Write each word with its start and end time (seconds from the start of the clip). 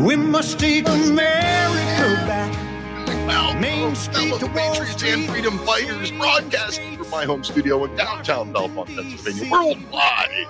We 0.00 0.16
must 0.16 0.58
take 0.58 0.88
America 0.88 2.24
back. 2.26 3.06
Well, 3.26 3.54
Main 3.60 3.94
Street 3.94 4.34
fellow 4.34 4.48
Patriots 4.48 5.02
and 5.02 5.28
freedom 5.28 5.58
fighters 5.58 6.10
broadcasting 6.12 6.96
from 6.96 7.10
my 7.10 7.26
home 7.26 7.44
studio 7.44 7.84
in 7.84 7.94
downtown 7.96 8.50
Belmont, 8.50 8.88
Pennsylvania, 8.88 9.52
worldwide 9.52 10.46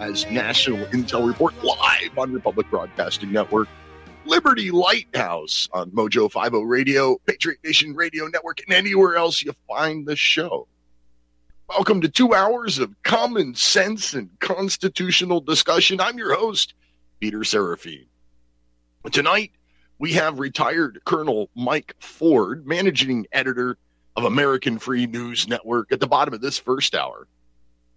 as 0.00 0.24
National 0.30 0.86
Intel 0.86 1.28
Report 1.28 1.52
live 1.62 2.16
on 2.16 2.32
Republic 2.32 2.66
Broadcasting 2.70 3.30
Network, 3.30 3.68
Liberty 4.24 4.70
Lighthouse 4.70 5.68
on 5.74 5.90
Mojo 5.90 6.32
50 6.32 6.64
Radio, 6.64 7.18
Patriot 7.26 7.58
Nation 7.62 7.94
Radio 7.94 8.26
Network, 8.28 8.62
and 8.66 8.74
anywhere 8.74 9.16
else 9.16 9.42
you 9.42 9.52
find 9.68 10.06
the 10.06 10.16
show. 10.16 10.66
Welcome 11.68 12.00
to 12.00 12.08
two 12.08 12.32
hours 12.32 12.78
of 12.78 12.94
common 13.02 13.54
sense 13.54 14.14
and 14.14 14.30
constitutional 14.40 15.42
discussion. 15.42 16.00
I'm 16.00 16.16
your 16.16 16.34
host, 16.34 16.72
Peter 17.20 17.40
Serafine. 17.40 18.06
Tonight, 19.10 19.52
we 19.98 20.12
have 20.12 20.38
retired 20.38 21.00
Colonel 21.04 21.48
Mike 21.54 21.94
Ford, 21.98 22.66
managing 22.66 23.26
editor 23.32 23.78
of 24.16 24.24
American 24.24 24.78
Free 24.78 25.06
News 25.06 25.48
Network, 25.48 25.92
at 25.92 26.00
the 26.00 26.06
bottom 26.06 26.34
of 26.34 26.40
this 26.40 26.58
first 26.58 26.94
hour. 26.94 27.26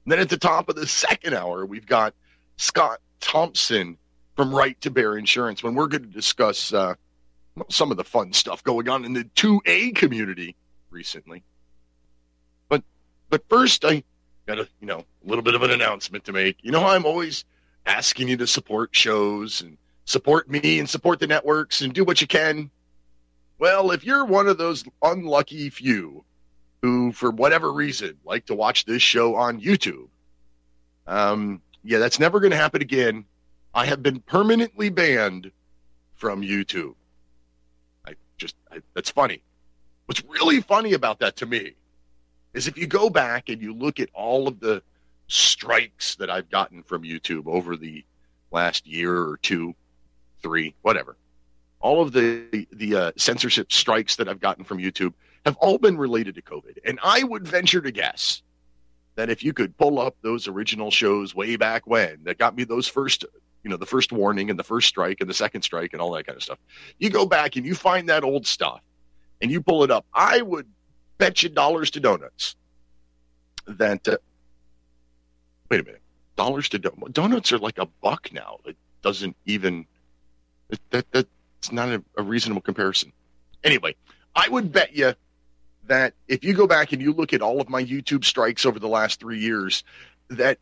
And 0.05 0.11
then 0.11 0.19
at 0.19 0.29
the 0.29 0.37
top 0.37 0.69
of 0.69 0.75
the 0.75 0.87
second 0.87 1.33
hour, 1.33 1.65
we've 1.65 1.85
got 1.85 2.13
Scott 2.55 2.99
Thompson 3.19 3.97
from 4.35 4.55
Right 4.55 4.79
to 4.81 4.89
Bear 4.89 5.17
Insurance 5.17 5.61
when 5.61 5.75
we're 5.75 5.87
going 5.87 6.03
to 6.03 6.09
discuss 6.09 6.71
uh, 6.73 6.95
some 7.69 7.91
of 7.91 7.97
the 7.97 8.03
fun 8.03 8.31
stuff 8.31 8.63
going 8.63 8.87
on 8.87 9.03
in 9.03 9.13
the 9.13 9.25
2A 9.35 9.95
community 9.95 10.55
recently. 10.89 11.43
But 12.69 12.83
but 13.29 13.43
first, 13.49 13.83
I 13.83 14.03
got 14.45 14.59
a 14.59 14.67
you 14.79 14.87
know 14.87 14.99
a 14.99 15.27
little 15.27 15.43
bit 15.43 15.55
of 15.55 15.63
an 15.63 15.71
announcement 15.71 16.23
to 16.25 16.33
make. 16.33 16.57
You 16.61 16.71
know, 16.71 16.85
I'm 16.85 17.05
always 17.05 17.43
asking 17.85 18.29
you 18.29 18.37
to 18.37 18.47
support 18.47 18.95
shows 18.95 19.61
and 19.61 19.77
support 20.05 20.49
me 20.49 20.79
and 20.79 20.89
support 20.89 21.19
the 21.19 21.27
networks 21.27 21.81
and 21.81 21.93
do 21.93 22.03
what 22.03 22.21
you 22.21 22.27
can. 22.27 22.69
Well, 23.59 23.91
if 23.91 24.03
you're 24.03 24.25
one 24.25 24.47
of 24.47 24.57
those 24.57 24.83
unlucky 25.03 25.69
few 25.69 26.25
who, 26.81 27.11
for 27.11 27.29
whatever 27.29 27.71
reason, 27.71 28.17
like 28.25 28.47
to 28.47 28.55
watch 28.55 28.85
this 28.85 29.03
show 29.03 29.35
on 29.35 29.61
YouTube, 29.61 30.07
um, 31.05 31.61
yeah, 31.83 31.99
that's 31.99 32.19
never 32.19 32.39
going 32.39 32.51
to 32.51 32.57
happen 32.57 32.81
again. 32.81 33.25
I 33.73 33.85
have 33.85 34.01
been 34.01 34.19
permanently 34.21 34.89
banned 34.89 35.51
from 36.15 36.41
YouTube. 36.41 36.95
I 38.05 38.15
just, 38.37 38.55
I, 38.71 38.79
that's 38.93 39.11
funny. 39.11 39.43
What's 40.07 40.23
really 40.25 40.61
funny 40.61 40.93
about 40.93 41.19
that 41.19 41.37
to 41.37 41.45
me 41.45 41.75
is 42.53 42.67
if 42.67 42.77
you 42.77 42.87
go 42.87 43.09
back 43.09 43.49
and 43.49 43.61
you 43.61 43.73
look 43.73 43.99
at 43.99 44.09
all 44.13 44.47
of 44.47 44.59
the 44.59 44.83
strikes 45.27 46.15
that 46.15 46.29
I've 46.29 46.49
gotten 46.49 46.83
from 46.83 47.03
YouTube 47.03 47.47
over 47.47 47.77
the 47.77 48.03
last 48.51 48.85
year 48.85 49.15
or 49.15 49.37
two, 49.37 49.75
three, 50.41 50.75
whatever. 50.81 51.17
All 51.79 52.01
of 52.01 52.11
the 52.11 52.67
the 52.71 52.95
uh, 52.95 53.11
censorship 53.17 53.71
strikes 53.71 54.15
that 54.17 54.29
I've 54.29 54.39
gotten 54.39 54.63
from 54.63 54.77
YouTube 54.77 55.13
have 55.45 55.55
all 55.57 55.77
been 55.77 55.97
related 55.97 56.35
to 56.35 56.41
COVID, 56.41 56.77
and 56.85 56.99
I 57.03 57.23
would 57.23 57.47
venture 57.47 57.81
to 57.81 57.91
guess 57.91 58.43
that 59.15 59.29
if 59.29 59.43
you 59.43 59.53
could 59.53 59.77
pull 59.77 59.99
up 59.99 60.15
those 60.21 60.47
original 60.47 60.91
shows 60.91 61.35
way 61.35 61.55
back 61.55 61.85
when 61.85 62.23
that 62.23 62.37
got 62.37 62.55
me 62.55 62.63
those 62.63 62.87
first, 62.87 63.25
you 63.63 63.69
know, 63.69 63.77
the 63.77 63.85
first 63.85 64.11
warning 64.11 64.49
and 64.49 64.57
the 64.57 64.63
first 64.63 64.87
strike 64.87 65.17
and 65.19 65.29
the 65.29 65.33
second 65.33 65.61
strike 65.63 65.93
and 65.93 66.01
all 66.01 66.11
that 66.11 66.25
kind 66.25 66.37
of 66.37 66.43
stuff, 66.43 66.59
you 66.97 67.09
go 67.09 67.25
back 67.25 67.55
and 67.55 67.65
you 67.65 67.75
find 67.75 68.07
that 68.09 68.23
old 68.23 68.47
stuff 68.47 68.81
and 69.41 69.51
you 69.51 69.61
pull 69.61 69.83
it 69.83 69.91
up, 69.91 70.05
I 70.13 70.41
would 70.41 70.67
bet 71.17 71.43
you 71.43 71.49
dollars 71.49 71.91
to 71.91 71.99
donuts 71.99 72.55
that. 73.67 74.07
Uh, 74.07 74.17
wait 75.69 75.81
a 75.81 75.83
minute, 75.83 76.01
dollars 76.35 76.69
to 76.69 76.79
don- 76.79 77.11
donuts 77.11 77.51
are 77.51 77.59
like 77.59 77.77
a 77.77 77.87
buck 78.01 78.29
now. 78.31 78.57
It 78.65 78.77
doesn't 79.01 79.35
even 79.45 79.85
that 80.91 81.05
that's 81.11 81.71
not 81.71 81.89
a, 81.89 82.03
a 82.17 82.23
reasonable 82.23 82.61
comparison. 82.61 83.11
Anyway, 83.63 83.95
I 84.35 84.49
would 84.49 84.71
bet 84.71 84.95
you 84.95 85.13
that 85.87 86.13
if 86.27 86.43
you 86.43 86.53
go 86.53 86.67
back 86.67 86.93
and 86.93 87.01
you 87.01 87.13
look 87.13 87.33
at 87.33 87.41
all 87.41 87.59
of 87.59 87.69
my 87.69 87.83
YouTube 87.83 88.23
strikes 88.23 88.65
over 88.65 88.79
the 88.79 88.87
last 88.87 89.19
three 89.19 89.39
years, 89.39 89.83
that 90.29 90.57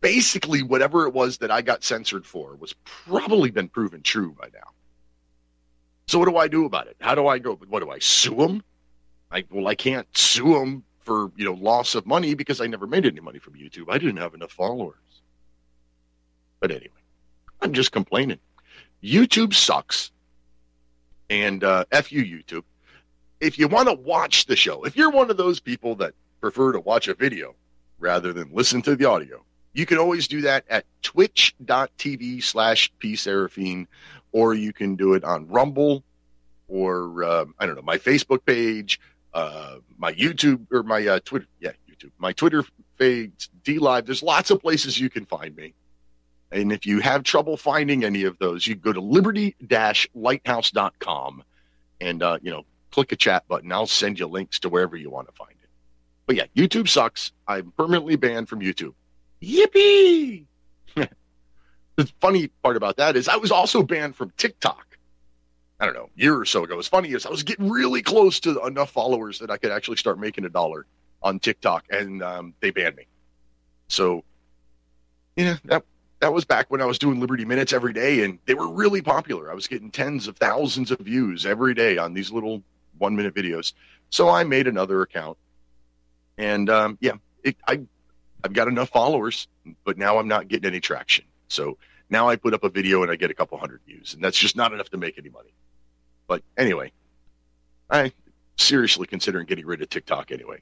basically 0.00 0.62
whatever 0.62 1.06
it 1.06 1.14
was 1.14 1.38
that 1.38 1.50
I 1.50 1.62
got 1.62 1.84
censored 1.84 2.26
for 2.26 2.56
was 2.56 2.74
probably 2.84 3.50
been 3.50 3.68
proven 3.68 4.02
true 4.02 4.34
by 4.38 4.48
now. 4.52 4.70
So 6.06 6.18
what 6.18 6.28
do 6.28 6.36
I 6.36 6.48
do 6.48 6.64
about 6.64 6.88
it? 6.88 6.96
How 7.00 7.14
do 7.14 7.26
I 7.26 7.38
go? 7.38 7.54
What 7.68 7.80
do 7.80 7.90
I 7.90 7.98
sue 8.00 8.34
them? 8.34 8.62
I 9.30 9.44
well, 9.50 9.68
I 9.68 9.74
can't 9.74 10.06
sue 10.16 10.54
them 10.54 10.84
for 10.98 11.30
you 11.36 11.44
know 11.44 11.52
loss 11.52 11.94
of 11.94 12.06
money 12.06 12.34
because 12.34 12.60
I 12.60 12.66
never 12.66 12.86
made 12.86 13.06
any 13.06 13.20
money 13.20 13.38
from 13.38 13.54
YouTube. 13.54 13.84
I 13.88 13.98
didn't 13.98 14.16
have 14.16 14.34
enough 14.34 14.50
followers. 14.50 14.96
But 16.58 16.72
anyway, 16.72 16.88
I'm 17.60 17.72
just 17.72 17.92
complaining. 17.92 18.38
YouTube 19.02 19.54
sucks. 19.54 20.10
And 21.28 21.62
uh, 21.62 21.84
F 21.92 22.10
you, 22.10 22.22
YouTube. 22.24 22.64
If 23.40 23.58
you 23.58 23.68
want 23.68 23.88
to 23.88 23.94
watch 23.94 24.46
the 24.46 24.56
show, 24.56 24.84
if 24.84 24.96
you're 24.96 25.10
one 25.10 25.30
of 25.30 25.36
those 25.36 25.60
people 25.60 25.94
that 25.96 26.14
prefer 26.40 26.72
to 26.72 26.80
watch 26.80 27.08
a 27.08 27.14
video 27.14 27.54
rather 27.98 28.32
than 28.32 28.50
listen 28.52 28.82
to 28.82 28.96
the 28.96 29.04
audio, 29.04 29.44
you 29.72 29.86
can 29.86 29.98
always 29.98 30.26
do 30.26 30.40
that 30.42 30.64
at 30.68 30.84
twitch.tv 31.02 32.42
slash 32.42 32.92
pseraphine, 33.00 33.86
or 34.32 34.54
you 34.54 34.72
can 34.72 34.96
do 34.96 35.14
it 35.14 35.22
on 35.24 35.46
Rumble 35.46 36.02
or, 36.68 37.24
um, 37.24 37.54
I 37.58 37.66
don't 37.66 37.76
know, 37.76 37.82
my 37.82 37.98
Facebook 37.98 38.44
page, 38.44 39.00
uh, 39.34 39.76
my 39.98 40.12
YouTube 40.12 40.66
or 40.72 40.82
my 40.82 41.06
uh, 41.06 41.20
Twitter. 41.24 41.46
Yeah, 41.60 41.72
YouTube. 41.88 42.10
My 42.18 42.32
Twitter 42.32 42.64
page, 42.98 43.50
DLive. 43.64 44.06
There's 44.06 44.22
lots 44.22 44.50
of 44.50 44.60
places 44.60 44.98
you 44.98 45.10
can 45.10 45.24
find 45.26 45.54
me. 45.56 45.74
And 46.52 46.72
if 46.72 46.84
you 46.84 46.98
have 47.00 47.22
trouble 47.22 47.56
finding 47.56 48.04
any 48.04 48.24
of 48.24 48.36
those, 48.38 48.66
you 48.66 48.74
go 48.74 48.92
to 48.92 49.00
liberty-lighthouse.com 49.00 51.44
and, 52.00 52.22
uh, 52.22 52.38
you 52.42 52.50
know, 52.50 52.64
click 52.90 53.12
a 53.12 53.16
chat 53.16 53.46
button. 53.46 53.70
I'll 53.70 53.86
send 53.86 54.18
you 54.18 54.26
links 54.26 54.58
to 54.60 54.68
wherever 54.68 54.96
you 54.96 55.10
want 55.10 55.28
to 55.28 55.34
find 55.34 55.52
it. 55.52 55.68
But 56.26 56.36
yeah, 56.36 56.46
YouTube 56.56 56.88
sucks. 56.88 57.32
I'm 57.46 57.72
permanently 57.76 58.16
banned 58.16 58.48
from 58.48 58.60
YouTube. 58.60 58.94
Yippee! 59.42 60.46
the 60.94 62.12
funny 62.20 62.48
part 62.62 62.76
about 62.76 62.96
that 62.96 63.16
is 63.16 63.28
I 63.28 63.36
was 63.36 63.50
also 63.50 63.82
banned 63.82 64.16
from 64.16 64.32
TikTok. 64.36 64.86
I 65.78 65.86
don't 65.86 65.94
know, 65.94 66.10
year 66.14 66.38
or 66.38 66.44
so 66.44 66.64
ago. 66.64 66.76
What's 66.76 66.88
funny 66.88 67.12
is 67.12 67.24
I 67.24 67.30
was 67.30 67.42
getting 67.42 67.70
really 67.70 68.02
close 68.02 68.38
to 68.40 68.62
enough 68.66 68.90
followers 68.90 69.38
that 69.38 69.50
I 69.50 69.56
could 69.56 69.70
actually 69.70 69.96
start 69.96 70.18
making 70.18 70.44
a 70.44 70.50
dollar 70.50 70.84
on 71.22 71.38
TikTok, 71.38 71.86
and 71.90 72.22
um, 72.22 72.54
they 72.60 72.70
banned 72.70 72.96
me. 72.96 73.06
So, 73.88 74.24
yeah, 75.36 75.56
that 75.64 75.84
that 76.20 76.32
was 76.32 76.44
back 76.44 76.70
when 76.70 76.80
I 76.80 76.84
was 76.84 76.98
doing 76.98 77.18
Liberty 77.18 77.44
Minutes 77.44 77.72
every 77.72 77.92
day, 77.92 78.24
and 78.24 78.38
they 78.46 78.54
were 78.54 78.68
really 78.68 79.02
popular. 79.02 79.50
I 79.50 79.54
was 79.54 79.66
getting 79.66 79.90
tens 79.90 80.28
of 80.28 80.36
thousands 80.36 80.90
of 80.90 80.98
views 80.98 81.46
every 81.46 81.74
day 81.74 81.98
on 81.98 82.14
these 82.14 82.30
little 82.30 82.62
one 82.98 83.16
minute 83.16 83.34
videos. 83.34 83.72
So 84.10 84.28
I 84.28 84.44
made 84.44 84.66
another 84.66 85.02
account, 85.02 85.38
and 86.36 86.68
um, 86.68 86.98
yeah, 87.00 87.12
it, 87.42 87.56
I 87.66 87.80
I've 88.44 88.52
got 88.52 88.68
enough 88.68 88.90
followers, 88.90 89.48
but 89.84 89.98
now 89.98 90.18
I'm 90.18 90.28
not 90.28 90.48
getting 90.48 90.68
any 90.68 90.80
traction. 90.80 91.24
So 91.48 91.78
now 92.10 92.28
I 92.28 92.36
put 92.36 92.54
up 92.54 92.64
a 92.64 92.68
video 92.68 93.02
and 93.02 93.10
I 93.10 93.16
get 93.16 93.30
a 93.30 93.34
couple 93.34 93.58
hundred 93.58 93.80
views, 93.86 94.14
and 94.14 94.22
that's 94.22 94.38
just 94.38 94.56
not 94.56 94.72
enough 94.72 94.90
to 94.90 94.98
make 94.98 95.18
any 95.18 95.30
money. 95.30 95.54
But 96.26 96.42
anyway, 96.56 96.92
I 97.88 98.12
seriously 98.56 99.06
considering 99.06 99.46
getting 99.46 99.66
rid 99.66 99.80
of 99.80 99.88
TikTok 99.88 100.30
anyway, 100.30 100.60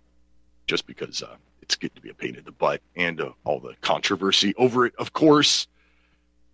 just 0.68 0.86
because 0.86 1.22
uh, 1.22 1.34
it's 1.62 1.74
getting 1.74 1.96
to 1.96 2.02
be 2.02 2.10
a 2.10 2.14
pain 2.14 2.36
in 2.36 2.44
the 2.44 2.52
butt 2.52 2.80
and 2.94 3.20
uh, 3.20 3.30
all 3.44 3.58
the 3.58 3.74
controversy 3.80 4.54
over 4.56 4.86
it, 4.86 4.94
of 4.98 5.12
course. 5.12 5.66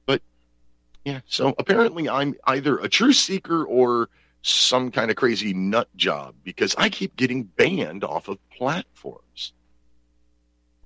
But 0.06 0.22
yeah, 1.04 1.20
so 1.26 1.54
apparently 1.58 2.08
I'm 2.08 2.36
either 2.46 2.78
a 2.78 2.88
truth 2.88 3.16
seeker 3.16 3.64
or 3.64 4.08
some 4.40 4.90
kind 4.90 5.10
of 5.10 5.16
crazy 5.16 5.52
nut 5.52 5.88
job 5.96 6.34
because 6.44 6.74
I 6.78 6.88
keep 6.88 7.16
getting 7.16 7.42
banned 7.42 8.04
off 8.04 8.28
of 8.28 8.38
platforms. 8.50 9.52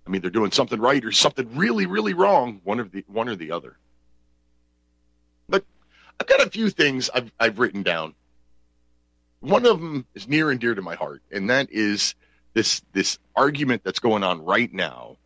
I 0.06 0.10
mean, 0.10 0.22
they're 0.22 0.30
doing 0.30 0.52
something 0.52 0.80
right 0.80 1.04
or 1.04 1.12
something 1.12 1.54
really, 1.54 1.84
really 1.84 2.14
wrong. 2.14 2.60
One 2.64 2.80
of 2.80 2.92
the 2.92 3.04
one 3.08 3.28
or 3.28 3.36
the 3.36 3.52
other. 3.52 3.76
But 5.50 5.64
I've 6.18 6.26
got 6.26 6.46
a 6.46 6.48
few 6.48 6.70
things 6.70 7.10
I've 7.12 7.30
I've 7.38 7.58
written 7.58 7.82
down. 7.82 8.14
One 9.40 9.66
of 9.66 9.80
them 9.80 10.06
is 10.14 10.26
near 10.26 10.50
and 10.50 10.58
dear 10.58 10.74
to 10.74 10.82
my 10.82 10.94
heart, 10.94 11.22
and 11.30 11.50
that 11.50 11.68
is 11.70 12.14
this 12.58 12.82
this 12.92 13.20
argument 13.36 13.84
that's 13.84 14.00
going 14.00 14.24
on 14.24 14.44
right 14.44 14.74
now 14.74 15.16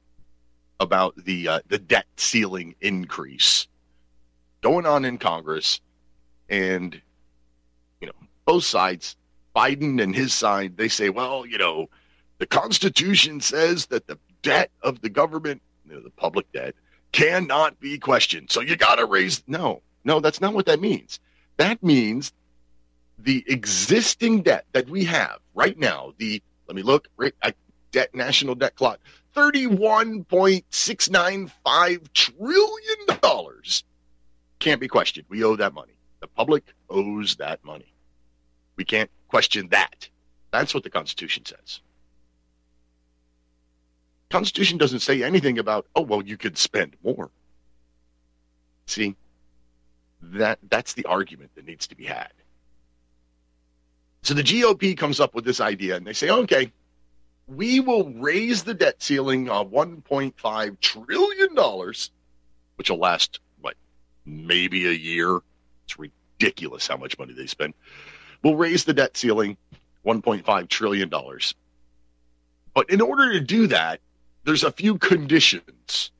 about 0.78 1.16
the 1.16 1.48
uh, 1.48 1.60
the 1.68 1.78
debt 1.78 2.04
ceiling 2.16 2.74
increase. 2.82 3.66
going 4.60 4.84
on 4.84 5.06
in 5.06 5.16
Congress, 5.16 5.80
and 6.50 7.00
you 8.02 8.06
know 8.06 8.12
both 8.44 8.64
sides, 8.64 9.16
Biden 9.56 10.02
and 10.02 10.14
his 10.14 10.34
side, 10.34 10.76
they 10.76 10.88
say, 10.88 11.08
well, 11.08 11.46
you 11.46 11.56
know, 11.56 11.88
the 12.36 12.44
Constitution 12.44 13.40
says 13.40 13.86
that 13.86 14.06
the 14.08 14.18
debt 14.42 14.70
of 14.82 15.00
the 15.00 15.08
government, 15.08 15.62
you 15.88 15.94
know, 15.94 16.02
the 16.02 16.10
public 16.10 16.52
debt, 16.52 16.74
cannot 17.12 17.80
be 17.80 17.96
questioned. 17.98 18.50
So 18.50 18.60
you 18.60 18.76
got 18.76 18.96
to 18.96 19.06
raise. 19.06 19.42
No, 19.46 19.80
no, 20.04 20.20
that's 20.20 20.42
not 20.42 20.52
what 20.52 20.66
that 20.66 20.80
means. 20.80 21.18
That 21.56 21.82
means 21.82 22.30
the 23.18 23.42
existing 23.46 24.42
debt 24.42 24.66
that 24.72 24.90
we 24.90 25.04
have 25.04 25.38
right 25.54 25.78
now, 25.78 26.12
the, 26.18 26.42
let 26.66 26.76
me 26.76 26.82
look, 26.82 27.08
right, 27.16 27.34
debt, 27.90 28.14
national 28.14 28.54
debt 28.54 28.76
clock, 28.76 29.00
$31.695 29.34 32.12
trillion 32.12 32.98
can't 34.62 34.80
be 34.80 34.88
questioned. 34.88 35.26
We 35.28 35.42
owe 35.42 35.56
that 35.56 35.74
money. 35.74 35.92
The 36.20 36.28
public 36.28 36.72
owes 36.88 37.36
that 37.36 37.62
money. 37.64 37.92
We 38.76 38.84
can't 38.84 39.10
question 39.28 39.68
that. 39.70 40.08
That's 40.52 40.72
what 40.72 40.84
the 40.84 40.90
Constitution 40.90 41.44
says. 41.44 41.80
Constitution 44.30 44.78
doesn't 44.78 45.00
say 45.00 45.22
anything 45.22 45.58
about, 45.58 45.86
oh, 45.96 46.02
well, 46.02 46.22
you 46.22 46.36
could 46.36 46.56
spend 46.56 46.96
more. 47.02 47.30
See, 48.86 49.16
that 50.22 50.58
that's 50.70 50.94
the 50.94 51.04
argument 51.06 51.50
that 51.56 51.66
needs 51.66 51.86
to 51.88 51.96
be 51.96 52.04
had. 52.04 52.32
So 54.22 54.34
the 54.34 54.42
GOP 54.42 54.96
comes 54.96 55.18
up 55.18 55.34
with 55.34 55.44
this 55.44 55.60
idea 55.60 55.96
and 55.96 56.06
they 56.06 56.12
say, 56.12 56.30
okay, 56.30 56.72
we 57.48 57.80
will 57.80 58.10
raise 58.10 58.62
the 58.62 58.74
debt 58.74 59.02
ceiling 59.02 59.48
of 59.48 59.70
$1.5 59.70 60.80
trillion, 60.80 61.92
which 62.76 62.90
will 62.90 62.98
last, 62.98 63.40
what, 63.60 63.74
maybe 64.24 64.86
a 64.86 64.92
year. 64.92 65.40
It's 65.84 65.98
ridiculous 65.98 66.86
how 66.86 66.96
much 66.96 67.18
money 67.18 67.32
they 67.32 67.46
spend. 67.46 67.74
We'll 68.44 68.56
raise 68.56 68.84
the 68.84 68.94
debt 68.94 69.16
ceiling 69.16 69.56
$1.5 70.06 70.68
trillion. 70.68 71.10
But 72.74 72.90
in 72.90 73.00
order 73.00 73.32
to 73.32 73.40
do 73.40 73.66
that, 73.66 74.00
there's 74.44 74.64
a 74.64 74.72
few 74.72 74.98
conditions 74.98 76.10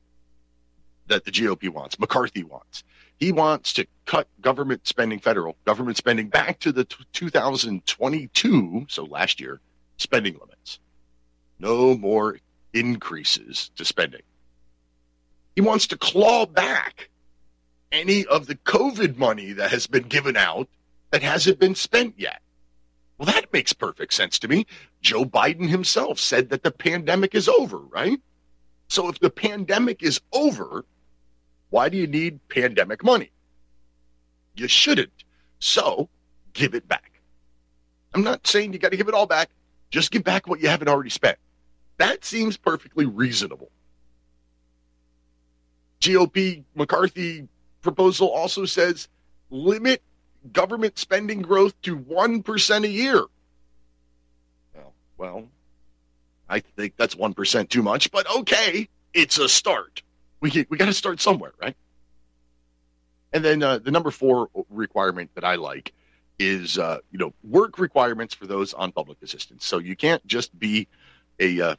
that 1.07 1.25
the 1.25 1.31
GOP 1.31 1.69
wants, 1.69 1.99
McCarthy 1.99 2.43
wants. 2.43 2.83
He 3.19 3.31
wants 3.31 3.73
to 3.73 3.87
cut 4.05 4.27
government 4.41 4.87
spending, 4.87 5.19
federal 5.19 5.55
government 5.65 5.97
spending 5.97 6.27
back 6.27 6.59
to 6.59 6.71
the 6.71 6.83
t- 6.85 7.05
2022, 7.13 8.85
so 8.89 9.03
last 9.05 9.39
year, 9.39 9.61
spending 9.97 10.33
limits. 10.33 10.79
No 11.59 11.95
more 11.95 12.37
increases 12.73 13.71
to 13.75 13.85
spending. 13.85 14.23
He 15.55 15.61
wants 15.61 15.87
to 15.87 15.97
claw 15.97 16.45
back 16.45 17.09
any 17.91 18.25
of 18.25 18.47
the 18.47 18.55
COVID 18.55 19.17
money 19.17 19.53
that 19.53 19.69
has 19.69 19.87
been 19.87 20.03
given 20.03 20.35
out 20.35 20.67
that 21.11 21.21
hasn't 21.21 21.59
been 21.59 21.75
spent 21.75 22.15
yet. 22.17 22.41
Well, 23.17 23.27
that 23.27 23.53
makes 23.53 23.71
perfect 23.71 24.13
sense 24.13 24.39
to 24.39 24.47
me. 24.47 24.65
Joe 25.01 25.23
Biden 25.23 25.69
himself 25.69 26.19
said 26.19 26.49
that 26.49 26.63
the 26.63 26.71
pandemic 26.71 27.35
is 27.35 27.47
over, 27.47 27.77
right? 27.77 28.19
So 28.89 29.07
if 29.09 29.19
the 29.19 29.29
pandemic 29.29 30.01
is 30.01 30.19
over, 30.33 30.85
why 31.73 31.89
do 31.89 31.97
you 31.97 32.05
need 32.05 32.39
pandemic 32.49 33.03
money? 33.03 33.31
You 34.53 34.67
shouldn't. 34.67 35.23
So 35.57 36.07
give 36.53 36.75
it 36.75 36.87
back. 36.87 37.19
I'm 38.13 38.23
not 38.23 38.45
saying 38.45 38.73
you 38.73 38.77
got 38.77 38.91
to 38.91 38.97
give 38.97 39.07
it 39.07 39.15
all 39.15 39.25
back. 39.25 39.49
Just 39.89 40.11
give 40.11 40.23
back 40.23 40.47
what 40.47 40.59
you 40.59 40.67
haven't 40.67 40.87
already 40.87 41.09
spent. 41.09 41.39
That 41.97 42.23
seems 42.23 42.57
perfectly 42.57 43.07
reasonable. 43.07 43.71
GOP 45.99 46.63
McCarthy 46.75 47.47
proposal 47.81 48.29
also 48.29 48.65
says 48.65 49.07
limit 49.49 50.03
government 50.51 50.99
spending 50.99 51.41
growth 51.41 51.73
to 51.81 51.97
1% 51.97 52.83
a 52.83 52.87
year. 52.87 53.23
Well, 54.75 54.93
well, 55.17 55.47
I 56.47 56.59
think 56.59 56.97
that's 56.97 57.15
1% 57.15 57.69
too 57.69 57.81
much, 57.81 58.11
but 58.11 58.29
okay, 58.29 58.89
it's 59.15 59.39
a 59.39 59.49
start. 59.49 60.03
We, 60.43 60.65
we 60.69 60.77
got 60.77 60.87
to 60.87 60.93
start 60.93 61.21
somewhere, 61.21 61.53
right? 61.61 61.75
And 63.31 63.45
then 63.45 63.63
uh, 63.63 63.77
the 63.79 63.91
number 63.91 64.11
four 64.11 64.49
requirement 64.69 65.31
that 65.35 65.45
I 65.45 65.55
like 65.55 65.93
is, 66.37 66.77
uh, 66.77 66.97
you 67.11 67.17
know, 67.17 67.33
work 67.45 67.79
requirements 67.79 68.35
for 68.35 68.45
those 68.45 68.73
on 68.73 68.91
public 68.91 69.19
assistance. 69.23 69.65
So 69.65 69.77
you 69.77 69.95
can't 69.95 70.25
just 70.27 70.59
be 70.59 70.89
a, 71.39 71.61
uh, 71.61 71.75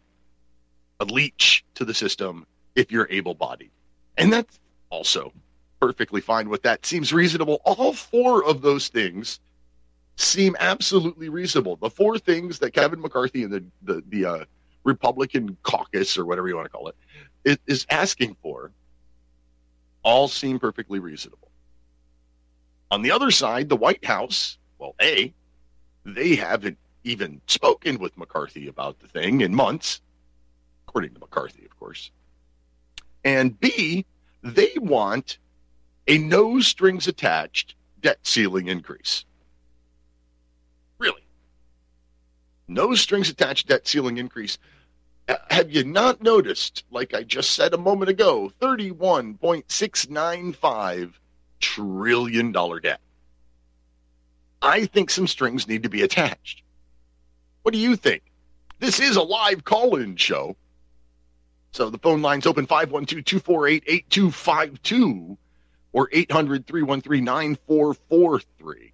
a 0.98 1.04
leech 1.04 1.62
to 1.74 1.84
the 1.84 1.92
system 1.92 2.46
if 2.74 2.90
you're 2.90 3.06
able 3.10 3.34
bodied. 3.34 3.70
And 4.16 4.32
that's 4.32 4.58
also 4.88 5.30
perfectly 5.78 6.22
fine 6.22 6.48
with 6.48 6.62
that. 6.62 6.86
Seems 6.86 7.12
reasonable. 7.12 7.60
All 7.66 7.92
four 7.92 8.46
of 8.46 8.62
those 8.62 8.88
things 8.88 9.40
seem 10.16 10.56
absolutely 10.58 11.28
reasonable. 11.28 11.76
The 11.76 11.90
four 11.90 12.18
things 12.18 12.60
that 12.60 12.72
Kevin 12.72 13.02
McCarthy 13.02 13.42
and 13.42 13.52
the 13.52 13.64
the, 13.82 14.02
the 14.08 14.24
uh, 14.24 14.44
Republican 14.84 15.58
caucus 15.62 16.16
or 16.16 16.24
whatever 16.24 16.48
you 16.48 16.56
want 16.56 16.64
to 16.64 16.70
call 16.70 16.88
it 16.88 16.96
is, 17.44 17.58
is 17.66 17.86
asking 17.90 18.36
for 18.42 18.72
all 20.02 20.28
seem 20.28 20.58
perfectly 20.58 20.98
reasonable. 20.98 21.50
On 22.90 23.02
the 23.02 23.10
other 23.10 23.30
side, 23.30 23.68
the 23.68 23.76
White 23.76 24.04
House, 24.04 24.58
well, 24.78 24.94
A, 25.00 25.32
they 26.04 26.34
haven't 26.34 26.78
even 27.02 27.40
spoken 27.46 27.98
with 27.98 28.16
McCarthy 28.16 28.68
about 28.68 29.00
the 29.00 29.08
thing 29.08 29.40
in 29.40 29.54
months, 29.54 30.00
according 30.86 31.14
to 31.14 31.20
McCarthy, 31.20 31.64
of 31.64 31.78
course. 31.78 32.10
And 33.24 33.58
B, 33.58 34.04
they 34.42 34.72
want 34.76 35.38
a 36.06 36.18
no 36.18 36.60
strings 36.60 37.08
attached 37.08 37.74
debt 38.00 38.18
ceiling 38.22 38.68
increase. 38.68 39.24
Really? 40.98 41.22
No 42.68 42.94
strings 42.94 43.30
attached 43.30 43.68
debt 43.68 43.86
ceiling 43.86 44.18
increase. 44.18 44.58
Uh, 45.26 45.36
have 45.50 45.70
you 45.70 45.84
not 45.84 46.22
noticed, 46.22 46.84
like 46.90 47.14
I 47.14 47.22
just 47.22 47.52
said 47.52 47.72
a 47.72 47.78
moment 47.78 48.10
ago, 48.10 48.52
$31.695 48.60 51.12
trillion 51.60 52.52
debt? 52.52 53.00
I 54.60 54.84
think 54.86 55.10
some 55.10 55.26
strings 55.26 55.66
need 55.68 55.82
to 55.82 55.88
be 55.88 56.02
attached. 56.02 56.62
What 57.62 57.72
do 57.72 57.78
you 57.78 57.96
think? 57.96 58.22
This 58.78 59.00
is 59.00 59.16
a 59.16 59.22
live 59.22 59.64
call 59.64 59.96
in 59.96 60.16
show. 60.16 60.56
So 61.70 61.88
the 61.90 61.98
phone 61.98 62.22
line's 62.22 62.46
open 62.46 62.66
512 62.66 63.24
248 63.24 63.82
8252 63.86 65.38
or 65.92 66.08
800 66.12 66.66
313 66.66 67.24
9443. 67.24 68.92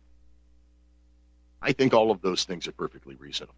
I 1.62 1.72
think 1.72 1.92
all 1.92 2.10
of 2.10 2.22
those 2.22 2.44
things 2.44 2.66
are 2.66 2.72
perfectly 2.72 3.16
reasonable. 3.16 3.54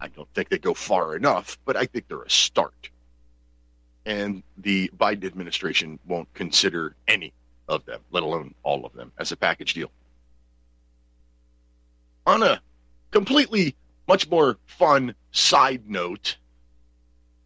I 0.00 0.08
don't 0.08 0.28
think 0.34 0.48
they 0.48 0.58
go 0.58 0.74
far 0.74 1.16
enough, 1.16 1.58
but 1.64 1.76
I 1.76 1.86
think 1.86 2.08
they're 2.08 2.22
a 2.22 2.30
start. 2.30 2.90
And 4.06 4.42
the 4.56 4.90
Biden 4.96 5.24
administration 5.24 5.98
won't 6.06 6.32
consider 6.34 6.94
any 7.06 7.32
of 7.68 7.84
them, 7.84 8.00
let 8.10 8.22
alone 8.22 8.54
all 8.62 8.86
of 8.86 8.92
them, 8.94 9.12
as 9.18 9.32
a 9.32 9.36
package 9.36 9.74
deal. 9.74 9.90
On 12.26 12.42
a 12.42 12.60
completely 13.10 13.74
much 14.06 14.28
more 14.30 14.58
fun 14.66 15.14
side 15.32 15.82
note, 15.88 16.36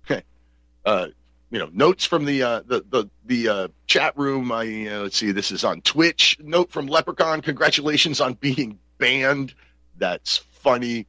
uh, 0.85 1.09
you 1.51 1.59
know, 1.59 1.69
notes 1.73 2.05
from 2.05 2.25
the 2.25 2.43
uh, 2.43 2.63
the 2.67 2.85
the, 2.89 3.09
the 3.27 3.49
uh, 3.49 3.69
chat 3.87 4.17
room. 4.17 4.51
I 4.53 4.89
uh, 4.89 5.01
let's 5.01 5.17
see, 5.17 5.33
this 5.33 5.51
is 5.53 5.65
on 5.65 5.83
Twitch. 5.83 6.37
Note 6.43 6.71
from 6.71 6.87
Leprechaun: 6.87 7.43
Congratulations 7.43 8.21
on 8.21 8.35
being 8.35 8.79
banned. 8.99 9.55
That's 9.99 10.39
funny. 10.39 11.07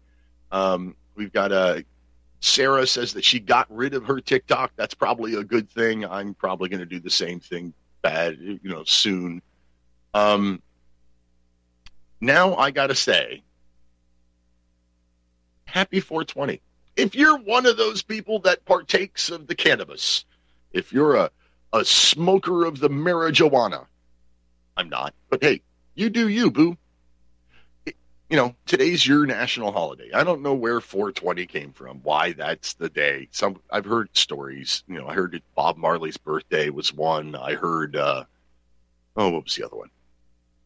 Um, 0.51 0.95
We've 1.15 1.31
got 1.31 1.51
a 1.51 1.55
uh, 1.55 1.81
Sarah 2.43 2.85
says 2.85 3.13
that 3.13 3.23
she 3.23 3.39
got 3.39 3.73
rid 3.73 3.93
of 3.93 4.03
her 4.05 4.19
TikTok. 4.19 4.73
That's 4.75 4.93
probably 4.93 5.35
a 5.35 5.45
good 5.45 5.69
thing. 5.69 6.05
I'm 6.05 6.33
probably 6.33 6.67
going 6.67 6.81
to 6.81 6.85
do 6.85 6.99
the 6.99 7.09
same 7.09 7.39
thing 7.39 7.73
bad, 8.01 8.37
you 8.37 8.59
know, 8.63 8.83
soon. 8.83 9.41
Um, 10.13 10.61
now 12.19 12.53
I 12.55 12.71
got 12.71 12.87
to 12.87 12.95
say, 12.95 13.43
happy 15.63 16.01
420. 16.01 16.61
If 16.97 17.15
you're 17.15 17.37
one 17.37 17.65
of 17.65 17.77
those 17.77 18.03
people 18.03 18.39
that 18.39 18.65
partakes 18.65 19.29
of 19.29 19.47
the 19.47 19.55
cannabis, 19.55 20.25
if 20.73 20.91
you're 20.91 21.15
a, 21.15 21.31
a 21.71 21.85
smoker 21.85 22.65
of 22.65 22.81
the 22.81 22.89
marijuana, 22.89 23.85
I'm 24.75 24.89
not, 24.89 25.13
but 25.29 25.41
hey, 25.41 25.61
you 25.95 26.09
do 26.09 26.27
you, 26.27 26.51
boo 26.51 26.77
you 28.29 28.37
know, 28.37 28.55
today's 28.65 29.05
your 29.05 29.25
national 29.25 29.71
holiday. 29.71 30.09
I 30.13 30.23
don't 30.23 30.41
know 30.41 30.53
where 30.53 30.81
420 30.81 31.45
came 31.45 31.71
from, 31.71 31.99
why 32.03 32.33
that's 32.33 32.73
the 32.73 32.89
day. 32.89 33.27
Some 33.31 33.59
I've 33.69 33.85
heard 33.85 34.09
stories. 34.13 34.83
You 34.87 34.95
know, 34.95 35.07
I 35.07 35.13
heard 35.13 35.41
Bob 35.55 35.77
Marley's 35.77 36.17
birthday 36.17 36.69
was 36.69 36.93
one. 36.93 37.35
I 37.35 37.53
heard, 37.53 37.95
uh, 37.95 38.23
oh, 39.15 39.29
what 39.29 39.43
was 39.43 39.55
the 39.55 39.65
other 39.65 39.75
one? 39.75 39.89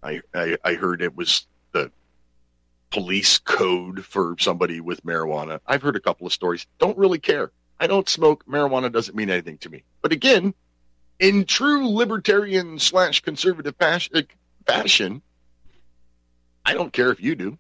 I, 0.04 0.22
I, 0.34 0.58
I 0.64 0.74
heard 0.76 1.02
it 1.02 1.16
was 1.16 1.48
the 1.72 1.92
police 2.90 3.40
code 3.40 4.06
for 4.06 4.36
somebody 4.40 4.80
with 4.80 5.04
marijuana. 5.04 5.60
I've 5.66 5.82
heard 5.82 5.96
a 5.96 6.02
couple 6.02 6.28
of 6.28 6.34
stories. 6.34 6.66
Don't 6.80 6.98
really 6.98 7.20
care. 7.20 7.52
I 7.80 7.88
don't 7.88 8.08
smoke. 8.08 8.46
Marijuana 8.46 8.92
doesn't 8.92 9.16
mean 9.16 9.30
anything 9.30 9.58
to 9.60 9.70
me. 9.70 9.84
But 10.02 10.12
again, 10.12 10.54
in 11.20 11.46
true 11.46 11.90
libertarian 11.90 12.80
slash 12.80 13.22
conservative 13.22 13.76
fashion, 13.76 15.22
I 16.68 16.74
don't 16.74 16.92
care 16.92 17.12
if 17.12 17.22
you 17.22 17.34
do. 17.34 17.58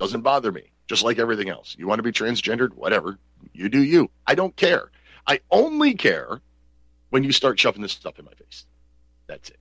Doesn't 0.00 0.22
bother 0.22 0.50
me. 0.50 0.72
Just 0.88 1.04
like 1.04 1.20
everything 1.20 1.48
else. 1.48 1.76
You 1.78 1.86
want 1.86 2.00
to 2.00 2.02
be 2.02 2.10
transgendered? 2.10 2.74
Whatever. 2.74 3.18
You 3.52 3.68
do 3.68 3.80
you. 3.80 4.10
I 4.26 4.34
don't 4.34 4.56
care. 4.56 4.90
I 5.24 5.38
only 5.52 5.94
care 5.94 6.40
when 7.10 7.22
you 7.22 7.30
start 7.30 7.60
shoving 7.60 7.80
this 7.80 7.92
stuff 7.92 8.18
in 8.18 8.24
my 8.24 8.32
face. 8.32 8.66
That's 9.28 9.50
it. 9.50 9.58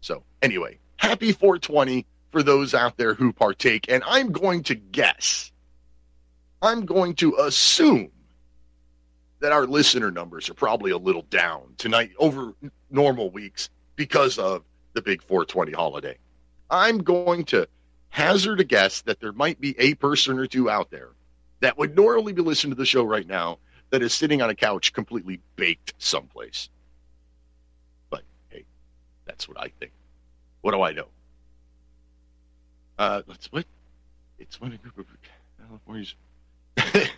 So, 0.00 0.24
anyway, 0.42 0.78
happy 0.96 1.30
420 1.30 2.04
for 2.32 2.42
those 2.42 2.74
out 2.74 2.96
there 2.96 3.14
who 3.14 3.32
partake. 3.32 3.86
And 3.88 4.02
I'm 4.04 4.32
going 4.32 4.64
to 4.64 4.74
guess, 4.74 5.52
I'm 6.60 6.84
going 6.86 7.14
to 7.16 7.36
assume 7.36 8.10
that 9.38 9.52
our 9.52 9.66
listener 9.66 10.10
numbers 10.10 10.48
are 10.48 10.54
probably 10.54 10.90
a 10.90 10.98
little 10.98 11.22
down 11.22 11.74
tonight 11.78 12.10
over 12.18 12.54
normal 12.90 13.30
weeks 13.30 13.70
because 13.94 14.38
of 14.38 14.64
the 14.94 15.02
big 15.02 15.22
420 15.22 15.70
holiday. 15.72 16.18
I'm 16.70 16.98
going 16.98 17.44
to 17.46 17.68
hazard 18.10 18.60
a 18.60 18.64
guess 18.64 19.02
that 19.02 19.20
there 19.20 19.32
might 19.32 19.60
be 19.60 19.78
a 19.78 19.94
person 19.94 20.38
or 20.38 20.46
two 20.46 20.70
out 20.70 20.90
there 20.90 21.10
that 21.60 21.78
would 21.78 21.96
normally 21.96 22.32
be 22.32 22.42
listening 22.42 22.72
to 22.72 22.76
the 22.76 22.86
show 22.86 23.04
right 23.04 23.26
now 23.26 23.58
that 23.90 24.02
is 24.02 24.12
sitting 24.12 24.42
on 24.42 24.50
a 24.50 24.54
couch 24.54 24.92
completely 24.92 25.40
baked 25.56 25.94
someplace. 25.98 26.68
But 28.10 28.22
hey, 28.48 28.64
that's 29.24 29.48
what 29.48 29.58
I 29.58 29.72
think. 29.80 29.92
What 30.60 30.72
do 30.72 30.82
I 30.82 30.92
know? 30.92 31.08
Uh, 32.98 33.22
let's 33.26 33.50
what? 33.52 33.64
It's 34.38 34.60
when 34.60 34.72
a 34.72 34.76
group 34.76 34.98
of 34.98 35.06
Californians. 35.58 36.14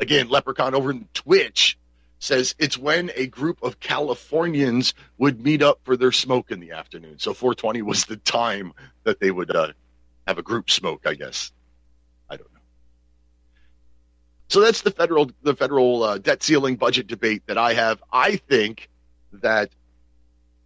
Again, 0.00 0.28
Leprechaun 0.28 0.74
over 0.74 0.90
in 0.90 1.08
Twitch 1.14 1.77
says 2.18 2.54
it's 2.58 2.76
when 2.76 3.10
a 3.14 3.26
group 3.26 3.62
of 3.62 3.80
Californians 3.80 4.94
would 5.18 5.42
meet 5.42 5.62
up 5.62 5.80
for 5.84 5.96
their 5.96 6.12
smoke 6.12 6.50
in 6.50 6.60
the 6.60 6.72
afternoon. 6.72 7.18
So 7.18 7.32
420 7.32 7.82
was 7.82 8.04
the 8.06 8.16
time 8.16 8.72
that 9.04 9.20
they 9.20 9.30
would 9.30 9.54
uh, 9.54 9.72
have 10.26 10.38
a 10.38 10.42
group 10.42 10.70
smoke, 10.70 11.02
I 11.06 11.14
guess. 11.14 11.52
I 12.28 12.36
don't 12.36 12.52
know. 12.52 12.60
So 14.48 14.60
that's 14.60 14.82
the 14.82 14.90
federal 14.90 15.30
the 15.42 15.54
federal 15.54 16.02
uh, 16.02 16.18
debt 16.18 16.42
ceiling 16.42 16.76
budget 16.76 17.06
debate 17.06 17.42
that 17.46 17.58
I 17.58 17.74
have. 17.74 18.02
I 18.12 18.36
think 18.36 18.88
that 19.32 19.70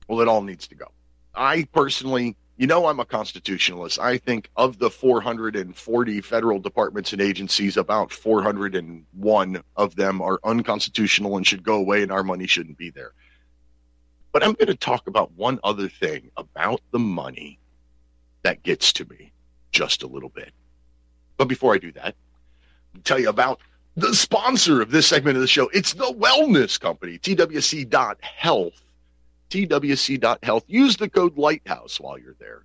well, 0.08 0.20
it 0.20 0.28
all 0.28 0.42
needs 0.42 0.68
to 0.68 0.74
go. 0.74 0.86
I 1.34 1.66
personally 1.72 2.36
you 2.62 2.68
know, 2.68 2.86
I'm 2.86 3.00
a 3.00 3.04
constitutionalist. 3.04 3.98
I 3.98 4.18
think 4.18 4.48
of 4.56 4.78
the 4.78 4.88
440 4.88 6.20
federal 6.20 6.60
departments 6.60 7.12
and 7.12 7.20
agencies, 7.20 7.76
about 7.76 8.12
401 8.12 9.62
of 9.76 9.96
them 9.96 10.22
are 10.22 10.38
unconstitutional 10.44 11.36
and 11.36 11.44
should 11.44 11.64
go 11.64 11.74
away, 11.74 12.04
and 12.04 12.12
our 12.12 12.22
money 12.22 12.46
shouldn't 12.46 12.78
be 12.78 12.90
there. 12.90 13.14
But 14.30 14.44
I'm 14.44 14.52
going 14.52 14.68
to 14.68 14.76
talk 14.76 15.08
about 15.08 15.32
one 15.32 15.58
other 15.64 15.88
thing 15.88 16.30
about 16.36 16.80
the 16.92 17.00
money 17.00 17.58
that 18.44 18.62
gets 18.62 18.92
to 18.92 19.06
me 19.06 19.32
just 19.72 20.04
a 20.04 20.06
little 20.06 20.28
bit. 20.28 20.52
But 21.38 21.48
before 21.48 21.74
I 21.74 21.78
do 21.78 21.90
that, 21.90 22.14
I'll 22.94 23.02
tell 23.02 23.18
you 23.18 23.28
about 23.28 23.58
the 23.96 24.14
sponsor 24.14 24.80
of 24.80 24.92
this 24.92 25.08
segment 25.08 25.36
of 25.36 25.40
the 25.40 25.48
show. 25.48 25.68
It's 25.70 25.94
the 25.94 26.14
Wellness 26.16 26.78
Company, 26.78 27.18
TWC.health 27.18 28.81
twc.health. 29.52 30.64
Use 30.66 30.96
the 30.96 31.10
code 31.10 31.36
Lighthouse 31.36 32.00
while 32.00 32.18
you're 32.18 32.36
there. 32.40 32.64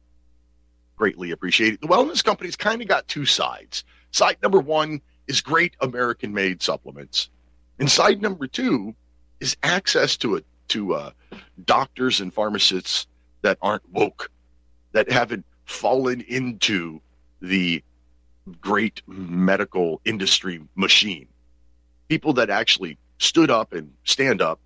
Greatly 0.95 1.31
appreciate 1.31 1.73
it. 1.73 1.81
The 1.81 1.87
wellness 1.87 2.23
company's 2.23 2.55
kind 2.55 2.81
of 2.81 2.87
got 2.87 3.07
two 3.07 3.25
sides. 3.25 3.83
Side 4.11 4.37
number 4.41 4.59
one 4.59 5.01
is 5.27 5.41
great 5.41 5.75
American 5.81 6.33
made 6.33 6.63
supplements. 6.63 7.29
And 7.77 7.91
side 7.91 8.21
number 8.21 8.47
two 8.47 8.95
is 9.39 9.57
access 9.63 10.17
to 10.17 10.41
to 10.69 10.93
uh, 10.95 11.11
doctors 11.65 12.19
and 12.19 12.33
pharmacists 12.33 13.07
that 13.41 13.57
aren't 13.61 13.87
woke, 13.89 14.31
that 14.93 15.11
haven't 15.11 15.45
fallen 15.65 16.21
into 16.21 17.01
the 17.41 17.83
great 18.59 19.01
medical 19.07 20.01
industry 20.05 20.61
machine. 20.75 21.27
People 22.07 22.33
that 22.33 22.49
actually 22.49 22.97
stood 23.17 23.51
up 23.51 23.73
and 23.73 23.93
stand 24.03 24.41
up 24.41 24.59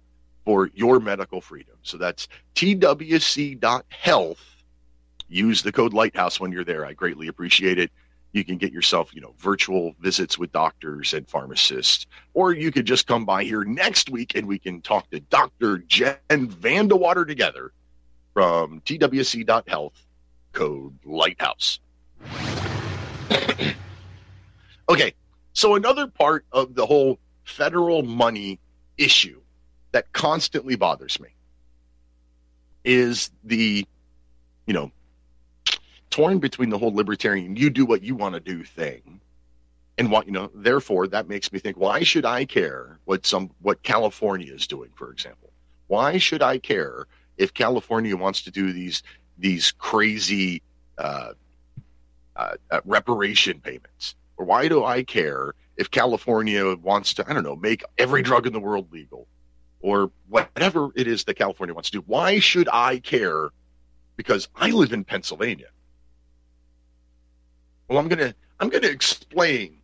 for 0.46 0.70
your 0.74 1.00
medical 1.00 1.42
freedom. 1.42 1.76
So 1.84 1.98
that's 1.98 2.28
twc.health. 2.56 4.40
Use 5.30 5.62
the 5.64 5.72
code 5.72 5.94
Lighthouse 5.94 6.40
when 6.40 6.52
you're 6.52 6.64
there. 6.64 6.86
I 6.86 6.94
greatly 6.94 7.28
appreciate 7.28 7.80
it. 7.80 7.92
You 8.34 8.44
can 8.46 8.58
get 8.58 8.72
yourself, 8.72 9.14
you 9.14 9.22
know, 9.22 9.34
virtual 9.38 9.94
visits 10.00 10.38
with 10.38 10.52
doctors 10.52 11.14
and 11.14 11.28
pharmacists, 11.28 12.06
or 12.34 12.54
you 12.54 12.72
could 12.72 12.86
just 12.86 13.06
come 13.08 13.26
by 13.26 13.44
here 13.44 13.66
next 13.66 14.10
week 14.10 14.36
and 14.36 14.48
we 14.48 14.58
can 14.58 14.82
talk 14.82 15.10
to 15.12 15.20
Dr. 15.20 15.80
Jen 15.80 16.18
Vandewater 16.30 17.28
together 17.28 17.74
from 18.34 18.80
twc.health, 18.82 20.06
code 20.54 20.98
Lighthouse. 21.04 21.80
okay, 24.90 25.14
so 25.54 25.76
another 25.76 26.08
part 26.08 26.46
of 26.54 26.74
the 26.74 26.86
whole 26.86 27.20
federal 27.44 28.02
money 28.02 28.60
issue 28.98 29.41
that 29.92 30.12
constantly 30.14 30.76
bothers 30.76 31.20
me 31.20 31.30
is 32.84 33.32
the, 33.44 33.86
you 34.66 34.74
know, 34.74 34.92
torn 36.10 36.40
between 36.40 36.70
the 36.70 36.78
whole 36.78 36.94
libertarian, 36.94 37.56
you 37.56 37.70
do 37.70 37.86
what 37.86 38.04
you 38.04 38.16
want 38.16 38.36
to 38.36 38.40
do 38.40 38.64
thing. 38.64 39.22
And 39.98 40.12
what, 40.12 40.26
you 40.26 40.32
know, 40.32 40.50
therefore 40.54 41.08
that 41.08 41.28
makes 41.28 41.52
me 41.52 41.60
think, 41.60 41.78
why 41.78 42.04
should 42.04 42.26
I 42.26 42.46
care 42.46 43.00
what 43.06 43.26
some, 43.26 43.52
what 43.62 43.84
California 43.84 44.54
is 44.54 44.68
doing, 44.68 44.90
for 44.96 45.12
example? 45.12 45.52
Why 45.88 46.18
should 46.18 46.42
I 46.42 46.58
care 46.58 47.06
if 47.38 47.54
California 47.54 48.16
wants 48.16 48.42
to 48.44 48.52
do 48.52 48.74
these, 48.74 49.04
these 49.38 49.72
crazy, 49.72 50.62
uh, 50.98 51.34
uh, 52.36 52.56
uh, 52.72 52.82
reparation 52.86 53.60
payments? 53.60 54.16
Or 54.38 54.46
why 54.46 54.68
do 54.68 54.84
I 54.84 55.04
care 55.04 55.54
if 55.78 55.92
California 55.92 56.76
wants 56.76 57.14
to, 57.16 57.30
I 57.30 57.34
don't 57.34 57.44
know, 57.44 57.56
make 57.56 57.84
every 57.98 58.22
drug 58.22 58.48
in 58.48 58.54
the 58.54 58.60
world 58.60 58.92
legal? 58.92 59.28
Or 59.82 60.12
whatever 60.30 60.90
it 60.96 61.08
is 61.08 61.24
that 61.26 61.36
California 61.36 61.74
wants 61.74 61.90
to 61.90 62.00
do. 62.00 62.04
Why 62.06 62.40
should 62.40 62.70
I 62.72 63.00
care? 63.00 63.50
Because 64.16 64.48
I 64.56 64.70
live 64.70 64.94
in 64.94 65.04
Pennsylvania. 65.04 65.70
Well, 67.88 67.98
I'm 67.98 68.08
gonna 68.08 68.34
I'm 68.60 68.70
gonna 68.70 68.88
explain 68.88 69.78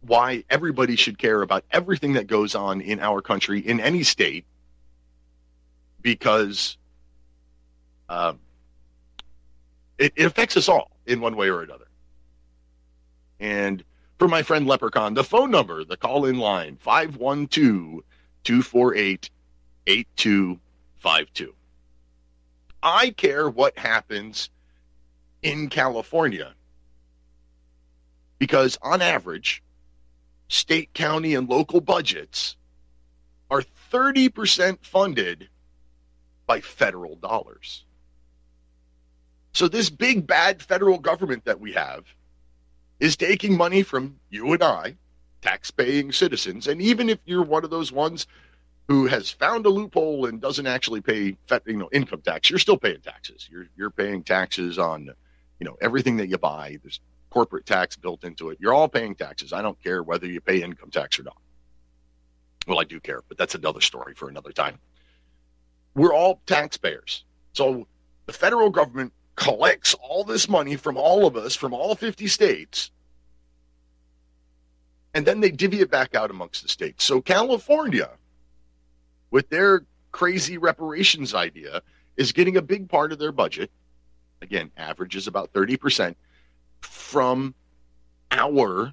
why 0.00 0.44
everybody 0.50 0.96
should 0.96 1.18
care 1.18 1.42
about 1.42 1.64
everything 1.70 2.14
that 2.14 2.26
goes 2.26 2.54
on 2.54 2.80
in 2.80 2.98
our 2.98 3.22
country 3.22 3.60
in 3.60 3.78
any 3.78 4.02
state 4.02 4.44
because 6.00 6.76
um, 8.08 8.40
it, 9.98 10.12
it 10.16 10.24
affects 10.24 10.56
us 10.56 10.68
all 10.68 10.90
in 11.06 11.20
one 11.20 11.36
way 11.36 11.48
or 11.48 11.62
another. 11.62 11.86
And 13.38 13.84
for 14.18 14.26
my 14.26 14.42
friend 14.42 14.66
Leprechaun, 14.66 15.14
the 15.14 15.24
phone 15.24 15.50
number, 15.50 15.84
the 15.84 15.96
call 15.96 16.24
in 16.24 16.38
line, 16.38 16.76
512 16.80 18.02
248 18.44 19.30
8252. 19.86 21.54
I 22.82 23.10
care 23.10 23.48
what 23.48 23.78
happens 23.78 24.50
in 25.42 25.68
California 25.68 26.54
because, 28.38 28.78
on 28.82 29.00
average, 29.00 29.62
state, 30.48 30.92
county, 30.94 31.34
and 31.34 31.48
local 31.48 31.80
budgets 31.80 32.56
are 33.50 33.62
30% 33.92 34.78
funded 34.82 35.48
by 36.46 36.60
federal 36.60 37.16
dollars. 37.16 37.84
So, 39.52 39.68
this 39.68 39.90
big 39.90 40.26
bad 40.26 40.62
federal 40.62 40.98
government 40.98 41.44
that 41.44 41.60
we 41.60 41.72
have 41.72 42.04
is 42.98 43.16
taking 43.16 43.56
money 43.56 43.82
from 43.82 44.18
you 44.30 44.52
and 44.52 44.62
I 44.62 44.96
tax-paying 45.42 46.12
citizens. 46.12 46.66
And 46.66 46.80
even 46.80 47.08
if 47.08 47.18
you're 47.24 47.42
one 47.42 47.64
of 47.64 47.70
those 47.70 47.92
ones 47.92 48.26
who 48.88 49.06
has 49.06 49.30
found 49.30 49.66
a 49.66 49.68
loophole 49.68 50.26
and 50.26 50.40
doesn't 50.40 50.66
actually 50.66 51.00
pay 51.00 51.36
you 51.66 51.76
know 51.76 51.88
income 51.92 52.22
tax, 52.22 52.50
you're 52.50 52.58
still 52.58 52.78
paying 52.78 53.00
taxes. 53.00 53.48
You're 53.50 53.66
you're 53.76 53.90
paying 53.90 54.22
taxes 54.22 54.78
on 54.78 55.10
you 55.60 55.66
know 55.66 55.76
everything 55.80 56.16
that 56.16 56.28
you 56.28 56.38
buy. 56.38 56.78
There's 56.82 57.00
corporate 57.30 57.66
tax 57.66 57.96
built 57.96 58.24
into 58.24 58.50
it. 58.50 58.58
You're 58.60 58.74
all 58.74 58.88
paying 58.88 59.14
taxes. 59.14 59.52
I 59.52 59.62
don't 59.62 59.82
care 59.82 60.02
whether 60.02 60.26
you 60.26 60.40
pay 60.40 60.62
income 60.62 60.90
tax 60.90 61.18
or 61.18 61.22
not. 61.22 61.36
Well, 62.66 62.80
I 62.80 62.84
do 62.84 63.00
care, 63.00 63.22
but 63.28 63.38
that's 63.38 63.54
another 63.54 63.80
story 63.80 64.14
for 64.14 64.28
another 64.28 64.52
time. 64.52 64.78
We're 65.94 66.12
all 66.12 66.40
taxpayers. 66.46 67.24
So 67.54 67.86
the 68.26 68.32
federal 68.32 68.70
government 68.70 69.12
collects 69.36 69.94
all 69.94 70.24
this 70.24 70.48
money 70.48 70.76
from 70.76 70.96
all 70.96 71.26
of 71.26 71.36
us, 71.36 71.56
from 71.56 71.72
all 71.72 71.94
50 71.94 72.26
states, 72.28 72.90
and 75.14 75.26
then 75.26 75.40
they 75.40 75.50
divvy 75.50 75.80
it 75.80 75.90
back 75.90 76.14
out 76.14 76.30
amongst 76.30 76.62
the 76.62 76.68
states. 76.68 77.04
So 77.04 77.20
California, 77.20 78.10
with 79.30 79.48
their 79.50 79.84
crazy 80.10 80.58
reparations 80.58 81.34
idea, 81.34 81.82
is 82.16 82.32
getting 82.32 82.56
a 82.56 82.62
big 82.62 82.88
part 82.88 83.12
of 83.12 83.18
their 83.18 83.32
budget. 83.32 83.70
Again, 84.40 84.70
averages 84.76 85.26
about 85.26 85.52
30% 85.52 86.14
from 86.80 87.54
our 88.30 88.92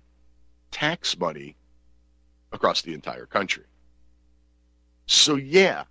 tax 0.71 1.17
money 1.17 1.55
across 2.51 2.81
the 2.81 2.93
entire 2.93 3.25
country. 3.25 3.63
So, 5.05 5.35
yeah, 5.35 5.85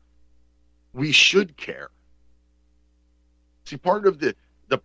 we 0.93 1.13
should 1.13 1.57
care. 1.57 1.91
See, 3.65 3.77
part 3.77 4.07
of 4.07 4.21
the, 4.21 4.35
the 4.69 4.81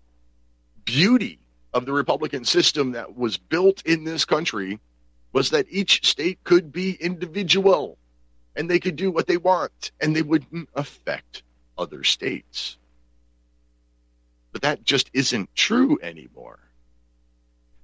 beauty 0.85 1.39
of 1.73 1.85
the 1.85 1.93
Republican 1.93 2.43
system 2.43 2.91
that 2.91 3.15
was 3.15 3.37
built 3.37 3.85
in 3.85 4.03
this 4.03 4.25
country 4.25 4.79
was 5.33 5.49
that 5.49 5.65
each 5.69 6.07
state 6.07 6.41
could 6.43 6.71
be 6.71 6.93
individual 6.93 7.97
and 8.55 8.69
they 8.69 8.79
could 8.79 8.95
do 8.95 9.11
what 9.11 9.27
they 9.27 9.37
want 9.37 9.91
and 9.99 10.15
they 10.15 10.21
wouldn't 10.21 10.69
affect 10.75 11.43
other 11.77 12.03
states. 12.03 12.77
But 14.51 14.61
that 14.61 14.83
just 14.83 15.09
isn't 15.13 15.53
true 15.55 15.99
anymore. 16.01 16.59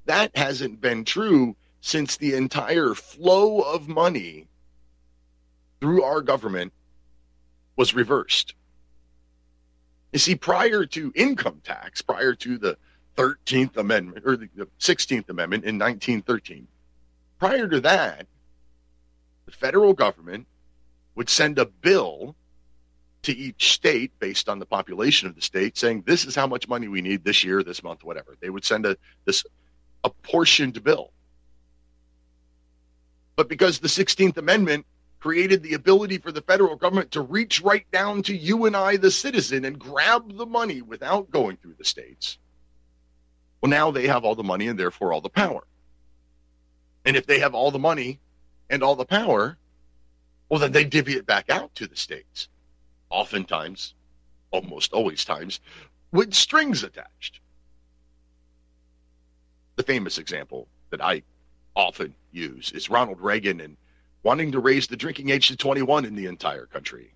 That 0.05 0.35
hasn't 0.37 0.79
been 0.79 1.03
true 1.03 1.55
since 1.81 2.17
the 2.17 2.35
entire 2.35 2.93
flow 2.93 3.61
of 3.61 3.87
money 3.87 4.47
through 5.81 6.03
our 6.03 6.21
government 6.21 6.71
was 7.75 7.93
reversed. 7.93 8.53
You 10.11 10.19
see, 10.19 10.35
prior 10.35 10.85
to 10.87 11.11
income 11.15 11.61
tax, 11.63 12.01
prior 12.01 12.33
to 12.35 12.57
the 12.57 12.77
13th 13.15 13.77
Amendment 13.77 14.25
or 14.25 14.35
the 14.35 14.49
16th 14.79 15.29
Amendment 15.29 15.63
in 15.63 15.77
1913, 15.77 16.67
prior 17.39 17.67
to 17.67 17.79
that, 17.81 18.27
the 19.45 19.51
federal 19.51 19.93
government 19.93 20.45
would 21.15 21.29
send 21.29 21.57
a 21.57 21.65
bill 21.65 22.35
to 23.23 23.35
each 23.35 23.73
state 23.73 24.11
based 24.19 24.47
on 24.47 24.59
the 24.59 24.65
population 24.65 25.27
of 25.27 25.35
the 25.35 25.41
state 25.41 25.77
saying 25.77 26.03
this 26.05 26.23
is 26.23 26.35
how 26.35 26.47
much 26.47 26.69
money 26.69 26.87
we 26.87 27.01
need 27.01 27.23
this 27.23 27.43
year 27.43 27.63
this 27.63 27.83
month 27.83 28.03
whatever. 28.03 28.37
They 28.39 28.49
would 28.49 28.63
send 28.63 28.85
a 28.85 28.95
this 29.25 29.43
apportioned 30.03 30.81
bill. 30.83 31.11
But 33.35 33.49
because 33.49 33.79
the 33.79 33.87
16th 33.87 34.37
amendment 34.37 34.85
created 35.19 35.63
the 35.63 35.73
ability 35.73 36.17
for 36.17 36.31
the 36.31 36.41
federal 36.41 36.75
government 36.75 37.11
to 37.11 37.21
reach 37.21 37.61
right 37.61 37.89
down 37.91 38.23
to 38.23 38.35
you 38.35 38.65
and 38.65 38.75
I 38.75 38.95
the 38.95 39.11
citizen 39.11 39.65
and 39.65 39.77
grab 39.77 40.37
the 40.37 40.45
money 40.45 40.81
without 40.81 41.29
going 41.29 41.57
through 41.57 41.75
the 41.77 41.83
states 41.83 42.37
well 43.61 43.69
now 43.69 43.91
they 43.91 44.07
have 44.07 44.23
all 44.23 44.35
the 44.35 44.43
money 44.43 44.69
and 44.69 44.79
therefore 44.79 45.11
all 45.11 45.19
the 45.19 45.29
power 45.29 45.65
and 47.05 47.15
if 47.15 47.25
they 47.25 47.39
have 47.39 47.55
all 47.55 47.71
the 47.71 47.79
money 47.79 48.19
and 48.69 48.83
all 48.83 48.95
the 48.95 49.05
power 49.05 49.57
well 50.49 50.59
then 50.59 50.71
they 50.71 50.83
divvy 50.83 51.13
it 51.13 51.25
back 51.25 51.49
out 51.49 51.73
to 51.75 51.87
the 51.87 51.95
states 51.95 52.49
oftentimes, 53.09 53.93
almost 54.51 54.93
always 54.93 55.25
times, 55.25 55.59
with 56.11 56.33
strings 56.33 56.83
attached. 56.83 57.39
The 59.75 59.83
famous 59.83 60.17
example 60.17 60.67
that 60.89 61.01
I 61.01 61.23
often 61.75 62.15
use 62.31 62.71
is 62.71 62.89
Ronald 62.89 63.21
Reagan 63.21 63.61
and 63.61 63.77
wanting 64.23 64.51
to 64.51 64.59
raise 64.59 64.87
the 64.87 64.97
drinking 64.97 65.29
age 65.29 65.47
to 65.47 65.55
21 65.55 66.05
in 66.05 66.15
the 66.15 66.25
entire 66.25 66.65
country. 66.65 67.13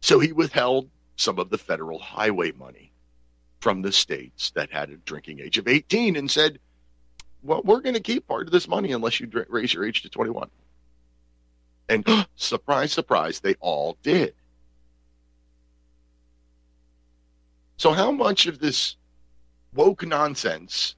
So 0.00 0.18
he 0.18 0.32
withheld 0.32 0.88
some 1.16 1.38
of 1.38 1.50
the 1.50 1.58
federal 1.58 1.98
highway 1.98 2.52
money 2.52 2.92
from 3.60 3.82
the 3.82 3.92
states 3.92 4.50
that 4.52 4.70
had 4.70 4.90
a 4.90 4.96
drinking 4.96 5.40
age 5.40 5.58
of 5.58 5.68
18 5.68 6.16
and 6.16 6.30
said, 6.30 6.60
well, 7.42 7.62
we're 7.64 7.80
going 7.80 7.94
to 7.94 8.00
keep 8.00 8.26
part 8.26 8.46
of 8.46 8.52
this 8.52 8.68
money 8.68 8.92
unless 8.92 9.20
you 9.20 9.30
raise 9.48 9.72
your 9.72 9.84
age 9.84 10.02
to 10.02 10.08
21. 10.08 10.50
And 11.88 12.06
surprise, 12.36 12.92
surprise, 12.92 13.40
they 13.40 13.54
all 13.60 13.96
did. 14.02 14.34
So, 17.76 17.92
how 17.92 18.10
much 18.10 18.46
of 18.46 18.58
this 18.58 18.96
woke 19.72 20.04
nonsense 20.04 20.96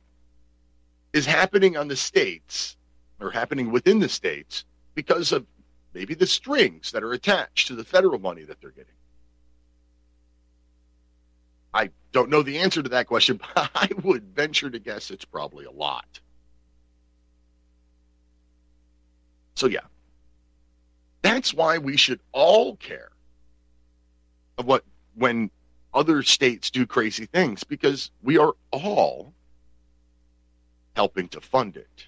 is 1.12 1.26
happening 1.26 1.76
on 1.76 1.88
the 1.88 1.96
states 1.96 2.76
or 3.20 3.30
happening 3.30 3.70
within 3.70 3.98
the 3.98 4.08
states 4.08 4.64
because 4.94 5.32
of 5.32 5.44
maybe 5.92 6.14
the 6.14 6.26
strings 6.26 6.90
that 6.92 7.02
are 7.02 7.12
attached 7.12 7.68
to 7.68 7.74
the 7.74 7.84
federal 7.84 8.18
money 8.18 8.44
that 8.44 8.60
they're 8.60 8.70
getting? 8.70 8.94
I 11.74 11.90
don't 12.12 12.30
know 12.30 12.42
the 12.42 12.58
answer 12.58 12.82
to 12.82 12.88
that 12.88 13.06
question, 13.06 13.40
but 13.54 13.70
I 13.74 13.90
would 14.02 14.34
venture 14.34 14.70
to 14.70 14.78
guess 14.78 15.10
it's 15.10 15.24
probably 15.24 15.66
a 15.66 15.70
lot. 15.70 16.20
So, 19.60 19.66
yeah, 19.66 19.80
that's 21.20 21.52
why 21.52 21.76
we 21.76 21.98
should 21.98 22.20
all 22.32 22.76
care 22.76 23.10
of 24.56 24.64
what 24.64 24.84
when 25.16 25.50
other 25.92 26.22
states 26.22 26.70
do 26.70 26.86
crazy 26.86 27.26
things 27.26 27.62
because 27.62 28.10
we 28.22 28.38
are 28.38 28.54
all 28.70 29.34
helping 30.96 31.28
to 31.28 31.42
fund 31.42 31.76
it. 31.76 32.06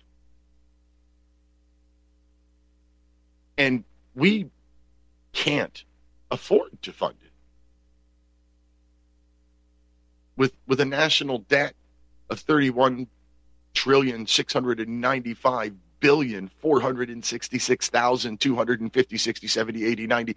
And 3.58 3.84
we 4.14 4.48
can't 5.34 5.84
afford 6.30 6.80
to 6.80 6.90
fund 6.90 7.16
it. 7.22 7.32
With 10.38 10.54
with 10.66 10.80
a 10.80 10.86
national 10.86 11.40
debt 11.40 11.74
of 12.30 12.40
31 12.40 13.08
trillion 13.74 14.26
695 14.26 15.74
billion 16.02 16.50
466,000 16.60 18.38
250 18.38 19.16
60 19.16 19.46
70 19.46 19.84
80 19.86 20.06
90 20.06 20.36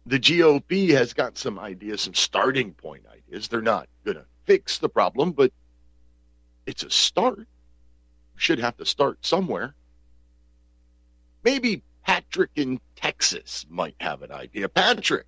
the 0.06 0.18
GOP 0.18 0.90
has 0.90 1.12
got 1.12 1.38
some 1.38 1.58
ideas, 1.58 2.02
some 2.02 2.14
starting 2.14 2.72
point 2.72 3.04
ideas. 3.10 3.48
They're 3.48 3.62
not 3.62 3.88
going 4.04 4.16
to 4.16 4.26
fix 4.44 4.78
the 4.78 4.88
problem, 4.88 5.32
but 5.32 5.52
it's 6.66 6.82
a 6.82 6.90
start. 6.90 7.46
Should 8.36 8.58
have 8.58 8.76
to 8.78 8.86
start 8.86 9.24
somewhere. 9.24 9.74
Maybe 11.42 11.82
Patrick 12.04 12.50
in 12.56 12.80
Texas 12.96 13.64
might 13.68 13.94
have 14.00 14.22
an 14.22 14.32
idea. 14.32 14.68
Patrick, 14.68 15.26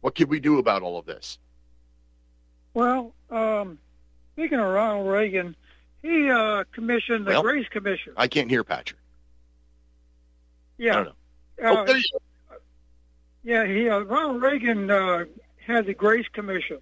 what 0.00 0.14
can 0.14 0.28
we 0.28 0.40
do 0.40 0.58
about 0.58 0.82
all 0.82 0.98
of 0.98 1.06
this? 1.06 1.38
Well, 2.74 3.12
um, 3.30 3.78
speaking 4.34 4.58
of 4.58 4.66
Ronald 4.66 5.08
Reagan, 5.08 5.56
he 6.02 6.30
uh, 6.30 6.64
commissioned 6.72 7.26
the 7.26 7.30
Well, 7.30 7.42
Grace 7.42 7.68
Commission. 7.68 8.14
I 8.16 8.28
can't 8.28 8.50
hear 8.50 8.64
Patrick. 8.64 9.00
Yeah. 10.78 10.92
I 10.92 10.96
don't 10.96 11.04
know. 11.04 11.10
Uh, 11.62 11.76
oh, 11.80 11.84
there 11.86 11.96
you 11.96 12.04
go. 12.12 12.18
Yeah, 13.46 13.64
he 13.64 13.88
uh, 13.88 14.00
Ronald 14.00 14.42
Reagan 14.42 14.90
uh, 14.90 15.26
had 15.64 15.86
the 15.86 15.94
Grace 15.94 16.26
Commission, 16.32 16.78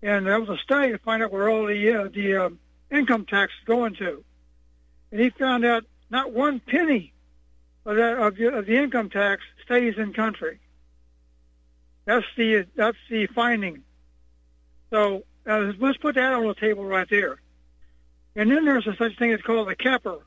and 0.00 0.26
that 0.26 0.40
was 0.40 0.48
a 0.48 0.56
study 0.62 0.92
to 0.92 0.98
find 0.98 1.22
out 1.22 1.30
where 1.30 1.50
all 1.50 1.66
the 1.66 1.94
uh, 1.94 2.08
the 2.08 2.36
uh, 2.36 2.50
income 2.90 3.26
tax 3.26 3.52
is 3.60 3.66
going 3.66 3.94
to, 3.96 4.24
and 5.12 5.20
he 5.20 5.28
found 5.28 5.66
out 5.66 5.84
not 6.08 6.32
one 6.32 6.58
penny 6.60 7.12
of, 7.84 7.96
that, 7.96 8.16
of, 8.16 8.36
the, 8.36 8.48
of 8.48 8.64
the 8.64 8.78
income 8.78 9.10
tax 9.10 9.42
stays 9.62 9.98
in 9.98 10.14
country. 10.14 10.58
That's 12.06 12.24
the 12.34 12.64
that's 12.74 12.96
the 13.10 13.26
finding. 13.26 13.82
So 14.88 15.24
uh, 15.46 15.72
let's 15.78 15.98
put 15.98 16.14
that 16.14 16.32
on 16.32 16.46
the 16.46 16.54
table 16.54 16.86
right 16.86 17.10
there. 17.10 17.42
And 18.34 18.50
then 18.50 18.64
there's 18.64 18.86
a 18.86 18.96
such 18.96 19.18
thing 19.18 19.34
as 19.34 19.42
called 19.42 19.68
the 19.68 19.76
CAFR, 19.76 20.22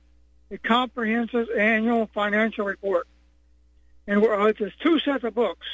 the 0.50 0.60
Comprehensive 0.60 1.48
Annual 1.50 2.12
Financial 2.14 2.64
Report, 2.64 3.08
and 4.08 4.26
uh, 4.26 4.54
there's 4.58 4.76
two 4.82 5.00
sets 5.00 5.24
of 5.24 5.36
books, 5.36 5.68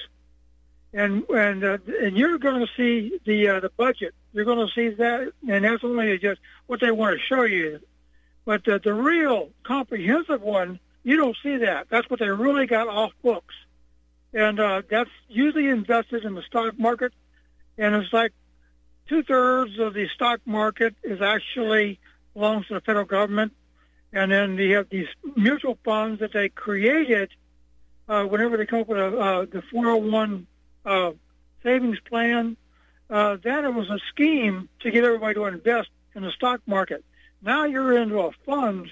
and 0.94 1.24
and 1.30 1.64
uh, 1.64 1.78
and 2.02 2.18
you're 2.18 2.38
going 2.38 2.66
to 2.66 2.72
see 2.76 3.20
the 3.26 3.50
uh, 3.50 3.60
the 3.60 3.70
budget. 3.70 4.14
You're 4.34 4.46
going 4.46 4.68
to 4.68 4.74
see 4.74 4.90
that, 4.96 5.32
and 5.48 5.66
that's 5.66 5.84
only 5.84 6.18
just 6.20 6.40
what 6.68 6.80
they 6.80 6.92
want 6.92 7.20
to 7.20 7.26
show 7.26 7.44
you. 7.44 7.80
But 8.46 8.64
the, 8.64 8.80
the 8.80 8.94
real 8.94 9.50
comprehensive 9.64 10.42
one, 10.42 10.80
you 11.04 11.18
don't 11.18 11.36
see 11.44 11.58
that. 11.58 11.88
That's 11.90 12.10
what 12.10 12.20
they 12.20 12.30
really 12.30 12.66
got 12.66 12.88
off 12.88 13.12
books 13.22 13.54
and 14.34 14.60
uh, 14.60 14.82
that's 14.90 15.10
usually 15.28 15.68
invested 15.68 16.24
in 16.24 16.36
the 16.36 16.42
stock 16.44 16.78
market. 16.78 17.14
And 17.78 17.96
it's 17.96 18.12
like 18.12 18.34
two 19.08 19.24
thirds 19.24 19.80
of 19.80 19.94
the 19.94 20.08
stock 20.10 20.42
market 20.46 20.96
is 21.04 21.22
actually 21.22 22.00
belongs 22.34 22.68
to 22.68 22.76
the 22.76 22.82
federal 22.82 23.06
government, 23.06 23.54
and 24.14 24.32
then 24.32 24.56
they 24.56 24.70
have 24.70 24.90
these 24.90 25.08
mutual 25.36 25.78
funds 25.84 26.20
that 26.20 26.34
they 26.34 26.50
created 26.50 27.32
uh, 28.08 28.24
whenever 28.24 28.58
they 28.58 28.66
come 28.66 28.82
up 28.82 28.88
with 28.88 29.00
a, 29.00 29.18
uh, 29.18 29.46
the 29.46 29.62
401 29.72 30.48
uh, 30.86 31.12
savings 31.64 32.00
plan. 32.02 32.58
Uh, 33.10 33.38
that 33.42 33.64
it 33.64 33.74
was 33.74 33.90
a 33.90 34.00
scheme 34.10 34.68
to 34.82 34.92
get 34.92 35.06
everybody 35.06 35.34
to 35.34 35.46
invest 35.46 35.88
in 36.14 36.24
the 36.24 36.32
stock 36.32 36.60
market. 36.66 37.06
Now 37.42 37.64
you're 37.64 37.98
into 37.98 38.20
a 38.20 38.32
fund, 38.46 38.92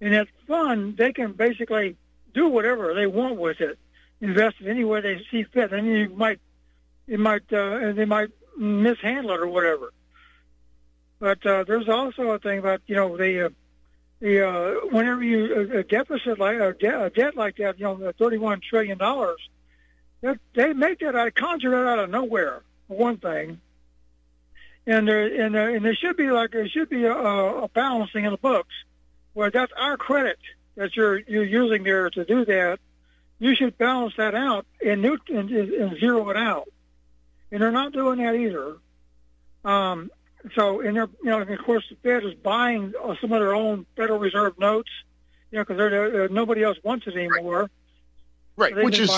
and 0.00 0.14
that 0.14 0.28
fund 0.48 0.96
they 0.96 1.12
can 1.12 1.32
basically 1.32 1.96
do 2.32 2.48
whatever 2.48 2.94
they 2.94 3.06
want 3.06 3.36
with 3.36 3.60
it 3.60 3.78
invest 4.20 4.56
it 4.60 4.68
anywhere 4.68 5.00
they 5.00 5.24
see 5.30 5.44
fit. 5.44 5.72
And 5.72 5.86
you 5.86 6.10
might, 6.10 6.40
it 7.06 7.18
might, 7.18 7.52
uh, 7.52 7.92
they 7.92 8.04
might 8.04 8.30
mishandle 8.56 9.32
it 9.32 9.40
or 9.40 9.48
whatever. 9.48 9.92
But 11.18 11.44
uh, 11.44 11.64
there's 11.64 11.88
also 11.88 12.30
a 12.30 12.38
thing 12.38 12.58
about 12.58 12.80
you 12.86 12.96
know 12.96 13.16
the 13.16 13.46
uh, 13.46 13.48
the 14.20 14.46
uh, 14.46 14.74
whenever 14.90 15.22
you 15.22 15.78
a 15.78 15.82
deficit 15.82 16.38
like 16.38 16.58
a, 16.58 16.74
de- 16.78 17.04
a 17.04 17.10
debt 17.10 17.36
like 17.36 17.56
that, 17.56 17.78
you 17.78 17.84
know, 17.84 18.12
31 18.18 18.60
trillion 18.60 18.98
dollars, 18.98 19.38
that 20.20 20.38
they 20.54 20.72
make 20.72 21.00
that 21.00 21.14
out 21.14 21.34
conjure 21.34 21.74
it 21.74 21.88
out 21.88 21.98
of 21.98 22.10
nowhere. 22.10 22.62
For 22.88 22.96
one 22.96 23.16
thing, 23.16 23.60
and 24.86 25.08
there 25.08 25.44
and 25.44 25.54
there, 25.54 25.74
and 25.74 25.84
there 25.84 25.94
should 25.94 26.16
be 26.16 26.30
like 26.30 26.50
there 26.50 26.68
should 26.68 26.90
be 26.90 27.04
a, 27.04 27.14
a 27.14 27.68
balancing 27.68 28.24
in 28.24 28.32
the 28.32 28.38
books 28.38 28.74
where 29.32 29.50
that's 29.50 29.72
our 29.76 29.96
credit 29.96 30.38
that 30.76 30.96
you're 30.96 31.18
you're 31.18 31.44
using 31.44 31.82
there 31.82 32.10
to 32.10 32.24
do 32.24 32.44
that, 32.44 32.78
you 33.38 33.54
should 33.54 33.78
balance 33.78 34.14
that 34.16 34.34
out 34.34 34.66
and, 34.84 35.04
and, 35.04 35.50
and 35.50 35.98
zero 35.98 36.28
it 36.30 36.36
out. 36.36 36.68
And 37.50 37.60
they're 37.60 37.72
not 37.72 37.92
doing 37.92 38.18
that 38.18 38.34
either. 38.34 38.76
Um, 39.64 40.10
so, 40.54 40.80
and 40.80 40.96
they're, 40.96 41.08
you 41.22 41.30
know, 41.30 41.40
and 41.40 41.50
of 41.50 41.64
course, 41.64 41.84
the 41.90 41.96
Fed 41.96 42.24
is 42.24 42.34
buying 42.34 42.92
uh, 43.02 43.14
some 43.20 43.32
of 43.32 43.40
their 43.40 43.54
own 43.54 43.86
Federal 43.96 44.18
Reserve 44.18 44.58
notes, 44.58 44.90
you 45.50 45.58
know, 45.58 45.64
because 45.64 46.30
nobody 46.30 46.62
else 46.62 46.78
wants 46.82 47.06
it 47.06 47.14
anymore. 47.14 47.70
Right, 48.56 48.74
so 48.74 48.84
which 48.84 48.98
is 48.98 49.10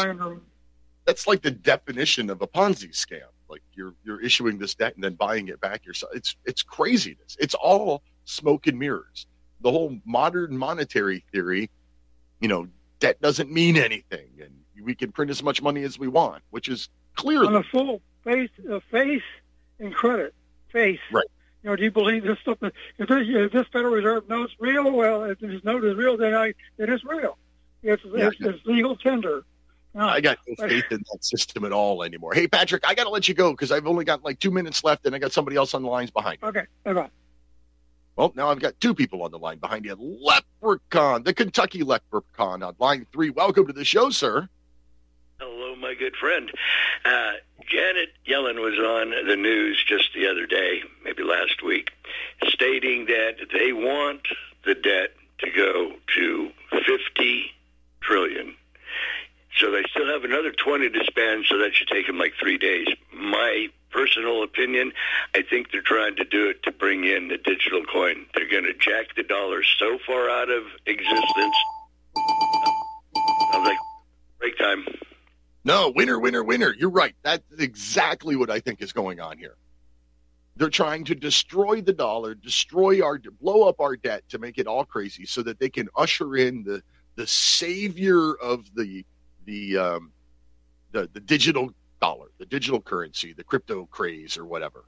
that's 1.04 1.26
like 1.26 1.42
the 1.42 1.50
definition 1.50 2.30
of 2.30 2.42
a 2.42 2.46
Ponzi 2.46 2.90
scam. 2.90 3.22
Like 3.48 3.62
you're 3.74 3.94
you're 4.04 4.20
issuing 4.20 4.58
this 4.58 4.74
debt 4.74 4.94
and 4.94 5.04
then 5.04 5.14
buying 5.14 5.48
it 5.48 5.60
back 5.60 5.84
yourself. 5.84 6.12
It's 6.14 6.36
it's 6.44 6.62
craziness. 6.62 7.36
It's 7.38 7.54
all 7.54 8.02
smoke 8.24 8.66
and 8.66 8.78
mirrors. 8.78 9.26
The 9.60 9.70
whole 9.70 9.98
modern 10.04 10.56
monetary 10.56 11.24
theory, 11.32 11.70
you 12.40 12.48
know, 12.48 12.68
debt 12.98 13.20
doesn't 13.20 13.50
mean 13.50 13.76
anything, 13.76 14.28
and 14.40 14.52
we 14.84 14.94
can 14.94 15.12
print 15.12 15.30
as 15.30 15.42
much 15.42 15.60
money 15.60 15.82
as 15.82 15.98
we 15.98 16.08
want, 16.08 16.42
which 16.50 16.68
is 16.68 16.88
clearly 17.14 17.48
on 17.48 17.56
a 17.56 17.62
full 17.62 18.00
face, 18.24 18.50
uh, 18.70 18.80
face 18.90 19.22
and 19.78 19.94
credit 19.94 20.34
face. 20.72 21.00
Right. 21.10 21.24
You 21.62 21.70
know, 21.70 21.76
do 21.76 21.84
you 21.84 21.90
believe 21.92 22.24
this 22.24 22.38
stuff? 22.40 22.58
If 22.60 22.72
this, 23.08 23.26
if 23.28 23.52
this 23.52 23.66
Federal 23.72 23.94
Reserve 23.94 24.28
note's 24.28 24.52
real, 24.58 24.90
well, 24.90 25.24
if 25.24 25.38
this 25.38 25.62
note 25.62 25.84
is 25.84 25.96
real, 25.96 26.16
then 26.16 26.34
I 26.34 26.54
it 26.78 26.88
is 26.88 27.04
real. 27.04 27.38
It's, 27.82 28.02
yeah, 28.04 28.28
it's, 28.28 28.36
it's 28.40 28.66
legal 28.66 28.96
tender. 28.96 29.44
No, 29.94 30.08
I 30.08 30.20
got 30.20 30.38
no 30.48 30.66
faith 30.66 30.86
in 30.90 31.02
that 31.12 31.24
system 31.24 31.64
at 31.64 31.72
all 31.72 32.02
anymore. 32.02 32.32
Hey, 32.32 32.48
Patrick, 32.48 32.86
I 32.88 32.94
got 32.94 33.04
to 33.04 33.10
let 33.10 33.28
you 33.28 33.34
go 33.34 33.50
because 33.52 33.70
I've 33.70 33.86
only 33.86 34.04
got 34.04 34.24
like 34.24 34.38
two 34.38 34.50
minutes 34.50 34.82
left, 34.82 35.04
and 35.04 35.14
I 35.14 35.18
got 35.18 35.32
somebody 35.32 35.56
else 35.56 35.74
on 35.74 35.82
the 35.82 35.88
lines 35.88 36.10
behind. 36.10 36.40
Me. 36.42 36.48
Okay, 36.48 36.64
bye 36.84 36.94
bye. 36.94 37.10
Well, 38.16 38.32
now 38.34 38.50
I've 38.50 38.60
got 38.60 38.78
two 38.80 38.94
people 38.94 39.22
on 39.22 39.30
the 39.30 39.38
line 39.38 39.58
behind 39.58 39.84
you. 39.84 39.96
Leprechaun, 39.98 41.22
the 41.22 41.34
Kentucky 41.34 41.82
Leprechaun 41.82 42.62
on 42.62 42.74
line 42.78 43.06
three. 43.12 43.30
Welcome 43.30 43.66
to 43.66 43.72
the 43.72 43.84
show, 43.84 44.10
sir. 44.10 44.48
My 45.82 45.94
good 45.94 46.14
friend. 46.14 46.48
Uh, 47.04 47.32
Janet 47.68 48.10
Yellen 48.24 48.60
was 48.60 48.78
on 48.78 49.26
the 49.26 49.34
news 49.34 49.82
just 49.84 50.10
the 50.14 50.28
other 50.28 50.46
day, 50.46 50.82
maybe 51.04 51.24
last 51.24 51.60
week, 51.60 51.90
stating 52.46 53.06
that 53.06 53.34
they 53.52 53.72
want 53.72 54.20
the 54.64 54.76
debt 54.76 55.10
to 55.40 55.50
go 55.50 55.92
to 56.14 56.50
50 56.86 57.50
trillion. 58.00 58.54
So 59.58 59.72
they 59.72 59.82
still 59.90 60.06
have 60.06 60.22
another 60.22 60.52
20 60.52 60.88
to 60.88 61.04
spend, 61.04 61.46
so 61.48 61.58
that 61.58 61.74
should 61.74 61.88
take 61.88 62.06
them 62.06 62.16
like 62.16 62.34
three 62.38 62.58
days. 62.58 62.86
My 63.12 63.66
personal 63.90 64.44
opinion, 64.44 64.92
I 65.34 65.42
think 65.42 65.72
they're 65.72 65.82
trying 65.82 66.14
to 66.14 66.24
do 66.24 66.48
it 66.48 66.62
to 66.62 66.70
bring 66.70 67.02
in 67.02 67.26
the 67.26 67.38
digital 67.38 67.82
coin. 67.84 68.26
They're 68.36 68.48
going 68.48 68.64
to 68.64 68.74
jack 68.74 69.16
the 69.16 69.24
dollar 69.24 69.64
so 69.80 69.98
far 70.06 70.30
out 70.30 70.48
of 70.48 70.62
existence. 70.86 71.56
I 72.14 73.58
was 73.58 73.66
like, 73.66 73.78
break 74.38 74.56
time. 74.58 74.86
No, 75.64 75.92
winner, 75.94 76.18
winner, 76.18 76.42
winner. 76.42 76.74
You're 76.76 76.90
right. 76.90 77.14
That's 77.22 77.44
exactly 77.58 78.36
what 78.36 78.50
I 78.50 78.60
think 78.60 78.82
is 78.82 78.92
going 78.92 79.20
on 79.20 79.38
here. 79.38 79.56
They're 80.56 80.68
trying 80.68 81.04
to 81.04 81.14
destroy 81.14 81.80
the 81.80 81.92
dollar, 81.92 82.34
destroy 82.34 83.02
our, 83.02 83.18
blow 83.40 83.68
up 83.68 83.80
our 83.80 83.96
debt 83.96 84.24
to 84.30 84.38
make 84.38 84.58
it 84.58 84.66
all 84.66 84.84
crazy, 84.84 85.24
so 85.24 85.42
that 85.42 85.58
they 85.58 85.70
can 85.70 85.88
usher 85.96 86.36
in 86.36 86.64
the 86.64 86.82
the 87.14 87.26
savior 87.26 88.34
of 88.34 88.74
the 88.74 89.04
the 89.44 89.78
um, 89.78 90.12
the 90.90 91.08
the 91.12 91.20
digital 91.20 91.72
dollar, 92.00 92.28
the 92.38 92.46
digital 92.46 92.80
currency, 92.80 93.32
the 93.32 93.44
crypto 93.44 93.86
craze, 93.86 94.36
or 94.36 94.44
whatever. 94.44 94.84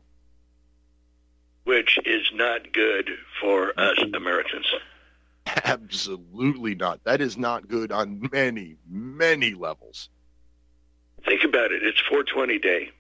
Which 1.64 1.98
is 2.04 2.30
not 2.34 2.72
good 2.72 3.10
for 3.40 3.72
us 3.78 3.98
Americans. 4.14 4.66
Absolutely 5.64 6.74
not. 6.74 7.02
That 7.04 7.20
is 7.20 7.38
not 7.38 7.68
good 7.68 7.90
on 7.92 8.28
many, 8.32 8.76
many 8.88 9.54
levels. 9.54 10.10
Think 11.24 11.44
about 11.44 11.72
it. 11.72 11.82
It's 11.82 12.00
420 12.00 12.58
day. 12.58 12.90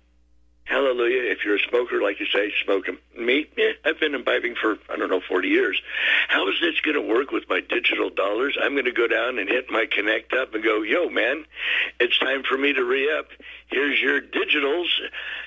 Hallelujah. 0.64 1.30
If 1.30 1.44
you're 1.44 1.56
a 1.56 1.68
smoker, 1.68 2.00
like 2.00 2.20
you 2.20 2.26
say, 2.26 2.50
smoke 2.64 2.86
them. 2.86 2.98
Me, 3.18 3.46
eh, 3.58 3.72
I've 3.84 4.00
been 4.00 4.14
imbibing 4.14 4.54
for, 4.54 4.78
I 4.88 4.96
don't 4.96 5.10
know, 5.10 5.20
40 5.20 5.48
years. 5.48 5.80
How 6.28 6.48
is 6.48 6.54
this 6.58 6.80
going 6.80 6.94
to 6.94 7.02
work 7.02 7.32
with 7.32 7.44
my 7.50 7.60
digital 7.60 8.08
dollars? 8.08 8.56
I'm 8.60 8.72
going 8.72 8.86
to 8.86 8.92
go 8.92 9.06
down 9.06 9.38
and 9.38 9.46
hit 9.46 9.70
my 9.70 9.84
connect 9.84 10.32
up 10.32 10.54
and 10.54 10.64
go, 10.64 10.80
yo, 10.80 11.10
man, 11.10 11.44
it's 12.00 12.18
time 12.18 12.44
for 12.48 12.56
me 12.56 12.72
to 12.72 12.82
re-up. 12.82 13.26
Here's 13.66 14.00
your 14.00 14.22
digitals. 14.22 14.86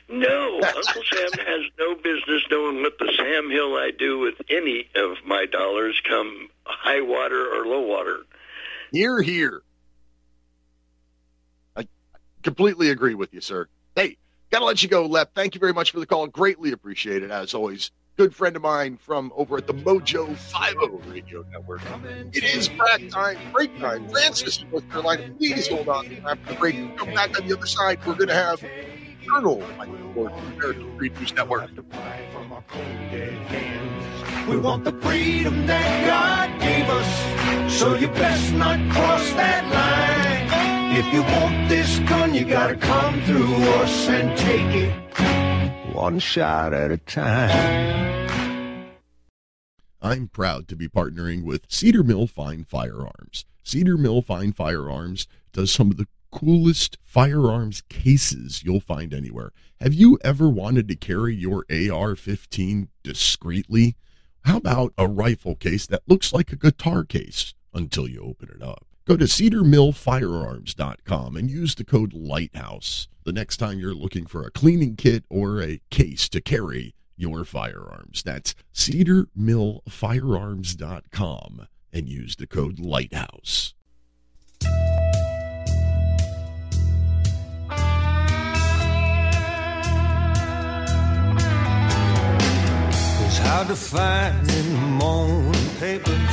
No, 0.08 0.62
Uncle 0.62 1.02
Sam 1.12 1.46
has 1.48 1.62
no 1.80 1.96
business 1.96 2.44
knowing 2.52 2.84
what 2.84 3.00
the 3.00 3.12
Sam 3.18 3.50
Hill 3.50 3.76
I 3.76 3.90
do 3.98 4.20
with 4.20 4.36
any 4.52 4.88
of 4.96 5.18
my 5.26 5.48
dollars 5.48 6.00
come 6.08 6.50
high 6.64 7.02
water 7.02 7.44
or 7.56 7.66
low 7.66 7.82
water. 7.82 8.20
You're 8.92 9.24
here. 9.24 9.64
Completely 12.48 12.90
agree 12.92 13.14
with 13.14 13.34
you, 13.34 13.42
sir. 13.42 13.68
Hey, 13.96 14.18
Got 14.50 14.60
to 14.60 14.66
let 14.66 14.82
you 14.82 14.88
go, 14.88 15.06
Lep. 15.06 15.34
Thank 15.36 15.56
you 15.56 15.60
very 15.60 15.74
much 15.74 15.92
for 15.92 16.00
the 16.00 16.06
call. 16.06 16.28
Greatly 16.28 16.72
appreciated, 16.72 17.32
as 17.32 17.54
always. 17.54 17.92
Good 18.16 18.34
friend 18.34 18.56
of 18.56 18.62
mine 18.62 18.98
from 18.98 19.32
over 19.36 19.58
at 19.58 19.68
the 19.68 19.74
Mojo 19.74 20.36
50 20.36 21.12
Radio 21.12 21.44
Network. 21.52 21.82
It 22.34 22.44
is 22.44 22.70
break 22.70 23.12
time, 23.12 23.38
break 23.52 23.78
time. 23.80 24.08
Francis 24.08 24.64
North 24.72 24.90
Carolina, 24.90 25.30
please 25.38 25.68
hold 25.68 25.90
on 25.90 26.08
after 26.26 26.54
the 26.54 26.60
break. 26.60 26.98
Come 26.98 27.14
back 27.14 27.38
on 27.40 27.48
the 27.48 27.58
other 27.58 27.68
side. 27.68 28.00
We're 28.08 28.16
going 28.16 28.30
to 28.30 28.34
have 28.34 28.64
Colonel 29.30 29.62
Michael 29.78 30.14
Ford 30.14 30.32
from 30.32 30.54
American 30.54 30.98
Free 30.98 31.10
News 31.10 31.34
Network. 31.34 31.70
We 34.48 34.58
want 34.58 34.86
the 34.86 34.94
freedom 35.02 35.68
that 35.68 36.08
God 36.08 36.60
gave 36.62 36.90
us, 36.90 37.78
so 37.78 37.96
you 37.96 38.08
best 38.08 38.54
not 38.54 38.80
cross 38.92 39.30
that 39.34 39.66
line. 39.72 40.27
If 41.00 41.14
you 41.14 41.22
want 41.22 41.70
this 41.70 42.00
gun, 42.10 42.34
you 42.34 42.44
gotta 42.44 42.76
come 42.76 43.22
through 43.22 43.54
us 43.54 44.08
and 44.08 44.36
take 44.36 44.76
it 44.76 45.94
one 45.94 46.18
shot 46.18 46.74
at 46.74 46.90
a 46.90 46.98
time. 46.98 48.90
I'm 50.02 50.28
proud 50.28 50.68
to 50.70 50.76
be 50.76 50.88
partnering 50.88 51.44
with 51.44 51.66
Cedar 51.70 52.04
Mill 52.04 52.26
Fine 52.26 52.64
Firearms. 52.64 53.46
Cedar 53.62 53.96
Mill 53.96 54.24
Fine 54.24 54.54
Firearms 54.54 55.28
does 55.54 55.72
some 55.72 55.92
of 55.92 55.98
the 55.98 56.08
coolest 56.32 56.98
firearms 57.04 57.82
cases 57.90 58.64
you'll 58.64 58.80
find 58.80 59.14
anywhere. 59.14 59.52
Have 59.80 59.94
you 59.94 60.18
ever 60.24 60.50
wanted 60.50 60.88
to 60.88 60.96
carry 60.96 61.36
your 61.36 61.64
AR 61.70 62.16
15 62.16 62.88
discreetly? 63.04 63.96
How 64.46 64.58
about 64.58 64.94
a 64.98 65.08
rifle 65.08 65.54
case 65.54 65.86
that 65.86 66.02
looks 66.08 66.34
like 66.34 66.52
a 66.52 66.56
guitar 66.56 67.04
case 67.04 67.54
until 67.72 68.08
you 68.08 68.22
open 68.22 68.50
it 68.50 68.64
up? 68.64 68.88
Go 69.08 69.16
to 69.16 69.24
cedarmillfirearms.com 69.24 71.38
and 71.38 71.50
use 71.50 71.76
the 71.76 71.86
code 71.86 72.12
LIGHTHOUSE 72.12 73.08
the 73.24 73.32
next 73.32 73.56
time 73.56 73.80
you're 73.80 73.94
looking 73.94 74.26
for 74.26 74.46
a 74.46 74.52
cleaning 74.52 74.98
kit 74.98 75.24
or 75.30 75.62
a 75.62 75.80
case 75.90 76.28
to 76.28 76.42
carry 76.42 76.94
your 77.16 77.46
firearms. 77.46 78.22
That's 78.22 78.54
cedarmillfirearms.com 78.74 81.68
and 81.94 82.10
use 82.10 82.36
the 82.36 82.48
code 82.48 82.80
LIGHTHOUSE. 82.80 83.76
It's 93.26 93.38
hard 93.38 93.68
to 93.68 93.76
find 93.78 94.52
in 94.52 94.74
the 94.74 94.80
morning 94.80 95.70
papers. 95.80 96.27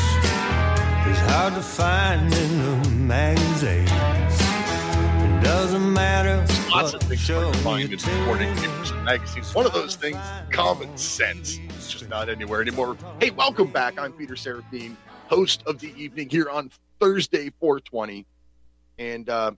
It's 1.16 1.30
hard 1.30 1.54
to 1.54 1.62
find 1.62 2.34
in 2.34 2.82
the 2.82 2.90
magazines. 2.90 3.88
It 3.88 5.44
doesn't 5.44 5.92
matter. 5.92 6.44
Lots 6.68 6.92
of 6.92 7.02
things 7.02 7.20
show 7.20 7.52
find 7.52 7.92
in 7.92 8.24
morning 8.24 8.48
and 8.48 9.04
magazines. 9.04 9.54
One 9.54 9.64
of 9.64 9.72
those 9.72 9.94
things, 9.94 10.18
common 10.50 10.96
sense. 10.96 11.60
It's 11.68 11.92
just 11.92 12.08
not 12.08 12.28
anywhere 12.28 12.60
anymore. 12.60 12.96
Hey, 13.20 13.30
welcome 13.30 13.70
back. 13.70 13.96
I'm 13.96 14.12
Peter 14.12 14.34
Serafine, 14.34 14.96
host 15.28 15.62
of 15.66 15.78
the 15.78 15.94
evening 15.96 16.30
here 16.30 16.50
on 16.50 16.72
Thursday, 16.98 17.52
420. 17.60 18.26
And 18.98 19.28
uh, 19.28 19.52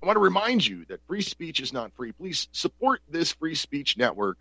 I 0.00 0.06
want 0.06 0.14
to 0.14 0.20
remind 0.20 0.64
you 0.64 0.84
that 0.84 1.04
free 1.08 1.22
speech 1.22 1.58
is 1.58 1.72
not 1.72 1.90
free. 1.96 2.12
Please 2.12 2.46
support 2.52 3.00
this 3.08 3.32
free 3.32 3.56
speech 3.56 3.96
network. 3.96 4.38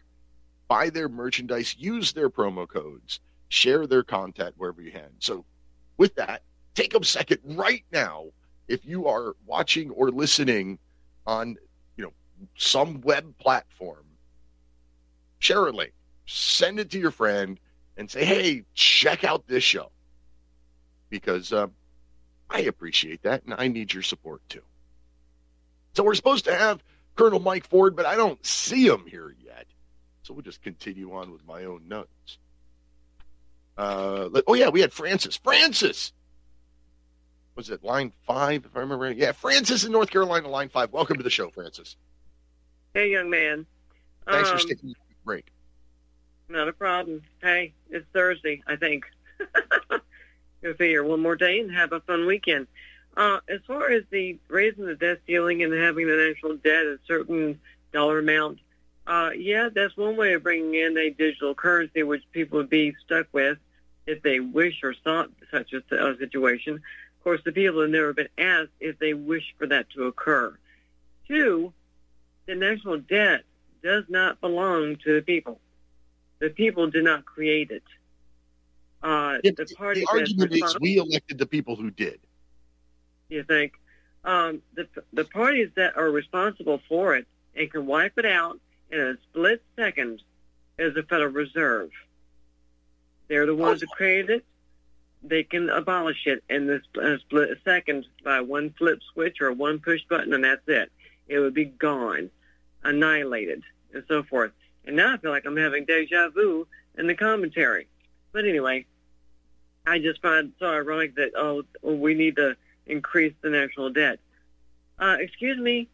Buy 0.67 0.91
their 0.91 1.09
merchandise, 1.09 1.75
use 1.79 2.13
their 2.13 2.29
promo 2.29 2.67
codes, 2.67 3.21
share 3.47 3.87
their 3.87 4.03
content 4.03 4.53
wherever 4.55 4.83
you 4.83 4.91
can. 4.91 5.09
So, 5.17 5.45
with 5.97 6.13
that, 6.13 6.43
take 6.79 6.95
a 6.95 7.03
second 7.03 7.39
right 7.43 7.83
now 7.91 8.27
if 8.69 8.85
you 8.85 9.05
are 9.05 9.35
watching 9.45 9.89
or 9.91 10.11
listening 10.11 10.79
on 11.27 11.57
you 11.97 12.03
know 12.05 12.13
some 12.55 13.01
web 13.01 13.37
platform 13.37 14.05
share 15.39 15.67
a 15.67 15.71
link 15.71 15.91
send 16.25 16.79
it 16.79 16.89
to 16.89 16.97
your 16.97 17.11
friend 17.11 17.59
and 17.97 18.09
say 18.09 18.23
hey 18.23 18.63
check 18.73 19.25
out 19.25 19.45
this 19.47 19.63
show. 19.63 19.91
Because 21.09 21.51
uh, 21.51 21.67
i 22.49 22.61
appreciate 22.61 23.23
that 23.23 23.43
and 23.43 23.55
i 23.57 23.67
need 23.67 23.93
your 23.93 24.03
support 24.03 24.41
too. 24.47 24.63
So 25.93 26.03
we're 26.03 26.15
supposed 26.15 26.45
to 26.45 26.55
have 26.55 26.81
colonel 27.15 27.41
mike 27.41 27.67
ford 27.67 27.93
but 27.93 28.05
i 28.05 28.15
don't 28.15 28.43
see 28.45 28.87
him 28.87 29.03
here 29.05 29.35
yet. 29.43 29.65
So 30.23 30.33
we'll 30.33 30.43
just 30.43 30.61
continue 30.61 31.13
on 31.13 31.31
with 31.33 31.45
my 31.45 31.65
own 31.65 31.89
notes. 31.89 32.37
Uh, 33.77 34.29
oh 34.47 34.53
yeah 34.53 34.69
we 34.69 34.79
had 34.79 34.93
francis. 34.93 35.35
Francis 35.35 36.13
was 37.59 37.69
it 37.69 37.83
line 37.83 38.13
five 38.25 38.63
if 38.63 38.73
i 38.73 38.79
remember 38.79 39.03
right? 39.03 39.17
yeah 39.17 39.33
francis 39.33 39.83
in 39.83 39.91
north 39.91 40.09
carolina 40.09 40.47
line 40.47 40.69
five 40.69 40.93
welcome 40.93 41.17
to 41.17 41.23
the 41.23 41.29
show 41.29 41.49
francis 41.49 41.97
Hey, 42.93 43.11
young 43.11 43.29
man. 43.29 43.65
thanks 44.25 44.47
for 44.47 44.55
Um, 44.55 44.61
sticking 44.61 44.87
with 44.89 44.97
the 45.09 45.15
break 45.25 45.45
Not 46.47 46.69
a 46.69 46.73
problem. 46.73 47.21
Hey, 47.41 47.73
it's 47.89 48.05
Thursday, 48.13 48.63
I 48.65 48.77
think. 48.77 49.03
Go 50.63 50.73
figure 50.75 51.03
one 51.03 51.19
more 51.19 51.35
day 51.35 51.59
and 51.59 51.69
have 51.71 51.91
a 51.91 51.99
fun 51.99 52.25
weekend. 52.25 52.67
Uh, 53.17 53.41
as 53.49 53.59
far 53.67 53.91
as 53.91 54.03
the 54.09 54.39
raising 54.47 54.85
the 54.85 54.95
debt 54.95 55.19
ceiling 55.27 55.61
and 55.63 55.73
having 55.73 56.07
the 56.07 56.15
national 56.15 56.55
debt 56.57 56.85
at 56.87 56.93
a 56.93 56.99
certain 57.05 57.59
dollar 57.91 58.19
amount, 58.19 58.59
uh, 59.05 59.31
yeah, 59.35 59.67
that's 59.75 59.97
one 59.97 60.15
way 60.15 60.31
of 60.33 60.41
bringing 60.43 60.75
in 60.75 60.97
a 60.97 61.09
digital 61.09 61.53
currency, 61.53 62.03
which 62.03 62.23
people 62.31 62.57
would 62.57 62.69
be 62.69 62.95
stuck 63.05 63.27
with 63.33 63.57
if 64.07 64.21
they 64.23 64.39
wish 64.39 64.79
or 64.81 64.95
sought 65.03 65.29
such 65.51 65.73
a, 65.73 65.83
a 65.95 66.17
situation. 66.17 66.81
Of 67.19 67.23
course, 67.23 67.41
the 67.43 67.51
people 67.51 67.81
have 67.81 67.89
never 67.89 68.13
been 68.13 68.29
asked 68.37 68.71
if 68.79 68.97
they 68.97 69.13
wish 69.13 69.53
for 69.57 69.67
that 69.67 69.89
to 69.91 70.05
occur. 70.05 70.57
Two, 71.27 71.73
the 72.45 72.55
national 72.55 72.99
debt 72.99 73.41
does 73.83 74.05
not 74.07 74.39
belong 74.41 74.95
to 75.03 75.15
the 75.15 75.21
people. 75.21 75.59
The 76.39 76.49
people 76.49 76.89
did 76.89 77.03
not 77.03 77.25
create 77.25 77.71
it. 77.71 77.83
Uh, 79.03 79.37
Yeah, 79.43 79.51
the 79.55 79.65
party 79.75 80.01
the 80.01 80.07
argument 80.07 80.53
is 80.53 80.77
we 80.79 80.97
elected 80.97 81.37
the 81.37 81.45
people 81.45 81.75
who 81.75 81.91
did 81.91 82.19
you 83.29 83.43
think 83.43 83.73
um, 84.25 84.61
the 84.73 84.87
the 85.13 85.23
parties 85.23 85.69
that 85.75 85.95
are 85.95 86.09
responsible 86.09 86.81
for 86.89 87.15
it 87.15 87.25
and 87.55 87.71
can 87.71 87.85
wipe 87.85 88.17
it 88.17 88.25
out 88.25 88.59
in 88.91 88.99
a 88.99 89.13
split 89.23 89.63
second 89.77 90.21
is 90.77 90.93
the 90.93 91.03
Federal 91.03 91.31
Reserve. 91.31 91.91
They're 93.27 93.45
the 93.45 93.55
ones 93.55 93.81
that 93.81 93.89
created 93.91 94.29
it. 94.29 94.45
They 95.21 95.43
can 95.43 95.69
abolish 95.69 96.25
it 96.25 96.43
in 96.49 96.67
this 96.67 96.81
split 97.21 97.57
second 97.65 98.05
by 98.23 98.41
one 98.41 98.73
flip 98.77 98.99
switch 99.13 99.41
or 99.41 99.51
one 99.51 99.79
push 99.79 100.01
button, 100.09 100.33
and 100.33 100.43
that's 100.43 100.67
it. 100.67 100.91
It 101.27 101.39
would 101.39 101.53
be 101.53 101.65
gone, 101.65 102.29
annihilated, 102.83 103.63
and 103.93 104.03
so 104.07 104.23
forth. 104.23 104.51
And 104.85 104.95
now 104.95 105.13
I 105.13 105.17
feel 105.17 105.31
like 105.31 105.45
I'm 105.45 105.57
having 105.57 105.85
deja 105.85 106.29
vu 106.29 106.67
in 106.97 107.07
the 107.07 107.15
commentary. 107.15 107.87
But 108.31 108.45
anyway, 108.45 108.85
I 109.85 109.99
just 109.99 110.21
find 110.21 110.53
so 110.59 110.67
ironic 110.67 111.15
that 111.15 111.31
oh 111.35 111.63
we 111.83 112.13
need 112.13 112.37
to 112.37 112.55
increase 112.85 113.33
the 113.41 113.49
national 113.49 113.89
debt. 113.89 114.19
Uh, 114.97 115.17
excuse 115.19 115.57
me, 115.57 115.87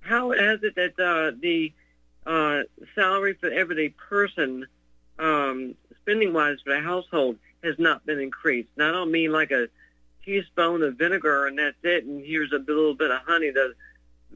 how 0.00 0.32
is 0.32 0.62
it 0.62 0.74
that 0.76 0.98
uh, 0.98 1.36
the 1.40 1.72
uh, 2.26 2.62
salary 2.94 3.34
for 3.34 3.50
everyday 3.50 3.90
person, 3.90 4.66
um, 5.18 5.74
spending 6.02 6.32
wise 6.32 6.58
for 6.64 6.72
the 6.72 6.80
household, 6.80 7.36
has 7.62 7.78
not 7.78 8.04
been 8.06 8.20
increased? 8.20 8.68
And 8.76 8.86
I 8.86 8.92
don't 8.92 9.10
mean 9.10 9.32
like 9.32 9.50
a 9.50 9.68
teaspoon 10.24 10.82
of 10.82 10.96
vinegar 10.96 11.46
and 11.46 11.58
that's 11.58 11.76
it, 11.82 12.04
and 12.04 12.24
here's 12.24 12.52
a 12.52 12.58
little 12.58 12.94
bit 12.94 13.10
of 13.10 13.20
honey 13.26 13.52
to 13.52 13.72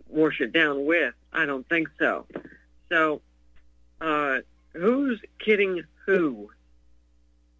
wash 0.08 0.40
it 0.40 0.52
down 0.52 0.84
with. 0.86 1.14
I 1.32 1.46
don't 1.46 1.68
think 1.68 1.88
so. 1.98 2.26
So, 2.88 3.20
uh, 4.00 4.38
who's 4.72 5.20
kidding 5.38 5.82
who 6.06 6.50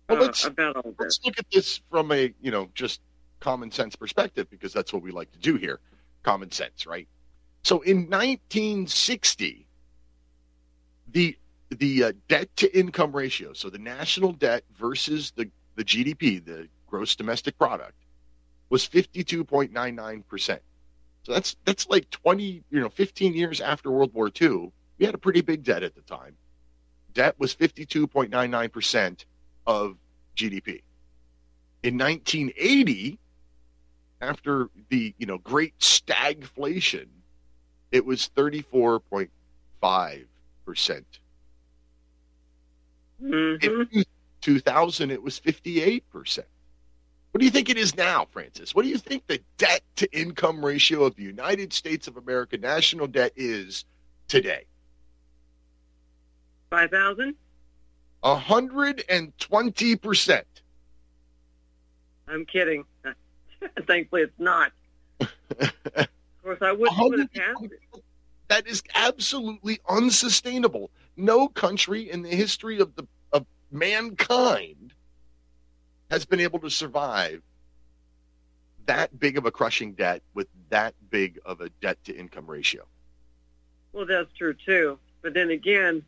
Well, 0.08 0.24
uh, 0.24 0.32
about 0.46 0.76
all 0.76 0.82
this? 0.82 0.94
let's 0.98 1.20
look 1.24 1.38
at 1.38 1.50
this 1.50 1.80
from 1.90 2.12
a 2.12 2.32
you 2.40 2.50
know 2.50 2.68
just 2.74 3.00
common 3.40 3.70
sense 3.70 3.96
perspective 3.96 4.48
because 4.50 4.72
that's 4.72 4.92
what 4.92 5.02
we 5.02 5.10
like 5.10 5.30
to 5.32 5.38
do 5.38 5.56
here 5.56 5.80
common 6.22 6.50
sense 6.50 6.86
right 6.86 7.06
so 7.62 7.80
in 7.82 8.08
1960 8.10 9.66
the 11.12 11.36
the 11.70 12.04
uh, 12.04 12.12
debt 12.28 12.54
to 12.56 12.78
income 12.78 13.12
ratio. 13.12 13.52
So 13.52 13.70
the 13.70 13.78
national 13.78 14.32
debt 14.32 14.64
versus 14.76 15.32
the 15.36 15.50
the 15.76 15.84
gdp 15.84 16.44
the 16.44 16.68
gross 16.86 17.16
domestic 17.16 17.58
product 17.58 17.94
was 18.70 18.88
52.99% 18.88 20.58
so 21.22 21.32
that's 21.32 21.56
that's 21.64 21.88
like 21.88 22.08
20 22.10 22.62
you 22.70 22.80
know 22.80 22.88
15 22.88 23.34
years 23.34 23.60
after 23.60 23.90
world 23.90 24.12
war 24.14 24.30
ii 24.40 24.70
we 24.98 25.06
had 25.06 25.14
a 25.14 25.18
pretty 25.18 25.40
big 25.40 25.64
debt 25.64 25.82
at 25.82 25.96
the 25.96 26.02
time. 26.02 26.36
Debt 27.14 27.34
was 27.38 27.52
52.99% 27.54 29.24
of 29.66 29.96
gdp 30.36 30.82
in 31.82 31.96
1980 31.96 33.18
after 34.20 34.68
the 34.88 35.14
you 35.16 35.26
know 35.26 35.38
great 35.38 35.78
stagflation 35.78 37.06
it 37.92 38.04
was 38.04 38.30
34.5 38.36 40.24
Mhm. 43.22 43.88
in 43.92 44.04
2000 44.40 45.10
it 45.10 45.22
was 45.22 45.38
58 45.38 46.08
percent 46.10 46.46
what 47.30 47.38
do 47.40 47.44
you 47.44 47.50
think 47.50 47.68
it 47.70 47.76
is 47.78 47.96
now 47.96 48.26
francis 48.30 48.74
what 48.74 48.82
do 48.82 48.88
you 48.88 48.98
think 48.98 49.26
the 49.26 49.40
debt 49.56 49.82
to 49.96 50.06
income 50.18 50.64
ratio 50.64 51.04
of 51.04 51.14
the 51.16 51.22
united 51.22 51.72
states 51.72 52.06
of 52.08 52.16
america 52.16 52.58
national 52.58 53.06
debt 53.06 53.32
is 53.36 53.84
today 54.28 54.64
5,000? 56.70 57.34
120 58.20 59.96
percent 59.96 60.46
I'm 62.26 62.46
kidding. 62.46 62.84
Thankfully, 63.86 64.22
it's 64.22 64.38
not. 64.38 64.72
Of 65.60 66.08
course, 66.42 66.58
I 66.62 66.72
wouldn't 66.72 66.96
put 66.98 67.20
it 67.20 67.32
past 67.32 67.62
it. 67.64 68.02
that 68.48 68.66
is 68.66 68.82
absolutely 68.94 69.78
unsustainable. 69.88 70.90
No 71.16 71.48
country 71.48 72.10
in 72.10 72.22
the 72.22 72.30
history 72.30 72.80
of 72.80 72.94
the 72.96 73.06
of 73.32 73.46
mankind 73.70 74.92
has 76.10 76.24
been 76.24 76.40
able 76.40 76.58
to 76.60 76.70
survive 76.70 77.42
that 78.86 79.18
big 79.18 79.38
of 79.38 79.46
a 79.46 79.50
crushing 79.50 79.92
debt 79.92 80.22
with 80.34 80.48
that 80.68 80.94
big 81.10 81.38
of 81.44 81.60
a 81.60 81.70
debt 81.80 81.98
to 82.04 82.14
income 82.14 82.46
ratio. 82.46 82.84
Well, 83.92 84.06
that's 84.06 84.32
true 84.36 84.54
too. 84.54 84.98
But 85.22 85.34
then 85.34 85.50
again, 85.50 86.04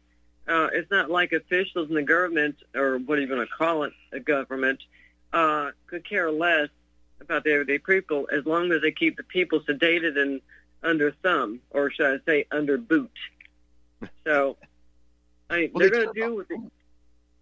uh, 0.47 0.69
it's 0.73 0.91
not 0.91 1.11
like 1.11 1.33
officials 1.33 1.89
in 1.89 1.95
the 1.95 2.03
government, 2.03 2.57
or 2.75 2.99
what 2.99 3.19
are 3.19 3.21
you 3.21 3.27
going 3.27 3.47
to 3.47 3.53
call 3.53 3.85
it, 3.85 3.93
a 4.13 4.21
government, 4.21 4.81
uh, 5.33 5.71
could 5.87 6.09
care 6.09 6.31
less 6.31 6.69
about 7.21 7.45
the 7.45 7.53
everyday 7.53 7.79
people 7.79 8.29
as 8.33 8.45
long 8.45 8.71
as 8.73 8.83
they 8.83 8.93
keep 8.93 9.17
the 9.17 9.23
people 9.23 9.61
sedated 9.61 10.21
and 10.21 10.41
under 10.83 11.11
thumb, 11.11 11.61
or 11.71 11.91
should 11.91 12.07
I 12.07 12.25
say 12.25 12.47
under 12.51 12.77
boot. 12.77 13.11
So, 14.25 14.57
I 15.51 15.57
mean, 15.61 15.71
Well, 15.73 15.81
they're 15.81 15.91
they 15.91 15.97
going 16.05 16.15
to 16.15 16.21
do 16.21 16.35
what 16.37 16.49
they, 16.49 16.57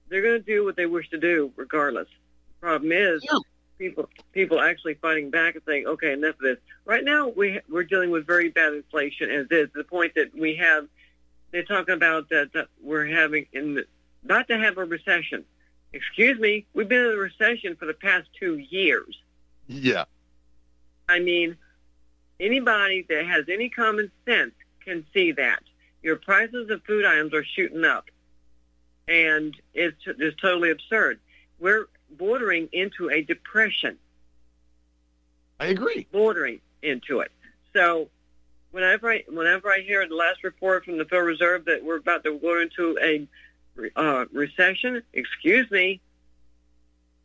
they're 0.08 0.22
going 0.22 0.40
to 0.40 0.46
do 0.46 0.64
what 0.64 0.76
they 0.76 0.86
wish 0.86 1.08
to 1.10 1.18
do, 1.18 1.52
regardless. 1.56 2.08
Problem 2.60 2.92
is, 2.92 3.22
Yeah. 3.24 3.38
people 3.78 4.08
people 4.32 4.60
actually 4.60 4.94
fighting 4.94 5.30
back 5.30 5.54
and 5.54 5.62
saying, 5.66 5.86
"Okay, 5.86 6.12
enough 6.12 6.34
of 6.36 6.40
this." 6.40 6.58
Right 6.84 7.04
now, 7.04 7.28
we 7.28 7.60
we're 7.68 7.84
dealing 7.84 8.10
with 8.10 8.26
very 8.26 8.48
bad 8.50 8.72
inflation, 8.74 9.30
as 9.30 9.46
is 9.50 9.68
the 9.74 9.84
point 9.84 10.14
that 10.14 10.34
we 10.34 10.56
have. 10.56 10.86
They're 11.50 11.64
talking 11.64 11.94
about 11.94 12.30
that, 12.30 12.52
that 12.54 12.66
we're 12.82 13.06
having 13.06 13.46
in 13.52 13.74
the, 13.74 13.86
about 14.24 14.48
to 14.48 14.58
have 14.58 14.76
a 14.78 14.84
recession. 14.84 15.44
Excuse 15.92 16.38
me, 16.40 16.66
we've 16.74 16.88
been 16.88 17.04
in 17.06 17.12
a 17.12 17.16
recession 17.16 17.76
for 17.76 17.86
the 17.86 17.94
past 17.94 18.28
two 18.38 18.56
years. 18.58 19.16
Yeah. 19.68 20.04
I 21.08 21.20
mean, 21.20 21.56
anybody 22.40 23.06
that 23.08 23.26
has 23.26 23.44
any 23.48 23.68
common 23.68 24.10
sense 24.26 24.52
can 24.84 25.06
see 25.14 25.30
that 25.32 25.62
your 26.04 26.16
prices 26.16 26.70
of 26.70 26.82
food 26.84 27.04
items 27.04 27.32
are 27.32 27.42
shooting 27.42 27.84
up, 27.84 28.04
and 29.08 29.56
it's 29.72 29.96
it's 30.06 30.36
totally 30.40 30.70
absurd. 30.70 31.18
We're 31.58 31.88
bordering 32.10 32.68
into 32.72 33.10
a 33.10 33.22
depression, 33.22 33.96
I 35.58 35.66
agree. 35.68 36.06
bordering 36.12 36.60
into 36.82 37.20
it. 37.20 37.32
So, 37.72 38.10
whenever 38.70 39.10
I 39.10 39.24
whenever 39.28 39.72
I 39.72 39.80
hear 39.80 40.06
the 40.06 40.14
last 40.14 40.44
report 40.44 40.84
from 40.84 40.98
the 40.98 41.06
Federal 41.06 41.26
Reserve 41.26 41.64
that 41.64 41.82
we're 41.82 41.96
about 41.96 42.22
to 42.24 42.38
go 42.38 42.60
into 42.60 42.98
a 43.02 43.26
uh, 43.96 44.26
recession, 44.30 45.02
excuse 45.14 45.70
me, 45.70 46.02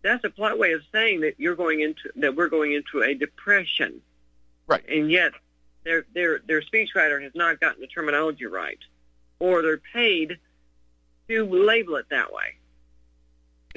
that's 0.01 0.23
a 0.23 0.29
polite 0.29 0.57
way 0.57 0.71
of 0.71 0.81
saying 0.93 1.19
that 1.21 1.35
you're 1.37 1.55
going 1.55 1.81
into 1.81 2.09
that 2.15 2.33
we're 2.33 2.47
going 2.47 2.71
into 2.71 3.03
a 3.03 3.13
depression. 3.13 4.01
Right. 4.67 4.87
And 4.87 5.11
yet, 5.11 5.33
their 5.83 6.05
their 6.13 6.39
their 6.47 6.61
speechwriter 6.61 7.21
has 7.21 7.31
not 7.35 7.59
gotten 7.59 7.81
the 7.81 7.87
terminology 7.87 8.45
right, 8.45 8.79
or 9.39 9.61
they're 9.61 9.81
paid 9.93 10.37
to 11.27 11.45
label 11.45 11.95
it 11.95 12.05
that 12.09 12.31
way. 12.31 12.55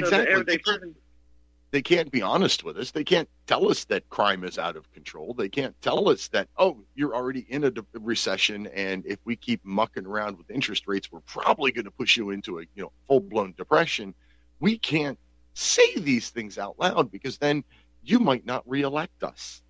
So 0.00 0.06
Exactly. 0.06 0.42
They 0.44 0.58
person, 0.58 0.94
they 1.72 1.82
can't 1.82 2.10
be 2.10 2.20
honest 2.20 2.64
with 2.64 2.76
us. 2.76 2.90
They 2.90 3.02
can't 3.02 3.28
tell 3.46 3.70
us 3.70 3.84
that 3.84 4.08
crime 4.10 4.44
is 4.44 4.58
out 4.58 4.76
of 4.76 4.90
control. 4.92 5.32
They 5.32 5.48
can't 5.48 5.74
tell 5.80 6.08
us 6.10 6.28
that, 6.28 6.48
oh, 6.58 6.78
you're 6.94 7.14
already 7.14 7.46
in 7.48 7.64
a 7.64 7.70
de- 7.70 7.84
recession, 7.94 8.66
and 8.68 9.04
if 9.06 9.18
we 9.24 9.36
keep 9.36 9.64
mucking 9.64 10.04
around 10.06 10.36
with 10.36 10.50
interest 10.50 10.86
rates, 10.86 11.10
we're 11.10 11.20
probably 11.20 11.72
going 11.72 11.86
to 11.86 11.90
push 11.90 12.16
you 12.16 12.30
into 12.30 12.58
a 12.58 12.62
you 12.74 12.82
know 12.82 12.92
full 13.08 13.20
blown 13.20 13.54
depression. 13.56 14.14
We 14.60 14.78
can't 14.78 15.18
say 15.54 15.96
these 15.96 16.30
things 16.30 16.58
out 16.58 16.78
loud 16.78 17.10
because 17.10 17.38
then 17.38 17.64
you 18.04 18.18
might 18.18 18.44
not 18.44 18.68
reelect 18.68 19.22
us. 19.22 19.62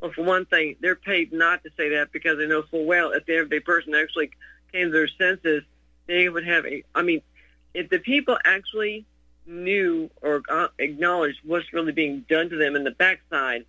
Well, 0.00 0.12
for 0.12 0.22
one 0.22 0.46
thing, 0.46 0.76
they're 0.80 0.94
paid 0.94 1.32
not 1.32 1.64
to 1.64 1.70
say 1.76 1.90
that 1.90 2.12
because 2.12 2.38
they 2.38 2.46
know 2.46 2.62
full 2.62 2.84
well 2.84 3.12
if 3.12 3.26
the 3.26 3.34
everyday 3.34 3.60
person 3.60 3.94
actually 3.94 4.30
came 4.72 4.86
to 4.86 4.92
their 4.92 5.08
senses, 5.08 5.64
they 6.06 6.28
would 6.28 6.46
have 6.46 6.66
a. 6.66 6.84
I 6.94 7.02
mean, 7.02 7.22
if 7.74 7.90
the 7.90 7.98
people 7.98 8.38
actually 8.44 9.06
knew 9.46 10.10
or 10.22 10.42
acknowledged 10.78 11.38
what's 11.44 11.72
really 11.72 11.92
being 11.92 12.24
done 12.28 12.50
to 12.50 12.56
them 12.56 12.76
in 12.76 12.84
the 12.84 12.92
backside, 12.92 13.64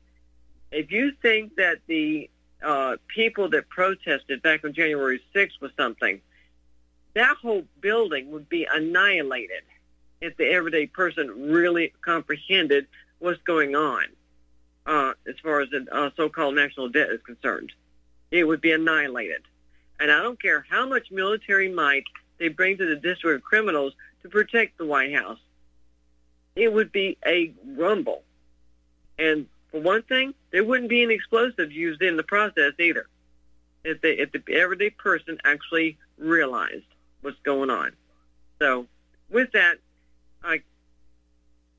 if 0.72 0.92
you 0.92 1.14
think 1.22 1.56
that 1.56 1.80
the 1.88 2.30
uh, 2.64 2.98
people 3.08 3.50
that 3.50 3.70
protested 3.70 4.42
back 4.42 4.64
on 4.64 4.74
January 4.74 5.22
6th 5.34 5.60
was 5.62 5.72
something, 5.78 6.22
that 7.16 7.38
whole 7.38 7.64
building 7.82 8.32
would 8.32 8.50
be 8.50 8.68
annihilated 8.72 9.64
if 10.22 10.38
the 10.38 10.46
everyday 10.46 10.86
person 10.86 11.50
really 11.50 11.94
comprehended 12.02 12.86
what's 13.20 13.42
going 13.44 13.76
on 13.76 14.04
uh, 14.90 15.14
as 15.28 15.36
far 15.44 15.62
as 15.62 15.70
the 15.70 15.86
uh, 15.92 16.10
so-called 16.18 16.56
national 16.56 16.90
debt 16.90 17.10
is 17.10 17.22
concerned. 17.22 17.72
It 18.32 18.44
would 18.44 18.60
be 18.60 18.72
annihilated. 18.72 19.44
And 20.00 20.12
I 20.12 20.24
don't 20.24 20.42
care 20.42 20.66
how 20.68 20.88
much 20.88 21.12
military 21.12 21.72
might 21.72 22.04
they 22.40 22.48
bring 22.48 22.78
to 22.78 22.86
the 22.86 22.96
district 22.96 23.36
of 23.38 23.44
criminals 23.44 23.94
to 24.24 24.30
protect 24.30 24.80
the 24.80 24.86
White 24.86 25.14
House. 25.14 25.38
It 26.56 26.74
would 26.74 26.92
be 26.92 27.18
a 27.26 27.54
rumble. 27.78 28.24
And 29.20 29.46
for 29.72 29.80
one 29.80 30.02
thing, 30.02 30.34
there 30.52 30.64
wouldn't 30.64 30.90
be 30.90 31.04
any 31.04 31.14
explosives 31.14 31.74
used 31.74 32.02
in 32.02 32.18
the 32.18 32.24
process 32.24 32.74
either. 32.80 33.06
If 33.84 34.02
the, 34.02 34.20
if 34.20 34.32
the 34.32 34.42
everyday 34.56 34.90
person 34.90 35.38
actually 35.46 35.98
realized 36.18 36.86
what's 37.22 37.40
going 37.44 37.70
on. 37.70 37.92
So 38.60 38.88
with 39.30 39.52
that, 39.52 39.78
I 40.44 40.62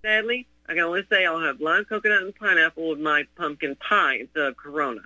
sadly 0.03 0.47
I 0.71 0.75
can 0.75 0.85
only 0.85 1.03
say 1.11 1.27
I'll 1.27 1.41
have 1.41 1.61
lime 1.61 1.85
coconut 1.85 2.23
and 2.23 2.33
pineapple 2.33 2.91
with 2.91 3.01
my 3.01 3.25
pumpkin 3.37 3.75
pie 3.75 4.19
instead 4.19 4.45
of 4.45 4.57
Corona. 4.57 5.01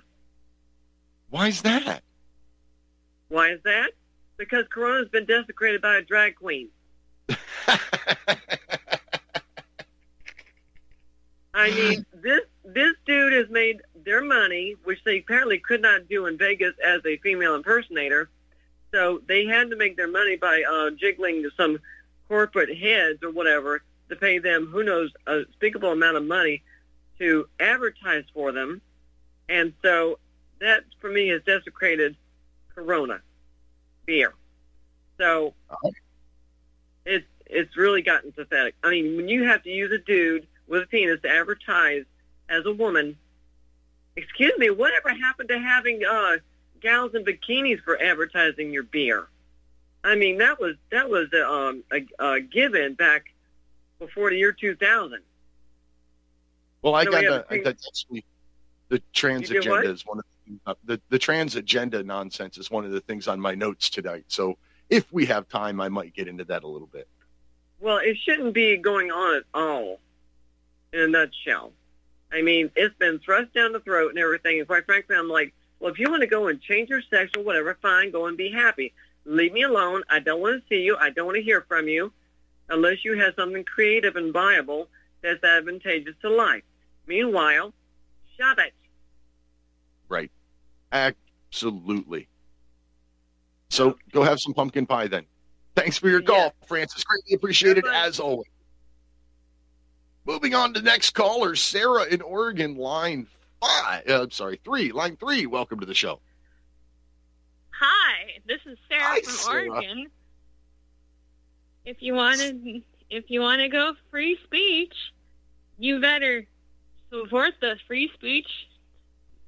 Why 1.31 1.47
is 1.47 1.63
that? 1.63 2.03
Why 3.29 3.49
is 3.49 3.63
that? 3.63 3.93
Because 4.37 4.65
Corona's 4.71 5.09
been 5.09 5.25
desecrated 5.25 5.81
by 5.81 5.95
a 5.95 6.03
drag 6.03 6.35
queen. 6.35 6.67
I 11.55 11.71
mean, 11.71 12.05
this 12.13 12.41
this 12.63 12.93
dude 13.07 13.33
has 13.33 13.49
made 13.49 13.81
their 14.03 14.23
money, 14.23 14.75
which 14.83 15.03
they 15.03 15.17
apparently 15.17 15.57
could 15.57 15.81
not 15.81 16.07
do 16.07 16.27
in 16.27 16.37
Vegas 16.37 16.75
as 16.85 17.01
a 17.07 17.17
female 17.17 17.55
impersonator. 17.55 18.29
So 18.91 19.19
they 19.27 19.47
had 19.47 19.71
to 19.71 19.75
make 19.75 19.97
their 19.97 20.07
money 20.07 20.35
by 20.35 20.61
uh, 20.61 20.91
jiggling 20.91 21.41
to 21.41 21.49
some 21.57 21.79
corporate 22.27 22.77
heads 22.77 23.23
or 23.23 23.31
whatever 23.31 23.81
to 24.09 24.15
pay 24.15 24.39
them 24.39 24.67
who 24.67 24.83
knows 24.83 25.11
a 25.27 25.39
unspeakable 25.39 25.91
amount 25.91 26.17
of 26.17 26.23
money 26.23 26.63
to 27.19 27.47
advertise 27.59 28.25
for 28.33 28.51
them. 28.51 28.81
And 29.49 29.73
so 29.83 30.19
that 30.59 30.83
for 30.99 31.09
me 31.09 31.29
has 31.29 31.41
desecrated 31.43 32.15
Corona 32.73 33.21
beer. 34.05 34.33
So 35.17 35.53
it's 37.05 37.25
it's 37.45 37.77
really 37.77 38.01
gotten 38.01 38.31
pathetic. 38.31 38.75
I 38.83 38.89
mean, 38.89 39.15
when 39.15 39.27
you 39.27 39.43
have 39.43 39.63
to 39.63 39.69
use 39.69 39.91
a 39.91 39.99
dude 39.99 40.47
with 40.67 40.83
a 40.83 40.87
penis 40.87 41.21
to 41.21 41.29
advertise 41.29 42.05
as 42.49 42.65
a 42.65 42.73
woman, 42.73 43.17
excuse 44.15 44.53
me, 44.57 44.69
whatever 44.71 45.09
happened 45.09 45.49
to 45.49 45.59
having 45.59 46.03
uh, 46.03 46.37
gals 46.81 47.13
in 47.13 47.23
bikinis 47.23 47.81
for 47.81 48.01
advertising 48.01 48.71
your 48.73 48.83
beer? 48.83 49.27
I 50.03 50.15
mean, 50.15 50.37
that 50.39 50.59
was 50.59 50.75
that 50.91 51.09
was 51.09 51.27
a, 51.33 51.49
um, 51.49 51.83
a, 51.91 52.05
a 52.19 52.39
given 52.41 52.93
back 52.93 53.25
before 53.99 54.29
the 54.29 54.37
year 54.37 54.51
2000. 54.51 55.19
Well, 56.81 56.95
I 56.95 57.03
So 57.05 57.11
got 57.11 57.21
the, 57.23 57.45
thing- 57.49 57.63
that's 57.63 57.87
actually 57.87 58.25
the 58.89 59.01
trans 59.13 59.49
You 59.49 59.61
did 59.61 59.69
what? 59.69 59.79
agenda 59.79 59.93
is 59.95 60.05
one 60.05 60.19
of 60.19 60.25
the, 60.45 60.71
uh, 60.71 60.75
the 60.83 61.01
the 61.09 61.17
trans 61.19 61.55
agenda 61.55 62.03
nonsense 62.03 62.57
is 62.57 62.69
one 62.69 62.85
of 62.85 62.91
the 62.91 63.01
things 63.01 63.27
on 63.27 63.39
my 63.39 63.55
notes 63.55 63.89
tonight. 63.89 64.25
So 64.27 64.57
if 64.89 65.11
we 65.11 65.25
have 65.25 65.47
time, 65.47 65.81
I 65.81 65.89
might 65.89 66.13
get 66.13 66.27
into 66.27 66.43
that 66.45 66.63
a 66.63 66.67
little 66.67 66.87
bit. 66.87 67.07
Well, 67.79 67.97
it 67.97 68.17
shouldn't 68.23 68.53
be 68.53 68.77
going 68.77 69.11
on 69.11 69.37
at 69.37 69.43
all, 69.53 69.99
in 70.93 70.99
a 71.01 71.07
nutshell. 71.07 71.71
I 72.31 72.41
mean, 72.43 72.69
it's 72.75 72.95
been 72.97 73.19
thrust 73.19 73.53
down 73.53 73.71
the 73.73 73.79
throat 73.79 74.09
and 74.11 74.19
everything. 74.19 74.59
And 74.59 74.67
quite 74.67 74.85
frankly, 74.85 75.15
I'm 75.15 75.27
like, 75.29 75.53
well, 75.79 75.91
if 75.91 75.97
you 75.99 76.09
want 76.09 76.21
to 76.21 76.27
go 76.27 76.47
and 76.47 76.61
change 76.61 76.89
your 76.89 77.01
sex 77.01 77.31
or 77.35 77.43
whatever, 77.43 77.75
fine, 77.81 78.11
go 78.11 78.27
and 78.27 78.37
be 78.37 78.51
happy. 78.51 78.93
Leave 79.25 79.53
me 79.53 79.63
alone. 79.63 80.03
I 80.09 80.19
don't 80.19 80.39
want 80.41 80.61
to 80.61 80.67
see 80.69 80.81
you. 80.83 80.95
I 80.97 81.09
don't 81.09 81.25
want 81.25 81.37
to 81.37 81.41
hear 81.43 81.61
from 81.67 81.87
you 81.87 82.13
unless 82.69 83.03
you 83.05 83.17
have 83.17 83.33
something 83.35 83.63
creative 83.63 84.15
and 84.15 84.33
viable 84.33 84.87
that's 85.21 85.43
advantageous 85.43 86.15
to 86.21 86.29
life. 86.29 86.63
Meanwhile, 87.07 87.73
shove 88.37 88.59
it. 88.59 88.73
Right. 90.09 90.31
Absolutely. 90.91 92.27
So 93.69 93.97
go 94.11 94.23
have 94.23 94.39
some 94.39 94.53
pumpkin 94.53 94.85
pie 94.85 95.07
then. 95.07 95.25
Thanks 95.75 95.97
for 95.97 96.09
your 96.09 96.21
call, 96.21 96.37
Yeah. 96.61 96.67
Francis. 96.67 97.03
Greatly 97.03 97.35
appreciated 97.35 97.83
Bye-bye. 97.83 98.07
as 98.07 98.19
always. 98.19 98.47
Moving 100.25 100.55
on 100.55 100.73
to 100.73 100.81
next 100.81 101.11
caller, 101.11 101.55
Sarah 101.55 102.05
in 102.05 102.21
Oregon, 102.21 102.75
line 102.75 103.27
five. 103.61 104.03
Uh, 104.09 104.23
I'm 104.23 104.31
sorry, 104.31 104.59
three, 104.63 104.91
line 104.91 105.17
three. 105.17 105.45
Welcome 105.45 105.79
to 105.81 105.85
the 105.85 105.93
show. 105.93 106.19
Hi, 107.71 108.39
this 108.47 108.61
is 108.65 108.77
Sarah 108.89 109.03
Hi, 109.03 109.21
from 109.21 109.33
Sarah. 109.33 109.69
Oregon. 109.69 110.07
If 111.85 112.01
you 112.01 112.13
want 112.13 112.39
to, 112.39 112.81
if 113.09 113.25
you 113.29 113.41
want 113.41 113.61
to 113.61 113.69
go 113.69 113.93
free 114.09 114.37
speech, 114.43 114.93
you 115.77 116.01
better 116.01 116.47
support 117.11 117.53
the 117.61 117.75
free 117.87 118.09
speech, 118.13 118.47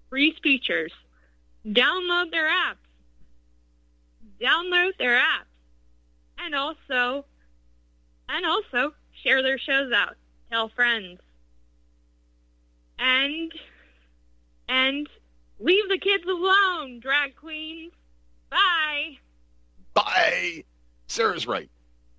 free 0.09 0.35
speechers. 0.35 0.91
Download 1.65 2.31
their 2.31 2.47
apps. 2.47 2.75
Download 4.39 4.91
their 4.99 5.17
apps, 5.17 5.49
and 6.37 6.53
also, 6.53 7.25
and 8.29 8.45
also 8.45 8.93
share 9.23 9.41
their 9.41 9.57
shows 9.57 9.91
out. 9.91 10.15
Tell 10.51 10.69
friends. 10.69 11.19
And, 12.99 13.51
and 14.69 15.09
leave 15.59 15.89
the 15.89 15.97
kids 15.97 16.23
alone, 16.25 16.99
drag 16.99 17.35
queens. 17.35 17.93
Bye. 18.49 19.17
Bye. 19.93 20.63
Sarah's 21.07 21.47
right. 21.47 21.69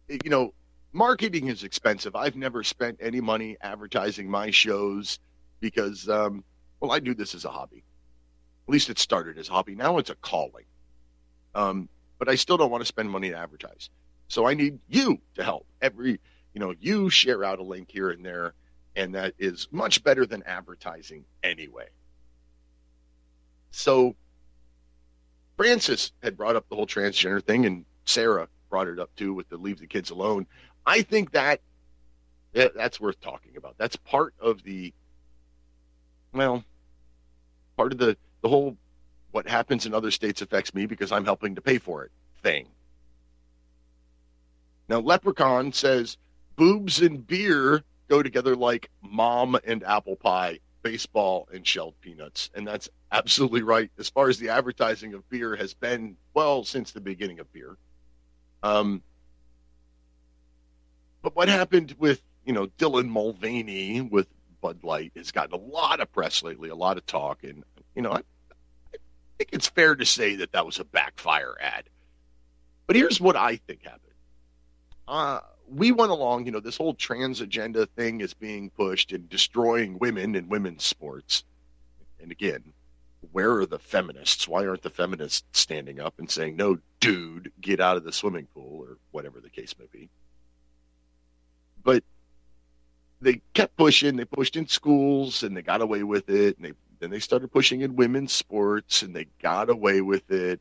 You 0.08 0.30
know, 0.30 0.54
marketing 0.92 1.48
is 1.48 1.64
expensive. 1.64 2.16
I've 2.16 2.36
never 2.36 2.62
spent 2.64 2.98
any 3.00 3.20
money 3.20 3.56
advertising 3.60 4.30
my 4.30 4.50
shows 4.50 5.18
because, 5.60 6.08
um, 6.08 6.44
well, 6.80 6.92
I 6.92 6.98
do 6.98 7.14
this 7.14 7.34
as 7.34 7.44
a 7.44 7.50
hobby. 7.50 7.84
At 8.66 8.72
least 8.72 8.90
it 8.90 8.98
started 8.98 9.38
as 9.38 9.48
a 9.48 9.52
hobby. 9.52 9.74
Now 9.74 9.98
it's 9.98 10.10
a 10.10 10.14
calling. 10.16 10.64
Um, 11.54 11.88
but 12.18 12.28
I 12.28 12.34
still 12.34 12.56
don't 12.56 12.70
want 12.70 12.82
to 12.82 12.86
spend 12.86 13.10
money 13.10 13.30
to 13.30 13.36
advertise. 13.36 13.90
So 14.28 14.46
I 14.46 14.54
need 14.54 14.78
you 14.88 15.18
to 15.34 15.44
help. 15.44 15.66
Every, 15.80 16.20
you 16.54 16.60
know, 16.60 16.74
you 16.80 17.10
share 17.10 17.44
out 17.44 17.58
a 17.58 17.62
link 17.62 17.90
here 17.90 18.10
and 18.10 18.24
there, 18.24 18.54
and 18.96 19.14
that 19.14 19.34
is 19.38 19.68
much 19.70 20.02
better 20.02 20.26
than 20.26 20.42
advertising 20.44 21.24
anyway. 21.42 21.88
So 23.70 24.16
Francis 25.56 26.12
had 26.22 26.36
brought 26.36 26.56
up 26.56 26.68
the 26.68 26.76
whole 26.76 26.86
transgender 26.86 27.42
thing, 27.42 27.66
and 27.66 27.84
Sarah 28.04 28.48
brought 28.68 28.88
it 28.88 28.98
up 28.98 29.14
too 29.16 29.32
with 29.34 29.48
the 29.48 29.56
leave 29.56 29.80
the 29.80 29.86
kids 29.86 30.10
alone. 30.10 30.46
I 30.86 31.02
think 31.02 31.32
that, 31.32 31.60
that 32.52 32.74
that's 32.74 33.00
worth 33.00 33.20
talking 33.20 33.56
about. 33.56 33.76
That's 33.78 33.96
part 33.96 34.34
of 34.40 34.62
the 34.62 34.92
well, 36.32 36.64
part 37.76 37.92
of 37.92 37.98
the 37.98 38.16
the 38.42 38.48
whole 38.48 38.76
what 39.30 39.48
happens 39.48 39.86
in 39.86 39.94
other 39.94 40.10
states 40.10 40.40
affects 40.40 40.74
me 40.74 40.86
because 40.86 41.12
I'm 41.12 41.24
helping 41.24 41.54
to 41.54 41.60
pay 41.60 41.78
for 41.78 42.04
it 42.04 42.10
thing. 42.42 42.66
Now, 44.88 45.00
Leprechaun 45.00 45.72
says 45.72 46.16
boobs 46.56 47.00
and 47.00 47.26
beer 47.26 47.82
go 48.08 48.22
together 48.22 48.56
like 48.56 48.90
mom 49.02 49.58
and 49.64 49.84
apple 49.84 50.16
pie, 50.16 50.60
baseball 50.82 51.48
and 51.52 51.66
shelled 51.66 51.94
peanuts. 52.00 52.50
And 52.54 52.66
that's 52.66 52.88
absolutely 53.12 53.62
right. 53.62 53.90
As 53.98 54.08
far 54.08 54.28
as 54.28 54.38
the 54.38 54.48
advertising 54.48 55.12
of 55.14 55.28
beer 55.28 55.56
has 55.56 55.74
been, 55.74 56.16
well, 56.32 56.64
since 56.64 56.92
the 56.92 57.00
beginning 57.00 57.38
of 57.38 57.52
beer. 57.52 57.76
Um, 58.62 59.02
but 61.22 61.36
what 61.36 61.48
happened 61.48 61.94
with, 61.98 62.22
you 62.44 62.52
know, 62.52 62.66
Dylan 62.78 63.08
Mulvaney 63.08 64.00
with 64.00 64.28
Bud 64.60 64.82
Light 64.82 65.12
has 65.16 65.30
gotten 65.30 65.54
a 65.54 65.62
lot 65.62 66.00
of 66.00 66.10
press 66.12 66.42
lately, 66.42 66.68
a 66.68 66.74
lot 66.74 66.96
of 66.96 67.06
talk. 67.06 67.44
And, 67.44 67.64
you 67.94 68.02
know, 68.02 68.12
I, 68.12 68.18
I 68.18 68.98
think 69.38 69.50
it's 69.52 69.68
fair 69.68 69.94
to 69.94 70.04
say 70.04 70.36
that 70.36 70.52
that 70.52 70.66
was 70.66 70.78
a 70.78 70.84
backfire 70.84 71.56
ad. 71.60 71.84
But 72.86 72.96
here's 72.96 73.20
what 73.20 73.36
I 73.36 73.56
think 73.56 73.84
happened. 73.84 74.14
Uh, 75.06 75.40
we 75.68 75.92
went 75.92 76.10
along, 76.10 76.46
you 76.46 76.52
know, 76.52 76.60
this 76.60 76.76
whole 76.76 76.94
trans 76.94 77.40
agenda 77.40 77.86
thing 77.86 78.20
is 78.20 78.34
being 78.34 78.70
pushed 78.70 79.12
and 79.12 79.28
destroying 79.28 79.98
women 79.98 80.34
and 80.34 80.48
women's 80.48 80.84
sports. 80.84 81.44
And 82.20 82.32
again, 82.32 82.72
where 83.32 83.52
are 83.56 83.66
the 83.66 83.78
feminists? 83.78 84.46
Why 84.46 84.66
aren't 84.66 84.82
the 84.82 84.90
feminists 84.90 85.44
standing 85.52 86.00
up 86.00 86.18
and 86.18 86.30
saying, 86.30 86.56
no, 86.56 86.78
dude, 87.00 87.52
get 87.60 87.80
out 87.80 87.96
of 87.96 88.04
the 88.04 88.12
swimming 88.12 88.46
pool 88.54 88.84
or 88.86 88.98
whatever 89.10 89.40
the 89.40 89.50
case 89.50 89.74
may 89.78 89.86
be? 89.90 90.08
But 91.82 92.04
they 93.20 93.42
kept 93.54 93.76
pushing. 93.76 94.16
They 94.16 94.24
pushed 94.24 94.56
in 94.56 94.68
schools 94.68 95.42
and 95.42 95.56
they 95.56 95.62
got 95.62 95.82
away 95.82 96.02
with 96.02 96.28
it. 96.30 96.56
And 96.56 96.66
they, 96.66 96.72
then 97.00 97.10
they 97.10 97.18
started 97.18 97.52
pushing 97.52 97.80
in 97.80 97.96
women's 97.96 98.32
sports 98.32 99.02
and 99.02 99.14
they 99.14 99.26
got 99.42 99.70
away 99.70 100.00
with 100.00 100.30
it. 100.30 100.60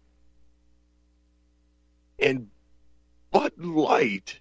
And 2.20 2.50
Bud 3.32 3.54
Light, 3.58 4.40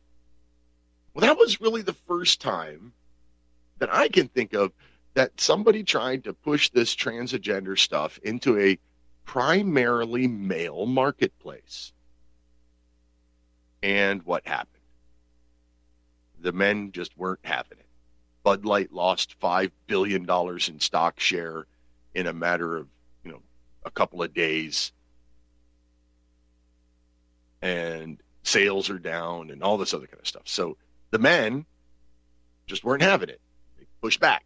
well, 1.12 1.26
that 1.26 1.36
was 1.36 1.60
really 1.60 1.82
the 1.82 1.92
first 1.92 2.40
time 2.40 2.92
that 3.78 3.92
I 3.92 4.08
can 4.08 4.28
think 4.28 4.54
of 4.54 4.72
that 5.16 5.40
somebody 5.40 5.82
tried 5.82 6.22
to 6.24 6.34
push 6.34 6.68
this 6.68 6.94
transgender 6.94 7.76
stuff 7.78 8.18
into 8.22 8.58
a 8.58 8.78
primarily 9.24 10.28
male 10.28 10.84
marketplace. 10.84 11.94
And 13.82 14.22
what 14.24 14.46
happened? 14.46 14.82
The 16.38 16.52
men 16.52 16.92
just 16.92 17.16
weren't 17.16 17.40
having 17.44 17.78
it. 17.78 17.86
Bud 18.42 18.66
Light 18.66 18.92
lost 18.92 19.40
$5 19.40 19.70
billion 19.86 20.28
in 20.28 20.80
stock 20.80 21.18
share 21.18 21.66
in 22.14 22.26
a 22.26 22.34
matter 22.34 22.76
of, 22.76 22.86
you 23.24 23.32
know, 23.32 23.40
a 23.86 23.90
couple 23.90 24.22
of 24.22 24.34
days. 24.34 24.92
And 27.62 28.18
sales 28.42 28.90
are 28.90 28.98
down 28.98 29.50
and 29.50 29.62
all 29.62 29.78
this 29.78 29.94
other 29.94 30.06
kind 30.06 30.20
of 30.20 30.28
stuff. 30.28 30.46
So 30.46 30.76
the 31.10 31.18
men 31.18 31.64
just 32.66 32.84
weren't 32.84 33.02
having 33.02 33.30
it. 33.30 33.40
They 33.78 33.86
pushed 34.02 34.20
back. 34.20 34.45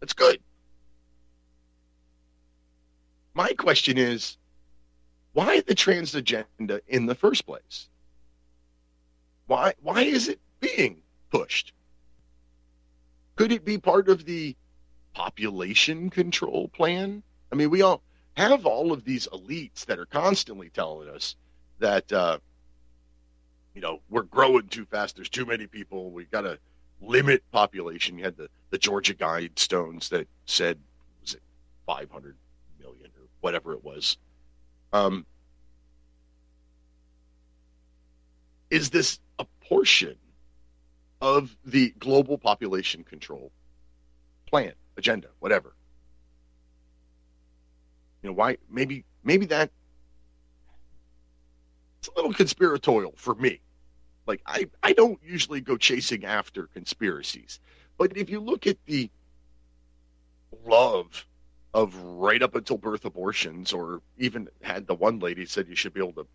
That's 0.00 0.12
good. 0.12 0.40
My 3.34 3.52
question 3.52 3.98
is 3.98 4.38
why 5.32 5.60
the 5.60 5.74
trans 5.74 6.14
agenda 6.14 6.80
in 6.88 7.06
the 7.06 7.14
first 7.14 7.44
place? 7.44 7.88
Why 9.46 9.74
why 9.82 10.02
is 10.02 10.28
it 10.28 10.40
being 10.60 11.02
pushed? 11.30 11.72
Could 13.36 13.52
it 13.52 13.64
be 13.64 13.76
part 13.76 14.08
of 14.08 14.24
the 14.24 14.56
population 15.12 16.08
control 16.08 16.68
plan? 16.68 17.22
I 17.52 17.56
mean, 17.56 17.70
we 17.70 17.82
all 17.82 18.02
have 18.36 18.66
all 18.66 18.92
of 18.92 19.04
these 19.04 19.28
elites 19.32 19.84
that 19.86 19.98
are 19.98 20.06
constantly 20.06 20.70
telling 20.70 21.08
us 21.08 21.36
that 21.78 22.10
uh, 22.12 22.38
you 23.74 23.80
know 23.82 24.00
we're 24.08 24.22
growing 24.22 24.68
too 24.68 24.86
fast. 24.86 25.16
There's 25.16 25.28
too 25.28 25.46
many 25.46 25.66
people. 25.66 26.10
We've 26.10 26.30
got 26.30 26.42
to 26.42 26.58
limit 27.00 27.42
population. 27.52 28.16
You 28.18 28.24
had 28.24 28.36
the 28.36 28.48
the 28.70 28.78
Georgia 28.78 29.14
Guidestones 29.14 30.08
that 30.10 30.28
said 30.46 30.78
was 31.20 31.34
it 31.34 31.42
500 31.86 32.36
million 32.80 33.10
or 33.18 33.26
whatever 33.40 33.72
it 33.72 33.84
was. 33.84 34.16
Um, 34.92 35.26
is 38.70 38.90
this 38.90 39.20
a 39.38 39.46
portion 39.60 40.16
of 41.20 41.56
the 41.64 41.94
global 41.98 42.38
population 42.38 43.04
control 43.04 43.52
plan, 44.46 44.72
agenda, 44.96 45.28
whatever? 45.38 45.74
You 48.22 48.30
know, 48.30 48.34
why 48.34 48.56
maybe 48.68 49.04
maybe 49.22 49.46
that 49.46 49.70
it's 52.00 52.08
a 52.08 52.12
little 52.16 52.32
conspiratorial 52.32 53.14
for 53.16 53.34
me. 53.34 53.60
Like 54.26 54.42
I, 54.46 54.66
I 54.82 54.92
don't 54.92 55.20
usually 55.24 55.60
go 55.60 55.76
chasing 55.76 56.24
after 56.24 56.66
conspiracies. 56.66 57.60
But 57.98 58.16
if 58.16 58.28
you 58.30 58.40
look 58.40 58.66
at 58.66 58.76
the 58.86 59.10
love 60.64 61.26
of 61.72 61.94
right 61.96 62.42
up 62.42 62.54
until 62.54 62.78
birth 62.78 63.04
abortions, 63.04 63.72
or 63.72 64.00
even 64.18 64.48
had 64.62 64.86
the 64.86 64.94
one 64.94 65.18
lady 65.18 65.46
said 65.46 65.68
you 65.68 65.76
should 65.76 65.94
be 65.94 66.00
able 66.00 66.12
to 66.12 66.26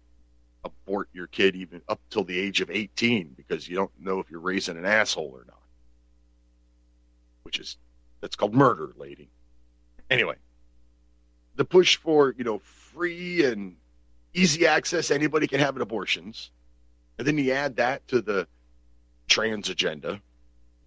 abort 0.63 1.09
your 1.13 1.27
kid 1.27 1.55
even 1.55 1.81
up 1.89 1.99
till 2.09 2.23
the 2.23 2.37
age 2.37 2.61
of 2.61 2.69
18 2.69 3.33
because 3.35 3.67
you 3.67 3.75
don't 3.75 3.91
know 3.99 4.19
if 4.19 4.29
you're 4.29 4.39
raising 4.39 4.77
an 4.77 4.85
asshole 4.85 5.31
or 5.33 5.43
not. 5.47 5.57
Which 7.43 7.59
is 7.59 7.77
that's 8.21 8.35
called 8.35 8.53
murder, 8.53 8.93
lady. 8.97 9.29
Anyway, 10.09 10.35
the 11.55 11.65
push 11.65 11.97
for, 11.97 12.35
you 12.37 12.43
know, 12.43 12.59
free 12.59 13.43
and 13.45 13.75
easy 14.33 14.67
access, 14.67 15.09
anybody 15.11 15.47
can 15.47 15.59
have 15.59 15.75
an 15.75 15.81
abortions. 15.81 16.51
And 17.17 17.27
then 17.27 17.37
you 17.37 17.51
add 17.51 17.75
that 17.77 18.07
to 18.09 18.21
the 18.21 18.47
trans 19.27 19.69
agenda, 19.69 20.21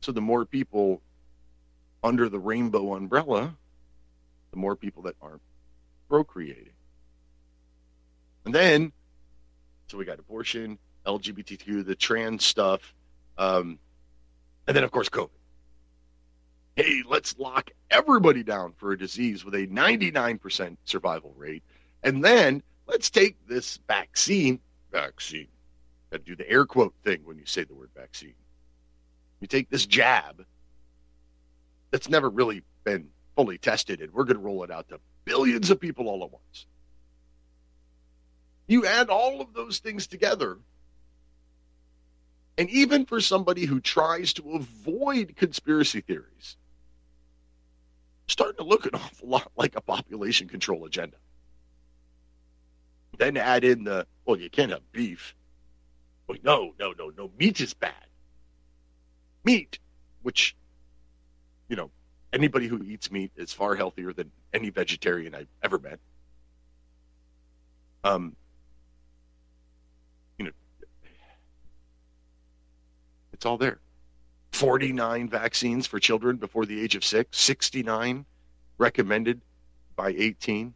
So 0.00 0.12
the 0.12 0.20
more 0.20 0.46
people 0.46 1.02
under 2.02 2.28
the 2.28 2.38
rainbow 2.38 2.94
umbrella, 2.94 3.54
the 4.52 4.56
more 4.56 4.76
people 4.76 5.02
that 5.02 5.16
aren't 5.20 5.42
procreating. 6.08 6.70
And 8.44 8.54
then, 8.54 8.92
so 9.88 9.98
we 9.98 10.04
got 10.04 10.18
abortion, 10.18 10.78
LGBTQ, 11.04 11.84
the 11.84 11.94
trans 11.94 12.44
stuff, 12.44 12.94
um, 13.36 13.78
and 14.66 14.76
then 14.76 14.84
of 14.84 14.90
course 14.90 15.08
COVID. 15.08 15.30
Hey, 16.76 17.02
let's 17.08 17.38
lock 17.38 17.70
everybody 17.90 18.42
down 18.42 18.74
for 18.76 18.92
a 18.92 18.98
disease 18.98 19.46
with 19.46 19.54
a 19.54 19.66
99% 19.66 20.76
survival 20.84 21.32
rate, 21.34 21.62
and 22.02 22.22
then 22.22 22.62
let's 22.86 23.08
take 23.08 23.34
this 23.48 23.78
vaccine, 23.88 24.60
vaccine, 24.92 25.48
got 26.10 26.18
to 26.18 26.22
do 26.24 26.36
the 26.36 26.48
air 26.50 26.66
quote 26.66 26.92
thing 27.02 27.22
when 27.24 27.38
you 27.38 27.46
say 27.46 27.64
the 27.64 27.74
word 27.74 27.88
vaccine. 27.96 28.34
You 29.40 29.46
take 29.46 29.70
this 29.70 29.86
jab 29.86 30.44
that's 31.90 32.10
never 32.10 32.28
really 32.28 32.62
been 32.84 33.08
fully 33.36 33.56
tested, 33.56 34.02
and 34.02 34.12
we're 34.12 34.24
going 34.24 34.36
to 34.36 34.42
roll 34.42 34.62
it 34.62 34.70
out 34.70 34.90
to 34.90 35.00
billions 35.24 35.70
of 35.70 35.80
people 35.80 36.08
all 36.08 36.24
at 36.24 36.30
once. 36.30 36.66
You 38.66 38.84
add 38.84 39.08
all 39.08 39.40
of 39.40 39.54
those 39.54 39.78
things 39.78 40.06
together, 40.06 40.58
and 42.58 42.68
even 42.68 43.06
for 43.06 43.22
somebody 43.22 43.64
who 43.64 43.80
tries 43.80 44.34
to 44.34 44.52
avoid 44.52 45.36
conspiracy 45.36 46.02
theories, 46.02 46.58
starting 48.26 48.56
to 48.56 48.64
look 48.64 48.86
an 48.86 48.94
awful 48.94 49.28
lot 49.28 49.50
like 49.56 49.76
a 49.76 49.80
population 49.80 50.48
control 50.48 50.84
agenda. 50.84 51.16
Then 53.18 53.36
add 53.36 53.64
in 53.64 53.84
the, 53.84 54.06
well, 54.24 54.38
you 54.38 54.50
can't 54.50 54.70
have 54.70 54.92
beef. 54.92 55.34
Well, 56.26 56.38
no, 56.42 56.74
no, 56.78 56.92
no, 56.98 57.10
no. 57.16 57.30
Meat 57.38 57.60
is 57.60 57.72
bad. 57.72 57.94
Meat, 59.44 59.78
which, 60.22 60.56
you 61.68 61.76
know, 61.76 61.90
anybody 62.32 62.66
who 62.66 62.82
eats 62.82 63.10
meat 63.10 63.30
is 63.36 63.52
far 63.52 63.74
healthier 63.74 64.12
than 64.12 64.30
any 64.52 64.70
vegetarian 64.70 65.34
I've 65.34 65.48
ever 65.62 65.78
met. 65.78 65.98
Um, 68.04 68.36
you 70.38 70.46
know, 70.46 70.50
it's 73.32 73.46
all 73.46 73.56
there. 73.56 73.78
49 74.56 75.28
vaccines 75.28 75.86
for 75.86 76.00
children 76.00 76.36
before 76.36 76.64
the 76.64 76.80
age 76.80 76.96
of 76.96 77.04
six, 77.04 77.38
69 77.38 78.24
recommended 78.78 79.42
by 79.96 80.14
18. 80.16 80.72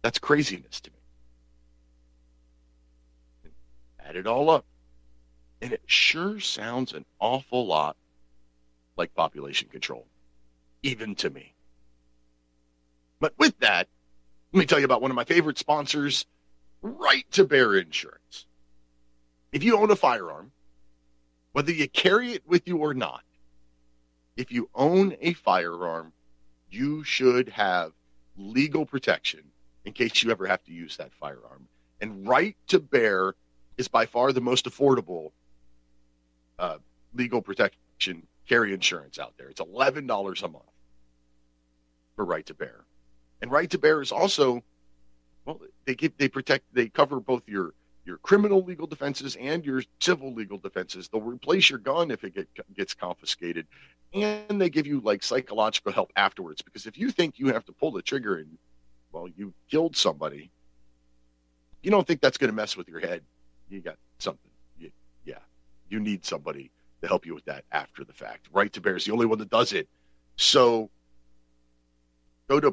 That's 0.00 0.18
craziness 0.18 0.80
to 0.80 0.90
me. 3.44 3.50
Add 4.00 4.16
it 4.16 4.26
all 4.26 4.48
up. 4.48 4.64
And 5.60 5.74
it 5.74 5.82
sure 5.84 6.40
sounds 6.40 6.94
an 6.94 7.04
awful 7.20 7.66
lot 7.66 7.96
like 8.96 9.14
population 9.14 9.68
control, 9.68 10.06
even 10.82 11.14
to 11.16 11.28
me. 11.28 11.52
But 13.20 13.34
with 13.36 13.58
that, 13.58 13.88
let 14.52 14.60
me 14.60 14.64
tell 14.64 14.78
you 14.78 14.86
about 14.86 15.02
one 15.02 15.10
of 15.10 15.16
my 15.16 15.24
favorite 15.24 15.58
sponsors, 15.58 16.24
Right 16.80 17.30
to 17.32 17.44
Bear 17.44 17.74
Insurance. 17.74 18.46
If 19.52 19.62
you 19.62 19.76
own 19.76 19.90
a 19.90 19.96
firearm, 19.96 20.52
whether 21.56 21.72
you 21.72 21.88
carry 21.88 22.32
it 22.32 22.46
with 22.46 22.68
you 22.68 22.76
or 22.76 22.92
not, 22.92 23.22
if 24.36 24.52
you 24.52 24.68
own 24.74 25.16
a 25.22 25.32
firearm, 25.32 26.12
you 26.68 27.02
should 27.02 27.48
have 27.48 27.92
legal 28.36 28.84
protection 28.84 29.40
in 29.86 29.94
case 29.94 30.22
you 30.22 30.30
ever 30.30 30.46
have 30.46 30.62
to 30.64 30.70
use 30.70 30.98
that 30.98 31.14
firearm. 31.14 31.66
And 32.02 32.28
Right 32.28 32.58
to 32.66 32.78
Bear 32.78 33.36
is 33.78 33.88
by 33.88 34.04
far 34.04 34.32
the 34.32 34.40
most 34.42 34.66
affordable 34.66 35.30
uh, 36.58 36.76
legal 37.14 37.40
protection 37.40 38.26
carry 38.46 38.74
insurance 38.74 39.18
out 39.18 39.32
there. 39.38 39.48
It's 39.48 39.62
eleven 39.62 40.06
dollars 40.06 40.42
a 40.42 40.48
month 40.48 40.64
for 42.16 42.26
Right 42.26 42.44
to 42.44 42.54
Bear, 42.54 42.84
and 43.40 43.50
Right 43.50 43.70
to 43.70 43.78
Bear 43.78 44.02
is 44.02 44.12
also 44.12 44.62
well, 45.46 45.58
they 45.86 45.94
give 45.94 46.18
they 46.18 46.28
protect 46.28 46.66
they 46.74 46.90
cover 46.90 47.18
both 47.18 47.44
your 47.46 47.72
your 48.06 48.18
criminal 48.18 48.62
legal 48.62 48.86
defenses 48.86 49.36
and 49.36 49.64
your 49.64 49.82
civil 50.00 50.32
legal 50.32 50.58
defenses. 50.58 51.08
They'll 51.08 51.20
replace 51.20 51.68
your 51.68 51.80
gun 51.80 52.10
if 52.12 52.22
it 52.22 52.34
get, 52.34 52.48
gets 52.74 52.94
confiscated, 52.94 53.66
and 54.14 54.60
they 54.60 54.70
give 54.70 54.86
you 54.86 55.00
like 55.00 55.24
psychological 55.24 55.92
help 55.92 56.12
afterwards. 56.16 56.62
Because 56.62 56.86
if 56.86 56.96
you 56.96 57.10
think 57.10 57.38
you 57.38 57.48
have 57.48 57.64
to 57.64 57.72
pull 57.72 57.90
the 57.90 58.02
trigger 58.02 58.36
and 58.36 58.56
well, 59.12 59.28
you 59.36 59.52
killed 59.70 59.96
somebody, 59.96 60.50
you 61.82 61.90
don't 61.90 62.06
think 62.06 62.20
that's 62.20 62.38
going 62.38 62.50
to 62.50 62.54
mess 62.54 62.76
with 62.76 62.88
your 62.88 63.00
head. 63.00 63.22
You 63.68 63.80
got 63.80 63.96
something. 64.18 64.50
You, 64.78 64.90
yeah, 65.24 65.38
you 65.88 65.98
need 65.98 66.24
somebody 66.24 66.70
to 67.02 67.08
help 67.08 67.26
you 67.26 67.34
with 67.34 67.44
that 67.46 67.64
after 67.72 68.04
the 68.04 68.12
fact. 68.12 68.48
Right 68.52 68.72
to 68.72 68.80
Bear 68.80 68.96
is 68.96 69.04
the 69.04 69.12
only 69.12 69.26
one 69.26 69.38
that 69.38 69.50
does 69.50 69.72
it. 69.72 69.88
So 70.36 70.90
go 72.48 72.60
to 72.60 72.70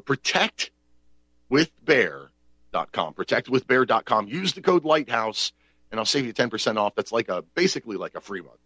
protectwithbear.com. 2.74 3.14
Protectwithbear.com. 3.14 4.28
Use 4.28 4.52
the 4.52 4.60
code 4.60 4.84
Lighthouse, 4.84 5.52
and 5.90 5.98
I'll 5.98 6.06
save 6.06 6.26
you 6.26 6.32
10% 6.32 6.76
off. 6.76 6.94
That's 6.94 7.12
like 7.12 7.28
a 7.28 7.42
basically 7.54 7.96
like 7.96 8.14
a 8.14 8.20
free 8.20 8.40
month. 8.40 8.58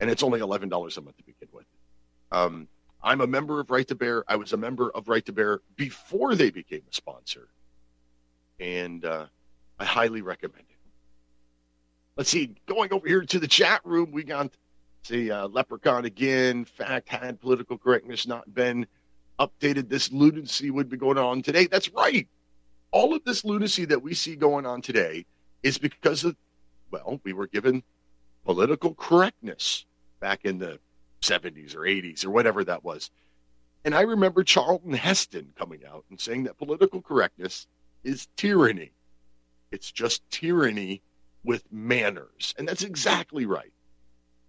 And 0.00 0.10
it's 0.10 0.22
only 0.22 0.40
$11 0.40 0.64
a 0.64 1.00
month 1.00 1.16
to 1.16 1.22
begin 1.22 1.48
with. 1.52 1.64
Um, 2.30 2.68
I'm 3.02 3.20
a 3.20 3.26
member 3.26 3.60
of 3.60 3.70
Right 3.70 3.86
to 3.88 3.94
Bear. 3.94 4.24
I 4.28 4.36
was 4.36 4.52
a 4.52 4.56
member 4.56 4.90
of 4.90 5.08
Right 5.08 5.24
to 5.26 5.32
Bear 5.32 5.60
before 5.76 6.34
they 6.34 6.50
became 6.50 6.82
a 6.90 6.94
sponsor. 6.94 7.48
And 8.60 9.04
uh, 9.04 9.26
I 9.78 9.84
highly 9.84 10.22
recommend 10.22 10.64
it. 10.68 10.76
Let's 12.16 12.30
see, 12.30 12.54
going 12.66 12.92
over 12.92 13.06
here 13.06 13.22
to 13.22 13.38
the 13.38 13.46
chat 13.46 13.80
room, 13.84 14.10
we 14.10 14.24
got 14.24 14.50
see 15.04 15.30
uh, 15.30 15.48
Leprechaun 15.48 16.04
again. 16.04 16.64
Fact 16.64 17.08
had 17.08 17.40
political 17.40 17.78
correctness 17.78 18.26
not 18.26 18.52
been 18.52 18.86
updated, 19.38 19.88
this 19.88 20.10
lunacy 20.10 20.70
would 20.70 20.88
be 20.88 20.96
going 20.96 21.18
on 21.18 21.42
today. 21.42 21.66
That's 21.66 21.90
right. 21.90 22.26
All 22.90 23.14
of 23.14 23.24
this 23.24 23.44
lunacy 23.44 23.84
that 23.86 24.02
we 24.02 24.14
see 24.14 24.36
going 24.36 24.66
on 24.66 24.80
today 24.80 25.26
is 25.62 25.78
because 25.78 26.24
of, 26.24 26.36
well, 26.90 27.20
we 27.24 27.32
were 27.32 27.46
given 27.46 27.82
political 28.44 28.94
correctness 28.94 29.84
back 30.20 30.44
in 30.44 30.58
the 30.58 30.78
70s 31.22 31.74
or 31.74 31.80
80s 31.80 32.24
or 32.24 32.30
whatever 32.30 32.64
that 32.64 32.84
was. 32.84 33.10
And 33.84 33.94
I 33.94 34.02
remember 34.02 34.42
Charlton 34.42 34.92
Heston 34.92 35.52
coming 35.56 35.80
out 35.86 36.04
and 36.10 36.20
saying 36.20 36.44
that 36.44 36.58
political 36.58 37.02
correctness 37.02 37.66
is 38.04 38.28
tyranny. 38.36 38.92
It's 39.70 39.90
just 39.90 40.28
tyranny 40.30 41.02
with 41.44 41.64
manners. 41.70 42.54
And 42.58 42.68
that's 42.68 42.82
exactly 42.82 43.46
right. 43.46 43.72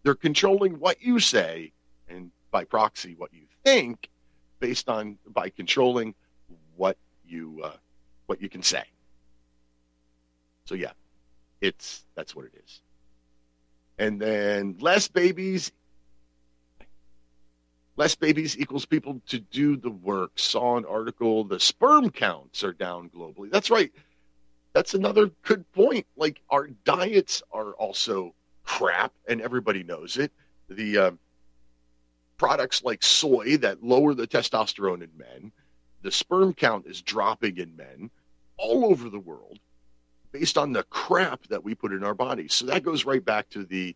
They're 0.03 0.15
controlling 0.15 0.79
what 0.79 1.01
you 1.01 1.19
say 1.19 1.73
and 2.07 2.31
by 2.51 2.63
proxy 2.63 3.15
what 3.15 3.33
you 3.33 3.43
think 3.63 4.09
based 4.59 4.89
on 4.89 5.17
by 5.27 5.49
controlling 5.49 6.15
what 6.75 6.97
you 7.25 7.61
uh, 7.63 7.73
what 8.27 8.41
you 8.41 8.49
can 8.49 8.61
say. 8.61 8.83
So 10.65 10.75
yeah, 10.75 10.91
it's 11.61 12.05
that's 12.15 12.35
what 12.35 12.45
it 12.45 12.53
is. 12.63 12.81
And 13.97 14.21
then 14.21 14.77
less 14.79 15.07
babies 15.07 15.71
less 17.95 18.13
babies 18.13 18.55
equals 18.59 18.85
people 18.85 19.19
to 19.27 19.39
do 19.39 19.75
the 19.75 19.89
work. 19.89 20.33
Saw 20.35 20.77
an 20.77 20.85
article 20.85 21.43
the 21.43 21.59
sperm 21.59 22.11
counts 22.11 22.63
are 22.63 22.73
down 22.73 23.09
globally. 23.09 23.49
That's 23.49 23.71
right 23.71 23.91
that's 24.77 24.93
another 24.93 25.31
good 25.41 25.69
point. 25.71 26.05
Like 26.15 26.39
our 26.51 26.67
diets 26.67 27.41
are 27.51 27.71
also 27.73 28.35
crap, 28.63 29.11
and 29.27 29.41
everybody 29.41 29.81
knows 29.81 30.17
it. 30.17 30.31
The 30.69 30.97
uh, 30.99 31.11
products 32.37 32.83
like 32.83 33.01
soy 33.01 33.57
that 33.57 33.83
lower 33.83 34.13
the 34.13 34.27
testosterone 34.27 35.01
in 35.01 35.09
men, 35.17 35.51
the 36.03 36.11
sperm 36.11 36.53
count 36.53 36.85
is 36.85 37.01
dropping 37.01 37.57
in 37.57 37.75
men 37.75 38.11
all 38.57 38.85
over 38.85 39.09
the 39.09 39.19
world 39.19 39.59
based 40.31 40.57
on 40.57 40.73
the 40.73 40.83
crap 40.83 41.47
that 41.47 41.63
we 41.63 41.73
put 41.73 41.93
in 41.93 42.03
our 42.03 42.13
bodies. 42.13 42.53
So 42.53 42.65
that 42.65 42.83
goes 42.83 43.05
right 43.05 43.23
back 43.23 43.49
to 43.49 43.63
the 43.63 43.95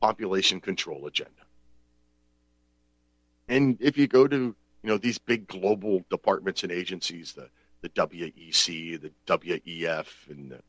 population 0.00 0.60
control 0.60 1.06
agenda. 1.06 1.30
And 3.48 3.76
if 3.80 3.98
you 3.98 4.06
go 4.06 4.26
to, 4.26 4.36
you 4.36 4.56
know, 4.82 4.96
these 4.98 5.18
big 5.18 5.46
global 5.46 6.04
departments 6.10 6.62
and 6.62 6.72
agencies, 6.72 7.32
the 7.32 7.48
the 7.84 7.90
WEC, 7.90 8.98
the 8.98 9.10
WEF, 9.26 10.06
and 10.30 10.52
the, 10.52 10.60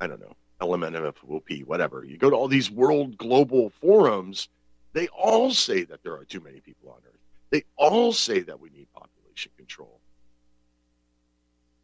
I 0.00 0.08
don't 0.08 0.20
know, 0.20 0.34
LMNFOP, 0.60 1.64
whatever. 1.64 2.04
You 2.04 2.18
go 2.18 2.30
to 2.30 2.36
all 2.36 2.48
these 2.48 2.68
world 2.68 3.16
global 3.16 3.70
forums, 3.70 4.48
they 4.92 5.06
all 5.08 5.52
say 5.52 5.84
that 5.84 6.02
there 6.02 6.14
are 6.14 6.24
too 6.24 6.40
many 6.40 6.58
people 6.58 6.90
on 6.90 6.98
Earth. 7.06 7.20
They 7.50 7.62
all 7.76 8.12
say 8.12 8.40
that 8.40 8.58
we 8.58 8.70
need 8.70 8.88
population 8.92 9.52
control. 9.56 10.00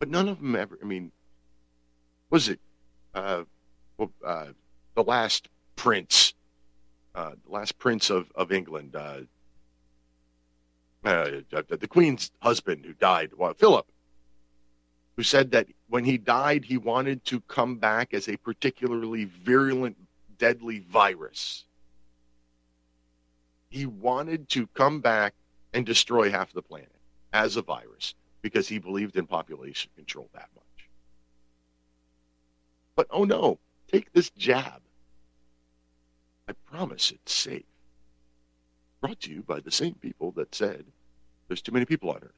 But 0.03 0.09
none 0.09 0.29
of 0.29 0.39
them 0.39 0.57
ever, 0.57 0.77
I 0.83 0.85
mean, 0.85 1.13
was 2.29 2.49
it 2.49 2.59
uh, 3.15 3.45
well, 3.97 4.11
uh, 4.27 4.47
the 4.97 5.05
last 5.05 5.49
prince, 5.77 6.35
uh, 7.15 7.35
the 7.47 7.53
last 7.53 7.79
prince 7.79 8.11
of, 8.11 8.27
of 8.35 8.51
England, 8.51 8.97
uh, 8.97 9.21
uh, 11.05 11.43
the 11.53 11.87
Queen's 11.89 12.33
husband 12.41 12.85
who 12.85 12.95
died, 12.95 13.31
well, 13.37 13.55
Philip, 13.55 13.87
who 15.15 15.23
said 15.23 15.53
that 15.53 15.69
when 15.89 16.05
he 16.05 16.19
died, 16.19 16.65
he 16.65 16.79
wanted 16.79 17.25
to 17.27 17.41
come 17.43 17.77
back 17.77 18.13
as 18.13 18.29
a 18.29 18.37
particularly 18.39 19.27
virulent, 19.27 19.97
deadly 20.37 20.81
virus. 20.81 21.65
He 23.71 23.87
wanted 23.87 24.49
to 24.49 24.67
come 24.67 25.01
back 25.01 25.35
and 25.73 25.87
destroy 25.87 26.29
half 26.29 26.53
the 26.53 26.61
planet 26.61 26.91
as 27.33 27.57
a 27.57 27.63
virus 27.63 28.17
because 28.43 28.69
he 28.69 28.79
believed 28.79 29.17
in 29.17 29.27
population 29.27 29.91
control 29.97 30.29
that 30.35 30.49
much. 30.55 30.89
But 32.97 33.07
oh 33.11 33.25
no, 33.25 33.59
take 33.91 34.13
this 34.13 34.31
jab. 34.31 34.83
I 36.49 36.53
promise 36.71 37.13
it's 37.13 37.33
safe. 37.33 37.65
Brought 39.01 39.21
to 39.21 39.31
you 39.31 39.43
by 39.43 39.61
the 39.61 39.71
same 39.71 39.95
people 39.95 40.33
that 40.33 40.55
said 40.55 40.85
there's 41.49 41.63
too 41.63 41.73
many 41.73 41.85
people 41.85 42.11
on 42.11 42.17
Earth. 42.17 42.33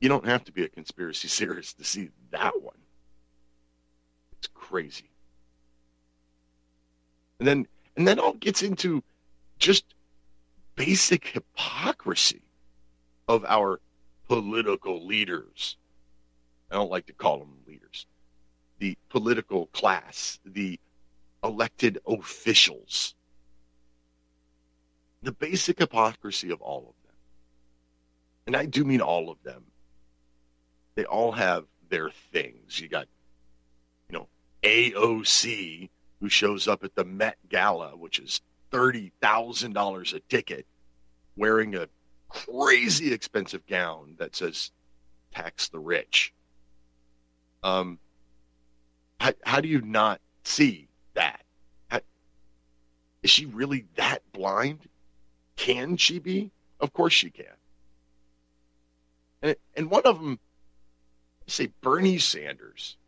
You 0.00 0.08
don't 0.08 0.26
have 0.26 0.44
to 0.44 0.52
be 0.52 0.64
a 0.64 0.68
conspiracy 0.68 1.28
theorist 1.28 1.78
to 1.78 1.84
see 1.84 2.10
that 2.30 2.62
one. 2.62 2.76
It's 4.38 4.48
crazy. 4.48 5.10
And 7.38 7.48
then 7.48 7.66
and 7.96 8.06
then 8.06 8.18
all 8.18 8.34
gets 8.34 8.62
into 8.62 9.02
just 9.58 9.84
basic 10.74 11.28
hypocrisy 11.28 12.42
of 13.28 13.44
our 13.44 13.80
political 14.28 15.04
leaders. 15.06 15.76
I 16.70 16.74
don't 16.74 16.90
like 16.90 17.06
to 17.06 17.12
call 17.12 17.38
them 17.38 17.56
leaders. 17.66 18.06
The 18.78 18.96
political 19.08 19.66
class, 19.66 20.38
the 20.44 20.78
elected 21.42 21.98
officials. 22.06 23.14
The 25.22 25.32
basic 25.32 25.78
hypocrisy 25.78 26.50
of 26.50 26.60
all 26.60 26.78
of 26.78 27.06
them. 27.06 27.16
And 28.46 28.56
I 28.56 28.66
do 28.66 28.84
mean 28.84 29.00
all 29.00 29.30
of 29.30 29.42
them 29.42 29.64
they 30.94 31.04
all 31.04 31.32
have 31.32 31.64
their 31.88 32.10
things. 32.32 32.80
You 32.80 32.88
got, 32.88 33.06
you 34.08 34.18
know, 34.18 34.28
AOC 34.62 35.88
who 36.20 36.28
shows 36.28 36.68
up 36.68 36.84
at 36.84 36.94
the 36.94 37.04
Met 37.04 37.36
Gala, 37.48 37.96
which 37.96 38.18
is 38.18 38.40
thirty 38.70 39.12
thousand 39.20 39.72
dollars 39.72 40.12
a 40.12 40.20
ticket, 40.20 40.66
wearing 41.36 41.74
a 41.74 41.88
crazy 42.34 43.12
expensive 43.12 43.66
gown 43.66 44.16
that 44.18 44.34
says 44.34 44.72
"tax 45.32 45.68
the 45.68 45.78
rich." 45.78 46.32
Um, 47.62 47.98
how, 49.20 49.32
how 49.44 49.60
do 49.60 49.68
you 49.68 49.80
not 49.80 50.20
see 50.42 50.88
that? 51.14 51.44
Is 53.24 53.30
she 53.30 53.46
really 53.46 53.86
that 53.96 54.20
blind? 54.32 54.80
Can 55.56 55.96
she 55.96 56.18
be? 56.18 56.50
Of 56.78 56.92
course 56.92 57.14
she 57.14 57.30
can. 57.30 57.56
And, 59.40 59.56
and 59.74 59.90
one 59.90 60.02
of 60.04 60.20
them, 60.20 60.38
say 61.46 61.70
Bernie 61.80 62.18
Sanders. 62.18 62.98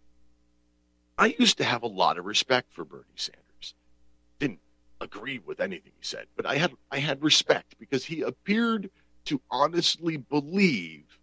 I 1.19 1.37
used 1.39 1.59
to 1.59 1.65
have 1.65 1.83
a 1.83 1.87
lot 1.87 2.19
of 2.19 2.25
respect 2.25 2.73
for 2.73 2.83
Bernie 2.83 3.05
Sanders. 3.15 3.75
Didn't 4.39 4.61
agree 5.03 5.39
with 5.39 5.61
anything 5.61 5.93
he 5.99 6.05
said, 6.05 6.27
but 6.35 6.47
I 6.47 6.57
had 6.57 6.73
I 6.91 6.99
had 6.99 7.23
respect 7.23 7.75
because 7.79 8.07
he 8.07 8.23
appeared 8.23 8.91
to 9.27 9.41
honestly 9.51 10.17
believe 10.17 11.19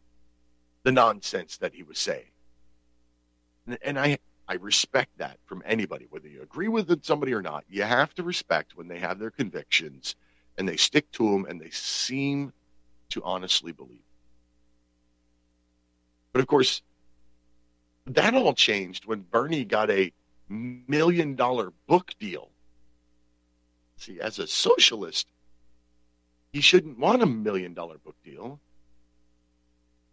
the 0.84 0.91
nonsense 0.91 1.58
that 1.58 1.74
he 1.74 1.84
was 1.84 1.99
saying. 1.99 2.32
And, 3.82 3.97
I 3.97 4.18
I 4.47 4.56
respect 4.56 5.18
that 5.20 5.38
from 5.45 5.64
anybody, 5.66 6.06
whether 6.10 6.28
you 6.28 6.41
agree 6.41 6.68
with 6.68 7.04
somebody 7.06 7.34
or 7.34 7.41
not. 7.41 7.64
You 7.70 7.84
have 7.84 8.14
to 8.16 8.24
respect 8.24 8.76
when 8.76 8.89
they 8.89 8.99
have 8.99 9.18
their 9.18 9.32
convictions 9.32 10.16
and 10.58 10.68
they 10.68 10.76
stick 10.76 11.10
to 11.14 11.32
them 11.32 11.45
and 11.45 11.62
they 11.62 11.70
seem 11.70 12.51
to 13.10 13.24
honestly 13.24 13.72
believe. 13.72 14.04
But 16.34 16.41
of 16.41 16.47
course, 16.47 16.82
that 18.08 18.34
all 18.34 18.54
changed 18.54 19.06
when 19.06 19.22
Bernie 19.22 19.64
got 19.64 19.89
a 19.89 20.12
million 20.49 21.36
dollar 21.36 21.72
book 21.88 22.12
deal. 22.20 22.49
See, 23.97 24.20
as 24.20 24.39
a 24.39 24.47
socialist, 24.47 25.28
he 26.54 26.62
shouldn't 26.62 26.99
want 26.99 27.24
a 27.24 27.26
million 27.26 27.74
dollar 27.74 27.97
book 27.97 28.16
deal. 28.24 28.60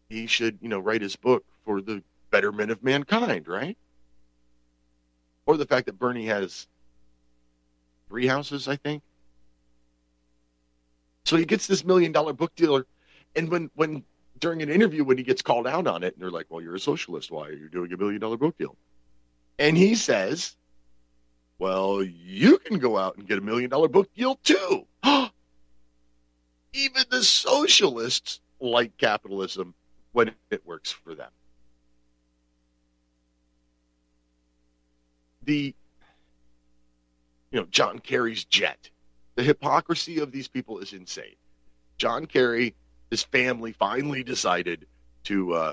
He 0.08 0.26
should, 0.26 0.58
you 0.60 0.68
know, 0.68 0.80
write 0.80 1.02
his 1.02 1.14
book 1.14 1.44
for 1.64 1.80
the 1.80 2.02
betterment 2.30 2.70
of 2.70 2.82
mankind, 2.82 3.46
right? 3.46 3.76
Or 5.46 5.56
the 5.56 5.66
fact 5.66 5.86
that 5.86 5.98
Bernie 5.98 6.26
has 6.26 6.66
three 8.08 8.26
houses, 8.26 8.66
I 8.66 8.76
think. 8.76 9.02
So 11.24 11.36
he 11.36 11.44
gets 11.44 11.66
this 11.66 11.84
million 11.84 12.10
dollar 12.10 12.32
book 12.32 12.54
dealer. 12.56 12.86
And 13.36 13.50
when, 13.50 13.70
when 13.74 14.02
during 14.40 14.62
an 14.62 14.70
interview, 14.70 15.04
when 15.04 15.18
he 15.18 15.22
gets 15.22 15.42
called 15.42 15.66
out 15.66 15.86
on 15.86 16.02
it, 16.02 16.14
and 16.14 16.22
they're 16.22 16.30
like, 16.30 16.46
well, 16.48 16.62
you're 16.62 16.74
a 16.74 16.80
socialist. 16.80 17.30
Why 17.30 17.48
are 17.48 17.52
you 17.52 17.68
doing 17.68 17.92
a 17.92 17.96
million 17.96 18.20
dollar 18.20 18.38
book 18.38 18.56
deal? 18.58 18.76
And 19.58 19.76
he 19.76 19.94
says, 19.94 20.56
well, 21.58 22.02
you 22.02 22.58
can 22.58 22.78
go 22.78 22.96
out 22.96 23.16
and 23.16 23.28
get 23.28 23.38
a 23.38 23.42
million 23.42 23.68
dollar 23.68 23.88
book 23.88 24.08
deal 24.14 24.36
too. 24.42 24.86
Oh, 25.02 25.29
Even 26.72 27.04
the 27.10 27.22
socialists 27.22 28.40
like 28.60 28.96
capitalism 28.96 29.74
when 30.12 30.32
it 30.50 30.66
works 30.66 30.90
for 30.90 31.14
them. 31.14 31.30
The, 35.44 35.74
you 37.50 37.60
know, 37.60 37.66
John 37.70 37.98
Kerry's 37.98 38.44
jet. 38.44 38.90
The 39.36 39.42
hypocrisy 39.42 40.18
of 40.18 40.32
these 40.32 40.48
people 40.48 40.78
is 40.78 40.92
insane. 40.92 41.36
John 41.96 42.26
Kerry, 42.26 42.74
his 43.10 43.22
family 43.22 43.72
finally 43.72 44.22
decided 44.22 44.86
to 45.24 45.52
uh, 45.54 45.72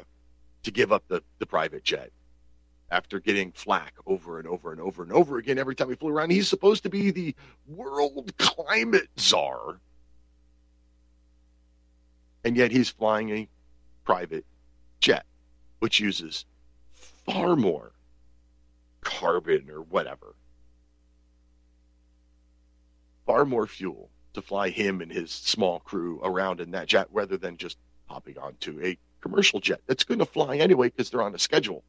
to 0.64 0.72
give 0.72 0.92
up 0.92 1.04
the, 1.08 1.22
the 1.40 1.46
private 1.46 1.84
jet 1.84 2.12
after 2.90 3.20
getting 3.20 3.52
flack 3.52 3.94
over 4.06 4.40
and 4.40 4.48
over 4.48 4.72
and 4.72 4.80
over 4.82 5.04
and 5.04 5.12
over 5.12 5.38
again 5.38 5.58
every 5.58 5.76
time 5.76 5.90
he 5.90 5.96
flew 5.96 6.10
around. 6.10 6.32
He's 6.32 6.48
supposed 6.48 6.84
to 6.84 6.90
be 6.90 7.12
the 7.12 7.36
world 7.68 8.36
climate 8.38 9.10
czar. 9.20 9.80
And 12.48 12.56
yet 12.56 12.72
he's 12.72 12.88
flying 12.88 13.30
a 13.32 13.50
private 14.06 14.46
jet, 15.02 15.26
which 15.80 16.00
uses 16.00 16.46
far 17.26 17.58
more 17.58 17.92
carbon 19.02 19.70
or 19.70 19.82
whatever, 19.82 20.34
far 23.26 23.44
more 23.44 23.68
fuel 23.68 24.10
to 24.34 24.42
fly 24.42 24.70
him 24.70 25.02
and 25.02 25.12
his 25.12 25.30
small 25.30 25.82
crew 25.82 26.22
around 26.24 26.62
in 26.62 26.72
that 26.72 26.88
jet 26.88 27.10
rather 27.12 27.36
than 27.36 27.58
just 27.58 27.78
hopping 28.06 28.38
onto 28.38 28.82
a 28.82 28.98
commercial 29.20 29.60
jet 29.60 29.82
that's 29.86 30.06
going 30.06 30.20
to 30.20 30.26
fly 30.26 30.56
anyway 30.56 30.88
because 30.88 31.10
they're 31.10 31.22
on 31.22 31.36
a 31.36 31.40
schedule. 31.40 31.84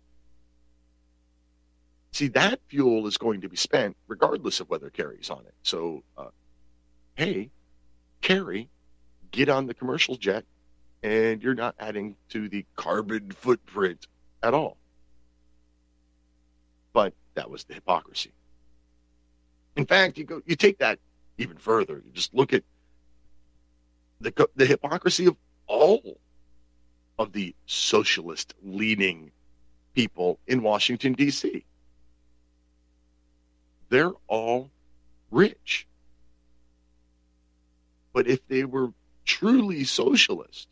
See, 2.10 2.26
that 2.30 2.58
fuel 2.66 3.06
is 3.06 3.16
going 3.16 3.42
to 3.42 3.48
be 3.48 3.56
spent 3.56 3.96
regardless 4.08 4.58
of 4.58 4.68
whether 4.68 4.90
Kerry's 4.90 5.30
on 5.30 5.44
it. 5.46 5.54
So, 5.62 6.02
uh, 6.16 6.30
hey, 7.14 7.50
Kerry, 8.22 8.70
get 9.30 9.48
on 9.48 9.66
the 9.66 9.74
commercial 9.74 10.16
jet 10.16 10.44
and 11.02 11.42
you're 11.42 11.54
not 11.54 11.74
adding 11.78 12.16
to 12.30 12.48
the 12.48 12.64
carbon 12.76 13.30
footprint 13.30 14.06
at 14.42 14.54
all. 14.54 14.76
But 16.92 17.14
that 17.34 17.50
was 17.50 17.64
the 17.64 17.74
hypocrisy. 17.74 18.32
In 19.76 19.86
fact, 19.86 20.18
you 20.18 20.24
go 20.24 20.42
you 20.44 20.56
take 20.56 20.78
that 20.78 20.98
even 21.36 21.56
further. 21.56 22.02
You 22.04 22.12
just 22.12 22.34
look 22.34 22.52
at 22.52 22.64
the 24.20 24.48
the 24.56 24.66
hypocrisy 24.66 25.26
of 25.26 25.36
all 25.66 26.18
of 27.18 27.32
the 27.32 27.54
socialist 27.66 28.54
leaning 28.62 29.30
people 29.94 30.38
in 30.46 30.62
Washington 30.62 31.12
D.C. 31.12 31.64
They're 33.88 34.12
all 34.26 34.70
rich. 35.30 35.86
But 38.12 38.26
if 38.26 38.46
they 38.48 38.64
were 38.64 38.92
truly 39.28 39.84
socialist, 39.84 40.66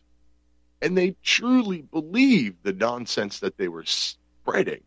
and 0.80 0.96
they 0.96 1.14
truly 1.22 1.82
believed 1.82 2.64
the 2.64 2.72
nonsense 2.72 3.38
that 3.40 3.58
they 3.58 3.68
were 3.68 3.84
spreading, 3.84 4.82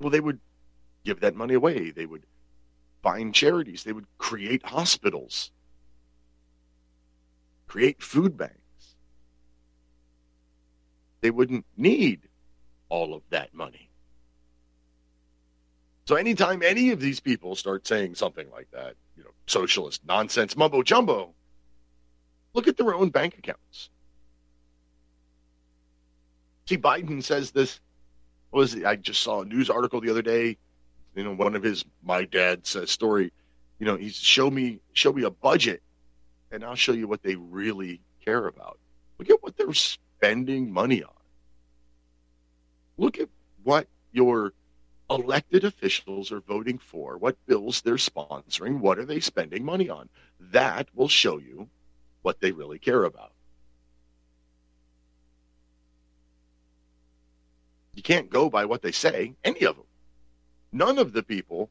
well, 0.00 0.10
they 0.10 0.20
would 0.20 0.38
give 1.04 1.20
that 1.20 1.34
money 1.34 1.54
away. 1.54 1.90
They 1.90 2.06
would 2.06 2.22
find 3.02 3.34
charities. 3.34 3.82
They 3.82 3.92
would 3.92 4.06
create 4.18 4.64
hospitals, 4.64 5.50
create 7.66 8.02
food 8.02 8.36
banks. 8.36 8.54
They 11.20 11.32
wouldn't 11.32 11.66
need 11.76 12.28
all 12.88 13.12
of 13.14 13.22
that 13.30 13.52
money. 13.52 13.90
So 16.06 16.14
anytime 16.14 16.62
any 16.62 16.90
of 16.90 17.00
these 17.00 17.18
people 17.18 17.56
start 17.56 17.86
saying 17.86 18.14
something 18.14 18.48
like 18.50 18.70
that, 18.70 18.94
you 19.16 19.24
know, 19.24 19.30
socialist 19.46 20.02
nonsense, 20.06 20.56
mumbo 20.56 20.82
jumbo, 20.82 21.34
Look 22.58 22.66
at 22.66 22.76
their 22.76 22.92
own 22.92 23.10
bank 23.10 23.38
accounts. 23.38 23.88
See, 26.66 26.76
Biden 26.76 27.22
says 27.22 27.52
this. 27.52 27.78
was 28.50 28.74
it? 28.74 28.84
I 28.84 28.96
just 28.96 29.22
saw 29.22 29.42
a 29.42 29.44
news 29.44 29.70
article 29.70 30.00
the 30.00 30.10
other 30.10 30.22
day. 30.22 30.58
You 31.14 31.22
know, 31.22 31.36
one 31.36 31.54
of 31.54 31.62
his 31.62 31.84
my 32.02 32.24
dad 32.24 32.66
says 32.66 32.82
uh, 32.82 32.86
story. 32.86 33.32
You 33.78 33.86
know, 33.86 33.94
he's 33.94 34.16
show 34.16 34.50
me 34.50 34.80
show 34.92 35.12
me 35.12 35.22
a 35.22 35.30
budget, 35.30 35.84
and 36.50 36.64
I'll 36.64 36.74
show 36.74 36.90
you 36.90 37.06
what 37.06 37.22
they 37.22 37.36
really 37.36 38.00
care 38.24 38.48
about. 38.48 38.80
Look 39.20 39.30
at 39.30 39.40
what 39.40 39.56
they're 39.56 39.72
spending 39.72 40.72
money 40.72 41.04
on. 41.04 41.12
Look 42.96 43.20
at 43.20 43.28
what 43.62 43.86
your 44.10 44.52
elected 45.08 45.62
officials 45.62 46.32
are 46.32 46.40
voting 46.40 46.78
for, 46.78 47.18
what 47.18 47.36
bills 47.46 47.82
they're 47.82 47.94
sponsoring, 47.94 48.80
what 48.80 48.98
are 48.98 49.04
they 49.04 49.20
spending 49.20 49.64
money 49.64 49.88
on. 49.88 50.08
That 50.40 50.88
will 50.92 51.06
show 51.06 51.38
you 51.38 51.68
what 52.22 52.40
they 52.40 52.52
really 52.52 52.78
care 52.78 53.04
about. 53.04 53.32
You 57.94 58.02
can't 58.02 58.30
go 58.30 58.48
by 58.48 58.64
what 58.64 58.82
they 58.82 58.92
say, 58.92 59.34
any 59.42 59.64
of 59.64 59.76
them. 59.76 59.86
None 60.72 60.98
of 60.98 61.12
the 61.12 61.22
people 61.22 61.70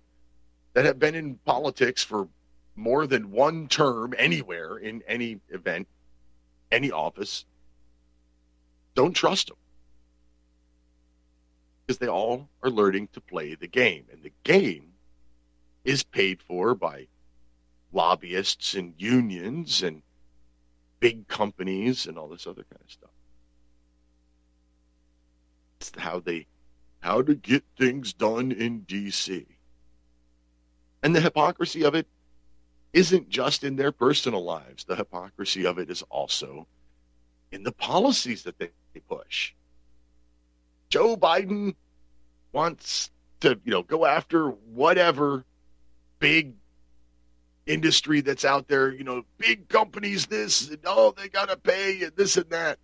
that 0.73 0.85
have 0.85 0.99
been 0.99 1.15
in 1.15 1.35
politics 1.45 2.03
for 2.03 2.27
more 2.75 3.07
than 3.07 3.31
one 3.31 3.67
term 3.67 4.13
anywhere 4.17 4.77
in 4.77 5.03
any 5.07 5.39
event, 5.49 5.87
any 6.71 6.91
office, 6.91 7.45
don't 8.93 9.13
trust 9.13 9.47
them. 9.47 9.57
Because 11.85 11.99
they 11.99 12.07
all 12.07 12.49
are 12.61 12.69
learning 12.69 13.09
to 13.13 13.21
play 13.21 13.55
the 13.55 13.67
game. 13.67 14.05
And 14.11 14.21
the 14.21 14.33
game 14.43 14.93
is 15.85 16.03
paid 16.03 16.41
for 16.41 16.75
by 16.75 17.07
lobbyists 17.93 18.73
and 18.73 18.93
unions 18.97 19.81
and 19.81 20.01
big 20.99 21.27
companies 21.27 22.05
and 22.05 22.17
all 22.17 22.27
this 22.27 22.47
other 22.47 22.63
kind 22.63 22.81
of 22.83 22.91
stuff. 22.91 23.09
It's 25.79 25.91
how 25.97 26.19
they 26.19 26.47
how 26.99 27.21
to 27.21 27.35
get 27.35 27.63
things 27.77 28.13
done 28.13 28.51
in 28.51 28.81
DC. 28.81 29.45
And 31.03 31.15
the 31.15 31.21
hypocrisy 31.21 31.83
of 31.83 31.95
it 31.95 32.07
isn't 32.91 33.29
just 33.29 33.63
in 33.63 33.75
their 33.75 33.91
personal 33.91 34.43
lives. 34.43 34.83
The 34.83 34.95
hypocrisy 34.95 35.65
of 35.65 35.77
it 35.77 35.89
is 35.89 36.01
also 36.09 36.67
in 37.51 37.63
the 37.63 37.71
policies 37.71 38.43
that 38.43 38.57
they 38.57 38.71
push. 39.07 39.53
Joe 40.89 41.15
Biden 41.15 41.75
wants 42.51 43.11
to, 43.41 43.59
you 43.63 43.71
know, 43.71 43.83
go 43.83 44.05
after 44.05 44.49
whatever 44.49 45.45
big 46.19 46.55
industry 47.68 48.22
that's 48.22 48.45
out 48.45 48.68
there, 48.68 48.91
you 48.91 49.03
know, 49.03 49.24
big 49.38 49.68
companies, 49.70 50.26
this, 50.26 50.70
and 50.70 50.80
oh, 50.86 51.13
they 51.15 51.28
got 51.28 51.49
to 51.49 51.57
pay 51.57 52.03
and 52.03 52.15
this 52.15 52.38
and 52.38 52.49
that. 52.49 52.80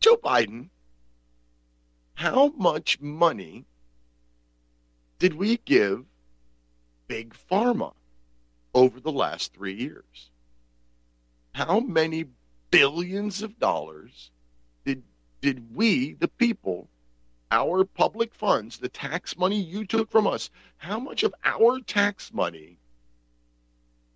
Joe 0.00 0.16
Biden, 0.16 0.68
how 2.14 2.48
much 2.56 3.00
money 3.00 3.64
did 5.18 5.34
we 5.34 5.58
give 5.64 6.04
big 7.08 7.34
pharma 7.50 7.92
over 8.74 9.00
the 9.00 9.12
last 9.12 9.54
three 9.54 9.74
years? 9.74 10.30
How 11.54 11.80
many 11.80 12.26
billions 12.70 13.42
of 13.42 13.58
dollars 13.58 14.30
did 14.84 15.02
did 15.40 15.74
we, 15.74 16.14
the 16.14 16.28
people, 16.28 16.88
our 17.50 17.84
public 17.84 18.34
funds, 18.34 18.78
the 18.78 18.88
tax 18.88 19.38
money 19.38 19.60
you 19.60 19.86
took 19.86 20.10
from 20.10 20.26
us, 20.26 20.50
how 20.78 20.98
much 20.98 21.22
of 21.22 21.34
our 21.44 21.80
tax 21.80 22.32
money 22.32 22.78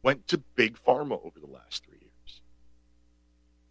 went 0.03 0.27
to 0.29 0.39
big 0.57 0.79
pharma 0.87 1.25
over 1.25 1.39
the 1.41 1.47
last 1.47 1.85
three 1.85 1.99
years? 2.01 2.41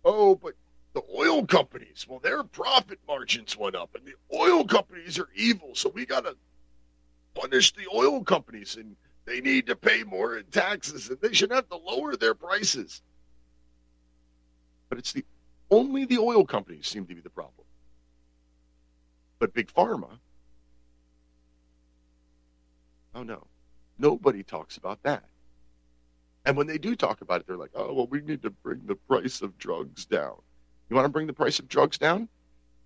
Oh, 0.05 0.35
but 0.35 0.53
the 0.93 1.01
oil 1.15 1.45
companies, 1.45 2.05
well, 2.07 2.19
their 2.19 2.43
profit 2.43 2.99
margins 3.07 3.57
went 3.57 3.75
up, 3.75 3.95
and 3.95 4.05
the 4.05 4.15
oil 4.35 4.63
companies 4.63 5.19
are 5.19 5.29
evil, 5.35 5.71
so 5.73 5.89
we 5.89 6.05
got 6.05 6.25
to 6.25 6.35
punish 7.35 7.73
the 7.73 7.87
oil 7.93 8.23
companies, 8.23 8.75
and 8.75 8.95
they 9.25 9.41
need 9.41 9.67
to 9.67 9.75
pay 9.75 10.03
more 10.03 10.37
in 10.37 10.45
taxes, 10.45 11.09
and 11.09 11.19
they 11.21 11.33
should 11.33 11.51
have 11.51 11.69
to 11.69 11.77
lower 11.77 12.15
their 12.15 12.33
prices. 12.33 13.01
But 14.89 14.97
it's 14.97 15.13
the 15.13 15.25
only 15.69 16.05
the 16.05 16.17
oil 16.17 16.45
companies 16.45 16.87
seem 16.87 17.05
to 17.05 17.13
be 17.13 17.21
the 17.21 17.29
problem. 17.29 17.67
But 19.37 19.53
big 19.53 19.71
pharma, 19.71 20.17
oh 23.13 23.23
no, 23.23 23.45
nobody 23.97 24.43
talks 24.43 24.77
about 24.77 25.01
that. 25.03 25.23
And 26.45 26.55
when 26.55 26.67
they 26.67 26.77
do 26.77 26.95
talk 26.95 27.21
about 27.21 27.41
it, 27.41 27.47
they're 27.47 27.57
like, 27.57 27.71
oh, 27.75 27.93
well, 27.93 28.07
we 28.07 28.21
need 28.21 28.41
to 28.43 28.49
bring 28.49 28.81
the 28.85 28.95
price 28.95 29.41
of 29.41 29.57
drugs 29.57 30.05
down. 30.05 30.35
You 30.89 30.95
want 30.95 31.05
to 31.05 31.09
bring 31.09 31.27
the 31.27 31.33
price 31.33 31.59
of 31.59 31.67
drugs 31.67 31.97
down? 31.97 32.29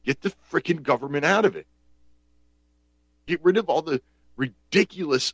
Get 0.03 0.21
the 0.21 0.33
freaking 0.51 0.83
government 0.83 1.23
out 1.23 1.45
of 1.45 1.55
it. 1.55 1.67
Get 3.25 3.43
rid 3.43 3.57
of 3.57 3.69
all 3.69 3.81
the 3.81 4.01
ridiculous 4.35 5.33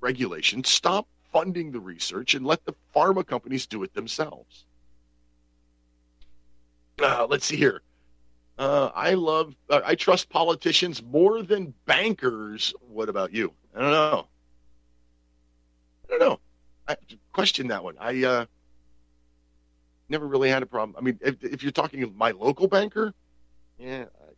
regulations. 0.00 0.68
Stop 0.68 1.06
funding 1.32 1.72
the 1.72 1.80
research 1.80 2.34
and 2.34 2.46
let 2.46 2.64
the 2.64 2.74
pharma 2.94 3.26
companies 3.26 3.66
do 3.66 3.82
it 3.82 3.94
themselves. 3.94 4.64
Uh, 7.02 7.26
let's 7.28 7.46
see 7.46 7.56
here. 7.56 7.82
Uh, 8.58 8.90
I 8.94 9.14
love, 9.14 9.54
uh, 9.70 9.80
I 9.84 9.94
trust 9.94 10.28
politicians 10.28 11.02
more 11.02 11.42
than 11.42 11.72
bankers. 11.86 12.74
What 12.88 13.08
about 13.08 13.32
you? 13.32 13.52
I 13.74 13.80
don't 13.80 13.90
know. 13.90 14.26
I 16.04 16.10
don't 16.10 16.20
know. 16.20 16.40
I 16.88 16.96
question 17.32 17.68
that 17.68 17.82
one. 17.82 17.96
I 17.98 18.24
uh, 18.24 18.46
never 20.08 20.26
really 20.26 20.50
had 20.50 20.62
a 20.62 20.66
problem. 20.66 20.96
I 20.98 21.00
mean, 21.02 21.18
if, 21.22 21.42
if 21.42 21.62
you're 21.62 21.72
talking 21.72 22.12
my 22.16 22.30
local 22.32 22.68
banker, 22.68 23.14
yeah, 23.78 24.04
I 24.20 24.32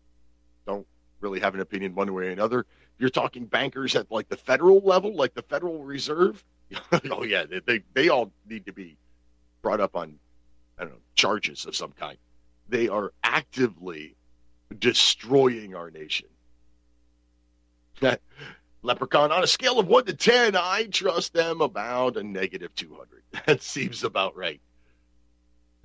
don't 0.67 0.87
really 1.21 1.41
have 1.41 1.55
an 1.55 1.61
opinion 1.61 1.95
one 1.95 2.13
way 2.13 2.27
or 2.27 2.31
another. 2.31 2.61
If 2.61 3.01
you're 3.01 3.11
talking 3.11 3.47
bankers 3.47 3.97
at 3.97 4.11
like 4.11 4.29
the 4.29 4.37
federal 4.37 4.81
level, 4.81 5.15
like 5.15 5.35
the 5.35 5.43
Federal 5.43 5.83
Reserve, 5.83 6.45
oh 7.11 7.25
yeah, 7.25 7.45
they, 7.45 7.61
they 7.61 7.83
they 7.95 8.09
all 8.09 8.33
need 8.49 8.67
to 8.67 8.73
be 8.73 8.97
brought 9.63 9.81
up 9.81 9.97
on 9.97 10.19
I 10.79 10.85
don't 10.85 10.93
know 10.93 11.01
charges 11.15 11.67
of 11.67 11.77
some 11.77 11.93
kind 11.93 12.19
they 12.73 12.89
are 12.89 13.13
actively 13.23 14.17
destroying 14.79 15.77
our 15.77 15.91
nation. 15.91 16.29
Leprechaun, 18.83 19.31
on 19.31 19.45
a 19.45 19.47
scale 19.47 19.79
of 19.79 19.87
one 19.87 20.05
to 20.07 20.15
10, 20.15 20.57
I 20.57 20.87
trust 20.91 21.33
them 21.33 21.61
about 21.61 22.17
a 22.17 22.23
negative 22.23 22.75
200. 22.75 23.23
That 23.47 23.63
seems 23.63 24.05
about 24.05 24.37
right. 24.37 24.61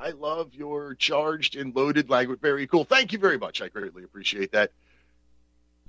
I 0.00 0.10
love 0.16 0.54
your 0.54 0.94
charged 0.94 1.56
and 1.56 1.74
loaded 1.74 2.08
language. 2.08 2.40
Very 2.40 2.66
cool. 2.68 2.84
Thank 2.84 3.12
you 3.12 3.18
very 3.18 3.38
much. 3.38 3.60
I 3.60 3.68
greatly 3.68 4.04
appreciate 4.04 4.52
that. 4.52 4.70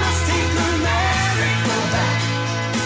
must 0.00 0.20
take 0.24 0.52
America 0.72 1.76
back. 1.92 2.20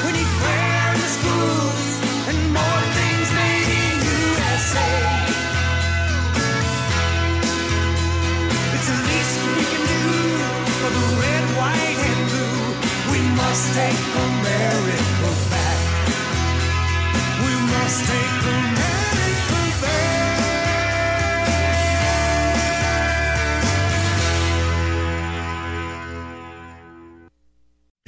We 0.05 0.11
need 0.11 0.31
prayer 0.43 0.87
in 0.95 0.99
the 0.99 1.12
schools 1.18 1.87
and 2.31 2.39
more 2.51 2.83
things 2.99 3.29
made 3.31 3.68
in 3.83 3.95
USA. 4.11 4.91
It's 8.75 8.89
the 8.91 8.99
least 9.11 9.35
we 9.55 9.62
can 9.71 9.85
do 9.95 10.03
for 10.81 10.91
the 10.99 11.07
red, 11.23 11.45
white, 11.61 12.01
and 12.11 12.21
blue. 12.27 12.59
We 13.12 13.21
must 13.39 13.64
take 13.79 14.10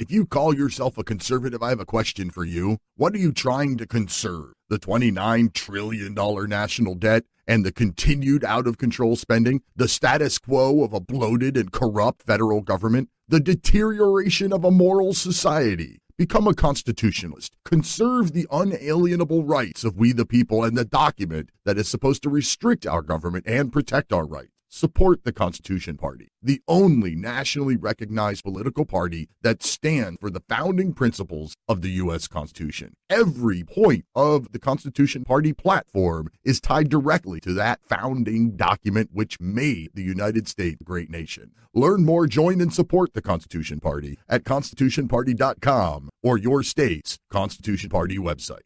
If 0.03 0.11
you 0.11 0.25
call 0.25 0.53
yourself 0.53 0.97
a 0.97 1.03
conservative, 1.05 1.63
I 1.63 1.69
have 1.69 1.79
a 1.79 1.85
question 1.85 2.29
for 2.29 2.43
you. 2.43 2.77
What 2.97 3.13
are 3.13 3.19
you 3.19 3.31
trying 3.31 3.77
to 3.77 3.87
conserve? 3.87 4.51
The 4.67 4.77
$29 4.77 5.53
trillion 5.53 6.13
national 6.13 6.95
debt 6.95 7.23
and 7.47 7.65
the 7.65 7.71
continued 7.71 8.43
out 8.43 8.67
of 8.67 8.77
control 8.77 9.15
spending? 9.15 9.61
The 9.77 9.87
status 9.87 10.39
quo 10.39 10.83
of 10.83 10.91
a 10.91 10.99
bloated 10.99 11.55
and 11.55 11.71
corrupt 11.71 12.23
federal 12.23 12.59
government? 12.59 13.11
The 13.29 13.39
deterioration 13.39 14.51
of 14.51 14.65
a 14.65 14.71
moral 14.71 15.13
society? 15.13 16.01
Become 16.17 16.49
a 16.49 16.53
constitutionalist. 16.53 17.55
Conserve 17.63 18.33
the 18.33 18.45
unalienable 18.51 19.45
rights 19.45 19.85
of 19.85 19.95
we 19.95 20.11
the 20.11 20.25
people 20.25 20.65
and 20.65 20.77
the 20.77 20.83
document 20.83 21.49
that 21.63 21.77
is 21.77 21.87
supposed 21.87 22.23
to 22.23 22.29
restrict 22.29 22.85
our 22.85 23.01
government 23.01 23.45
and 23.47 23.71
protect 23.71 24.11
our 24.11 24.25
rights. 24.25 24.52
Support 24.73 25.23
the 25.23 25.31
Constitution 25.31 25.97
Party, 25.97 26.29
the 26.41 26.59
only 26.67 27.15
nationally 27.15 27.77
recognized 27.77 28.43
political 28.43 28.85
party 28.85 29.29
that 29.43 29.61
stands 29.61 30.17
for 30.19 30.31
the 30.31 30.41
founding 30.49 30.93
principles 30.93 31.55
of 31.67 31.83
the 31.83 31.91
U.S. 31.91 32.27
Constitution. 32.27 32.95
Every 33.07 33.63
point 33.63 34.05
of 34.15 34.51
the 34.51 34.57
Constitution 34.57 35.23
Party 35.25 35.53
platform 35.53 36.29
is 36.43 36.59
tied 36.59 36.89
directly 36.89 37.39
to 37.41 37.53
that 37.53 37.81
founding 37.87 38.55
document 38.55 39.11
which 39.13 39.39
made 39.39 39.91
the 39.93 40.01
United 40.01 40.47
States 40.47 40.77
a 40.81 40.83
great 40.83 41.11
nation. 41.11 41.51
Learn 41.75 42.03
more, 42.03 42.25
join, 42.25 42.59
and 42.59 42.73
support 42.73 43.13
the 43.13 43.21
Constitution 43.21 43.79
Party 43.79 44.17
at 44.27 44.43
constitutionparty.com 44.43 46.09
or 46.23 46.37
your 46.39 46.63
state's 46.63 47.19
Constitution 47.29 47.91
Party 47.91 48.17
website. 48.17 48.65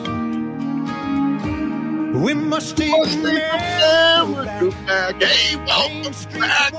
We 2.13 2.33
must 2.33 2.75
back. 2.75 2.89
Hey, 5.21 5.55
welcome 5.65 6.39
back. 6.39 6.73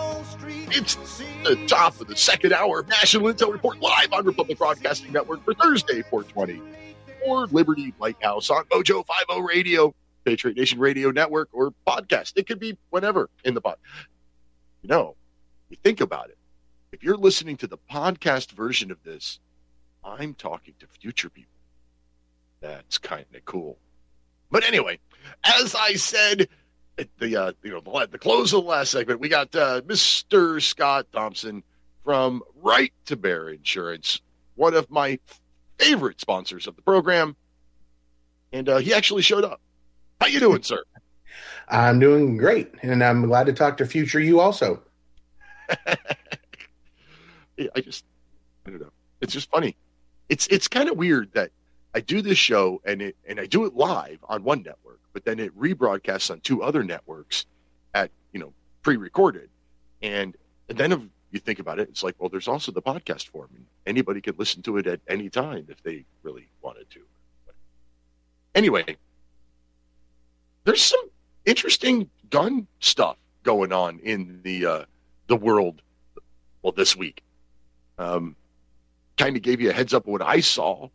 It's 0.71 0.95
the 1.43 1.57
top 1.67 1.99
of 2.03 2.09
the 2.09 2.17
second 2.17 2.53
hour 2.53 2.81
of 2.81 2.89
National 2.89 3.33
Intel 3.33 3.51
Report 3.51 3.81
live 3.81 4.13
on 4.13 4.27
Republic 4.27 4.59
Broadcasting 4.59 5.11
Network 5.11 5.43
for 5.43 5.55
Thursday, 5.55 6.03
420, 6.03 6.61
or 7.25 7.47
Liberty 7.47 7.95
Lighthouse 7.99 8.51
on 8.51 8.65
Mojo 8.65 9.03
50 9.07 9.41
Radio, 9.41 9.95
Patriot 10.27 10.59
Nation 10.59 10.79
Radio 10.79 11.11
Network, 11.11 11.49
or 11.53 11.73
podcast. 11.87 12.35
It 12.37 12.47
could 12.47 12.61
be 12.61 12.77
whenever 12.91 13.31
in 13.43 13.55
the 13.55 13.63
pod. 13.63 13.77
You 14.83 14.91
know, 14.91 15.17
you 15.71 15.79
think 15.83 16.03
about 16.03 16.29
it. 16.29 16.37
If 16.93 17.03
you're 17.03 17.17
listening 17.17 17.57
to 17.57 17.67
the 17.67 17.79
podcast 17.79 18.53
version 18.53 18.91
of 18.91 19.03
this, 19.03 19.39
I'm 20.05 20.35
talking 20.35 20.75
to 20.81 20.87
future 20.87 21.31
people. 21.31 21.55
That's 22.61 22.99
kind 22.99 23.25
of 23.35 23.45
cool. 23.47 23.79
But 24.51 24.65
anyway, 24.65 24.99
as 25.45 25.75
I 25.75 25.95
said, 25.95 26.49
at 26.99 27.09
the 27.19 27.37
uh, 27.37 27.53
you 27.63 27.71
know 27.71 27.81
the, 27.81 28.09
the 28.11 28.19
close 28.19 28.53
of 28.53 28.63
the 28.65 28.69
last 28.69 28.91
segment, 28.91 29.21
we 29.21 29.29
got 29.29 29.55
uh, 29.55 29.81
Mr. 29.83 30.61
Scott 30.61 31.07
Thompson 31.13 31.63
from 32.05 32.43
Right 32.61 32.93
to 33.07 33.17
Bear 33.17 33.49
Insurance, 33.49 34.21
one 34.55 34.75
of 34.75 34.91
my 34.91 35.19
favorite 35.79 36.21
sponsors 36.21 36.67
of 36.67 36.77
the 36.77 36.83
program, 36.83 37.37
and 38.53 38.69
uh, 38.69 38.79
he 38.79 38.93
actually 38.95 39.23
showed 39.23 39.45
up. 39.45 39.61
How 40.21 40.27
you 40.29 40.41
doing, 40.41 40.63
sir? 40.63 40.83
I'm 41.69 41.99
doing 41.99 42.37
great, 42.37 42.73
and 42.83 43.03
I'm 43.03 43.27
glad 43.27 43.47
to 43.47 43.53
talk 43.53 43.77
to 43.79 43.87
future 43.87 44.21
you 44.21 44.41
also. 44.41 44.83
I 47.75 47.81
just 47.81 48.05
I 48.67 48.71
don't 48.71 48.81
know. 48.81 48.93
It's 49.21 49.33
just 49.33 49.51
funny. 49.51 49.77
It's 50.29 50.47
it's 50.49 50.69
kind 50.69 50.89
of 50.89 50.97
weird 50.97 51.33
that 51.35 51.51
I 51.95 52.01
do 52.01 52.23
this 52.23 52.39
show 52.39 52.81
and 52.85 53.03
it 53.03 53.17
and 53.27 53.41
I 53.41 53.47
do 53.47 53.65
it 53.65 53.75
live 53.75 54.19
on 54.25 54.45
one 54.45 54.63
network, 54.63 55.01
but 55.13 55.25
then 55.25 55.39
it 55.39 55.57
rebroadcasts 55.59 56.31
on 56.31 56.41
two 56.41 56.63
other 56.63 56.83
networks 56.83 57.47
at 57.95 58.11
you 58.33 58.41
know 58.41 58.53
pre-recorded, 58.83 59.49
and, 60.03 60.37
then 60.69 60.91
if 60.91 61.01
you 61.31 61.39
think 61.39 61.59
about 61.59 61.79
it, 61.79 61.89
it's 61.91 62.03
like 62.03 62.15
well, 62.19 62.29
there's 62.29 62.49
also 62.49 62.73
the 62.73 62.83
podcast 62.83 63.29
form, 63.29 63.51
and 63.55 63.67
anybody 63.87 64.21
could 64.21 64.39
listen 64.39 64.63
to 64.63 64.79
it 64.79 64.87
at 64.87 65.01
any 65.09 65.29
time 65.29 65.67
if 65.69 65.83
they 65.83 66.05
really 66.23 66.49
wanted 66.63 66.89
to. 66.91 67.01
But 67.45 67.55
anyway, 68.55 68.97
there's 70.65 70.83
some 70.83 71.11
interesting 71.45 72.09
gun 72.31 72.67
stuff 72.81 73.17
going 73.43 73.73
on 73.73 73.99
in 74.01 74.41
the 74.43 74.67
uh, 74.67 74.85
the 75.27 75.37
world. 75.37 75.83
Well, 76.63 76.73
this 76.73 76.97
week, 76.97 77.23
um, 77.99 78.37
kind 79.17 79.37
of 79.37 79.43
gave 79.43 79.61
you 79.61 79.71
a 79.71 79.73
heads 79.73 79.93
up 79.95 80.05
of 80.05 80.13
what 80.13 80.23
I 80.23 80.41
saw 80.41 80.89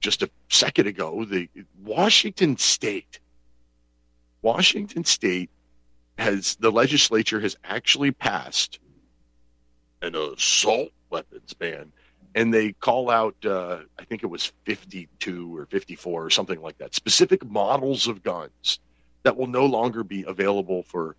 just 0.00 0.22
a 0.22 0.30
second 0.48 0.86
ago. 0.86 1.24
The 1.24 1.48
Washington 1.82 2.56
State, 2.56 3.20
Washington 4.44 5.04
State 5.04 5.48
has 6.18 6.56
the 6.56 6.70
legislature 6.70 7.40
has 7.40 7.56
actually 7.64 8.12
passed 8.12 8.78
an 10.02 10.14
assault 10.14 10.90
weapons 11.08 11.54
ban, 11.54 11.90
and 12.34 12.52
they 12.52 12.72
call 12.72 13.08
out 13.08 13.34
uh, 13.46 13.78
I 13.98 14.04
think 14.04 14.22
it 14.22 14.26
was 14.26 14.52
52 14.66 15.56
or 15.56 15.64
54 15.66 16.26
or 16.26 16.30
something 16.30 16.60
like 16.60 16.76
that 16.76 16.94
specific 16.94 17.44
models 17.46 18.06
of 18.06 18.22
guns 18.22 18.80
that 19.22 19.34
will 19.34 19.46
no 19.46 19.64
longer 19.64 20.04
be 20.04 20.24
available 20.28 20.82
for 20.82 21.16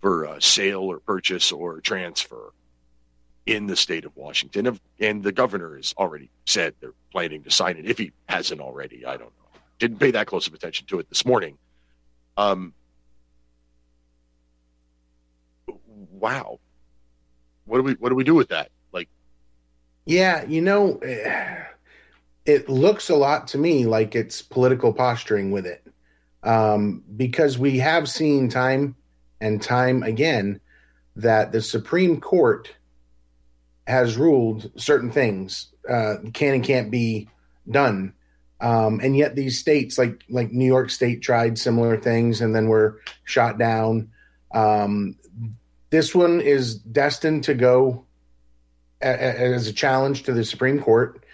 for 0.00 0.26
uh, 0.26 0.38
sale 0.38 0.82
or 0.82 1.00
purchase 1.00 1.50
or 1.50 1.80
transfer 1.80 2.52
in 3.44 3.66
the 3.66 3.74
state 3.74 4.04
of 4.04 4.16
Washington. 4.16 4.78
And 5.00 5.24
the 5.24 5.32
governor 5.32 5.76
has 5.76 5.94
already 5.98 6.30
said 6.46 6.74
they're 6.80 6.94
planning 7.10 7.42
to 7.42 7.50
sign 7.50 7.76
it 7.76 7.86
if 7.86 7.98
he 7.98 8.12
hasn't 8.28 8.60
already. 8.60 9.04
I 9.04 9.16
don't 9.16 9.32
know. 9.36 9.60
Didn't 9.80 9.98
pay 9.98 10.12
that 10.12 10.28
close 10.28 10.46
of 10.46 10.54
attention 10.54 10.86
to 10.86 11.00
it 11.00 11.08
this 11.08 11.26
morning. 11.26 11.58
Um, 12.36 12.74
wow. 16.10 16.58
What 17.64 17.78
do 17.78 17.82
we 17.82 17.92
what 17.94 18.08
do 18.08 18.14
we 18.14 18.24
do 18.24 18.34
with 18.34 18.48
that? 18.48 18.70
Like, 18.92 19.08
Yeah, 20.06 20.44
you 20.44 20.60
know, 20.60 21.00
it 22.44 22.68
looks 22.68 23.08
a 23.08 23.16
lot 23.16 23.48
to 23.48 23.58
me 23.58 23.86
like 23.86 24.14
it's 24.14 24.42
political 24.42 24.92
posturing 24.92 25.50
with 25.50 25.66
it. 25.66 25.86
Um, 26.42 27.04
because 27.16 27.56
we 27.56 27.78
have 27.78 28.08
seen 28.08 28.48
time 28.48 28.96
and 29.40 29.62
time 29.62 30.02
again 30.02 30.60
that 31.14 31.52
the 31.52 31.62
Supreme 31.62 32.20
Court 32.20 32.74
has 33.86 34.16
ruled 34.16 34.70
certain 34.76 35.10
things 35.10 35.68
uh, 35.88 36.16
can 36.32 36.54
and 36.54 36.64
can't 36.64 36.90
be 36.90 37.28
done. 37.70 38.14
Um, 38.62 39.00
and 39.02 39.16
yet 39.16 39.34
these 39.34 39.58
states, 39.58 39.98
like 39.98 40.22
like 40.30 40.52
New 40.52 40.64
York 40.66 40.88
State, 40.90 41.20
tried 41.20 41.58
similar 41.58 41.98
things 41.98 42.40
and 42.40 42.54
then 42.54 42.68
were 42.68 43.00
shot 43.24 43.58
down. 43.58 44.10
Um, 44.54 45.16
this 45.90 46.14
one 46.14 46.40
is 46.40 46.76
destined 46.76 47.44
to 47.44 47.54
go 47.54 48.06
a- 49.02 49.08
a- 49.08 49.54
as 49.54 49.66
a 49.66 49.72
challenge 49.72 50.22
to 50.22 50.32
the 50.32 50.44
Supreme 50.44 50.80
Court, 50.80 51.24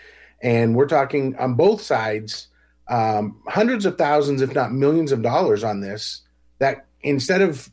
and 0.42 0.74
we're 0.74 0.88
talking 0.88 1.36
on 1.36 1.54
both 1.54 1.82
sides 1.82 2.48
um, 2.88 3.42
hundreds 3.46 3.84
of 3.84 3.98
thousands, 3.98 4.40
if 4.40 4.54
not 4.54 4.72
millions, 4.72 5.12
of 5.12 5.20
dollars 5.20 5.62
on 5.62 5.80
this. 5.80 6.22
That 6.58 6.86
instead 7.02 7.42
of 7.42 7.70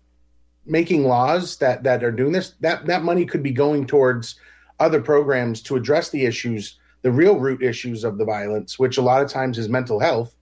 making 0.65 1.05
laws 1.05 1.57
that 1.57 1.83
that 1.83 2.03
are 2.03 2.11
doing 2.11 2.33
this, 2.33 2.53
that 2.59 2.87
that 2.87 3.03
money 3.03 3.25
could 3.25 3.41
be 3.41 3.51
going 3.51 3.87
towards 3.87 4.35
other 4.79 5.01
programs 5.01 5.61
to 5.61 5.77
address 5.77 6.09
the 6.09 6.25
issues, 6.25 6.77
the 7.05 7.11
real 7.11 7.37
root 7.37 7.61
issues 7.61 8.03
of 8.03 8.17
the 8.17 8.25
violence, 8.25 8.79
which 8.79 8.97
a 8.97 9.01
lot 9.03 9.21
of 9.21 9.29
times 9.29 9.59
is 9.59 9.69
mental 9.69 9.99
health. 9.99 10.35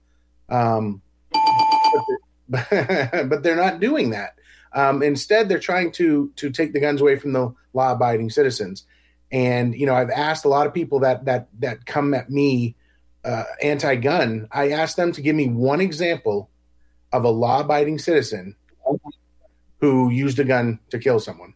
Um, 0.48 1.02
but, 2.50 3.44
they're, 3.44 3.58
not 3.58 3.82
doing 3.82 4.12
that. 4.12 4.36
Um, 4.72 5.04
instead, 5.04 5.50
they're 5.50 5.60
trying 5.60 5.92
to 5.92 6.32
to 6.38 6.50
take 6.50 6.72
the 6.72 6.80
guns 6.80 7.02
away 7.02 7.18
from 7.18 7.34
the 7.34 7.54
law-abiding 7.74 8.30
citizens. 8.30 8.86
And 9.30 9.76
you 9.76 9.86
know, 9.86 9.94
I've 9.94 10.10
asked 10.10 10.46
a 10.46 10.48
lot 10.48 10.66
of 10.66 10.74
people 10.74 11.02
that 11.02 11.26
that 11.26 11.50
that 11.60 11.86
come 11.86 12.14
at 12.14 12.30
me 12.30 12.78
uh, 13.26 13.44
anti-gun. 13.62 14.48
I 14.50 14.72
asked 14.72 14.96
them 14.96 15.12
to 15.12 15.22
give 15.22 15.36
me 15.36 15.50
one 15.50 15.82
example 15.82 16.50
of 17.12 17.26
a 17.26 17.30
law-abiding 17.30 18.00
citizen 18.00 18.56
who 19.82 20.10
used 20.10 20.40
a 20.40 20.46
gun 20.46 20.80
to 20.92 20.98
kill 20.98 21.20
someone, 21.20 21.56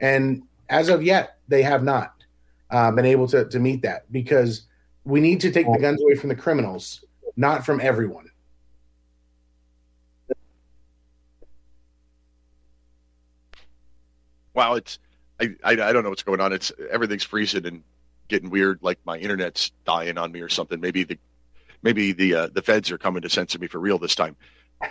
and 0.00 0.44
as 0.70 0.88
of 0.88 1.02
yet, 1.02 1.36
they 1.48 1.62
have 1.64 1.84
not 1.84 2.17
uh, 2.70 2.90
been 2.90 3.06
able 3.06 3.26
to, 3.28 3.44
to 3.48 3.58
meet 3.58 3.82
that 3.82 4.10
because 4.12 4.66
we 5.04 5.20
need 5.20 5.40
to 5.40 5.50
take 5.50 5.70
the 5.70 5.78
guns 5.78 6.02
away 6.02 6.14
from 6.14 6.28
the 6.28 6.36
criminals, 6.36 7.04
not 7.36 7.64
from 7.64 7.80
everyone. 7.80 8.28
wow, 14.58 14.74
it's 14.74 14.98
I, 15.40 15.50
I 15.62 15.70
I 15.70 15.92
don't 15.92 16.02
know 16.02 16.10
what's 16.10 16.24
going 16.24 16.40
on. 16.40 16.52
It's 16.52 16.72
everything's 16.90 17.22
freezing 17.22 17.64
and 17.64 17.84
getting 18.26 18.50
weird. 18.50 18.80
Like 18.82 18.98
my 19.04 19.16
internet's 19.16 19.70
dying 19.84 20.18
on 20.18 20.32
me 20.32 20.40
or 20.40 20.48
something. 20.48 20.80
Maybe 20.80 21.04
the 21.04 21.16
maybe 21.82 22.12
the 22.12 22.34
uh, 22.34 22.48
the 22.52 22.60
feds 22.60 22.90
are 22.90 22.98
coming 22.98 23.22
to 23.22 23.30
censor 23.30 23.60
me 23.60 23.68
for 23.68 23.78
real 23.78 23.98
this 23.98 24.16
time. 24.16 24.36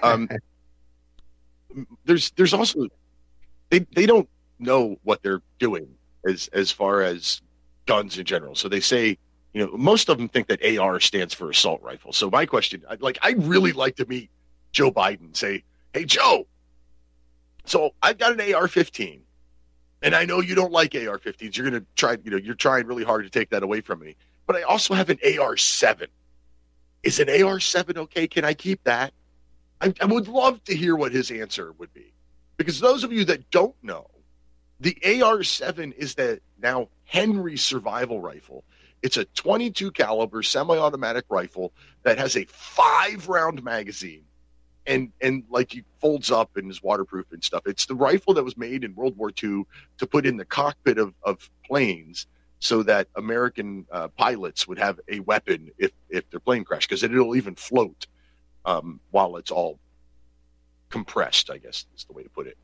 Um, 0.02 0.30
there's 2.06 2.32
there's 2.32 2.54
also 2.54 2.88
they 3.70 3.80
they 3.94 4.06
don't 4.06 4.30
know 4.58 4.96
what 5.04 5.22
they're 5.22 5.42
doing 5.60 5.90
as 6.26 6.50
as 6.54 6.72
far 6.72 7.02
as 7.02 7.42
guns 7.88 8.18
in 8.18 8.26
general. 8.26 8.54
So 8.54 8.70
they 8.70 8.80
say 8.80 9.18
you 9.54 9.66
know, 9.66 9.76
most 9.76 10.08
of 10.08 10.20
them 10.20 10.30
think 10.30 10.48
that 10.50 10.64
AR 10.78 11.00
stands 11.00 11.34
for 11.34 11.50
assault 11.50 11.82
rifle. 11.82 12.14
So 12.14 12.30
my 12.30 12.46
question, 12.46 12.84
I'd 12.88 13.02
like, 13.02 13.18
I 13.24 13.32
really 13.32 13.72
mm-hmm. 13.72 13.80
like 13.80 13.96
to 13.96 14.06
meet 14.06 14.30
Joe 14.72 14.92
Biden. 14.92 15.36
Say, 15.36 15.64
hey 15.94 16.06
Joe, 16.06 16.46
so 17.66 17.96
I've 18.02 18.18
got 18.18 18.40
an 18.40 18.54
AR-15, 18.54 19.20
and 20.04 20.16
I 20.16 20.26
know 20.26 20.42
you 20.42 20.56
don't 20.56 20.72
like 20.72 20.94
AR-15s. 20.94 21.58
You're 21.58 21.70
going 21.70 21.82
to 21.82 21.88
try, 21.96 22.18
you 22.24 22.32
know, 22.32 22.38
you're 22.38 22.56
trying 22.56 22.86
really 22.86 23.04
hard 23.04 23.24
to 23.24 23.30
take 23.30 23.50
that 23.50 23.64
away 23.64 23.82
from 23.82 24.00
me. 24.00 24.16
But 24.46 24.56
I 24.58 24.62
also 24.62 24.94
have 24.94 25.10
an 25.10 25.18
AR-7. 25.24 26.06
Is 27.04 27.20
an 27.20 27.30
AR-7 27.30 27.98
okay? 27.98 28.28
Can 28.28 28.46
I 28.46 28.54
keep 28.54 28.84
that? 28.84 29.12
I, 29.82 29.94
I 30.00 30.06
would 30.06 30.28
love 30.28 30.64
to 30.66 30.76
hear 30.76 30.96
what 30.96 31.12
his 31.12 31.32
answer 31.32 31.74
would 31.80 31.94
be, 31.94 32.14
because 32.58 32.80
those 32.80 33.04
of 33.04 33.12
you 33.12 33.26
that 33.26 33.50
don't 33.50 33.76
know, 33.84 34.08
the 34.80 34.98
AR-7 35.04 35.94
is 35.94 36.16
the 36.16 36.40
now 36.62 36.90
Henry 37.06 37.58
survival 37.58 38.22
rifle. 38.22 38.64
It's 39.02 39.18
a 39.18 39.26
22 39.26 39.92
caliber 39.92 40.44
semi-automatic 40.44 41.26
rifle 41.30 41.72
that 42.04 42.18
has 42.18 42.36
a 42.36 42.46
five 42.46 43.28
round 43.28 43.64
magazine 43.64 44.24
and 44.88 45.12
and 45.22 45.44
like 45.50 45.72
he 45.72 45.84
folds 46.00 46.32
up 46.32 46.56
and 46.58 46.72
is 46.72 46.82
waterproof 46.82 47.26
and 47.32 47.44
stuff. 47.44 47.64
It's 47.66 47.86
the 47.86 47.96
rifle 47.96 48.34
that 48.34 48.44
was 48.44 48.58
made 48.58 48.84
in 48.84 48.96
World 48.96 49.18
War 49.18 49.30
II 49.30 49.64
to 49.98 50.08
put 50.08 50.26
in 50.26 50.38
the 50.38 50.46
cockpit 50.46 50.98
of, 50.98 51.14
of 51.24 51.50
planes 51.66 52.28
so 52.60 52.82
that 52.84 53.08
American 53.16 53.86
uh, 53.92 54.08
pilots 54.10 54.68
would 54.68 54.80
have 54.80 55.00
a 55.10 55.20
weapon 55.22 55.70
if 55.78 55.92
if 56.10 56.30
their 56.30 56.40
plane 56.40 56.64
crashed 56.64 56.90
because 56.90 57.04
it'll 57.04 57.36
even 57.36 57.56
float 57.56 58.08
um, 58.66 59.00
while 59.12 59.36
it's 59.38 59.52
all 59.52 59.80
compressed. 60.90 61.52
I 61.52 61.58
guess 61.58 61.86
is 61.96 62.06
the 62.06 62.14
way 62.14 62.24
to 62.24 62.30
put 62.30 62.48
it. 62.48 62.58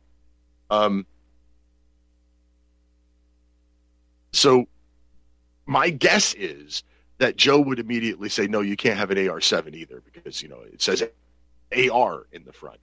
Um, 0.69 1.05
so 4.33 4.65
my 5.65 5.89
guess 5.89 6.33
is 6.33 6.83
that 7.19 7.37
Joe 7.37 7.61
would 7.61 7.79
immediately 7.79 8.27
say, 8.27 8.47
"No, 8.47 8.61
you 8.61 8.75
can't 8.75 8.97
have 8.97 9.11
an 9.11 9.17
AR-7 9.17 9.73
either 9.75 10.03
because 10.11 10.41
you 10.41 10.49
know 10.49 10.59
it 10.61 10.81
says 10.81 11.03
AR 11.71 12.27
in 12.31 12.43
the 12.43 12.53
front." 12.53 12.79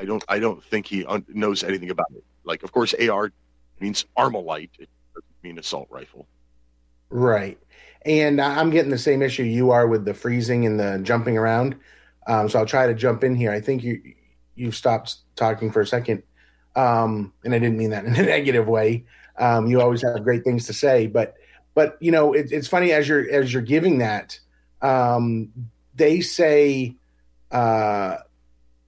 I 0.00 0.06
don't. 0.06 0.24
I 0.28 0.38
don't 0.38 0.64
think 0.64 0.86
he 0.86 1.04
un- 1.04 1.26
knows 1.28 1.62
anything 1.62 1.90
about 1.90 2.10
it. 2.16 2.24
Like, 2.44 2.62
of 2.62 2.72
course, 2.72 2.94
AR 2.94 3.30
means 3.80 4.06
Armalite. 4.16 4.70
It 4.78 4.88
doesn't 5.14 5.42
mean 5.42 5.58
assault 5.58 5.88
rifle. 5.90 6.26
Right. 7.10 7.58
And 8.06 8.40
I'm 8.40 8.70
getting 8.70 8.90
the 8.90 8.98
same 8.98 9.20
issue 9.20 9.42
you 9.42 9.72
are 9.72 9.86
with 9.86 10.06
the 10.06 10.14
freezing 10.14 10.64
and 10.64 10.80
the 10.80 11.00
jumping 11.02 11.36
around. 11.36 11.76
Um, 12.26 12.48
so 12.48 12.58
I'll 12.58 12.66
try 12.66 12.86
to 12.86 12.94
jump 12.94 13.24
in 13.24 13.34
here. 13.34 13.52
I 13.52 13.60
think 13.60 13.82
you 13.82 14.00
you 14.54 14.72
stopped 14.72 15.16
talking 15.36 15.70
for 15.70 15.80
a 15.80 15.86
second, 15.86 16.22
um, 16.76 17.32
and 17.44 17.54
I 17.54 17.58
didn't 17.58 17.76
mean 17.76 17.90
that 17.90 18.04
in 18.06 18.14
a 18.14 18.22
negative 18.36 18.68
way. 18.68 19.04
Um, 19.40 19.66
you 19.66 19.80
always 19.80 20.02
have 20.02 20.22
great 20.22 20.44
things 20.44 20.66
to 20.66 20.72
say, 20.72 21.06
but 21.06 21.34
but 21.74 21.96
you 22.00 22.12
know 22.12 22.32
it, 22.32 22.52
it's 22.52 22.68
funny 22.68 22.92
as 22.92 23.08
you're 23.08 23.28
as 23.30 23.52
you're 23.52 23.62
giving 23.62 23.98
that, 23.98 24.38
um, 24.82 25.50
they 25.94 26.20
say, 26.20 26.94
uh, 27.50 28.16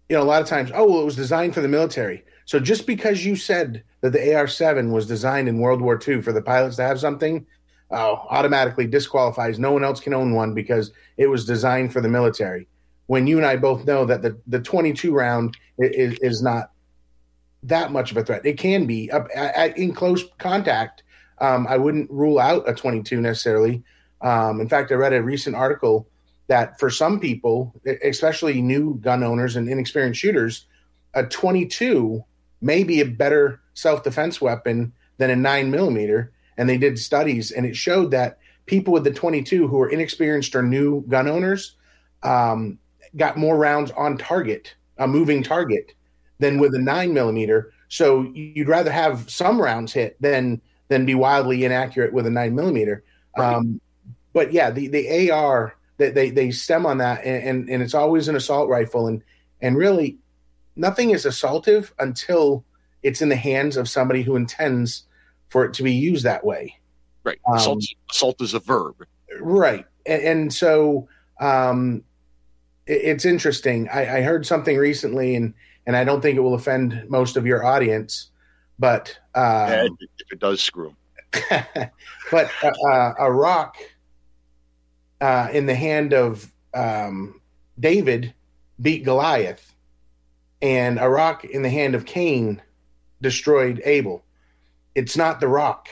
you 0.08 0.16
know, 0.16 0.22
a 0.22 0.24
lot 0.24 0.42
of 0.42 0.48
times, 0.48 0.70
oh, 0.74 0.88
well, 0.88 1.00
it 1.00 1.04
was 1.04 1.16
designed 1.16 1.54
for 1.54 1.60
the 1.60 1.68
military. 1.68 2.24
So 2.44 2.60
just 2.60 2.86
because 2.86 3.24
you 3.24 3.36
said 3.36 3.82
that 4.00 4.12
the 4.12 4.34
AR-7 4.34 4.90
was 4.90 5.06
designed 5.06 5.48
in 5.48 5.58
World 5.58 5.80
War 5.80 5.98
II 6.06 6.22
for 6.22 6.32
the 6.32 6.42
pilots 6.42 6.76
to 6.76 6.82
have 6.82 7.00
something, 7.00 7.46
uh, 7.90 8.12
automatically 8.12 8.86
disqualifies. 8.86 9.58
No 9.58 9.72
one 9.72 9.84
else 9.84 10.00
can 10.00 10.14
own 10.14 10.34
one 10.34 10.54
because 10.54 10.92
it 11.16 11.26
was 11.26 11.44
designed 11.44 11.92
for 11.92 12.00
the 12.00 12.08
military. 12.08 12.66
When 13.06 13.26
you 13.26 13.36
and 13.36 13.46
I 13.46 13.56
both 13.56 13.84
know 13.84 14.06
that 14.06 14.22
the 14.22 14.38
the 14.46 14.60
22 14.60 15.12
round 15.12 15.56
is, 15.78 16.18
is 16.20 16.42
not 16.42 16.70
that 17.62 17.92
much 17.92 18.10
of 18.10 18.16
a 18.16 18.24
threat. 18.24 18.44
It 18.44 18.58
can 18.58 18.86
be 18.86 19.10
up 19.10 19.28
at, 19.34 19.76
in 19.78 19.92
close 19.94 20.24
contact. 20.38 21.02
Um, 21.38 21.66
I 21.68 21.76
wouldn't 21.76 22.10
rule 22.10 22.38
out 22.38 22.68
a 22.68 22.74
22 22.74 23.20
necessarily. 23.20 23.82
Um, 24.20 24.60
in 24.60 24.68
fact, 24.68 24.92
I 24.92 24.94
read 24.94 25.12
a 25.12 25.22
recent 25.22 25.56
article 25.56 26.08
that 26.48 26.78
for 26.78 26.90
some 26.90 27.20
people, 27.20 27.74
especially 28.02 28.60
new 28.60 28.94
gun 29.00 29.22
owners 29.22 29.56
and 29.56 29.68
inexperienced 29.68 30.20
shooters, 30.20 30.66
a 31.14 31.24
22 31.24 32.24
may 32.60 32.84
be 32.84 33.00
a 33.00 33.06
better 33.06 33.60
self 33.74 34.02
defense 34.02 34.40
weapon 34.40 34.92
than 35.18 35.30
a 35.30 35.36
nine 35.36 35.70
millimeter. 35.70 36.32
And 36.56 36.68
they 36.68 36.78
did 36.78 36.98
studies, 36.98 37.50
and 37.50 37.64
it 37.64 37.76
showed 37.76 38.10
that 38.10 38.38
people 38.66 38.92
with 38.92 39.04
the 39.04 39.12
22 39.12 39.66
who 39.66 39.80
are 39.80 39.88
inexperienced 39.88 40.54
or 40.54 40.62
new 40.62 41.02
gun 41.08 41.26
owners 41.26 41.76
um, 42.22 42.78
got 43.16 43.36
more 43.36 43.56
rounds 43.56 43.90
on 43.92 44.18
target, 44.18 44.74
a 44.98 45.08
moving 45.08 45.42
target, 45.42 45.94
than 46.42 46.58
with 46.58 46.74
a 46.74 46.78
nine 46.78 47.14
millimeter. 47.14 47.72
So 47.88 48.22
you'd 48.34 48.68
rather 48.68 48.90
have 48.90 49.30
some 49.30 49.60
rounds 49.60 49.92
hit 49.92 50.20
than 50.20 50.60
than 50.88 51.06
be 51.06 51.14
wildly 51.14 51.64
inaccurate 51.64 52.12
with 52.12 52.26
a 52.26 52.30
nine 52.30 52.54
millimeter. 52.54 53.04
Right. 53.36 53.54
Um, 53.54 53.80
but 54.32 54.52
yeah, 54.52 54.70
the 54.70 54.88
the 54.88 55.30
AR 55.30 55.76
they, 55.98 56.10
they 56.10 56.30
they 56.30 56.50
stem 56.50 56.86
on 56.86 56.98
that, 56.98 57.24
and, 57.24 57.44
and 57.44 57.70
and 57.70 57.82
it's 57.82 57.94
always 57.94 58.28
an 58.28 58.36
assault 58.36 58.68
rifle, 58.68 59.06
and 59.06 59.22
and 59.60 59.76
really 59.76 60.18
nothing 60.76 61.10
is 61.10 61.24
assaultive 61.24 61.92
until 61.98 62.64
it's 63.02 63.20
in 63.20 63.28
the 63.28 63.36
hands 63.36 63.76
of 63.76 63.88
somebody 63.88 64.22
who 64.22 64.36
intends 64.36 65.04
for 65.48 65.64
it 65.64 65.74
to 65.74 65.82
be 65.82 65.92
used 65.92 66.24
that 66.24 66.44
way. 66.44 66.78
Right. 67.24 67.38
Assault, 67.54 67.76
um, 67.76 67.98
assault 68.10 68.40
is 68.40 68.54
a 68.54 68.58
verb. 68.58 68.96
Right. 69.40 69.86
And, 70.06 70.22
and 70.22 70.54
so 70.54 71.08
um, 71.40 72.02
it, 72.86 73.02
it's 73.02 73.24
interesting. 73.24 73.88
I, 73.88 74.18
I, 74.18 74.22
heard 74.22 74.46
something 74.46 74.76
recently, 74.76 75.34
and 75.34 75.54
and 75.86 75.96
I 75.96 76.04
don't 76.04 76.20
think 76.20 76.36
it 76.36 76.40
will 76.40 76.54
offend 76.54 77.04
most 77.08 77.36
of 77.36 77.46
your 77.46 77.64
audience, 77.64 78.30
but 78.78 79.16
uh, 79.34 79.66
yeah, 79.68 79.84
if 80.18 80.32
it 80.32 80.38
does, 80.38 80.60
screw 80.60 80.94
but 82.30 82.50
uh, 82.62 82.88
uh, 82.88 83.14
a 83.18 83.32
rock 83.32 83.76
uh, 85.20 85.48
in 85.52 85.66
the 85.66 85.74
hand 85.74 86.12
of 86.12 86.52
um, 86.74 87.40
David 87.80 88.34
beat 88.80 89.04
Goliath, 89.04 89.74
and 90.60 90.98
a 90.98 91.08
rock 91.08 91.44
in 91.44 91.62
the 91.62 91.70
hand 91.70 91.94
of 91.94 92.04
Cain 92.04 92.60
destroyed 93.20 93.80
Abel. 93.84 94.24
It's 94.94 95.16
not 95.16 95.40
the 95.40 95.48
rock, 95.48 95.88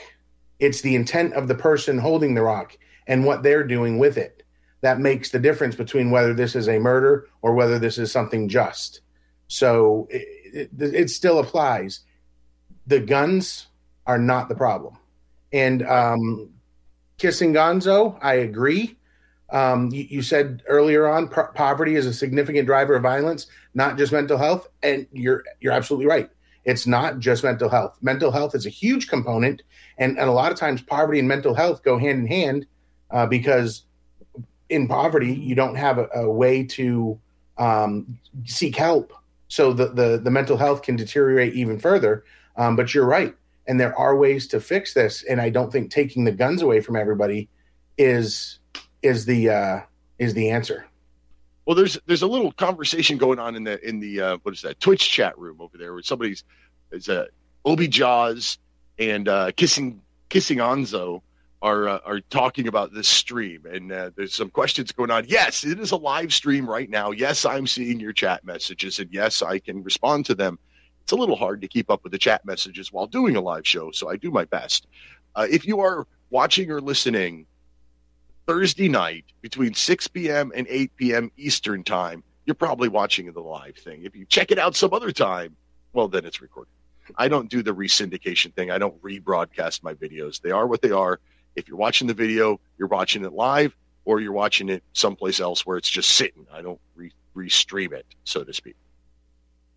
it's 0.59 0.81
the 0.81 0.95
intent 0.95 1.33
of 1.33 1.47
the 1.47 1.55
person 1.55 1.97
holding 1.97 2.35
the 2.35 2.43
rock 2.43 2.77
and 3.07 3.25
what 3.25 3.41
they're 3.41 3.63
doing 3.63 3.97
with 3.97 4.17
it 4.17 4.43
that 4.81 4.99
makes 4.99 5.29
the 5.29 5.39
difference 5.39 5.75
between 5.75 6.11
whether 6.11 6.33
this 6.33 6.55
is 6.55 6.67
a 6.67 6.79
murder 6.79 7.27
or 7.41 7.53
whether 7.53 7.79
this 7.79 7.97
is 7.97 8.11
something 8.11 8.49
just. 8.49 9.01
So 9.51 10.07
it, 10.09 10.69
it, 10.79 10.95
it 10.95 11.09
still 11.09 11.39
applies. 11.39 11.99
The 12.87 13.01
guns 13.01 13.67
are 14.07 14.17
not 14.17 14.47
the 14.47 14.55
problem. 14.55 14.95
And 15.51 15.85
um, 15.85 16.51
kissing 17.17 17.51
Gonzo, 17.51 18.17
I 18.21 18.35
agree. 18.35 18.95
Um, 19.49 19.89
you, 19.91 20.05
you, 20.09 20.21
said 20.21 20.63
earlier 20.67 21.05
on, 21.05 21.27
poverty 21.27 21.95
is 21.95 22.05
a 22.05 22.13
significant 22.13 22.65
driver 22.65 22.95
of 22.95 23.03
violence, 23.03 23.47
not 23.73 23.97
just 23.97 24.13
mental 24.13 24.37
health, 24.37 24.69
and 24.83 25.05
you're 25.11 25.43
you're 25.59 25.73
absolutely 25.73 26.05
right. 26.05 26.29
It's 26.63 26.87
not 26.87 27.19
just 27.19 27.43
mental 27.43 27.67
health. 27.67 27.97
Mental 28.01 28.31
health 28.31 28.55
is 28.55 28.65
a 28.65 28.69
huge 28.69 29.09
component, 29.09 29.63
and, 29.97 30.17
and 30.17 30.29
a 30.29 30.31
lot 30.31 30.53
of 30.53 30.57
times 30.57 30.81
poverty 30.81 31.19
and 31.19 31.27
mental 31.27 31.53
health 31.53 31.83
go 31.83 31.97
hand 31.97 32.19
in 32.19 32.27
hand 32.27 32.65
uh, 33.09 33.25
because 33.25 33.83
in 34.69 34.87
poverty 34.87 35.33
you 35.33 35.55
don't 35.55 35.75
have 35.75 35.97
a, 35.97 36.07
a 36.15 36.31
way 36.31 36.63
to 36.63 37.19
um, 37.57 38.17
seek 38.45 38.77
help, 38.77 39.11
so 39.51 39.73
the, 39.73 39.89
the 39.89 40.17
the 40.17 40.31
mental 40.31 40.55
health 40.55 40.81
can 40.81 40.95
deteriorate 40.95 41.53
even 41.53 41.77
further. 41.77 42.23
Um, 42.55 42.77
but 42.77 42.93
you're 42.93 43.05
right, 43.05 43.35
and 43.67 43.77
there 43.77 43.93
are 43.97 44.15
ways 44.15 44.47
to 44.47 44.61
fix 44.61 44.93
this, 44.93 45.23
and 45.23 45.41
I 45.41 45.49
don't 45.49 45.69
think 45.69 45.91
taking 45.91 46.23
the 46.23 46.31
guns 46.31 46.61
away 46.61 46.79
from 46.79 46.95
everybody 46.95 47.49
is 47.97 48.59
is 49.01 49.25
the 49.25 49.49
uh, 49.49 49.79
is 50.19 50.33
the 50.35 50.51
answer. 50.51 50.85
Well, 51.65 51.75
there's 51.75 51.99
there's 52.05 52.21
a 52.21 52.27
little 52.27 52.53
conversation 52.53 53.17
going 53.17 53.39
on 53.39 53.57
in 53.57 53.65
the 53.65 53.85
in 53.85 53.99
the 53.99 54.21
uh, 54.21 54.37
what 54.43 54.53
is 54.53 54.61
that 54.61 54.79
Twitch 54.79 55.11
chat 55.11 55.37
room 55.37 55.57
over 55.59 55.77
there 55.77 55.93
where 55.93 56.01
somebody's 56.01 56.45
is 56.93 57.09
a 57.09 57.23
uh, 57.23 57.25
Obi 57.65 57.89
Jaws 57.89 58.57
and 58.99 59.27
uh, 59.27 59.51
kissing 59.57 60.01
kissing 60.29 60.59
Anzo 60.59 61.23
are 61.61 61.87
uh, 61.87 61.99
are 62.05 62.19
talking 62.21 62.67
about 62.67 62.93
this 62.93 63.07
stream 63.07 63.65
and 63.65 63.91
uh, 63.91 64.09
there's 64.15 64.33
some 64.33 64.49
questions 64.49 64.91
going 64.91 65.11
on. 65.11 65.25
Yes, 65.27 65.63
it 65.63 65.79
is 65.79 65.91
a 65.91 65.97
live 65.97 66.33
stream 66.33 66.69
right 66.69 66.89
now. 66.89 67.11
Yes, 67.11 67.45
I'm 67.45 67.67
seeing 67.67 67.99
your 67.99 68.13
chat 68.13 68.43
messages 68.43 68.99
and 68.99 69.09
yes, 69.11 69.41
I 69.41 69.59
can 69.59 69.83
respond 69.83 70.25
to 70.27 70.35
them. 70.35 70.57
It's 71.03 71.11
a 71.11 71.15
little 71.15 71.35
hard 71.35 71.61
to 71.61 71.67
keep 71.67 71.89
up 71.89 72.03
with 72.03 72.11
the 72.11 72.17
chat 72.17 72.45
messages 72.45 72.91
while 72.91 73.07
doing 73.07 73.35
a 73.35 73.41
live 73.41 73.67
show, 73.67 73.91
so 73.91 74.09
I 74.09 74.17
do 74.17 74.31
my 74.31 74.45
best. 74.45 74.87
Uh, 75.35 75.47
if 75.49 75.65
you 75.65 75.79
are 75.79 76.07
watching 76.29 76.71
or 76.71 76.81
listening 76.81 77.45
Thursday 78.47 78.89
night 78.89 79.25
between 79.41 79.73
6 79.73 80.07
p.m. 80.09 80.51
and 80.55 80.67
8 80.69 80.95
p.m. 80.95 81.31
Eastern 81.37 81.83
time, 81.83 82.23
you're 82.45 82.55
probably 82.55 82.89
watching 82.89 83.31
the 83.31 83.39
live 83.39 83.77
thing. 83.77 84.03
If 84.03 84.15
you 84.15 84.25
check 84.25 84.51
it 84.51 84.59
out 84.59 84.75
some 84.75 84.93
other 84.93 85.11
time, 85.11 85.55
well, 85.93 86.07
then 86.07 86.25
it's 86.25 86.41
recorded. 86.41 86.71
I 87.17 87.27
don't 87.27 87.49
do 87.49 87.61
the 87.61 87.73
resyndication 87.73 88.53
thing. 88.53 88.71
I 88.71 88.77
don't 88.77 88.99
rebroadcast 89.01 89.83
my 89.83 89.93
videos. 89.93 90.41
They 90.41 90.51
are 90.51 90.67
what 90.67 90.81
they 90.81 90.91
are. 90.91 91.19
If 91.55 91.67
you're 91.67 91.77
watching 91.77 92.07
the 92.07 92.13
video, 92.13 92.59
you're 92.77 92.87
watching 92.87 93.25
it 93.25 93.33
live 93.33 93.75
or 94.05 94.19
you're 94.19 94.31
watching 94.31 94.69
it 94.69 94.83
someplace 94.93 95.39
else 95.39 95.65
where 95.65 95.77
it's 95.77 95.89
just 95.89 96.09
sitting. 96.09 96.47
I 96.51 96.61
don't 96.61 96.79
re- 96.95 97.13
restream 97.35 97.93
it, 97.93 98.05
so 98.23 98.43
to 98.43 98.53
speak. 98.53 98.75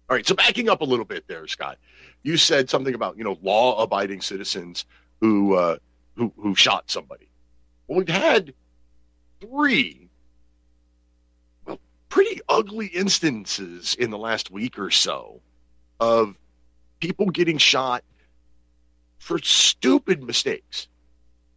All 0.09 0.16
right, 0.16 0.27
so 0.27 0.35
backing 0.35 0.68
up 0.68 0.83
a 0.83 0.85
little 0.85 1.05
bit 1.05 1.27
there, 1.29 1.47
Scott, 1.47 1.79
you 2.22 2.37
said 2.37 2.68
something 2.68 2.95
about 2.95 3.16
you 3.16 3.25
know 3.25 3.39
law-abiding 3.43 4.20
citizens 4.20 4.85
who 5.20 5.55
uh, 5.55 5.77
who 6.16 6.33
who 6.37 6.55
shot 6.55 6.91
somebody. 6.91 7.29
Well, 7.87 7.99
we've 7.99 8.09
had 8.09 8.55
three, 9.41 10.09
well, 11.66 11.81
pretty 12.09 12.41
ugly 12.49 12.87
instances 12.87 13.95
in 13.95 14.11
the 14.11 14.18
last 14.18 14.51
week 14.51 14.79
or 14.79 14.91
so 14.91 15.41
of 16.01 16.37
people 17.01 17.27
getting 17.31 17.59
shot 17.59 18.05
for 19.18 19.39
stupid 19.39 20.22
mistakes. 20.22 20.89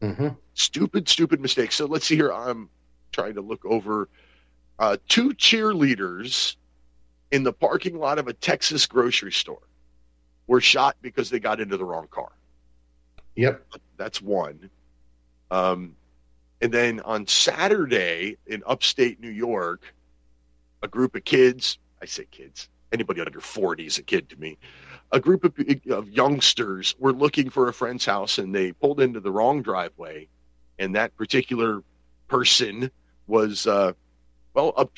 Mm-hmm. 0.02 0.30
Stupid, 0.54 1.10
stupid 1.10 1.40
mistake. 1.40 1.72
So 1.72 1.86
let's 1.86 2.06
see 2.06 2.16
here. 2.16 2.32
I'm 2.32 2.70
trying 3.12 3.36
to 3.36 3.42
look 3.42 3.66
over 3.66 4.10
uh, 4.80 4.98
two 5.08 5.30
cheerleaders 5.34 6.56
in 7.32 7.44
the 7.44 7.54
parking 7.54 7.98
lot 7.98 8.20
of 8.20 8.28
a 8.28 8.34
Texas 8.34 8.86
grocery 8.86 9.32
store 9.32 9.68
were 10.46 10.62
shot 10.62 10.96
because 11.02 11.30
they 11.30 11.40
got 11.40 11.60
into 11.60 11.78
the 11.78 11.86
wrong 11.86 12.08
car. 12.10 12.32
Yep. 13.36 13.66
That's 13.98 14.22
one. 14.22 14.70
Um, 15.52 15.96
and 16.62 16.72
then 16.72 17.00
on 17.02 17.28
Saturday 17.28 18.38
in 18.48 18.64
upstate 18.66 19.20
New 19.20 19.30
York, 19.30 19.94
a 20.82 20.88
group 20.88 21.16
of 21.16 21.24
kids, 21.24 21.78
I 22.02 22.06
say 22.06 22.26
kids, 22.32 22.70
anybody 22.92 23.22
under 23.22 23.40
40 23.40 23.86
is 23.86 23.98
a 23.98 24.04
kid 24.04 24.30
to 24.30 24.40
me, 24.40 24.58
a 25.12 25.20
group 25.20 25.44
of, 25.44 25.54
of 25.90 26.10
youngsters 26.10 26.96
were 27.00 27.14
looking 27.14 27.50
for 27.50 27.70
a 27.70 27.74
friend's 27.74 28.06
house 28.06 28.38
and 28.38 28.54
they 28.54 28.72
pulled 28.74 29.00
into 29.00 29.20
the 29.20 29.32
wrong 29.32 29.62
driveway. 29.62 30.28
And 30.80 30.96
that 30.96 31.16
particular 31.16 31.82
person 32.28 32.92
was, 33.26 33.68
uh, 33.68 33.94
well, 34.54 34.74
up, 34.78 34.92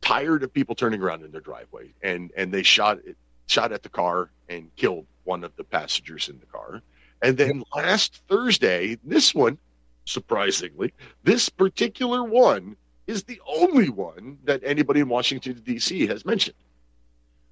tired 0.00 0.42
of 0.42 0.52
people 0.52 0.74
turning 0.74 1.02
around 1.02 1.24
in 1.24 1.30
their 1.30 1.40
driveway. 1.40 1.92
And, 2.02 2.30
and 2.36 2.52
they 2.52 2.62
shot, 2.62 2.98
shot 3.46 3.72
at 3.72 3.82
the 3.82 3.88
car 3.88 4.30
and 4.48 4.74
killed 4.76 5.06
one 5.24 5.44
of 5.44 5.54
the 5.56 5.64
passengers 5.64 6.28
in 6.28 6.38
the 6.40 6.46
car. 6.46 6.82
And 7.22 7.36
then 7.36 7.64
last 7.74 8.22
Thursday, 8.28 8.98
this 9.04 9.34
one, 9.34 9.58
surprisingly, 10.04 10.92
this 11.22 11.48
particular 11.48 12.22
one 12.22 12.76
is 13.06 13.24
the 13.24 13.40
only 13.46 13.88
one 13.88 14.38
that 14.44 14.60
anybody 14.64 15.00
in 15.00 15.08
Washington, 15.08 15.60
D.C. 15.64 16.06
has 16.06 16.24
mentioned. 16.24 16.56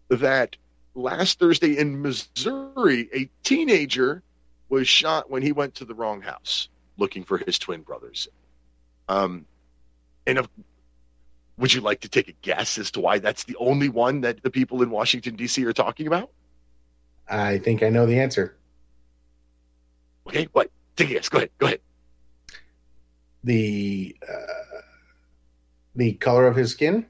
That 0.09 0.57
last 0.95 1.38
Thursday 1.38 1.78
in 1.78 2.03
Missouri, 2.03 3.09
a 3.14 3.28
teenager 3.43 4.22
was 4.68 4.88
shot 4.88 5.30
when 5.30 5.43
he 5.43 5.53
went 5.53 5.74
to 5.76 5.84
the 5.84 5.95
wrong 5.95 6.20
house 6.20 6.68
looking 6.97 7.24
for 7.24 7.38
his 7.38 7.59
twin 7.59 7.82
brothers. 7.82 8.28
Um, 9.09 9.47
and 10.26 10.38
if, 10.38 10.49
would 11.59 11.72
you 11.72 11.80
like 11.80 12.01
to 12.01 12.09
take 12.09 12.28
a 12.28 12.34
guess 12.43 12.78
as 12.78 12.90
to 12.93 13.01
why 13.01 13.18
that's 13.18 13.45
the 13.45 13.57
only 13.57 13.88
one 13.88 14.20
that 14.22 14.43
the 14.43 14.51
people 14.51 14.82
in 14.82 14.90
Washington, 14.90 15.36
D.C. 15.36 15.64
are 15.64 15.72
talking 15.72 16.07
about? 16.07 16.30
I 17.28 17.59
think 17.59 17.82
I 17.82 17.88
know 17.88 18.07
the 18.07 18.18
answer. 18.18 18.57
Okay, 20.26 20.49
what? 20.53 20.70
Take 20.97 21.11
a 21.11 21.14
guess. 21.14 21.28
Go 21.28 21.38
ahead. 21.38 21.51
Go 21.59 21.66
ahead. 21.66 21.80
The 23.45 24.16
uh, 24.28 24.80
the 25.97 26.12
color 26.14 26.47
of 26.47 26.57
his 26.57 26.70
skin. 26.70 27.07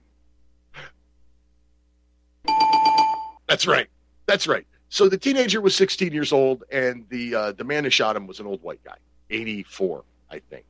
That's 3.49 3.66
right. 3.66 3.88
That's 4.26 4.47
right. 4.47 4.66
So 4.88 5.09
the 5.09 5.16
teenager 5.18 5.61
was 5.61 5.74
16 5.74 6.12
years 6.12 6.32
old, 6.32 6.64
and 6.70 7.05
the 7.09 7.34
uh, 7.34 7.53
the 7.53 7.64
man 7.64 7.84
who 7.84 7.90
shot 7.90 8.14
him 8.14 8.26
was 8.26 8.40
an 8.40 8.47
old 8.47 8.62
white 8.62 8.82
guy, 8.84 8.97
84, 9.30 10.05
I 10.30 10.40
think. 10.51 10.66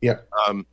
Yeah. 0.00 0.18
Um, 0.46 0.66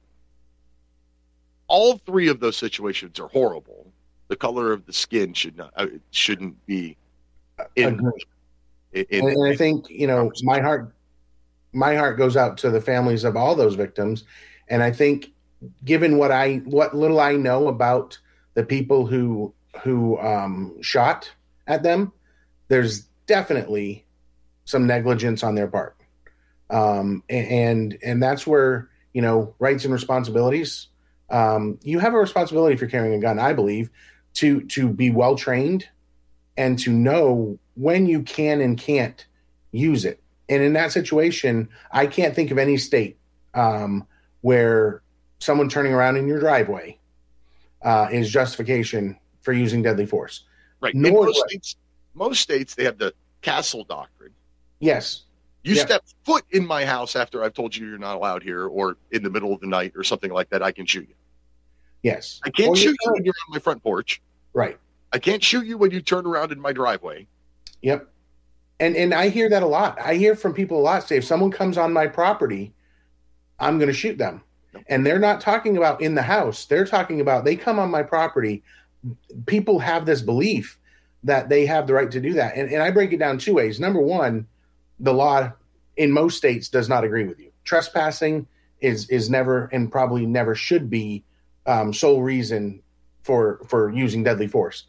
all 1.68 2.00
three 2.00 2.28
of 2.28 2.40
those 2.40 2.58
situations 2.58 3.20
are 3.20 3.28
horrible. 3.28 3.92
The 4.28 4.36
color 4.36 4.72
of 4.72 4.86
the 4.86 4.94
skin 4.94 5.34
should 5.34 5.58
not 5.58 5.72
uh, 5.76 5.88
shouldn't 6.12 6.66
be 6.66 6.98
in, 7.76 8.00
in, 8.94 9.06
in- 9.10 9.30
and 9.30 9.44
I 9.46 9.56
think 9.56 9.90
you 9.90 10.08
know 10.08 10.32
my 10.44 10.60
heart, 10.60 10.94
my 11.74 11.96
heart 11.96 12.18
goes 12.18 12.36
out 12.36 12.58
to 12.60 12.70
the 12.72 12.82
families 12.82 13.24
of 13.24 13.36
all 13.38 13.56
those 13.56 13.76
victims, 13.76 14.24
and 14.68 14.82
I 14.82 14.92
think, 14.92 15.32
given 15.86 16.18
what 16.18 16.32
I 16.32 16.58
what 16.66 16.96
little 16.96 17.20
I 17.20 17.36
know 17.36 17.68
about 17.68 18.18
the 18.56 18.64
people 18.64 19.06
who 19.06 19.54
who 19.84 20.20
um, 20.20 20.82
shot 20.82 21.32
at 21.68 21.84
them, 21.84 22.12
there's 22.68 23.02
definitely 23.28 24.06
some 24.66 24.88
negligence 24.88 25.44
on 25.44 25.56
their 25.56 25.68
part, 25.68 25.96
um, 26.70 27.24
and 27.30 27.98
and 28.04 28.22
that's 28.22 28.46
where 28.46 28.90
you 29.14 29.22
know 29.22 29.56
rights 29.60 29.84
and 29.84 29.94
responsibilities. 29.94 30.88
Um, 31.30 31.78
you 31.84 32.00
have 32.00 32.14
a 32.14 32.18
responsibility 32.18 32.74
if 32.74 32.82
you're 32.82 32.90
carrying 32.90 33.14
a 33.14 33.20
gun, 33.20 33.40
I 33.40 33.54
believe, 33.54 33.90
to 34.36 34.62
to 34.62 34.88
be 34.88 35.10
well 35.10 35.36
trained 35.36 35.88
and 36.58 36.78
to 36.80 36.92
know 36.92 37.58
when 37.76 38.06
you 38.06 38.22
can 38.22 38.62
and 38.62 38.78
can't 38.78 39.26
use 39.72 40.06
it. 40.06 40.22
And 40.50 40.64
in 40.64 40.74
that 40.74 40.92
situation, 40.92 41.70
I 41.92 42.08
can't 42.08 42.36
think 42.36 42.52
of 42.52 42.58
any 42.58 42.78
state 42.78 43.18
um, 43.54 44.06
where 44.42 45.02
someone 45.40 45.70
turning 45.70 45.94
around 45.94 46.18
in 46.18 46.28
your 46.28 46.40
driveway 46.40 46.98
uh, 47.82 48.10
is 48.12 48.30
justification 48.30 49.18
for 49.42 49.54
using 49.54 49.82
deadly 49.82 50.06
force. 50.06 50.46
right. 50.82 50.96
Nor 50.96 51.26
most 51.26 51.40
states, 51.50 51.76
most 52.14 52.42
states 52.42 52.74
they 52.76 52.84
have 52.86 52.98
the 52.98 53.14
castle 53.42 53.84
doctrine. 53.84 54.32
Yes, 54.80 55.24
You 55.64 55.76
Yeah. 55.76 55.86
step 55.86 56.04
foot 56.24 56.46
in 56.52 56.66
my 56.66 56.86
house 56.86 57.18
after 57.18 57.44
I've 57.44 57.54
told 57.54 57.76
you 57.76 57.86
you're 57.86 57.98
not 57.98 58.16
allowed 58.16 58.44
here, 58.44 58.68
or 58.68 58.96
in 59.12 59.24
the 59.24 59.30
middle 59.30 59.54
of 59.54 59.60
the 59.60 59.68
night, 59.68 59.92
or 59.98 60.06
something 60.06 60.32
like 60.32 60.50
that, 60.52 60.64
I 60.64 60.72
can 60.72 60.86
shoot 60.86 61.08
you. 61.10 61.16
yes. 62.02 62.40
I 62.46 62.50
can't 62.50 62.70
Or 62.70 62.76
shoot 62.78 62.96
you 63.04 63.12
when 63.12 63.26
you're 63.26 63.34
on 63.50 63.54
my 63.56 63.60
front 63.60 63.84
porch. 63.84 64.22
Right. 64.54 64.80
I 65.12 65.20
can't 65.20 65.44
shoot 65.44 65.66
you 65.66 65.78
when 65.78 65.92
you 65.92 66.02
turn 66.02 66.26
around 66.26 66.54
in 66.54 66.60
my 66.62 66.72
driveway. 66.72 67.28
Yep. 67.82 68.08
And 68.80 68.96
and 68.96 69.14
I 69.14 69.28
hear 69.28 69.50
that 69.50 69.62
a 69.64 69.68
lot. 69.68 70.00
I 70.00 70.14
hear 70.16 70.34
from 70.36 70.54
people 70.54 70.80
a 70.80 70.82
lot 70.84 71.06
say 71.06 71.18
if 71.18 71.26
someone 71.26 71.52
comes 71.52 71.78
on 71.78 71.92
my 71.92 72.08
property, 72.08 72.74
I'm 73.60 73.78
going 73.80 73.90
to 73.90 73.94
shoot 73.94 74.18
them. 74.18 74.42
And 74.88 75.06
they're 75.06 75.20
not 75.20 75.42
talking 75.42 75.76
about 75.76 76.00
in 76.02 76.16
the 76.16 76.22
house. 76.22 76.66
They're 76.66 76.86
talking 76.86 77.20
about 77.20 77.44
they 77.44 77.58
come 77.58 77.80
on 77.80 77.92
my 77.92 78.04
property. 78.04 78.64
People 79.46 79.80
have 79.80 80.06
this 80.06 80.22
belief 80.22 80.80
that 81.24 81.50
they 81.50 81.66
have 81.66 81.88
the 81.88 81.94
right 81.94 82.12
to 82.12 82.22
do 82.22 82.34
that. 82.34 82.56
And, 82.56 82.72
and 82.72 82.82
I 82.82 82.92
break 82.92 83.12
it 83.12 83.20
down 83.20 83.38
two 83.38 83.54
ways. 83.54 83.80
Number 83.80 84.02
one, 84.02 84.48
the 85.00 85.14
law 85.14 85.52
in 85.98 86.12
most 86.12 86.38
states 86.38 86.70
does 86.70 86.88
not 86.88 87.04
agree 87.04 87.26
with 87.26 87.40
you. 87.40 87.52
Trespassing 87.64 88.48
is 88.82 89.10
is 89.10 89.30
never 89.30 89.66
and 89.74 89.92
probably 89.92 90.26
never 90.26 90.56
should 90.56 90.90
be 90.90 91.24
um, 91.66 91.94
sole 91.94 92.22
reason 92.22 92.82
for 93.24 93.60
for 93.68 93.92
using 93.92 94.24
deadly 94.24 94.48
force. 94.48 94.86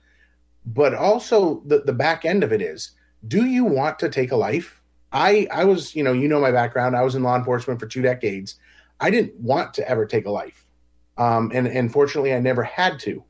But 0.64 0.94
also 0.94 1.62
the 1.66 1.80
the 1.80 1.92
back 1.92 2.24
end 2.24 2.44
of 2.44 2.52
it 2.52 2.62
is, 2.62 2.92
do 3.26 3.44
you 3.44 3.64
want 3.64 3.98
to 3.98 4.08
take 4.08 4.30
a 4.30 4.36
life? 4.36 4.80
I 5.12 5.48
I 5.50 5.64
was 5.64 5.94
you 5.96 6.04
know 6.04 6.12
you 6.12 6.28
know 6.28 6.40
my 6.40 6.52
background. 6.52 6.96
I 6.96 7.02
was 7.02 7.14
in 7.14 7.22
law 7.22 7.36
enforcement 7.36 7.80
for 7.80 7.86
two 7.86 8.02
decades. 8.02 8.54
I 9.00 9.10
didn't 9.10 9.34
want 9.40 9.74
to 9.74 9.88
ever 9.88 10.06
take 10.06 10.26
a 10.26 10.30
life, 10.30 10.64
um, 11.18 11.50
and 11.52 11.66
and 11.66 11.92
fortunately 11.92 12.32
I 12.32 12.40
never 12.40 12.62
had 12.62 13.00
to. 13.00 13.24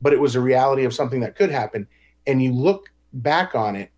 But 0.00 0.12
it 0.12 0.20
was 0.20 0.34
a 0.34 0.40
reality 0.40 0.84
of 0.84 0.94
something 0.94 1.20
that 1.20 1.36
could 1.36 1.50
happen. 1.50 1.88
And 2.26 2.42
you 2.42 2.52
look 2.52 2.90
back 3.12 3.54
on 3.54 3.76
it, 3.76 3.90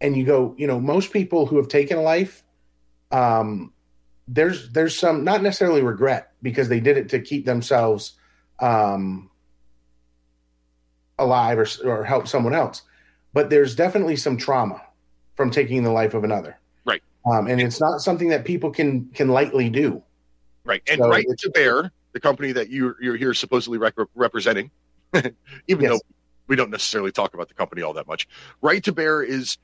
and 0.00 0.16
you 0.16 0.24
go, 0.24 0.54
you 0.56 0.66
know, 0.66 0.80
most 0.80 1.12
people 1.12 1.46
who 1.46 1.56
have 1.56 1.68
taken 1.68 1.98
a 1.98 2.02
life, 2.02 2.42
um, 3.10 3.72
there's 4.28 4.70
there's 4.70 4.96
some 4.98 5.24
not 5.24 5.42
necessarily 5.42 5.82
regret 5.82 6.32
because 6.42 6.68
they 6.68 6.80
did 6.80 6.96
it 6.96 7.08
to 7.10 7.20
keep 7.20 7.44
themselves 7.44 8.12
um, 8.60 9.30
alive 11.18 11.58
or, 11.58 11.66
or 11.84 12.04
help 12.04 12.28
someone 12.28 12.54
else, 12.54 12.82
but 13.32 13.50
there's 13.50 13.74
definitely 13.74 14.16
some 14.16 14.36
trauma 14.36 14.82
from 15.36 15.50
taking 15.50 15.82
the 15.82 15.90
life 15.90 16.14
of 16.14 16.24
another. 16.24 16.58
Right. 16.84 17.02
Um, 17.30 17.46
and 17.46 17.60
it's 17.60 17.80
not 17.80 18.00
something 18.00 18.28
that 18.28 18.44
people 18.44 18.70
can 18.70 19.06
can 19.10 19.28
lightly 19.28 19.68
do. 19.68 20.02
Right. 20.64 20.82
And 20.88 20.98
So 20.98 21.08
Right 21.08 21.26
to 21.26 21.50
Bear, 21.50 21.92
the 22.12 22.20
company 22.20 22.52
that 22.52 22.68
you, 22.68 22.94
you're 23.00 23.16
here 23.16 23.34
supposedly 23.34 23.78
rec- 23.78 23.94
representing, 24.14 24.70
even 25.68 25.82
Yes. 25.84 25.92
though 25.92 26.00
we 26.46 26.56
don't 26.56 26.70
necessarily 26.70 27.12
talk 27.12 27.34
about 27.34 27.48
the 27.48 27.54
company 27.54 27.82
all 27.82 27.92
that 27.94 28.06
much, 28.06 28.28
Right 28.60 28.82
to 28.84 28.92
Bear 28.92 29.22
is 29.22 29.58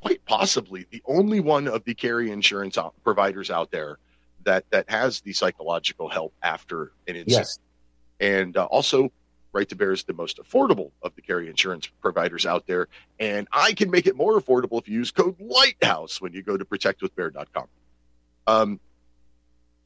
quite 0.00 0.24
possibly 0.24 0.86
the 0.90 1.02
only 1.06 1.40
one 1.40 1.66
of 1.66 1.84
the 1.84 1.94
carry 1.94 2.30
insurance 2.30 2.78
providers 3.02 3.50
out 3.50 3.70
there 3.70 3.98
that, 4.44 4.64
that 4.70 4.88
has 4.88 5.20
the 5.20 5.32
psychological 5.32 6.08
help 6.08 6.32
after 6.42 6.92
an 7.08 7.16
incident. 7.16 7.28
Yes. 7.28 7.58
And 8.20 8.56
uh, 8.56 8.64
also, 8.66 9.10
Right 9.52 9.68
to 9.70 9.74
Bear 9.76 9.92
is 9.92 10.04
the 10.04 10.12
most 10.12 10.38
affordable 10.38 10.90
of 11.02 11.14
the 11.16 11.22
carry 11.22 11.48
insurance 11.48 11.88
providers 12.02 12.44
out 12.44 12.66
there. 12.66 12.88
And 13.18 13.48
I 13.52 13.72
can 13.72 13.90
make 13.90 14.06
it 14.06 14.14
more 14.14 14.38
affordable 14.38 14.78
if 14.80 14.86
you 14.86 14.94
use 14.98 15.10
code 15.10 15.34
Lighthouse 15.40 16.20
when 16.20 16.32
you 16.34 16.42
go 16.42 16.56
to 16.58 16.64
protectwithbear.com. 16.64 17.66
Um, 18.46 18.80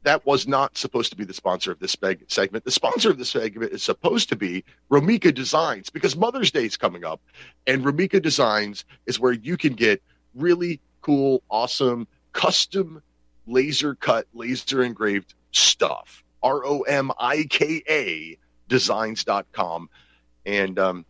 that 0.03 0.25
was 0.25 0.49
not 0.49 0.77
supposed 0.77 1.11
to 1.11 1.17
be 1.17 1.25
the 1.25 1.35
sponsor 1.35 1.71
of 1.71 1.79
this 1.79 1.97
segment. 2.29 2.65
The 2.65 2.71
sponsor 2.71 3.11
of 3.11 3.19
this 3.19 3.31
segment 3.31 3.73
is 3.73 3.83
supposed 3.83 4.29
to 4.31 4.37
be 4.37 4.65
Romika 4.91 5.35
Designs 5.35 5.91
because 5.91 6.17
Mother's 6.17 6.51
Day 6.51 6.65
is 6.65 6.77
coming 6.77 7.05
up. 7.05 7.21
And 7.67 7.85
Romika 7.85 8.21
Designs 8.21 8.85
is 9.07 9.21
where 9.21 9.33
you 9.33 9.57
can 9.57 9.75
get 9.75 10.03
really 10.35 10.81
cool, 11.03 11.43
awesome, 11.51 12.07
custom 12.33 13.03
laser 13.47 13.95
cut, 13.95 14.27
laser 14.33 14.83
engraved 14.83 15.35
stuff. 15.53 16.23
R 16.43 16.65
O 16.65 16.81
M 16.83 17.13
I 17.19 17.45
K 17.51 17.83
A 17.89 18.39
designs.com. 18.69 19.91
And 20.47 20.79
um, 20.79 21.05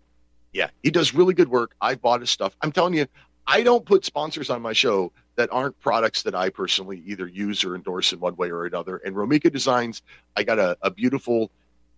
yeah, 0.53 0.71
he 0.83 0.91
does 0.91 1.15
really 1.15 1.35
good 1.35 1.49
work. 1.49 1.77
I 1.81 1.95
bought 1.95 2.21
his 2.21 2.31
stuff. 2.31 2.57
I'm 2.62 2.73
telling 2.73 2.95
you, 2.95 3.07
I 3.47 3.62
don't 3.62 3.85
put 3.85 4.05
sponsors 4.05 4.51
on 4.51 4.61
my 4.62 4.73
show 4.73 5.12
that 5.41 5.49
aren't 5.51 5.81
products 5.81 6.23
that 6.25 6.35
I 6.35 6.51
personally 6.51 7.03
either 7.07 7.27
use 7.27 7.65
or 7.65 7.75
endorse 7.75 8.12
in 8.12 8.21
one 8.21 8.37
way 8.37 8.51
or 8.51 8.67
another. 8.67 8.99
And 8.99 9.17
Romika 9.17 9.51
Designs, 9.51 10.03
I 10.37 10.43
got 10.43 10.59
a, 10.59 10.77
a 10.83 10.91
beautiful 10.91 11.51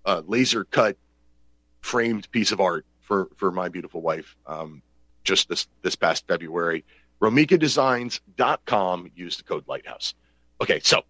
uh, 0.04 0.22
laser 0.24 0.62
cut 0.62 0.96
framed 1.80 2.30
piece 2.30 2.52
of 2.52 2.60
art 2.60 2.86
for 3.00 3.28
for 3.34 3.50
my 3.50 3.68
beautiful 3.68 4.00
wife 4.00 4.36
um, 4.46 4.80
just 5.24 5.48
this 5.48 5.66
this 5.82 5.96
past 5.96 6.24
February. 6.28 6.84
RomikaDesigns.com. 7.20 9.10
Use 9.16 9.36
the 9.36 9.42
code 9.42 9.64
Lighthouse. 9.66 10.14
Okay, 10.60 10.78
so 10.78 11.02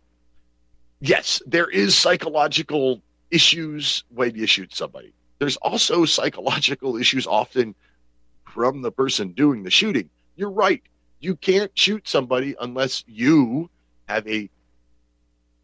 yes, 1.01 1.43
there 1.47 1.69
is 1.69 1.95
psychological 1.95 3.03
issues 3.31 4.05
when 4.09 4.35
you 4.35 4.47
shoot 4.47 4.75
somebody. 4.75 5.13
There's 5.39 5.57
also 5.59 6.07
psychological 6.07 6.97
issues 6.97 7.27
often 7.27 7.75
from 8.47 8.81
the 8.81 8.91
person 8.91 9.33
doing 9.33 9.65
the 9.65 9.71
shooting. 9.71 10.09
You're 10.37 10.51
right. 10.51 10.83
You 11.23 11.37
can't 11.37 11.71
shoot 11.79 12.07
somebody 12.07 12.55
unless 12.61 13.05
you 13.07 13.71
have 14.09 14.27
a 14.29 14.51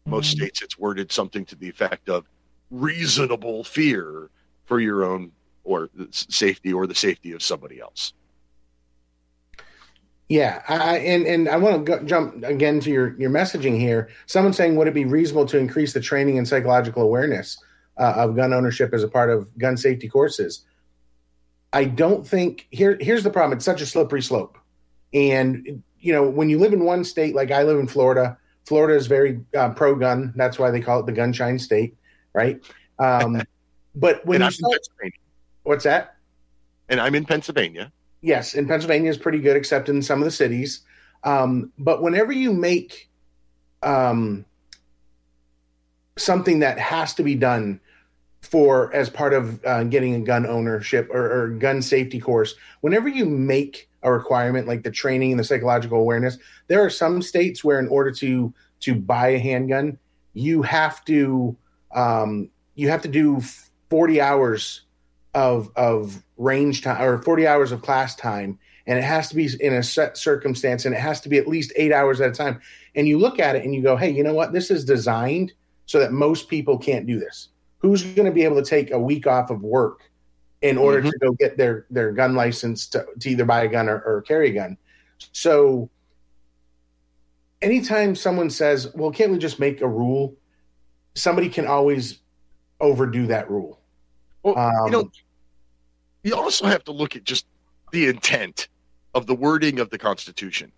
most 0.05 0.31
states 0.31 0.63
it's 0.63 0.79
worded 0.79 1.11
something 1.11 1.45
to 1.45 1.55
the 1.55 1.69
effect 1.69 2.09
of 2.09 2.25
reasonable 2.71 3.63
fear 3.63 4.31
for 4.65 4.79
your 4.79 5.03
own 5.03 5.31
or 5.63 5.89
safety 6.11 6.73
or 6.73 6.87
the 6.87 6.95
safety 6.95 7.33
of 7.33 7.43
somebody 7.43 7.79
else. 7.79 8.13
Yeah, 10.29 10.61
I, 10.69 10.99
and 10.99 11.25
and 11.25 11.49
I 11.49 11.57
want 11.57 11.85
to 11.85 11.91
go, 11.91 12.03
jump 12.03 12.43
again 12.43 12.79
to 12.81 12.91
your 12.91 13.19
your 13.19 13.31
messaging 13.31 13.79
here. 13.79 14.09
Someone 14.27 14.53
saying, 14.53 14.75
would 14.75 14.87
it 14.87 14.93
be 14.93 15.05
reasonable 15.05 15.47
to 15.47 15.57
increase 15.57 15.91
the 15.91 15.99
training 15.99 16.37
and 16.37 16.47
psychological 16.47 17.01
awareness 17.01 17.57
uh, 17.97 18.13
of 18.15 18.35
gun 18.35 18.53
ownership 18.53 18.93
as 18.93 19.03
a 19.03 19.07
part 19.07 19.31
of 19.31 19.49
gun 19.57 19.75
safety 19.75 20.07
courses? 20.07 20.65
I 21.73 21.85
don't 21.85 22.25
think 22.25 22.67
here. 22.69 22.95
Here's 23.01 23.23
the 23.23 23.31
problem: 23.31 23.57
it's 23.57 23.65
such 23.65 23.81
a 23.81 23.87
slippery 23.87 24.21
slope, 24.21 24.58
and 25.13 25.83
you 25.99 26.13
know 26.13 26.29
when 26.29 26.49
you 26.49 26.59
live 26.59 26.73
in 26.73 26.83
one 26.83 27.03
state, 27.03 27.35
like 27.35 27.51
I 27.51 27.63
live 27.63 27.79
in 27.79 27.87
Florida. 27.87 28.37
Florida 28.65 28.95
is 28.95 29.07
very 29.07 29.39
uh, 29.57 29.69
pro 29.69 29.95
gun. 29.95 30.33
That's 30.35 30.59
why 30.59 30.69
they 30.69 30.79
call 30.79 30.99
it 30.99 31.05
the 31.07 31.11
gunshine 31.11 31.59
state, 31.59 31.95
right? 32.33 32.61
Um, 32.99 33.41
but 33.95 34.23
when 34.25 34.41
you 34.41 34.51
start, 34.51 34.79
what's 35.63 35.85
that? 35.85 36.15
And 36.87 37.01
I'm 37.01 37.15
in 37.15 37.25
Pennsylvania. 37.25 37.91
Yes, 38.21 38.53
and 38.53 38.67
Pennsylvania 38.67 39.09
is 39.09 39.17
pretty 39.17 39.39
good, 39.39 39.55
except 39.55 39.89
in 39.89 40.01
some 40.01 40.19
of 40.19 40.25
the 40.25 40.31
cities. 40.31 40.81
Um, 41.23 41.71
but 41.77 42.01
whenever 42.01 42.31
you 42.31 42.53
make 42.53 43.09
um, 43.81 44.45
something 46.17 46.59
that 46.59 46.79
has 46.79 47.13
to 47.15 47.23
be 47.23 47.35
done 47.35 47.79
for 48.41 48.93
as 48.93 49.09
part 49.09 49.33
of 49.33 49.63
uh, 49.65 49.83
getting 49.85 50.15
a 50.15 50.19
gun 50.19 50.45
ownership 50.45 51.09
or, 51.11 51.43
or 51.43 51.49
gun 51.49 51.81
safety 51.81 52.19
course, 52.19 52.55
whenever 52.81 53.07
you 53.07 53.25
make 53.25 53.88
a 54.03 54.11
requirement 54.11 54.67
like 54.67 54.83
the 54.83 54.91
training 54.91 55.31
and 55.31 55.39
the 55.39 55.43
psychological 55.43 55.99
awareness, 55.99 56.37
there 56.67 56.83
are 56.83 56.89
some 56.89 57.21
states 57.21 57.63
where 57.63 57.79
in 57.79 57.87
order 57.87 58.11
to 58.11 58.53
to 58.81 58.95
buy 58.95 59.29
a 59.29 59.39
handgun, 59.39 59.97
you 60.33 60.61
have 60.61 61.03
to 61.05 61.55
um, 61.93 62.49
you 62.75 62.89
have 62.89 63.01
to 63.01 63.07
do 63.07 63.41
40 63.89 64.21
hours 64.21 64.81
of 65.33 65.69
of 65.75 66.23
range 66.37 66.81
time 66.81 67.01
or 67.01 67.21
40 67.21 67.45
hours 67.45 67.71
of 67.71 67.81
class 67.81 68.15
time 68.15 68.57
and 68.87 68.97
it 68.97 69.03
has 69.03 69.29
to 69.29 69.35
be 69.35 69.47
in 69.59 69.73
a 69.73 69.83
set 69.83 70.17
circumstance 70.17 70.85
and 70.85 70.95
it 70.95 70.99
has 70.99 71.21
to 71.21 71.29
be 71.29 71.37
at 71.37 71.47
least 71.47 71.71
eight 71.75 71.91
hours 71.91 72.19
at 72.19 72.29
a 72.29 72.33
time. 72.33 72.59
And 72.95 73.07
you 73.07 73.19
look 73.19 73.37
at 73.37 73.55
it 73.55 73.63
and 73.63 73.75
you 73.75 73.83
go 73.83 73.95
hey 73.95 74.09
you 74.09 74.23
know 74.23 74.33
what? 74.33 74.53
This 74.53 74.71
is 74.71 74.83
designed 74.83 75.53
so 75.85 75.99
that 75.99 76.11
most 76.11 76.49
people 76.49 76.77
can't 76.77 77.05
do 77.05 77.19
this. 77.19 77.49
Who's 77.79 78.03
going 78.03 78.25
to 78.25 78.31
be 78.31 78.43
able 78.43 78.55
to 78.55 78.67
take 78.67 78.91
a 78.91 78.99
week 78.99 79.27
off 79.27 79.51
of 79.51 79.61
work 79.61 80.08
in 80.61 80.77
order 80.77 81.01
Mhm. 81.01 81.11
to 81.11 81.17
go 81.19 81.31
get 81.33 81.57
their 81.57 81.85
their 81.89 82.11
gun 82.11 82.35
license 82.35 82.87
to, 82.87 83.05
to 83.19 83.29
either 83.29 83.45
buy 83.45 83.63
a 83.63 83.67
gun 83.67 83.87
or, 83.87 84.01
or 84.01 84.21
carry 84.23 84.49
a 84.49 84.53
gun 84.53 84.77
so 85.31 85.89
anytime 87.61 88.15
someone 88.15 88.49
says 88.49 88.91
well 88.95 89.11
can't 89.11 89.31
we 89.31 89.37
just 89.37 89.59
make 89.59 89.81
a 89.81 89.87
rule 89.87 90.35
somebody 91.15 91.49
can 91.49 91.65
always 91.65 92.19
overdo 92.79 93.27
that 93.27 93.49
rule 93.49 93.79
Well, 94.43 94.57
Um, 94.57 94.71
you 94.85 94.91
know, 94.91 95.11
you 96.23 96.35
also 96.35 96.65
have 96.65 96.83
to 96.85 96.91
look 96.91 97.15
at 97.15 97.23
just 97.23 97.45
the 97.91 98.07
intent 98.07 98.67
of 99.13 99.25
the 99.27 99.35
wording 99.35 99.79
of 99.79 99.89
the 99.89 99.97
Constitution. 99.97 100.71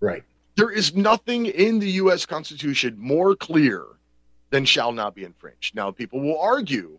right 0.00 0.22
There 0.56 0.70
is 0.70 0.94
nothing 0.96 1.46
in 1.46 1.78
the 1.80 1.90
U.S. 2.02 2.24
Constitution 2.26 2.96
more 2.98 3.36
clear 3.36 3.84
than 4.50 4.64
shall 4.64 4.92
not 4.92 5.14
be 5.14 5.24
infringed. 5.24 5.74
Now, 5.74 5.90
people 5.90 6.20
will 6.20 6.38
argue 6.40 6.98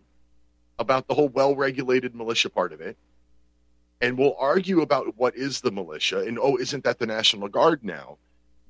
about 0.79 1.07
the 1.07 1.13
whole 1.13 1.29
well 1.29 1.55
regulated 1.55 2.15
militia 2.15 2.49
part 2.49 2.73
of 2.73 2.81
it, 2.81 2.97
and 4.01 4.17
we'll 4.17 4.35
argue 4.37 4.81
about 4.81 5.17
what 5.17 5.35
is 5.35 5.61
the 5.61 5.71
militia, 5.71 6.19
and 6.19 6.37
oh, 6.39 6.57
isn't 6.57 6.83
that 6.83 6.99
the 6.99 7.05
National 7.05 7.47
Guard 7.47 7.83
now? 7.83 8.17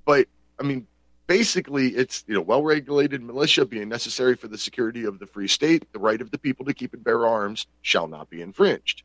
But, 0.05 0.27
I 0.59 0.63
mean, 0.63 0.87
basically, 1.27 1.89
it's, 1.89 2.23
you 2.27 2.35
know, 2.35 2.41
well 2.41 2.63
regulated 2.63 3.23
militia 3.23 3.65
being 3.65 3.89
necessary 3.89 4.35
for 4.35 4.47
the 4.47 4.57
security 4.57 5.05
of 5.05 5.19
the 5.19 5.25
free 5.25 5.47
state, 5.47 5.91
the 5.91 5.99
right 5.99 6.21
of 6.21 6.31
the 6.31 6.37
people 6.37 6.65
to 6.65 6.73
keep 6.73 6.93
and 6.93 7.03
bear 7.03 7.25
arms 7.25 7.65
shall 7.81 8.07
not 8.07 8.29
be 8.29 8.41
infringed. 8.41 9.03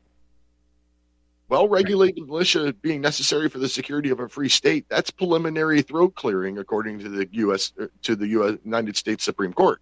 Well 1.49 1.67
regulated 1.67 2.25
militia 2.27 2.71
being 2.71 3.01
necessary 3.01 3.49
for 3.49 3.57
the 3.59 3.67
security 3.67 4.09
of 4.09 4.21
a 4.21 4.29
free 4.29 4.47
state 4.47 4.85
that's 4.87 5.11
preliminary 5.11 5.81
throat 5.81 6.15
clearing 6.15 6.57
according 6.57 6.99
to 6.99 7.09
the 7.09 7.27
US 7.29 7.73
uh, 7.77 7.87
to 8.03 8.15
the 8.15 8.27
US 8.27 8.57
United 8.63 8.95
States 8.95 9.25
Supreme 9.25 9.51
Court 9.51 9.81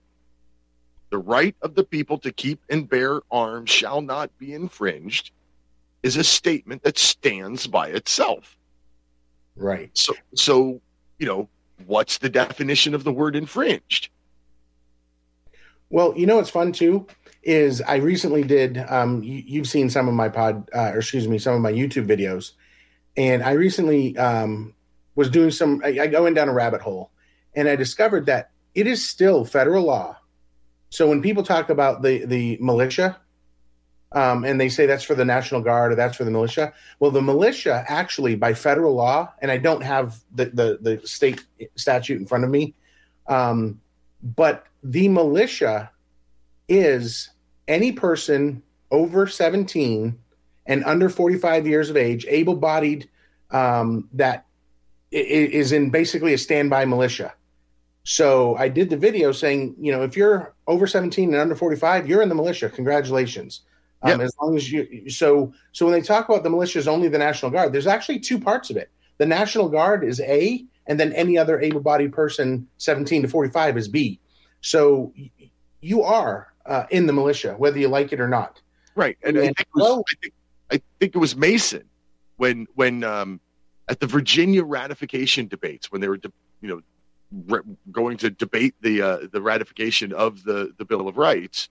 the 1.10 1.18
right 1.18 1.56
of 1.62 1.76
the 1.76 1.84
people 1.84 2.18
to 2.20 2.32
keep 2.32 2.60
and 2.70 2.90
bear 2.90 3.22
arms 3.32 3.70
shall 3.70 4.02
not 4.02 4.36
be 4.38 4.54
infringed 4.54 5.32
is 6.04 6.16
a 6.16 6.24
statement 6.24 6.84
that 6.84 6.98
stands 6.98 7.68
by 7.68 7.88
itself 7.88 8.58
right 9.56 9.90
so 9.94 10.14
so 10.36 10.82
you 11.18 11.26
know 11.26 11.48
what's 11.86 12.18
the 12.20 12.30
definition 12.30 12.94
of 12.94 13.04
the 13.04 13.12
word 13.12 13.36
infringed 13.36 14.10
Well, 15.90 16.14
you 16.16 16.28
know 16.28 16.36
what's 16.36 16.52
fun 16.52 16.72
too 16.72 17.08
is 17.44 17.82
I 17.82 17.96
recently 17.96 18.44
did. 18.44 18.78
Um, 18.78 19.24
you, 19.24 19.44
you've 19.46 19.68
seen 19.68 19.90
some 19.90 20.08
of 20.08 20.14
my 20.14 20.30
pod, 20.30 20.70
uh, 20.74 20.92
or 20.94 21.00
excuse 21.00 21.28
me, 21.28 21.40
some 21.40 21.56
of 21.56 21.62
my 21.62 21.72
YouTube 21.72 22.06
videos, 22.06 22.52
and 23.18 23.42
I 23.42 23.52
recently 23.52 24.18
um, 24.18 24.76
was 25.16 25.30
doing 25.30 25.52
some. 25.52 25.82
I, 25.84 26.00
I 26.02 26.08
go 26.08 26.26
in 26.26 26.34
down 26.34 26.50
a 26.50 26.54
rabbit 26.54 26.82
hole, 26.82 27.12
and 27.56 27.68
I 27.68 27.76
discovered 27.76 28.26
that 28.28 28.52
it 28.76 28.88
is 28.88 29.08
still 29.08 29.46
federal 29.46 29.86
law. 29.86 30.18
So 30.90 31.08
when 31.08 31.22
people 31.22 31.44
talk 31.44 31.70
about 31.70 32.02
the 32.02 32.26
the 32.26 32.58
militia, 32.60 33.18
um, 34.12 34.44
and 34.44 34.60
they 34.60 34.70
say 34.70 34.86
that's 34.86 35.04
for 35.04 35.16
the 35.16 35.26
National 35.26 35.62
Guard 35.62 35.92
or 35.92 35.96
that's 35.96 36.18
for 36.18 36.24
the 36.24 36.32
militia, 36.32 36.74
well, 37.00 37.12
the 37.12 37.22
militia 37.22 37.86
actually 37.88 38.36
by 38.36 38.54
federal 38.54 38.96
law, 38.96 39.32
and 39.42 39.52
I 39.52 39.58
don't 39.58 39.82
have 39.82 40.20
the 40.34 40.46
the, 40.46 40.78
the 40.82 41.08
state 41.08 41.44
statute 41.76 42.20
in 42.20 42.26
front 42.26 42.44
of 42.44 42.50
me, 42.50 42.74
um, 43.28 43.80
but 44.24 44.66
the 44.84 45.08
militia 45.08 45.92
is 46.68 47.30
any 47.68 47.92
person 47.92 48.64
over 48.92 49.28
17 49.28 50.18
and 50.66 50.84
under 50.84 51.10
45 51.10 51.68
years 51.68 51.90
of 51.90 51.98
age, 51.98 52.26
able 52.28 52.56
bodied, 52.56 53.10
um, 53.52 54.08
that 54.14 54.46
is 55.12 55.72
in 55.72 55.90
basically 55.90 56.34
a 56.34 56.38
standby 56.38 56.86
militia. 56.86 57.34
So 58.10 58.56
I 58.56 58.70
did 58.70 58.90
the 58.90 58.98
video 58.98 59.32
saying, 59.32 59.76
you 59.80 59.92
know, 59.92 60.02
if 60.02 60.18
you're 60.18 60.56
over 60.66 60.88
17 60.88 61.30
and 61.30 61.40
under 61.40 61.54
45, 61.54 62.10
you're 62.10 62.24
in 62.24 62.30
the 62.30 62.34
militia. 62.34 62.68
Congratulations. 62.68 63.62
Um, 64.02 64.10
Yep. 64.10 64.20
As 64.22 64.34
long 64.42 64.56
as 64.56 64.72
you, 64.72 65.08
so, 65.12 65.54
so 65.74 65.86
when 65.86 65.94
they 65.94 66.02
talk 66.02 66.28
about 66.28 66.42
the 66.42 66.50
militia 66.50 66.80
is 66.80 66.88
only 66.88 67.08
the 67.08 67.20
National 67.20 67.52
Guard, 67.52 67.72
there's 67.72 67.86
actually 67.86 68.18
two 68.18 68.40
parts 68.40 68.72
of 68.72 68.78
it. 68.78 68.90
The 69.20 69.28
National 69.28 69.70
Guard 69.70 70.04
is 70.04 70.20
A, 70.22 70.66
and 70.88 71.00
then 71.00 71.14
any 71.14 71.38
other 71.38 71.62
able 71.62 71.82
bodied 71.82 72.12
person 72.12 72.68
17 72.78 73.22
to 73.22 73.28
45 73.28 73.78
is 73.78 73.88
B. 73.88 74.20
So 74.62 75.14
y- 75.16 75.30
you 75.80 76.02
are 76.02 76.52
uh, 76.66 76.86
in 76.90 77.06
the 77.06 77.14
militia, 77.14 77.54
whether 77.60 77.78
you 77.78 77.90
like 77.90 78.12
it 78.12 78.20
or 78.20 78.28
not. 78.28 78.60
Right, 78.96 79.20
and 79.22 79.38
I 79.38 79.42
think, 79.42 79.60
it 79.60 79.68
was, 79.76 80.04
I 80.10 80.16
think 80.20 80.34
I 80.72 80.82
think 81.00 81.16
it 81.16 81.20
was 81.20 81.36
Mason 81.36 81.84
when 82.38 82.66
when 82.74 83.04
um, 83.04 83.40
at 83.88 84.00
the 84.00 84.08
Virginia 84.08 84.64
ratification 84.64 85.48
debates 85.48 85.92
when 85.92 86.02
they 86.02 86.08
were 86.08 86.18
de- 86.18 86.34
you 86.62 86.70
know 86.70 86.82
re- 87.32 87.62
going 87.92 88.18
to 88.18 88.30
debate 88.30 88.76
the 88.82 89.02
uh, 89.02 89.18
the 89.32 89.42
ratification 89.42 90.14
of 90.14 90.44
the 90.44 90.74
the 90.78 90.86
Bill 90.86 91.08
of 91.08 91.18
Rights 91.18 91.70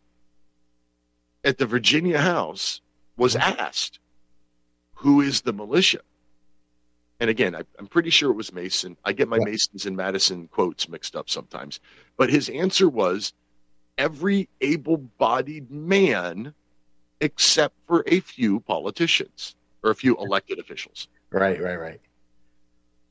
at 1.44 1.59
the 1.59 1.66
Virginia 1.66 2.18
House 2.20 2.80
was 3.16 3.36
asked 3.36 4.01
who 4.94 5.20
is 5.20 5.43
the 5.43 5.52
militia, 5.52 6.01
and 7.20 7.30
again 7.30 7.55
I, 7.55 7.62
I'm 7.78 7.86
pretty 7.86 8.10
sure 8.10 8.30
it 8.30 8.36
was 8.36 8.52
Mason. 8.52 8.97
I 9.05 9.12
get 9.12 9.28
my 9.28 9.39
Yeah. 9.39 9.44
Masons 9.47 9.86
and 9.86 9.97
Madison 9.97 10.48
quotes 10.48 10.89
mixed 10.89 11.16
up 11.16 11.30
sometimes, 11.30 11.80
but 12.16 12.30
his 12.30 12.48
answer 12.48 12.89
was 12.89 13.32
every 13.97 14.48
able-bodied 14.60 15.70
man 15.70 16.55
except 17.20 17.74
for 17.86 18.05
a 18.06 18.20
few 18.20 18.60
politicians 18.60 19.56
or 19.82 19.90
a 19.90 19.94
few 19.94 20.16
elected 20.18 20.59
officials. 20.60 21.09
Right, 21.30 21.60
right, 21.60 21.78
right. 21.78 22.01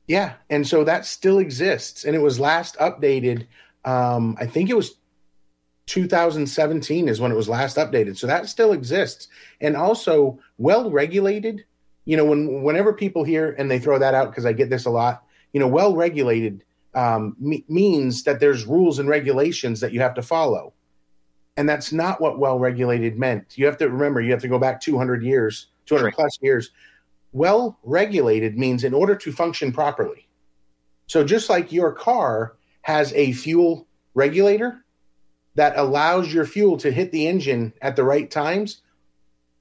Yeah, 0.08 0.34
and 0.48 0.66
so 0.66 0.84
that 0.84 1.04
still 1.06 1.38
exists, 1.38 2.04
and 2.04 2.16
it 2.16 2.20
was 2.20 2.40
last 2.40 2.76
updated. 2.78 3.46
Um, 3.84 4.36
I 4.40 4.46
think 4.46 4.70
it 4.70 4.76
was 4.76 4.96
2017 5.86 7.08
is 7.08 7.20
when 7.20 7.30
it 7.30 7.36
was 7.36 7.48
last 7.48 7.76
updated. 7.76 8.16
So 8.16 8.26
that 8.26 8.48
still 8.48 8.72
exists, 8.72 9.28
and 9.60 9.76
also 9.76 10.38
well 10.56 10.90
regulated. 10.90 11.64
You 12.06 12.16
know, 12.16 12.24
when 12.24 12.62
whenever 12.62 12.92
people 12.94 13.22
hear 13.22 13.54
and 13.58 13.70
they 13.70 13.78
throw 13.78 13.98
that 13.98 14.14
out 14.14 14.30
because 14.30 14.46
I 14.46 14.54
get 14.54 14.70
this 14.70 14.86
a 14.86 14.90
lot. 14.90 15.24
you 15.52 15.60
know, 15.60 15.68
well 15.68 15.94
regulated 15.94 16.64
um, 16.94 17.36
me- 17.38 17.64
means 17.68 18.22
that 18.24 18.40
there's 18.40 18.66
rules 18.66 18.98
and 18.98 19.08
regulations 19.08 19.80
that 19.80 19.92
you 19.92 20.00
have 20.00 20.14
to 20.14 20.22
follow. 20.22 20.72
And 21.56 21.68
that's 21.68 21.92
not 21.92 22.20
what 22.20 22.38
well 22.38 22.58
regulated 22.58 23.18
meant. 23.18 23.58
You 23.58 23.66
have 23.66 23.76
to 23.78 23.88
remember, 23.88 24.20
you 24.20 24.30
have 24.32 24.42
to 24.42 24.48
go 24.48 24.58
back 24.58 24.80
200 24.80 25.22
years, 25.22 25.66
200 25.86 26.12
plus 26.12 26.38
years. 26.40 26.70
Well 27.32 27.78
regulated 27.82 28.58
means 28.58 28.84
in 28.84 28.94
order 28.94 29.14
to 29.16 29.32
function 29.32 29.72
properly. 29.72 30.28
So 31.06 31.24
just 31.24 31.48
like 31.48 31.72
your 31.72 31.92
car 31.92 32.56
has 32.82 33.12
a 33.14 33.32
fuel 33.32 33.86
regulator 34.14 34.84
that 35.54 35.76
allows 35.76 36.32
your 36.32 36.44
fuel 36.44 36.76
to 36.78 36.90
hit 36.90 37.12
the 37.12 37.26
engine 37.26 37.72
at 37.82 37.96
the 37.96 38.04
right 38.04 38.30
times, 38.30 38.82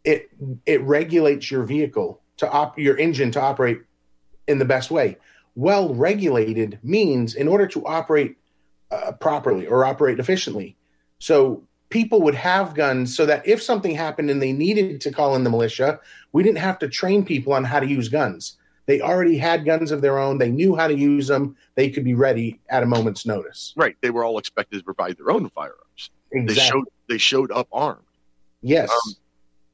it 0.04 0.30
it 0.66 0.82
regulates 0.82 1.52
your 1.52 1.64
vehicle 1.64 2.22
to 2.38 2.50
op 2.50 2.78
your 2.78 2.98
engine 2.98 3.32
to 3.32 3.42
operate 3.42 3.82
in 4.48 4.60
the 4.60 4.66
best 4.66 4.92
way. 4.92 5.18
Well 5.56 5.94
regulated 5.94 6.80
means 6.84 7.36
in 7.36 7.48
order 7.48 7.68
to 7.68 7.86
operate 7.86 8.38
uh, 8.92 9.14
properly 9.14 9.68
or 9.68 9.84
operate 9.84 10.20
efficiently. 10.20 10.78
So 11.20 11.64
people 11.90 12.22
would 12.22 12.36
have 12.36 12.74
guns 12.76 13.16
so 13.16 13.26
that 13.26 13.48
if 13.48 13.62
something 13.62 13.96
happened 13.96 14.30
and 14.30 14.42
they 14.42 14.52
needed 14.54 15.02
to 15.02 15.12
call 15.12 15.36
in 15.36 15.44
the 15.44 15.50
militia, 15.50 16.00
we 16.34 16.44
didn't 16.44 16.58
have 16.60 16.80
to 16.80 16.88
train 16.88 17.24
people 17.24 17.54
on 17.54 17.64
how 17.64 17.80
to 17.80 17.88
use 17.88 18.10
guns. 18.10 18.58
They 18.88 19.02
already 19.02 19.38
had 19.38 19.66
guns 19.66 19.92
of 19.92 20.02
their 20.02 20.18
own. 20.18 20.38
They 20.38 20.50
knew 20.50 20.76
how 20.76 20.88
to 20.88 20.96
use 20.96 21.28
them. 21.28 21.58
They 21.76 21.90
could 21.90 22.04
be 22.06 22.14
ready 22.14 22.60
at 22.70 22.84
a 22.84 22.86
moment's 22.86 23.26
notice. 23.26 23.74
Right. 23.76 23.98
They 24.02 24.12
were 24.12 24.24
all 24.24 24.38
expected 24.38 24.78
to 24.80 24.84
provide 24.84 25.18
their 25.18 25.30
own 25.32 25.50
firearms. 25.50 26.10
They 26.32 26.54
showed 26.54 26.86
they 27.10 27.18
showed 27.18 27.52
up 27.52 27.68
armed. 27.72 28.04
yes. 28.62 28.90
Um, 28.92 29.14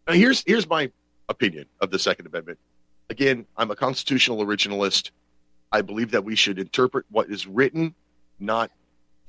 Now, 0.07 0.13
here's 0.13 0.43
here's 0.45 0.67
my 0.67 0.91
opinion 1.29 1.65
of 1.79 1.89
the 1.91 1.97
Second 1.99 2.27
Amendment. 2.27 2.59
Again, 3.09 3.45
I'm 3.57 3.71
a 3.71 3.75
constitutional 3.75 4.43
originalist. 4.45 5.11
I 5.71 5.81
believe 5.81 6.11
that 6.11 6.23
we 6.23 6.35
should 6.35 6.59
interpret 6.59 7.05
what 7.09 7.29
is 7.29 7.47
written, 7.47 7.95
not 8.39 8.71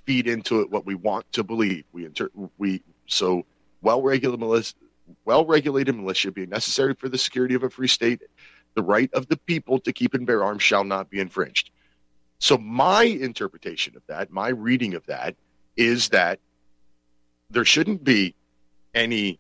feed 0.05 0.26
into 0.26 0.60
it 0.60 0.70
what 0.70 0.86
we 0.86 0.94
want 0.94 1.31
to 1.32 1.43
believe. 1.43 1.85
We 1.93 2.05
inter- 2.05 2.31
we 2.59 2.82
so 3.06 3.47
well 3.82 4.02
regulated 4.02 4.40
militia, 4.40 4.74
well 5.24 5.44
regulated 5.44 5.94
militia 5.97 6.32
being 6.32 6.51
necessary 6.51 6.94
for 6.94 7.09
the 7.09 7.18
security 7.18 7.55
of 7.55 7.62
a 7.62 7.70
free 7.70 7.89
state. 7.89 8.22
The 8.74 8.82
right 8.82 9.12
of 9.14 9.28
the 9.28 9.36
people 9.36 9.78
to 9.81 9.93
keep 9.93 10.14
and 10.14 10.26
bear 10.26 10.43
arms 10.43 10.62
shall 10.62 10.85
not 10.85 11.10
be 11.10 11.20
infringed. 11.20 11.70
So 12.39 12.59
my 12.59 13.05
interpretation 13.05 13.97
of 13.97 14.02
that, 14.09 14.31
my 14.31 14.48
reading 14.48 14.94
of 14.94 15.06
that, 15.06 15.36
is 15.76 16.09
that 16.10 16.40
there 17.51 17.64
shouldn't 17.64 18.02
be 18.05 18.35
any 18.94 19.39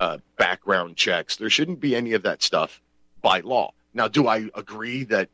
uh, 0.00 0.18
background 0.36 0.96
checks. 0.96 1.36
There 1.36 1.50
shouldn't 1.50 1.80
be 1.80 1.96
any 1.96 2.12
of 2.12 2.22
that 2.22 2.42
stuff 2.42 2.80
by 3.20 3.40
law. 3.40 3.72
Now, 3.92 4.08
do 4.08 4.28
I 4.28 4.48
agree 4.54 5.04
that? 5.04 5.28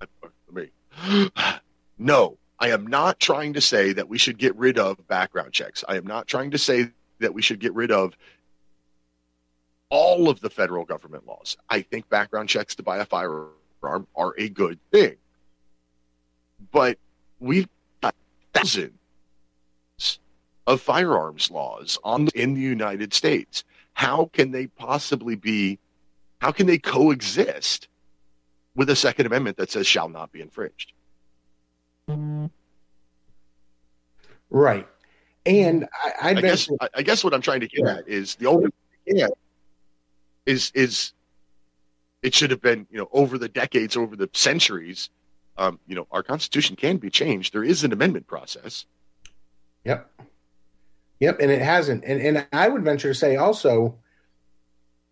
Let 0.00 0.10
me. 0.52 1.30
No, 2.00 2.38
I 2.60 2.70
am 2.70 2.86
not 2.86 3.20
trying 3.20 3.52
to 3.52 3.60
say 3.60 3.92
that 3.92 4.08
we 4.08 4.18
should 4.18 4.38
get 4.38 4.56
rid 4.56 4.78
of 4.78 5.06
background 5.06 5.52
checks. 5.52 5.84
I 5.88 5.96
am 5.96 6.06
not 6.06 6.26
trying 6.26 6.50
to 6.50 6.58
say 6.58 6.90
that 7.20 7.32
we 7.32 7.42
should 7.42 7.60
get 7.60 7.72
rid 7.74 7.92
of 7.92 8.16
all 9.90 10.28
of 10.28 10.40
the 10.40 10.50
federal 10.50 10.84
government 10.84 11.26
laws. 11.26 11.56
I 11.68 11.82
think 11.82 12.08
background 12.08 12.48
checks 12.48 12.74
to 12.76 12.82
buy 12.82 12.98
a 12.98 13.04
firearm 13.04 13.54
are 13.82 14.34
a 14.36 14.48
good 14.48 14.78
thing. 14.90 15.16
But 16.72 16.98
we've 17.38 17.68
got 18.02 18.14
thousands 18.52 18.92
of 20.66 20.80
firearms 20.80 21.50
laws 21.50 21.98
on 22.02 22.28
in 22.34 22.54
the 22.54 22.60
United 22.60 23.14
States. 23.14 23.64
How 23.94 24.26
can 24.32 24.50
they 24.50 24.66
possibly 24.66 25.36
be? 25.36 25.78
How 26.40 26.50
can 26.50 26.66
they 26.66 26.78
coexist 26.78 27.88
with 28.74 28.90
a 28.90 28.96
Second 28.96 29.26
Amendment 29.26 29.56
that 29.56 29.70
says 29.70 29.86
shall 29.86 30.08
not 30.08 30.32
be 30.32 30.40
infringed? 30.40 30.92
Right. 34.50 34.88
And 35.46 35.86
I, 36.04 36.12
I, 36.20 36.30
I 36.30 36.40
guess 36.40 36.68
I, 36.80 36.88
I 36.96 37.02
guess 37.02 37.22
what 37.24 37.34
I'm 37.34 37.40
trying 37.42 37.60
to 37.60 37.68
get 37.68 37.80
Yeah. 37.84 37.96
at 37.98 38.08
is 38.08 38.34
the 38.36 38.46
only 38.46 38.70
yeah 39.06 39.28
is 40.46 40.70
is 40.74 41.12
it 42.22 42.34
should 42.34 42.50
have 42.50 42.60
been 42.60 42.86
you 42.90 42.98
know 42.98 43.08
over 43.12 43.38
the 43.38 43.48
decades 43.48 43.96
over 43.96 44.16
the 44.16 44.28
centuries 44.34 45.08
um, 45.56 45.78
you 45.86 45.94
know 45.94 46.06
our 46.10 46.22
constitution 46.22 46.76
can 46.76 46.96
be 46.98 47.08
changed 47.08 47.54
there 47.54 47.64
is 47.64 47.84
an 47.84 47.92
amendment 47.92 48.26
process 48.26 48.84
Yep. 49.84 50.10
Yep, 51.20 51.38
and 51.40 51.50
it 51.50 51.62
hasn't. 51.62 52.04
And 52.04 52.20
and 52.20 52.46
I 52.52 52.68
would 52.68 52.84
venture 52.84 53.08
to 53.08 53.14
say 53.14 53.36
also 53.36 53.96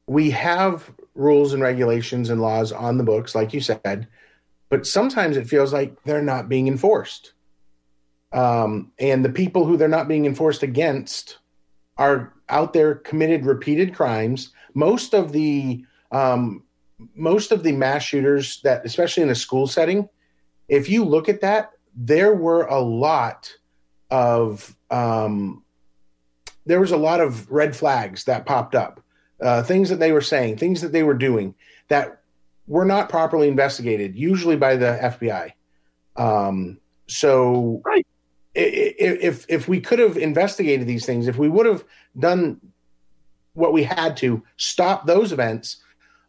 we 0.07 0.31
have 0.31 0.93
rules 1.15 1.53
and 1.55 1.63
regulations 1.63 2.29
and 2.31 2.43
laws 2.43 2.73
on 2.73 2.99
the 2.99 3.05
books 3.05 3.35
like 3.35 3.55
you 3.55 3.61
said, 3.61 4.07
but 4.69 4.87
sometimes 4.87 5.37
it 5.37 5.49
feels 5.49 5.73
like 5.73 6.03
they're 6.05 6.23
not 6.23 6.49
being 6.49 6.69
enforced. 6.69 7.33
Um, 8.33 8.93
and 8.99 9.25
the 9.25 9.31
people 9.31 9.65
who 9.65 9.77
they're 9.77 9.89
not 9.89 10.09
being 10.09 10.27
enforced 10.27 10.63
against 10.63 11.39
are 11.97 12.35
out 12.49 12.73
there 12.73 12.95
committed 12.95 13.47
repeated 13.47 13.95
crimes. 13.95 14.53
Most 14.75 15.15
of 15.15 15.33
the 15.33 15.85
um, 16.11 16.65
most 17.15 17.53
of 17.53 17.63
the 17.63 17.73
mass 17.73 18.03
shooters 18.03 18.61
that 18.63 18.85
especially 18.85 19.23
in 19.23 19.31
a 19.31 19.35
school 19.35 19.67
setting, 19.67 20.09
if 20.69 20.89
you 20.89 21.05
look 21.05 21.29
at 21.29 21.41
that, 21.41 21.73
there 21.95 22.35
were 22.35 22.65
a 22.67 22.81
lot 22.81 23.53
of 24.11 24.77
um, 24.91 25.63
there 26.67 26.81
was 26.81 26.93
a 26.93 26.97
lot 26.97 27.21
of 27.21 27.51
red 27.51 27.77
flags 27.77 28.25
that 28.25 28.45
popped 28.45 28.75
up, 28.75 29.01
uh, 29.41 29.63
things 29.63 29.89
that 29.89 30.01
they 30.01 30.13
were 30.13 30.21
saying, 30.21 30.59
things 30.59 30.81
that 30.81 30.93
they 30.93 31.03
were 31.03 31.15
doing 31.15 31.55
that 31.89 32.21
were 32.67 32.85
not 32.85 33.09
properly 33.09 33.49
investigated, 33.49 34.17
usually 34.17 34.57
by 34.57 34.77
the 34.77 34.99
FBI. 35.03 35.53
Um, 36.17 36.79
so, 37.07 37.81
Right. 37.85 38.07
if 38.55 39.45
if 39.49 39.69
we 39.69 39.81
could 39.81 39.99
have 39.99 40.17
investigated 40.17 40.87
these 40.87 41.07
things, 41.07 41.29
if 41.29 41.39
we 41.39 41.49
would 41.49 41.67
have 41.67 41.85
done 42.19 42.61
what 43.55 43.73
we 43.73 43.83
had 43.85 44.17
to 44.19 44.43
stop 44.57 45.07
those 45.07 45.33
events, 45.33 45.79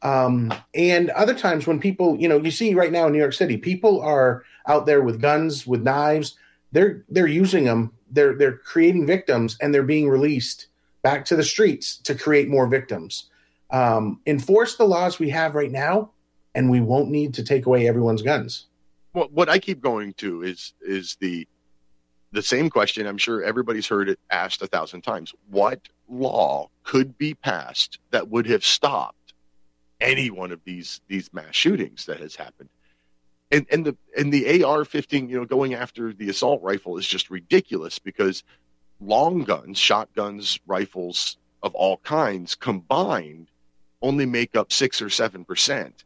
um, 0.02 0.54
and 0.74 1.10
other 1.12 1.34
times 1.34 1.66
when 1.66 1.80
people, 1.80 2.18
you 2.20 2.28
know, 2.28 2.38
you 2.38 2.52
see 2.52 2.74
right 2.76 2.92
now 2.92 3.08
in 3.08 3.14
New 3.14 3.20
York 3.20 3.34
City, 3.34 3.58
people 3.58 4.02
are 4.02 4.44
out 4.68 4.86
there 4.86 5.02
with 5.02 5.22
guns, 5.22 5.66
with 5.66 5.82
knives. 5.82 6.36
They're 6.72 7.04
they're 7.10 7.28
using 7.28 7.64
them. 7.64 7.94
They're 8.12 8.36
they're 8.36 8.58
creating 8.58 9.08
victims, 9.08 9.58
and 9.62 9.74
they're 9.74 9.84
being 9.84 10.10
released 10.10 10.68
back 11.02 11.26
to 11.26 11.36
the 11.36 11.44
streets 11.44 11.98
to 12.00 12.14
create 12.16 12.50
more 12.50 12.68
victims. 12.68 13.30
Um, 13.72 14.20
enforce 14.26 14.76
the 14.76 14.86
laws 14.86 15.20
we 15.20 15.30
have 15.30 15.56
right 15.56 15.72
now, 15.72 16.12
and 16.58 16.72
we 16.72 16.82
won't 16.82 17.10
need 17.10 17.36
to 17.36 17.44
take 17.44 17.68
away 17.68 17.88
everyone's 17.88 18.24
guns. 18.24 18.66
what, 19.12 19.32
what 19.32 19.48
i 19.48 19.60
keep 19.60 19.80
going 19.80 20.12
to 20.14 20.42
is 20.42 20.74
is 20.82 21.16
the 21.22 21.48
the 22.32 22.42
same 22.42 22.70
question 22.70 23.06
i'm 23.06 23.18
sure 23.18 23.44
everybody's 23.44 23.88
heard 23.88 24.10
it 24.10 24.20
asked 24.32 24.62
a 24.62 24.68
thousand 24.68 25.02
times 25.02 25.34
what 25.50 25.88
law 26.10 26.68
could 26.84 27.18
be 27.18 27.34
passed 27.36 28.00
that 28.12 28.28
would 28.30 28.48
have 28.48 28.66
stopped 28.66 29.34
any 30.02 30.30
one 30.30 30.52
of 30.52 30.60
these 30.66 31.00
these 31.08 31.32
mass 31.32 31.56
shootings 31.56 32.06
that 32.08 32.20
has 32.20 32.36
happened 32.36 32.70
and 33.52 33.66
and 33.72 33.86
the 33.86 33.96
and 34.18 34.34
the 34.34 34.64
AR-15 34.64 35.30
you 35.30 35.38
know 35.38 35.46
going 35.46 35.76
after 35.76 36.12
the 36.12 36.30
assault 36.30 36.62
rifle 36.64 36.98
is 36.98 37.08
just 37.08 37.30
ridiculous 37.30 38.00
because 38.00 38.44
long 39.00 39.44
guns 39.44 39.78
shotguns 39.78 40.60
rifles 40.66 41.38
of 41.62 41.76
all 41.76 41.98
kinds 41.98 42.56
combined 42.56 43.50
only 44.02 44.26
make 44.26 44.56
up 44.56 44.72
6 44.72 45.02
or 45.02 45.08
7% 45.08 46.04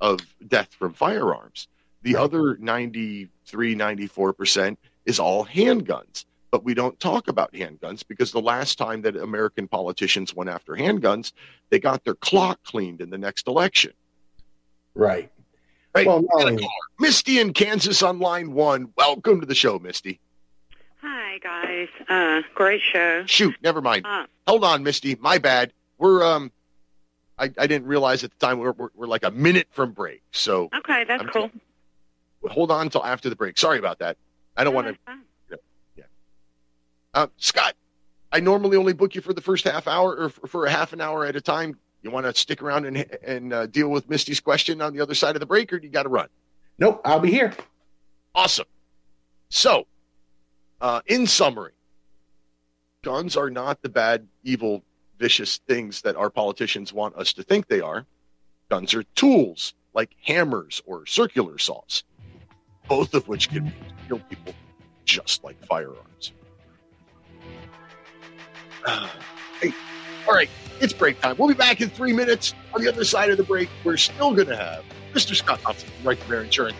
of 0.00 0.20
death 0.46 0.72
from 0.74 0.92
firearms 0.92 1.68
the 2.02 2.14
Right. 2.14 2.22
other 2.22 2.56
93 2.58 3.74
94% 3.74 4.76
is 5.04 5.18
all 5.18 5.44
handguns 5.46 6.24
but 6.50 6.64
we 6.64 6.74
don't 6.74 6.98
talk 7.00 7.28
about 7.28 7.52
handguns 7.52 8.02
because 8.06 8.30
the 8.32 8.40
last 8.40 8.78
time 8.78 9.02
that 9.02 9.16
American 9.16 9.66
politicians 9.68 10.34
went 10.34 10.48
after 10.50 10.74
handguns 10.74 11.32
they 11.70 11.78
got 11.78 12.04
their 12.04 12.14
clock 12.14 12.62
cleaned 12.64 13.00
in 13.00 13.10
the 13.10 13.18
next 13.18 13.46
election 13.48 13.92
Right. 14.94 15.30
Right. 15.94 16.06
Well, 16.06 16.22
not 16.22 16.22
We 16.22 16.28
got 16.28 16.40
a 16.42 16.50
only- 16.52 16.62
caller. 16.62 16.72
Misty 16.98 17.38
in 17.38 17.52
Kansas 17.54 18.02
on 18.02 18.18
line 18.18 18.52
one. 18.52 18.92
Welcome 18.96 19.40
to 19.40 19.46
the 19.46 19.54
show, 19.54 19.78
Misty. 19.78 20.20
Hi 21.02 21.38
guys, 21.42 21.88
uh, 22.08 22.42
great 22.54 22.80
show. 22.82 23.24
Shoot, 23.26 23.54
never 23.62 23.80
mind. 23.82 24.06
Uh, 24.06 24.26
Hold 24.46 24.64
on, 24.64 24.82
Misty. 24.82 25.14
My 25.16 25.38
bad. 25.38 25.72
We're 25.98 26.24
um, 26.24 26.50
I, 27.38 27.44
I 27.58 27.66
didn't 27.66 27.86
realize 27.86 28.24
at 28.24 28.30
the 28.30 28.38
time 28.46 28.58
we're, 28.58 28.72
we're 28.72 28.88
we're 28.94 29.06
like 29.06 29.24
a 29.24 29.30
minute 29.30 29.68
from 29.70 29.92
break. 29.92 30.22
So 30.32 30.68
okay, 30.74 31.04
that's 31.04 31.22
I'm 31.22 31.28
cool. 31.28 31.50
hold 32.48 32.70
on 32.70 32.82
until 32.86 33.04
after 33.04 33.28
the 33.28 33.36
break. 33.36 33.58
Sorry 33.58 33.78
about 33.78 33.98
that. 33.98 34.16
I 34.56 34.64
don't 34.64 34.74
want 34.74 34.86
to. 34.86 34.96
Yeah, 35.96 36.04
Uh, 37.12 37.26
Scott, 37.36 37.74
I 38.32 38.40
normally 38.40 38.76
only 38.76 38.94
book 38.94 39.14
you 39.14 39.20
for 39.20 39.32
the 39.34 39.40
first 39.42 39.64
half 39.64 39.86
hour 39.86 40.14
or 40.16 40.28
for, 40.30 40.46
for 40.46 40.66
a 40.66 40.70
half 40.70 40.92
an 40.94 41.00
hour 41.00 41.24
at 41.26 41.36
a 41.36 41.40
time. 41.40 41.76
You 42.02 42.10
want 42.10 42.24
to 42.26 42.34
stick 42.34 42.62
around 42.62 42.86
and 42.86 42.96
and 43.24 43.52
uh, 43.52 43.66
deal 43.66 43.88
with 43.88 44.08
Misty's 44.08 44.40
question 44.40 44.80
on 44.80 44.94
the 44.94 45.00
other 45.02 45.14
side 45.14 45.36
of 45.36 45.40
the 45.40 45.46
break, 45.46 45.72
or 45.72 45.78
do 45.78 45.86
you 45.86 45.92
got 45.92 46.04
to 46.04 46.08
run? 46.08 46.28
Nope, 46.78 47.00
I'll 47.04 47.20
be 47.20 47.30
here. 47.30 47.52
Awesome. 48.34 48.66
So, 49.48 49.86
uh, 50.80 51.00
in 51.06 51.26
summary, 51.26 51.72
guns 53.02 53.36
are 53.36 53.50
not 53.50 53.80
the 53.82 53.88
bad, 53.88 54.26
evil, 54.44 54.82
vicious 55.18 55.58
things 55.66 56.02
that 56.02 56.16
our 56.16 56.30
politicians 56.30 56.92
want 56.92 57.14
us 57.16 57.32
to 57.34 57.42
think 57.42 57.66
they 57.68 57.80
are. 57.80 58.06
Guns 58.70 58.94
are 58.94 59.02
tools 59.14 59.74
like 59.94 60.10
hammers 60.24 60.82
or 60.86 61.06
circular 61.06 61.58
saws. 61.58 62.04
both 62.88 63.14
of 63.14 63.26
which 63.26 63.48
can 63.48 63.72
kill 64.06 64.20
people 64.30 64.54
just 65.04 65.42
like 65.42 65.56
firearms. 65.66 66.32
hey, 69.60 69.72
all 70.28 70.34
right, 70.34 70.48
it's 70.80 70.92
break 70.92 71.20
time. 71.20 71.36
We'll 71.38 71.48
be 71.48 71.54
back 71.54 71.80
in 71.80 71.88
three 71.90 72.12
minutes. 72.12 72.54
On 72.74 72.82
the 72.82 72.88
other 72.88 73.04
side 73.04 73.30
of 73.30 73.38
the 73.38 73.42
break, 73.42 73.68
we're 73.84 73.96
still 73.96 74.34
going 74.34 74.48
to 74.48 74.56
have 74.56 74.84
Mr. 75.14 75.34
Scott 75.34 75.60
Thompson 75.62 75.88
Right 76.04 76.20
to 76.20 76.28
Bear 76.28 76.42
Insurance. 76.42 76.76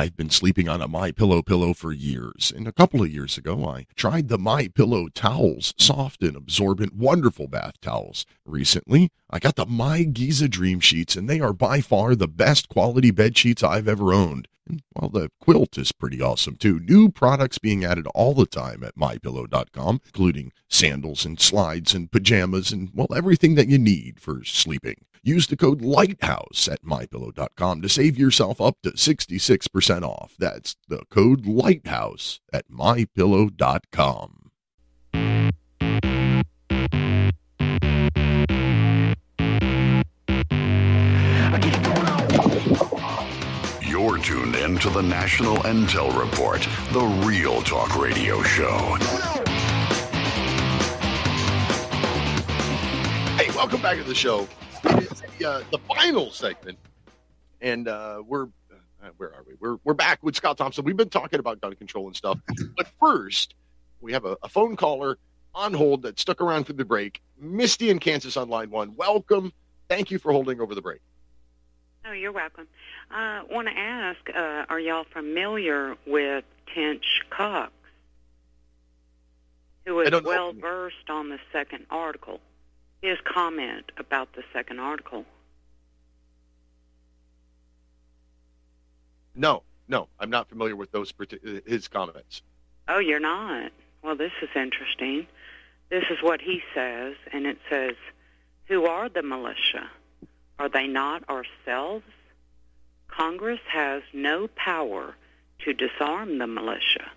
I've 0.00 0.16
been 0.16 0.30
sleeping 0.30 0.66
on 0.66 0.80
a 0.80 0.88
My 0.88 1.12
Pillow 1.12 1.42
pillow 1.42 1.74
for 1.74 1.92
years, 1.92 2.50
and 2.56 2.66
a 2.66 2.72
couple 2.72 3.02
of 3.02 3.12
years 3.12 3.36
ago 3.36 3.68
I 3.68 3.84
tried 3.96 4.28
the 4.28 4.38
My 4.38 4.66
Pillow 4.66 5.08
towels, 5.08 5.74
soft 5.76 6.22
and 6.22 6.34
absorbent, 6.34 6.94
wonderful 6.94 7.48
bath 7.48 7.78
towels. 7.82 8.24
Recently, 8.46 9.12
I 9.28 9.38
got 9.38 9.56
the 9.56 9.66
My 9.66 10.04
Giza 10.04 10.48
Dream 10.48 10.80
Sheets, 10.80 11.16
and 11.16 11.28
they 11.28 11.38
are 11.38 11.52
by 11.52 11.82
far 11.82 12.14
the 12.14 12.26
best 12.26 12.70
quality 12.70 13.10
bed 13.10 13.36
sheets 13.36 13.62
I've 13.62 13.88
ever 13.88 14.14
owned. 14.14 14.48
And 14.66 14.82
while 14.94 15.10
the 15.10 15.30
quilt 15.38 15.76
is 15.76 15.92
pretty 15.92 16.22
awesome 16.22 16.56
too, 16.56 16.80
new 16.80 17.10
products 17.10 17.58
being 17.58 17.84
added 17.84 18.06
all 18.14 18.32
the 18.32 18.46
time 18.46 18.82
at 18.82 18.96
mypillow.com, 18.96 20.00
including 20.06 20.52
sandals 20.66 21.26
and 21.26 21.38
slides 21.38 21.92
and 21.92 22.10
pajamas 22.10 22.72
and 22.72 22.88
well 22.94 23.08
everything 23.14 23.54
that 23.56 23.68
you 23.68 23.76
need 23.76 24.18
for 24.18 24.44
sleeping. 24.44 25.04
Use 25.22 25.46
the 25.48 25.56
code 25.56 25.82
LIGHTHOUSE 25.82 26.66
at 26.68 26.82
mypillow.com 26.82 27.82
to 27.82 27.88
save 27.90 28.16
yourself 28.18 28.58
up 28.58 28.78
to 28.82 28.92
66% 28.92 30.02
off. 30.02 30.34
That's 30.38 30.76
the 30.88 31.02
code 31.10 31.44
LIGHTHOUSE 31.44 32.40
at 32.54 32.70
mypillow.com. 32.70 34.50
You're 43.82 44.18
tuned 44.18 44.56
in 44.56 44.78
to 44.78 44.88
the 44.88 45.02
National 45.02 45.56
Intel 45.58 46.18
Report, 46.18 46.66
the 46.92 47.04
real 47.26 47.60
talk 47.60 48.00
radio 48.00 48.42
show. 48.42 48.96
Hey, 53.36 53.50
welcome 53.54 53.82
back 53.82 53.98
to 53.98 54.04
the 54.04 54.14
show. 54.14 54.48
It's 54.84 55.20
the, 55.20 55.44
uh, 55.44 55.62
the 55.70 55.78
final 55.78 56.30
segment, 56.30 56.78
and 57.60 57.88
uh, 57.88 58.22
we're 58.26 58.44
uh, 59.02 59.08
where 59.16 59.34
are 59.34 59.44
we? 59.46 59.54
We're 59.60 59.76
we're 59.84 59.94
back 59.94 60.22
with 60.22 60.36
Scott 60.36 60.58
Thompson. 60.58 60.84
We've 60.84 60.96
been 60.96 61.08
talking 61.08 61.38
about 61.38 61.60
gun 61.60 61.74
control 61.74 62.06
and 62.06 62.16
stuff, 62.16 62.38
but 62.76 62.86
first 63.00 63.54
we 64.00 64.12
have 64.12 64.24
a, 64.24 64.36
a 64.42 64.48
phone 64.48 64.76
caller 64.76 65.18
on 65.54 65.74
hold 65.74 66.02
that 66.02 66.18
stuck 66.18 66.40
around 66.40 66.64
for 66.64 66.72
the 66.72 66.84
break. 66.84 67.20
Misty 67.38 67.90
in 67.90 67.98
Kansas 67.98 68.36
on 68.36 68.48
line 68.48 68.70
one. 68.70 68.94
Welcome. 68.96 69.52
Thank 69.88 70.10
you 70.10 70.18
for 70.18 70.32
holding 70.32 70.60
over 70.60 70.74
the 70.74 70.82
break. 70.82 71.00
Oh, 72.06 72.12
you're 72.12 72.32
welcome. 72.32 72.66
I 73.10 73.38
uh, 73.38 73.54
want 73.54 73.68
to 73.68 73.76
ask, 73.76 74.18
uh, 74.34 74.64
are 74.68 74.80
y'all 74.80 75.04
familiar 75.12 75.96
with 76.06 76.44
Tench 76.74 77.04
Coxe, 77.28 77.72
who 79.84 80.00
is 80.00 80.22
well 80.22 80.52
versed 80.52 81.10
on 81.10 81.28
the 81.28 81.38
second 81.52 81.86
article? 81.90 82.40
His 83.02 83.18
comment 83.24 83.92
about 83.96 84.32
the 84.34 84.42
second 84.52 84.78
article. 84.78 85.24
No, 89.34 89.62
no, 89.88 90.08
I'm 90.18 90.30
not 90.30 90.48
familiar 90.48 90.76
with 90.76 90.92
those 90.92 91.12
partic- 91.12 91.66
his 91.66 91.88
comments. 91.88 92.42
Oh, 92.88 92.98
you're 92.98 93.20
not? 93.20 93.72
Well, 94.02 94.16
this 94.16 94.32
is 94.42 94.48
interesting. 94.54 95.26
This 95.88 96.04
is 96.10 96.18
what 96.22 96.40
he 96.40 96.62
says, 96.74 97.16
and 97.32 97.46
it 97.46 97.58
says, 97.68 97.94
Who 98.66 98.86
are 98.86 99.08
the 99.08 99.22
militia? 99.22 99.90
Are 100.58 100.68
they 100.68 100.86
not 100.86 101.24
ourselves? 101.28 102.04
Congress 103.08 103.60
has 103.66 104.02
no 104.12 104.48
power 104.48 105.14
to 105.64 105.72
disarm 105.72 106.38
the 106.38 106.46
militia. 106.46 107.10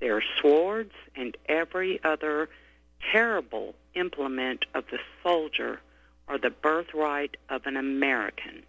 Their 0.00 0.22
swords 0.40 0.92
and 1.14 1.36
every 1.48 2.02
other 2.04 2.48
terrible 3.12 3.74
implement 3.96 4.64
of 4.74 4.84
the 4.90 4.98
soldier 5.22 5.80
are 6.28 6.38
the 6.38 6.50
birthright 6.50 7.36
of 7.48 7.66
an 7.66 7.76
American. 7.76 8.62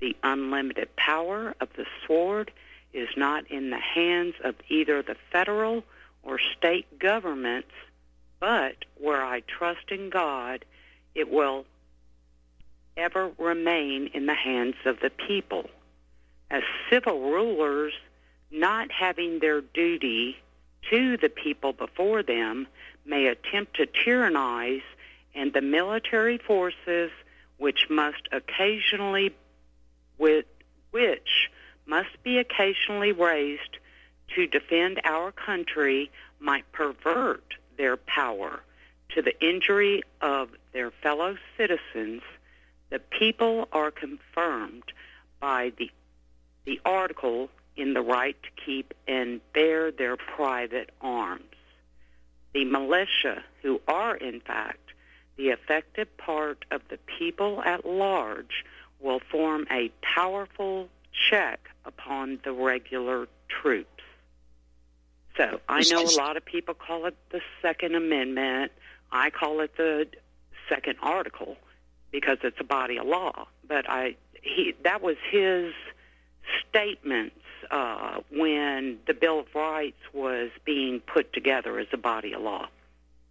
The 0.00 0.16
unlimited 0.22 0.94
power 0.96 1.54
of 1.60 1.68
the 1.76 1.86
sword 2.06 2.50
is 2.92 3.08
not 3.16 3.50
in 3.50 3.70
the 3.70 3.78
hands 3.78 4.34
of 4.42 4.54
either 4.68 5.02
the 5.02 5.16
federal 5.32 5.84
or 6.22 6.38
state 6.38 6.98
governments, 6.98 7.72
but 8.40 8.84
where 8.98 9.24
I 9.24 9.40
trust 9.40 9.90
in 9.90 10.10
God, 10.10 10.64
it 11.14 11.30
will 11.30 11.64
ever 12.96 13.30
remain 13.38 14.08
in 14.14 14.26
the 14.26 14.34
hands 14.34 14.76
of 14.84 15.00
the 15.00 15.10
people. 15.10 15.68
As 16.50 16.62
civil 16.90 17.20
rulers, 17.32 17.92
not 18.50 18.90
having 18.92 19.40
their 19.40 19.60
duty 19.60 20.36
to 20.90 21.16
the 21.16 21.28
people 21.28 21.72
before 21.72 22.22
them 22.22 22.66
may 23.04 23.26
attempt 23.26 23.76
to 23.76 23.86
tyrannize, 23.86 24.82
and 25.34 25.52
the 25.52 25.60
military 25.60 26.38
forces, 26.38 27.10
which 27.58 27.88
must 27.90 28.28
occasionally, 28.32 29.34
with, 30.18 30.46
which 30.90 31.50
must 31.86 32.22
be 32.22 32.38
occasionally 32.38 33.12
raised 33.12 33.78
to 34.34 34.46
defend 34.46 35.00
our 35.04 35.32
country, 35.32 36.10
might 36.40 36.70
pervert 36.72 37.54
their 37.76 37.96
power 37.96 38.60
to 39.10 39.22
the 39.22 39.38
injury 39.44 40.02
of 40.20 40.50
their 40.72 40.90
fellow 40.90 41.36
citizens. 41.56 42.22
The 42.90 42.98
people 42.98 43.68
are 43.72 43.90
confirmed 43.90 44.84
by 45.40 45.72
the 45.76 45.90
the 46.64 46.80
article 46.84 47.50
in 47.76 47.92
the 47.92 48.00
right 48.00 48.36
to 48.42 48.64
keep 48.64 48.94
and 49.06 49.40
bear 49.52 49.90
their 49.90 50.16
private 50.16 50.90
arms. 51.00 51.53
The 52.54 52.64
militia, 52.64 53.42
who 53.62 53.80
are 53.86 54.16
in 54.16 54.40
fact 54.40 54.78
the 55.36 55.48
effective 55.48 56.16
part 56.16 56.64
of 56.70 56.80
the 56.88 56.98
people 57.18 57.60
at 57.64 57.84
large, 57.84 58.64
will 59.00 59.20
form 59.30 59.66
a 59.70 59.90
powerful 60.00 60.88
check 61.28 61.68
upon 61.84 62.38
the 62.44 62.52
regular 62.52 63.28
troops. 63.48 63.90
So 65.36 65.60
I 65.68 65.82
know 65.90 66.04
a 66.04 66.16
lot 66.16 66.36
of 66.36 66.44
people 66.44 66.74
call 66.74 67.06
it 67.06 67.16
the 67.30 67.40
Second 67.60 67.96
Amendment. 67.96 68.70
I 69.10 69.30
call 69.30 69.60
it 69.60 69.76
the 69.76 70.06
Second 70.68 70.96
Article 71.02 71.56
because 72.12 72.38
it's 72.44 72.56
a 72.60 72.64
body 72.64 72.98
of 72.98 73.06
law. 73.06 73.48
But 73.66 73.90
I 73.90 74.16
he 74.42 74.74
that 74.84 75.02
was 75.02 75.16
his 75.30 75.72
statements 76.68 77.40
uh, 77.70 78.20
when 78.30 78.98
the 79.06 79.14
Bill 79.14 79.40
of 79.40 79.46
Rights 79.54 80.00
was 80.12 80.50
being 80.64 81.00
put 81.00 81.32
together 81.32 81.78
as 81.78 81.86
a 81.92 81.96
body 81.96 82.32
of 82.32 82.42
law. 82.42 82.68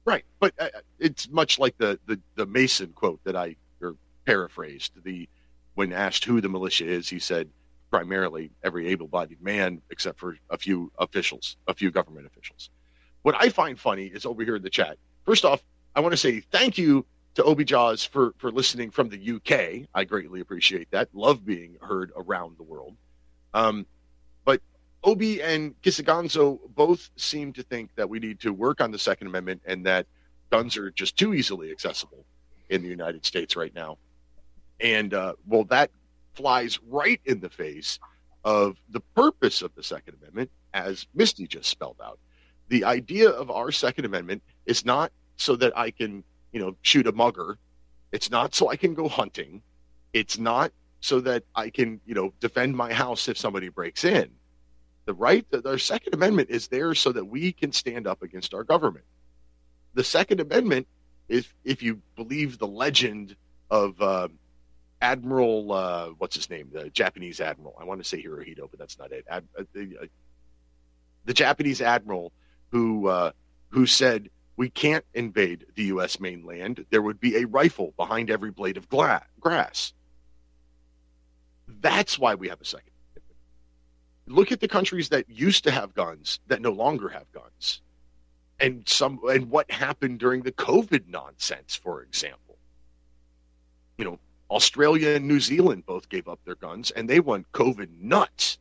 Right, 0.05 0.25
but 0.39 0.53
uh, 0.59 0.67
it's 0.99 1.29
much 1.29 1.59
like 1.59 1.77
the, 1.77 1.99
the 2.07 2.19
the 2.35 2.45
Mason 2.45 2.91
quote 2.93 3.23
that 3.23 3.35
I 3.35 3.55
or 3.81 3.95
paraphrased. 4.25 4.91
The 5.03 5.29
when 5.75 5.93
asked 5.93 6.25
who 6.25 6.41
the 6.41 6.49
militia 6.49 6.85
is, 6.85 7.09
he 7.09 7.19
said 7.19 7.49
primarily 7.89 8.51
every 8.63 8.87
able-bodied 8.87 9.41
man, 9.41 9.81
except 9.91 10.19
for 10.19 10.37
a 10.49 10.57
few 10.57 10.91
officials, 10.99 11.57
a 11.67 11.73
few 11.73 11.91
government 11.91 12.25
officials. 12.25 12.69
What 13.21 13.35
I 13.39 13.49
find 13.49 13.79
funny 13.79 14.07
is 14.07 14.25
over 14.25 14.43
here 14.43 14.55
in 14.55 14.63
the 14.63 14.69
chat. 14.69 14.97
First 15.25 15.45
off, 15.45 15.63
I 15.95 15.99
want 16.01 16.11
to 16.11 16.17
say 16.17 16.41
thank 16.41 16.77
you 16.77 17.05
to 17.35 17.43
Obi 17.43 17.63
Jaws 17.63 18.03
for 18.03 18.33
for 18.37 18.51
listening 18.51 18.91
from 18.91 19.09
the 19.09 19.35
UK. 19.35 19.87
I 19.93 20.03
greatly 20.03 20.41
appreciate 20.41 20.91
that. 20.91 21.09
Love 21.13 21.45
being 21.45 21.77
heard 21.81 22.11
around 22.15 22.57
the 22.57 22.63
world. 22.63 22.95
Um, 23.53 23.85
Obi 25.03 25.41
and 25.41 25.79
Kisaganzo 25.81 26.59
both 26.75 27.09
seem 27.17 27.51
to 27.53 27.63
think 27.63 27.93
that 27.95 28.09
we 28.09 28.19
need 28.19 28.39
to 28.41 28.53
work 28.53 28.79
on 28.79 28.91
the 28.91 28.99
Second 28.99 29.27
Amendment 29.27 29.61
and 29.65 29.85
that 29.85 30.07
guns 30.49 30.77
are 30.77 30.91
just 30.91 31.17
too 31.17 31.33
easily 31.33 31.71
accessible 31.71 32.25
in 32.69 32.81
the 32.81 32.87
United 32.87 33.25
States 33.25 33.55
right 33.55 33.73
now. 33.75 33.97
And 34.79 35.13
uh, 35.13 35.33
well, 35.45 35.65
that 35.65 35.91
flies 36.35 36.79
right 36.87 37.19
in 37.25 37.39
the 37.39 37.49
face 37.49 37.99
of 38.43 38.77
the 38.89 38.99
purpose 39.15 39.61
of 39.61 39.73
the 39.75 39.83
Second 39.83 40.15
Amendment, 40.21 40.51
as 40.73 41.07
Misty 41.13 41.47
just 41.47 41.69
spelled 41.69 41.99
out. 42.03 42.19
The 42.69 42.83
idea 42.85 43.29
of 43.29 43.51
our 43.51 43.71
Second 43.71 44.05
Amendment 44.05 44.41
is 44.65 44.85
not 44.85 45.11
so 45.37 45.55
that 45.57 45.77
I 45.77 45.91
can, 45.91 46.23
you 46.51 46.59
know, 46.59 46.75
shoot 46.81 47.07
a 47.07 47.11
mugger. 47.11 47.57
It's 48.11 48.31
not 48.31 48.55
so 48.55 48.69
I 48.69 48.75
can 48.75 48.93
go 48.93 49.07
hunting. 49.07 49.61
It's 50.13 50.37
not 50.37 50.71
so 51.01 51.19
that 51.21 51.43
I 51.55 51.69
can, 51.69 51.99
you 52.05 52.13
know, 52.13 52.33
defend 52.39 52.75
my 52.75 52.93
house 52.93 53.27
if 53.27 53.37
somebody 53.37 53.69
breaks 53.69 54.05
in. 54.05 54.31
The 55.05 55.13
right, 55.13 55.45
the 55.51 55.77
Second 55.77 56.13
Amendment 56.13 56.49
is 56.49 56.67
there 56.69 56.95
so 56.95 57.11
that 57.11 57.25
we 57.25 57.51
can 57.51 57.71
stand 57.73 58.07
up 58.07 58.21
against 58.23 58.53
our 58.53 58.63
government. 58.63 59.05
The 59.95 60.03
Second 60.03 60.39
Amendment, 60.39 60.87
if 61.27 61.53
if 61.63 61.83
you 61.83 62.01
believe 62.15 62.57
the 62.57 62.67
legend 62.67 63.35
of 63.69 64.01
uh, 64.01 64.29
Admiral, 65.01 65.73
uh, 65.73 66.07
what's 66.17 66.35
his 66.35 66.49
name? 66.49 66.69
The 66.71 66.89
Japanese 66.89 67.41
admiral. 67.41 67.75
I 67.79 67.83
want 67.83 68.01
to 68.01 68.07
say 68.07 68.23
Hirohito, 68.23 68.69
but 68.69 68.79
that's 68.79 68.97
not 68.97 69.11
it. 69.11 69.25
Ad, 69.29 69.43
uh, 69.59 69.63
the, 69.73 69.97
uh, 70.03 70.05
the 71.25 71.33
Japanese 71.33 71.81
admiral 71.81 72.31
who 72.71 73.07
uh, 73.07 73.31
who 73.69 73.85
said 73.85 74.29
we 74.55 74.69
can't 74.69 75.03
invade 75.13 75.65
the 75.75 75.83
U.S. 75.85 76.21
mainland. 76.21 76.85
There 76.89 77.01
would 77.01 77.19
be 77.19 77.35
a 77.35 77.45
rifle 77.45 77.93
behind 77.97 78.29
every 78.29 78.51
blade 78.51 78.77
of 78.77 78.87
gla- 78.87 79.25
grass. 79.41 79.91
That's 81.67 82.17
why 82.17 82.35
we 82.35 82.47
have 82.47 82.61
a 82.61 82.65
second. 82.65 82.92
Look 84.27 84.51
at 84.51 84.61
the 84.61 84.67
countries 84.67 85.09
that 85.09 85.29
used 85.29 85.63
to 85.65 85.71
have 85.71 85.93
guns 85.93 86.39
that 86.47 86.61
no 86.61 86.71
longer 86.71 87.09
have 87.09 87.31
guns, 87.33 87.81
and 88.59 88.87
some 88.87 89.19
and 89.29 89.49
what 89.49 89.69
happened 89.69 90.19
during 90.19 90.43
the 90.43 90.51
COVID 90.53 91.07
nonsense, 91.07 91.75
for 91.75 92.01
example. 92.01 92.57
You 93.97 94.05
know, 94.05 94.19
Australia 94.49 95.09
and 95.09 95.27
New 95.27 95.39
Zealand 95.39 95.85
both 95.85 96.07
gave 96.09 96.27
up 96.27 96.39
their 96.45 96.55
guns, 96.55 96.91
and 96.91 97.09
they 97.09 97.19
went 97.19 97.51
COVID 97.51 97.89
nuts. 97.99 98.59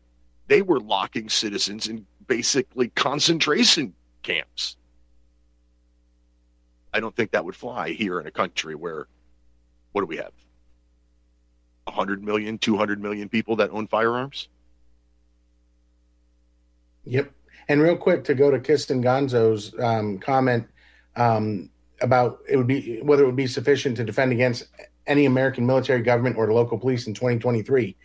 They 0.48 0.62
were 0.62 0.80
locking 0.80 1.28
citizens 1.28 1.86
in 1.86 2.06
basically 2.26 2.88
concentration 2.88 3.94
camps. 4.22 4.76
I 6.92 7.00
don't 7.00 7.14
think 7.14 7.30
that 7.30 7.44
would 7.44 7.56
fly 7.56 7.90
here 7.90 8.20
in 8.20 8.26
a 8.26 8.30
country 8.30 8.74
where, 8.74 9.06
what 9.92 10.02
do 10.02 10.06
we 10.06 10.16
have? 10.16 10.32
100 11.84 12.22
million, 12.22 12.58
200 12.58 13.00
million 13.00 13.28
people 13.28 13.56
that 13.56 13.70
own 13.70 13.86
firearms? 13.86 14.48
Yep. 17.04 17.32
And 17.68 17.80
real 17.80 17.96
quick 17.96 18.24
to 18.24 18.34
go 18.34 18.50
to 18.50 18.58
Kiston 18.58 19.02
Gonzo's 19.02 19.74
um, 19.78 20.18
comment 20.18 20.66
um, 21.16 21.70
about 22.00 22.40
it 22.48 22.56
would 22.56 22.66
be 22.66 23.00
whether 23.02 23.22
it 23.22 23.26
would 23.26 23.36
be 23.36 23.46
sufficient 23.46 23.96
to 23.96 24.04
defend 24.04 24.32
against 24.32 24.64
any 25.06 25.26
American 25.26 25.66
military 25.66 26.02
government 26.02 26.36
or 26.36 26.52
local 26.52 26.78
police 26.78 27.06
in 27.06 27.14
2023. 27.14 27.96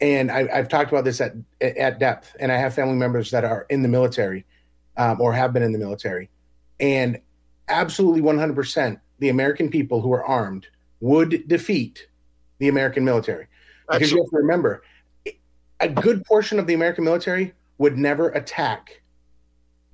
And 0.00 0.30
I, 0.30 0.56
have 0.56 0.68
talked 0.68 0.90
about 0.90 1.04
this 1.04 1.20
at 1.20 1.34
at 1.60 1.98
depth, 1.98 2.36
and 2.40 2.50
I 2.50 2.56
have 2.56 2.74
family 2.74 2.96
members 2.96 3.30
that 3.30 3.44
are 3.44 3.66
in 3.70 3.82
the 3.82 3.88
military 3.88 4.44
um, 4.96 5.20
or 5.20 5.32
have 5.32 5.52
been 5.52 5.62
in 5.62 5.72
the 5.72 5.78
military, 5.78 6.30
and 6.80 7.20
absolutely 7.68 8.20
100% 8.20 9.00
the 9.20 9.28
American 9.28 9.70
people 9.70 10.00
who 10.00 10.12
are 10.12 10.24
armed 10.24 10.66
would 11.00 11.46
defeat 11.48 12.08
the 12.58 12.68
American 12.68 13.04
military. 13.04 13.46
Because 13.90 14.10
you 14.10 14.18
have 14.18 14.30
to 14.30 14.36
remember, 14.36 14.82
a 15.80 15.88
good 15.88 16.24
portion 16.24 16.58
of 16.58 16.66
the 16.66 16.74
American 16.74 17.04
military 17.04 17.52
would 17.78 17.96
never 17.98 18.30
attack 18.30 19.02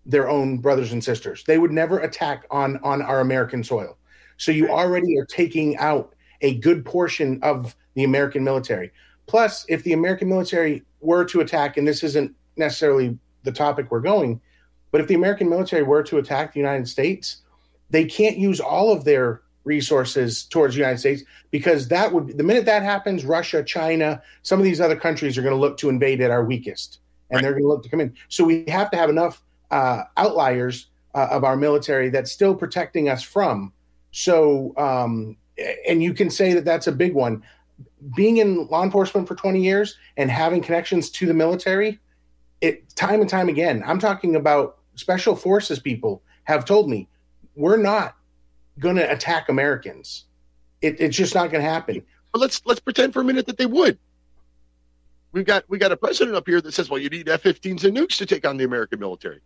their 0.06 0.28
own 0.28 0.58
brothers 0.58 0.92
and 0.92 1.02
sisters. 1.02 1.44
They 1.44 1.58
would 1.58 1.70
never 1.70 1.98
attack 1.98 2.46
on 2.50 2.78
on 2.82 3.02
our 3.02 3.20
American 3.20 3.62
soil. 3.62 3.96
So 4.36 4.52
you 4.52 4.68
already 4.68 5.18
are 5.18 5.26
taking 5.26 5.76
out 5.76 6.14
a 6.40 6.54
good 6.56 6.84
portion 6.84 7.38
of 7.42 7.76
the 7.94 8.04
American 8.04 8.42
military. 8.42 8.90
Plus, 9.26 9.64
if 9.68 9.84
the 9.84 9.92
American 9.92 10.28
military 10.28 10.82
were 11.00 11.24
to 11.26 11.40
attack, 11.40 11.76
and 11.76 11.86
this 11.86 12.02
isn't 12.02 12.34
necessarily 12.56 13.18
the 13.42 13.52
topic 13.52 13.90
we're 13.90 14.00
going, 14.00 14.40
but 14.90 15.00
if 15.00 15.06
the 15.06 15.14
American 15.14 15.48
military 15.48 15.82
were 15.82 16.02
to 16.02 16.18
attack 16.18 16.52
the 16.52 16.60
United 16.60 16.88
States, 16.88 17.42
they 17.90 18.04
can't 18.04 18.38
use 18.38 18.60
all 18.60 18.92
of 18.92 19.04
their 19.04 19.42
resources 19.64 20.44
towards 20.44 20.74
the 20.74 20.80
United 20.80 20.98
States 20.98 21.22
because 21.50 21.88
that 21.88 22.12
would 22.12 22.38
the 22.38 22.42
minute 22.42 22.64
that 22.64 22.82
happens, 22.82 23.24
Russia, 23.24 23.62
China, 23.62 24.22
some 24.42 24.58
of 24.58 24.64
these 24.64 24.80
other 24.80 24.96
countries 24.96 25.36
are 25.36 25.42
going 25.42 25.54
to 25.54 25.60
look 25.60 25.76
to 25.78 25.88
invade 25.88 26.20
at 26.20 26.30
our 26.30 26.44
weakest, 26.44 26.98
and 27.30 27.36
right. 27.36 27.42
they're 27.42 27.52
going 27.52 27.62
to 27.62 27.68
look 27.68 27.82
to 27.82 27.88
come 27.88 28.00
in. 28.00 28.14
So 28.28 28.44
we 28.44 28.64
have 28.68 28.90
to 28.90 28.96
have 28.96 29.10
enough 29.10 29.42
uh, 29.70 30.04
outliers 30.16 30.86
uh, 31.14 31.28
of 31.30 31.44
our 31.44 31.56
military 31.56 32.10
that's 32.10 32.30
still 32.30 32.54
protecting 32.54 33.08
us 33.08 33.22
from. 33.22 33.72
So, 34.12 34.74
um, 34.76 35.36
and 35.88 36.02
you 36.02 36.14
can 36.14 36.30
say 36.30 36.52
that 36.54 36.64
that's 36.64 36.86
a 36.86 36.92
big 36.92 37.14
one. 37.14 37.42
Being 38.14 38.38
in 38.38 38.66
law 38.66 38.82
enforcement 38.82 39.28
for 39.28 39.34
20 39.34 39.62
years 39.62 39.96
and 40.16 40.30
having 40.30 40.62
connections 40.62 41.10
to 41.10 41.26
the 41.26 41.34
military, 41.34 41.98
it 42.60 42.94
time 42.94 43.20
and 43.20 43.30
time 43.30 43.48
again. 43.48 43.82
I'm 43.86 43.98
talking 43.98 44.36
about 44.36 44.78
special 44.94 45.36
forces 45.36 45.78
people 45.78 46.22
have 46.44 46.64
told 46.64 46.90
me 46.90 47.08
we're 47.54 47.76
not 47.76 48.16
going 48.78 48.96
to 48.96 49.10
attack 49.10 49.48
Americans. 49.48 50.24
It, 50.82 51.00
it's 51.00 51.16
just 51.16 51.34
not 51.34 51.50
going 51.50 51.62
to 51.62 51.70
happen. 51.70 52.02
But 52.32 52.40
let's 52.40 52.62
let's 52.64 52.80
pretend 52.80 53.12
for 53.12 53.20
a 53.20 53.24
minute 53.24 53.46
that 53.46 53.58
they 53.58 53.66
would. 53.66 53.98
We've 55.32 55.44
got 55.44 55.64
we 55.68 55.78
got 55.78 55.92
a 55.92 55.96
president 55.96 56.36
up 56.36 56.46
here 56.46 56.60
that 56.60 56.72
says, 56.72 56.90
"Well, 56.90 57.00
you 57.00 57.08
need 57.08 57.28
F-15s 57.28 57.84
and 57.84 57.96
nukes 57.96 58.16
to 58.18 58.26
take 58.26 58.46
on 58.46 58.56
the 58.56 58.64
American 58.64 58.98
military." 58.98 59.40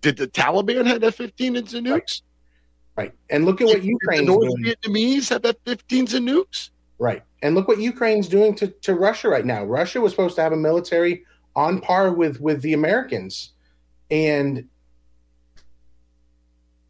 Did 0.00 0.16
the 0.16 0.26
Taliban 0.26 0.86
have 0.86 1.02
F-15s 1.02 1.74
and 1.74 1.86
nukes? 1.86 2.22
Right. 2.96 2.96
right. 2.96 3.12
And 3.30 3.44
look 3.44 3.60
at 3.60 3.66
what 3.66 3.82
Ukraine. 3.82 4.20
The 4.20 4.32
North 4.32 4.56
doing. 4.56 4.64
Vietnamese 4.64 5.28
have 5.28 5.44
F-15s 5.44 6.14
and 6.14 6.28
nukes. 6.28 6.70
Right. 6.98 7.22
And 7.42 7.54
look 7.54 7.68
what 7.68 7.78
Ukraine's 7.78 8.28
doing 8.28 8.54
to, 8.56 8.68
to 8.68 8.94
Russia 8.94 9.28
right 9.28 9.44
now. 9.44 9.64
Russia 9.64 10.00
was 10.00 10.12
supposed 10.12 10.34
to 10.36 10.42
have 10.42 10.52
a 10.52 10.56
military 10.56 11.24
on 11.54 11.80
par 11.80 12.12
with 12.12 12.40
with 12.40 12.62
the 12.62 12.72
Americans, 12.72 13.52
and 14.10 14.68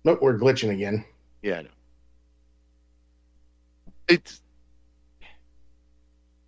look, 0.05 0.21
we're 0.23 0.39
glitching 0.39 0.71
again. 0.71 1.05
Yeah, 1.43 1.59
I 1.59 1.63
know. 1.63 1.69
It's 4.09 4.41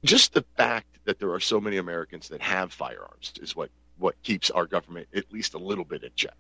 just 0.05 0.33
the 0.33 0.45
fact 0.57 0.90
that 1.11 1.19
there 1.19 1.33
are 1.33 1.41
so 1.41 1.61
many 1.61 1.77
Americans 1.79 2.29
that 2.29 2.41
have 2.41 2.73
firearms 2.73 3.33
is 3.43 3.57
what 3.57 3.69
what 3.99 4.15
keeps 4.23 4.49
our 4.49 4.65
government 4.65 5.09
at 5.13 5.31
least 5.33 5.55
a 5.55 5.59
little 5.59 5.85
bit 5.85 6.05
in 6.05 6.11
check. 6.15 6.37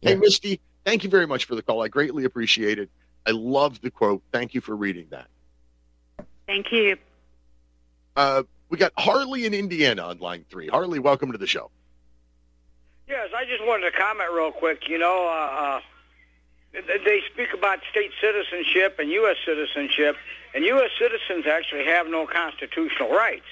Yeah. 0.00 0.10
Hey, 0.10 0.16
Misty, 0.16 0.60
thank 0.84 1.04
you 1.04 1.08
very 1.08 1.26
much 1.26 1.44
for 1.44 1.54
the 1.54 1.62
call. 1.62 1.84
I 1.84 1.88
greatly 1.88 2.24
appreciate 2.24 2.80
it. 2.80 2.90
I 3.26 3.30
love 3.30 3.80
the 3.80 3.92
quote. 3.92 4.20
Thank 4.32 4.54
you 4.54 4.60
for 4.60 4.74
reading 4.74 5.06
that. 5.10 5.28
Thank 6.48 6.72
you. 6.72 6.96
Uh, 8.16 8.42
we 8.70 8.76
got 8.76 8.92
Harley 8.98 9.46
in 9.46 9.54
Indiana 9.54 10.02
on 10.02 10.18
line 10.18 10.44
three. 10.50 10.66
Harley, 10.66 10.98
welcome 10.98 11.30
to 11.30 11.38
the 11.38 11.46
show. 11.46 11.70
Yes, 13.08 13.28
I 13.36 13.44
just 13.44 13.64
wanted 13.64 13.88
to 13.88 13.96
comment 13.96 14.32
real 14.34 14.50
quick. 14.50 14.88
You 14.88 14.98
know, 14.98 15.28
uh, 15.28 15.76
uh 15.76 15.80
they 16.72 17.22
speak 17.32 17.54
about 17.54 17.78
state 17.88 18.10
citizenship 18.20 18.96
and 18.98 19.10
U.S. 19.10 19.36
citizenship, 19.46 20.16
and 20.54 20.64
U.S. 20.64 20.90
citizens 20.98 21.46
actually 21.46 21.84
have 21.84 22.08
no 22.08 22.26
constitutional 22.26 23.10
rights. 23.10 23.46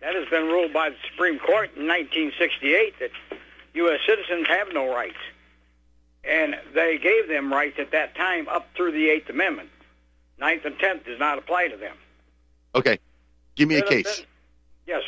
That 0.00 0.14
has 0.14 0.28
been 0.28 0.46
ruled 0.46 0.72
by 0.72 0.90
the 0.90 0.96
Supreme 1.10 1.38
Court 1.38 1.70
in 1.76 1.86
1968 1.86 2.98
that 3.00 3.10
U.S. 3.74 4.00
citizens 4.06 4.46
have 4.48 4.68
no 4.72 4.92
rights. 4.92 5.18
And 6.24 6.56
they 6.74 6.98
gave 6.98 7.28
them 7.28 7.52
rights 7.52 7.78
at 7.78 7.92
that 7.92 8.14
time 8.14 8.48
up 8.48 8.68
through 8.74 8.92
the 8.92 9.08
Eighth 9.10 9.28
Amendment. 9.28 9.68
Ninth 10.38 10.64
and 10.64 10.78
Tenth 10.78 11.04
does 11.04 11.18
not 11.18 11.38
apply 11.38 11.68
to 11.68 11.76
them. 11.76 11.96
Okay. 12.74 12.98
Give 13.56 13.68
me 13.68 13.76
a 13.76 13.82
case. 13.82 14.24
Yes. 14.86 15.02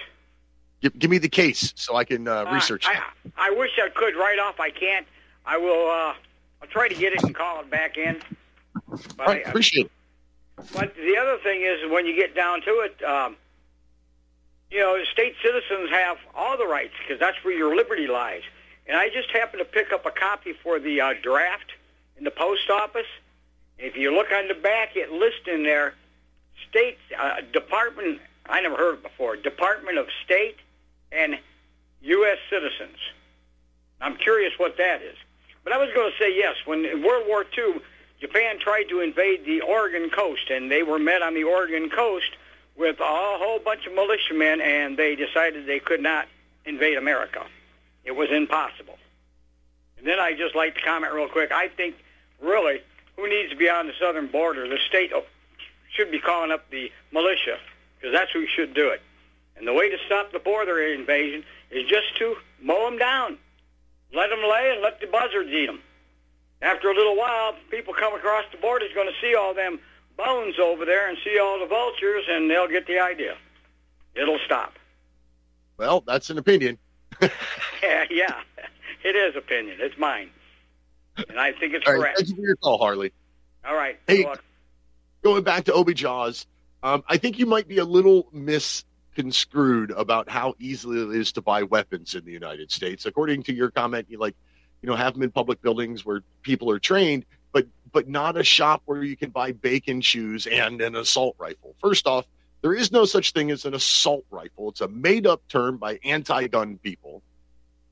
Give, 0.81 0.99
give 0.99 1.11
me 1.11 1.19
the 1.19 1.29
case 1.29 1.73
so 1.77 1.97
I 1.97 2.05
can 2.05 2.29
uh, 2.29 2.51
research 2.53 2.87
uh, 2.87 2.93
I, 3.37 3.49
I, 3.49 3.51
wish 3.51 3.71
I 3.83 3.89
could 3.89 4.17
right 4.17 4.39
off. 4.39 4.61
I 4.61 4.71
can't. 4.71 5.07
I 5.47 5.57
will. 5.57 5.89
Uh, 5.89 6.15
I'll 6.61 6.69
try 6.69 6.89
to 6.89 6.95
get 6.95 7.13
it 7.13 7.23
and 7.23 7.35
call 7.35 7.61
it 7.61 7.71
back 7.71 7.97
in. 7.97 8.21
But 9.17 9.27
right, 9.27 9.47
I, 9.47 9.49
appreciate 9.49 9.87
it. 9.87 9.93
But 10.75 10.95
the 10.97 11.17
other 11.17 11.39
thing 11.43 11.63
is, 11.63 11.91
when 11.91 12.05
you 12.05 12.15
get 12.15 12.35
down 12.35 12.63
to 12.63 12.71
it, 12.81 13.03
um, 13.05 13.37
you 14.73 14.81
know, 14.81 14.99
state 15.13 15.35
citizens 15.45 15.91
have 15.91 16.17
all 16.35 16.57
the 16.57 16.67
rights 16.67 16.95
because 16.99 17.21
that's 17.21 17.37
where 17.45 17.55
your 17.55 17.77
liberty 17.77 18.07
lies. 18.07 18.41
And 18.87 18.97
I 18.97 19.11
just 19.11 19.31
happened 19.31 19.61
to 19.61 19.67
pick 19.67 19.93
up 19.93 20.07
a 20.07 20.11
copy 20.11 20.55
for 20.63 20.79
the 20.81 21.01
uh, 21.01 21.15
draft 21.23 21.73
in 22.17 22.25
the 22.25 22.31
post 22.31 22.71
office. 22.71 23.07
If 23.79 23.97
you 23.97 24.15
look 24.15 24.33
on 24.33 24.49
the 24.49 24.55
back, 24.55 24.97
it 24.97 25.13
lists 25.13 25.47
in 25.47 25.63
there 25.63 25.95
state 26.71 26.97
uh, 27.19 27.43
department. 27.53 28.21
I 28.47 28.61
never 28.63 28.77
heard 28.77 28.95
it 28.95 29.03
before. 29.03 29.37
Department 29.37 29.99
of 29.99 30.07
State 30.25 30.57
and 31.13 31.39
U.S. 32.01 32.39
citizens. 32.49 32.97
I'm 34.01 34.17
curious 34.17 34.53
what 34.57 34.79
that 34.79 35.03
is. 35.03 35.17
But 35.65 35.75
I 35.75 35.79
was 35.79 35.91
going 35.95 36.11
to 36.11 36.19
say 36.19 36.35
yes. 36.35 36.57
When 36.65 36.85
in 36.85 37.03
World 37.03 37.27
War 37.29 37.45
II, 37.57 37.75
Japan 38.21 38.59
tried 38.59 38.85
to 38.85 39.01
invade 39.01 39.45
the 39.45 39.61
Oregon 39.61 40.11
coast, 40.11 40.51
and 40.51 40.71
they 40.71 40.83
were 40.83 40.99
met 40.99 41.23
on 41.23 41.35
the 41.35 41.45
Oregon 41.45 41.91
coast 41.91 42.31
with 42.77 43.01
a 43.01 43.05
whole 43.05 43.59
bunch 43.59 43.87
of 43.87 43.95
militiamen, 43.95 44.61
and 44.61 44.97
they 44.97 45.15
decided 45.15 45.67
they 45.67 45.81
could 45.81 46.01
not 46.01 46.27
invade 46.65 46.97
America. 46.97 47.45
It 48.05 48.13
was 48.13 48.31
impossible. 48.31 48.99
And 49.99 50.07
then 50.07 50.19
I 50.19 50.33
just 50.33 50.57
like 50.57 50.75
to 50.77 50.83
comment 50.83 51.13
real 51.13 51.29
quick. 51.29 51.53
I 51.53 51.69
think 51.69 51.95
really 52.41 52.81
who 53.17 53.29
needs 53.29 53.51
to 53.51 53.57
be 53.57 53.69
on 53.69 53.87
the 53.87 53.93
southern 54.01 54.27
border? 54.27 54.69
The 54.69 54.79
state 54.89 55.13
should 55.91 56.11
be 56.11 56.19
calling 56.19 56.51
up 56.51 56.69
the 56.71 56.91
militia 57.13 57.59
because 57.97 58.13
that's 58.13 58.33
who 58.33 58.47
should 58.47 58.75
do 58.75 58.89
it. 58.89 59.01
And 59.57 59.67
the 59.67 59.73
way 59.73 59.91
to 59.91 59.97
stop 60.07 60.33
the 60.33 60.39
border 60.39 60.81
invasion 60.81 61.45
is 61.71 61.89
just 61.89 62.17
to 62.19 62.37
mow 62.61 62.89
them 62.89 62.99
down. 62.99 63.39
Let 64.15 64.31
them 64.31 64.41
lay 64.41 64.73
and 64.73 64.83
let 64.83 65.01
the 65.01 65.07
buzzards 65.07 65.51
eat 65.51 65.67
them. 65.67 65.81
After 66.61 66.91
a 66.91 66.95
little 66.95 67.17
while, 67.17 67.55
people 67.71 67.95
come 67.95 68.15
across 68.15 68.45
the 68.51 68.59
border 68.59 68.87
is 68.87 68.93
going 68.95 69.09
to 69.09 69.21
see 69.21 69.35
all 69.35 69.55
them 69.55 69.79
bones 70.25 70.55
over 70.61 70.85
there 70.85 71.09
and 71.09 71.19
see 71.25 71.39
all 71.39 71.59
the 71.59 71.67
vultures, 71.67 72.25
and 72.29 72.51
they'll 72.51 72.69
get 72.69 72.87
the 72.87 72.99
idea. 72.99 73.37
It'll 74.15 74.39
stop. 74.45 74.75
Well, 75.79 76.03
that's 76.07 76.31
an 76.31 76.39
opinion. 76.39 76.79
yeah, 77.21 78.05
yeah, 78.11 78.41
it 79.05 79.17
is 79.17 79.37
opinion. 79.37 79.79
It's 79.81 79.97
mine, 79.99 80.31
and 81.29 81.39
I 81.39 81.53
think 81.53 81.75
it's 81.75 81.87
all 81.87 81.95
correct. 81.95 82.19
Right, 82.19 82.27
thank 82.27 82.29
you 82.29 82.37
for 82.37 82.43
your 82.43 82.57
call, 82.57 82.79
Harley. 82.79 83.13
All 83.67 83.75
right. 83.75 83.99
Hey, 84.07 84.27
going 85.23 85.45
back 85.45 85.65
to 85.65 85.73
Obi 85.73 85.95
Jaws, 85.95 86.47
Um, 86.83 87.05
I 87.09 87.17
think 87.17 87.39
you 87.39 87.47
might 87.47 87.69
be 87.69 87.79
a 87.79 87.85
little 87.85 88.29
misconstrued 88.33 89.93
about 89.93 90.29
how 90.29 90.55
easily 90.59 91.01
it 91.01 91.21
is 91.21 91.33
to 91.33 91.43
buy 91.43 91.63
weapons 91.63 92.15
in 92.15 92.25
the 92.25 92.33
United 92.33 92.71
States. 92.73 93.07
According 93.07 93.45
to 93.45 93.55
your 93.55 93.71
comment, 93.71 94.07
you 94.09 94.19
like, 94.19 94.35
you 94.83 94.89
know, 94.89 94.97
have 94.97 95.15
them 95.15 95.23
in 95.23 95.31
public 95.31 95.63
buildings 95.63 96.05
where 96.05 96.23
people 96.43 96.71
are 96.71 96.81
trained, 96.81 97.25
but 97.53 97.67
but 97.93 98.09
not 98.09 98.37
a 98.37 98.45
shop 98.45 98.83
where 98.87 99.03
you 99.03 99.17
can 99.17 99.31
buy 99.31 99.53
bacon 99.53 100.01
shoes 100.01 100.47
and 100.47 100.81
an 100.81 100.97
assault 100.97 101.37
rifle. 101.39 101.75
First 101.81 102.07
off, 102.07 102.27
there 102.63 102.75
is 102.75 102.93
no 102.93 103.05
such 103.05 103.33
thing 103.33 103.51
as 103.51 103.65
an 103.65 103.75
assault 103.75 104.25
rifle. 104.31 104.71
It's 104.71 104.81
a 104.81 104.89
made 104.89 105.27
up 105.27 105.47
term 105.49 105.77
by 105.77 105.99
anti 106.05 106.47
gun 106.47 106.79
people. 106.79 107.23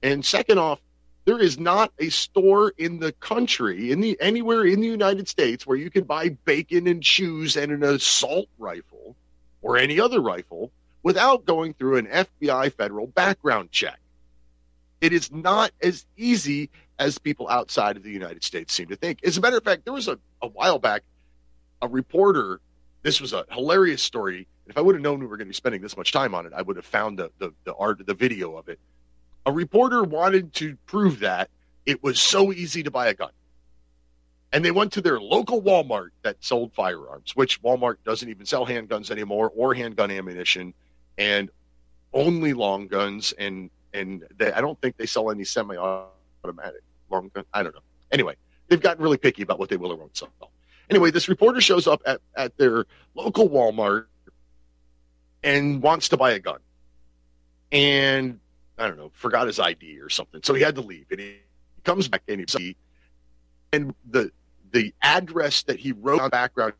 And 0.02 0.24
second 0.24 0.58
off, 0.58 0.80
there 1.26 1.38
is 1.38 1.58
not 1.58 1.92
a 1.98 2.08
store 2.08 2.72
in 2.78 2.98
the 2.98 3.12
country, 3.12 3.92
in 3.92 4.00
the 4.00 4.16
anywhere 4.20 4.64
in 4.64 4.80
the 4.80 4.86
United 4.86 5.28
States, 5.28 5.66
where 5.66 5.76
you 5.76 5.90
can 5.90 6.04
buy 6.04 6.30
bacon 6.30 6.86
and 6.86 7.04
shoes 7.04 7.56
and 7.56 7.70
an 7.70 7.82
assault 7.82 8.48
rifle 8.58 9.16
or 9.60 9.76
any 9.76 10.00
other 10.00 10.20
rifle 10.20 10.70
without 11.02 11.44
going 11.44 11.74
through 11.74 11.96
an 11.96 12.06
FBI 12.06 12.72
federal 12.72 13.06
background 13.08 13.70
check. 13.70 13.98
It 15.00 15.12
is 15.12 15.32
not 15.32 15.72
as 15.82 16.04
easy 16.16 16.70
as 17.00 17.18
people 17.18 17.48
outside 17.48 17.96
of 17.96 18.02
the 18.02 18.10
United 18.10 18.44
States 18.44 18.74
seem 18.74 18.86
to 18.88 18.96
think. 18.96 19.24
As 19.24 19.38
a 19.38 19.40
matter 19.40 19.56
of 19.56 19.64
fact, 19.64 19.84
there 19.84 19.94
was 19.94 20.06
a, 20.06 20.18
a 20.42 20.46
while 20.46 20.78
back 20.78 21.02
a 21.82 21.88
reporter. 21.88 22.60
This 23.02 23.20
was 23.22 23.32
a 23.32 23.46
hilarious 23.50 24.02
story. 24.02 24.46
If 24.66 24.76
I 24.76 24.82
would 24.82 24.94
have 24.94 25.02
known 25.02 25.18
we 25.18 25.26
were 25.26 25.38
going 25.38 25.46
to 25.46 25.50
be 25.50 25.54
spending 25.54 25.80
this 25.80 25.96
much 25.96 26.12
time 26.12 26.34
on 26.34 26.44
it, 26.44 26.52
I 26.54 26.60
would 26.60 26.76
have 26.76 26.84
found 26.84 27.18
the 27.18 27.30
the, 27.38 27.52
the 27.64 27.74
art, 27.74 28.06
the 28.06 28.14
video 28.14 28.56
of 28.56 28.68
it. 28.68 28.78
A 29.46 29.50
reporter 29.50 30.04
wanted 30.04 30.52
to 30.54 30.76
prove 30.86 31.20
that 31.20 31.48
it 31.86 32.02
was 32.02 32.20
so 32.20 32.52
easy 32.52 32.82
to 32.82 32.90
buy 32.90 33.08
a 33.08 33.14
gun. 33.14 33.30
And 34.52 34.62
they 34.62 34.70
went 34.70 34.92
to 34.92 35.00
their 35.00 35.18
local 35.18 35.62
Walmart 35.62 36.10
that 36.22 36.36
sold 36.40 36.74
firearms, 36.74 37.34
which 37.34 37.62
Walmart 37.62 37.96
doesn't 38.04 38.28
even 38.28 38.44
sell 38.44 38.66
handguns 38.66 39.10
anymore 39.10 39.50
or 39.56 39.74
handgun 39.74 40.10
ammunition 40.10 40.74
and 41.16 41.50
only 42.12 42.52
long 42.52 42.88
guns 42.88 43.32
and 43.38 43.70
and 43.94 44.24
they, 44.36 44.52
I 44.52 44.60
don't 44.60 44.78
think 44.80 44.98
they 44.98 45.06
sell 45.06 45.30
any 45.30 45.44
semi-automatic 45.44 46.82
long. 47.10 47.30
I 47.52 47.62
don't 47.62 47.74
know. 47.74 47.82
Anyway, 48.10 48.36
they've 48.68 48.80
gotten 48.80 49.02
really 49.02 49.18
picky 49.18 49.42
about 49.42 49.58
what 49.58 49.68
they 49.68 49.76
will 49.76 49.92
or 49.92 49.96
won't 49.96 50.16
sell. 50.16 50.30
Anyway, 50.88 51.10
this 51.10 51.28
reporter 51.28 51.60
shows 51.60 51.86
up 51.86 52.02
at, 52.04 52.20
at 52.36 52.56
their 52.56 52.84
local 53.14 53.48
Walmart 53.48 54.06
and 55.42 55.80
wants 55.82 56.08
to 56.08 56.16
buy 56.16 56.32
a 56.32 56.38
gun. 56.38 56.58
And 57.70 58.40
I 58.76 58.88
don't 58.88 58.96
know, 58.96 59.10
forgot 59.14 59.46
his 59.46 59.60
ID 59.60 60.00
or 60.00 60.08
something. 60.08 60.40
So 60.42 60.54
he 60.54 60.62
had 60.62 60.74
to 60.74 60.80
leave. 60.80 61.06
And 61.10 61.20
he 61.20 61.36
comes 61.84 62.08
back 62.08 62.22
and 62.28 62.48
he 62.50 62.76
and 63.72 63.94
the 64.08 64.32
the 64.72 64.94
address 65.02 65.62
that 65.64 65.78
he 65.78 65.92
wrote 65.92 66.20
on 66.20 66.30
background 66.30 66.74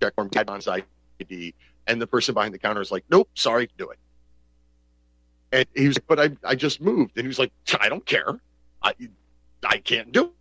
check 0.00 0.14
form 0.14 0.28
had 0.32 0.48
on 0.48 0.56
his 0.56 0.68
ID, 0.68 1.54
and 1.86 2.00
the 2.00 2.06
person 2.06 2.34
behind 2.34 2.54
the 2.54 2.58
counter 2.58 2.80
is 2.80 2.90
like, 2.90 3.04
"Nope, 3.10 3.28
sorry, 3.34 3.68
do 3.78 3.90
it." 3.90 3.98
And 5.52 5.66
he 5.74 5.86
was 5.88 5.96
like, 5.96 6.06
"But 6.06 6.20
I 6.20 6.50
I 6.50 6.54
just 6.54 6.80
moved," 6.80 7.16
and 7.16 7.24
he 7.24 7.28
was 7.28 7.38
like, 7.38 7.52
"I 7.80 7.88
don't 7.88 8.04
care, 8.04 8.40
I 8.82 8.94
I 9.62 9.78
can't 9.78 10.12
do." 10.12 10.34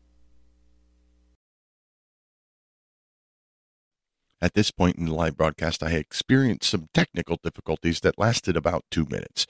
At 4.41 4.55
this 4.55 4.71
point 4.71 4.97
in 4.97 5.05
the 5.05 5.13
live 5.13 5.37
broadcast, 5.37 5.83
I 5.83 5.91
experienced 5.91 6.69
some 6.69 6.89
technical 6.95 7.37
difficulties 7.43 7.99
that 7.99 8.17
lasted 8.17 8.57
about 8.57 8.85
two 8.89 9.05
minutes. 9.05 9.45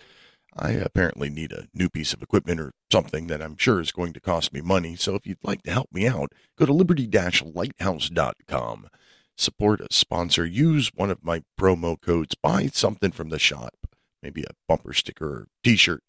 I 0.53 0.71
apparently 0.71 1.29
need 1.29 1.53
a 1.53 1.69
new 1.73 1.87
piece 1.87 2.11
of 2.11 2.21
equipment 2.21 2.59
or 2.59 2.73
something 2.91 3.27
that 3.27 3.41
I'm 3.41 3.55
sure 3.55 3.79
is 3.79 3.93
going 3.93 4.11
to 4.11 4.19
cost 4.19 4.51
me 4.51 4.59
money. 4.59 4.97
So 4.97 5.15
if 5.15 5.25
you'd 5.25 5.37
like 5.43 5.63
to 5.63 5.71
help 5.71 5.87
me 5.93 6.07
out, 6.07 6.33
go 6.57 6.65
to 6.65 6.73
liberty-lighthouse.com. 6.73 8.89
Support 9.37 9.79
a 9.79 9.87
sponsor. 9.91 10.45
Use 10.45 10.91
one 10.93 11.09
of 11.09 11.23
my 11.23 11.43
promo 11.57 11.95
codes. 11.99 12.35
Buy 12.35 12.67
something 12.67 13.11
from 13.11 13.29
the 13.29 13.39
shop, 13.39 13.87
maybe 14.21 14.43
a 14.43 14.51
bumper 14.67 14.91
sticker 14.91 15.25
or 15.25 15.47
T-shirt. 15.63 16.03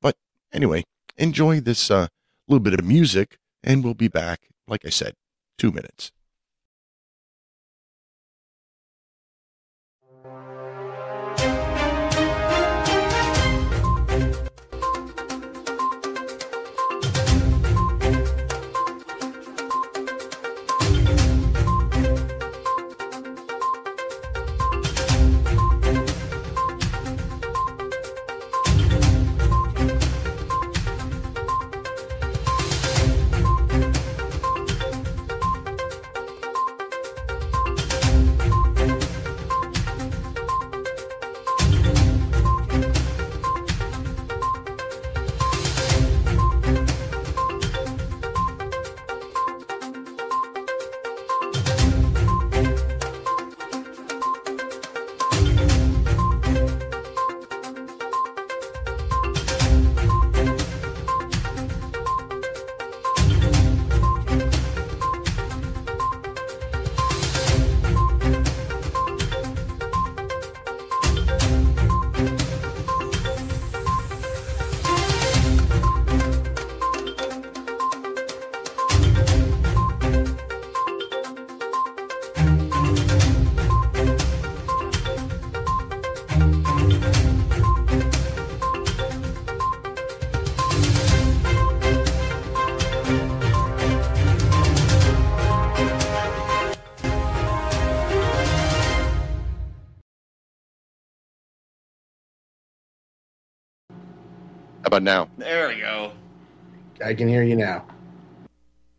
But 0.00 0.16
anyway, 0.50 0.84
enjoy 1.16 1.60
this 1.60 1.90
uh, 1.90 2.08
little 2.48 2.60
bit 2.60 2.74
of 2.78 2.84
music, 2.84 3.38
and 3.62 3.84
we'll 3.84 3.94
be 3.94 4.08
back. 4.08 4.48
Like 4.66 4.84
I 4.84 4.90
said, 4.90 5.14
two 5.58 5.70
minutes. 5.70 6.12
How 104.84 104.88
about 104.88 105.02
now? 105.02 105.30
There 105.38 105.68
we 105.68 105.76
go. 105.80 106.12
I 107.02 107.14
can 107.14 107.26
hear 107.26 107.42
you 107.42 107.56
now. 107.56 107.86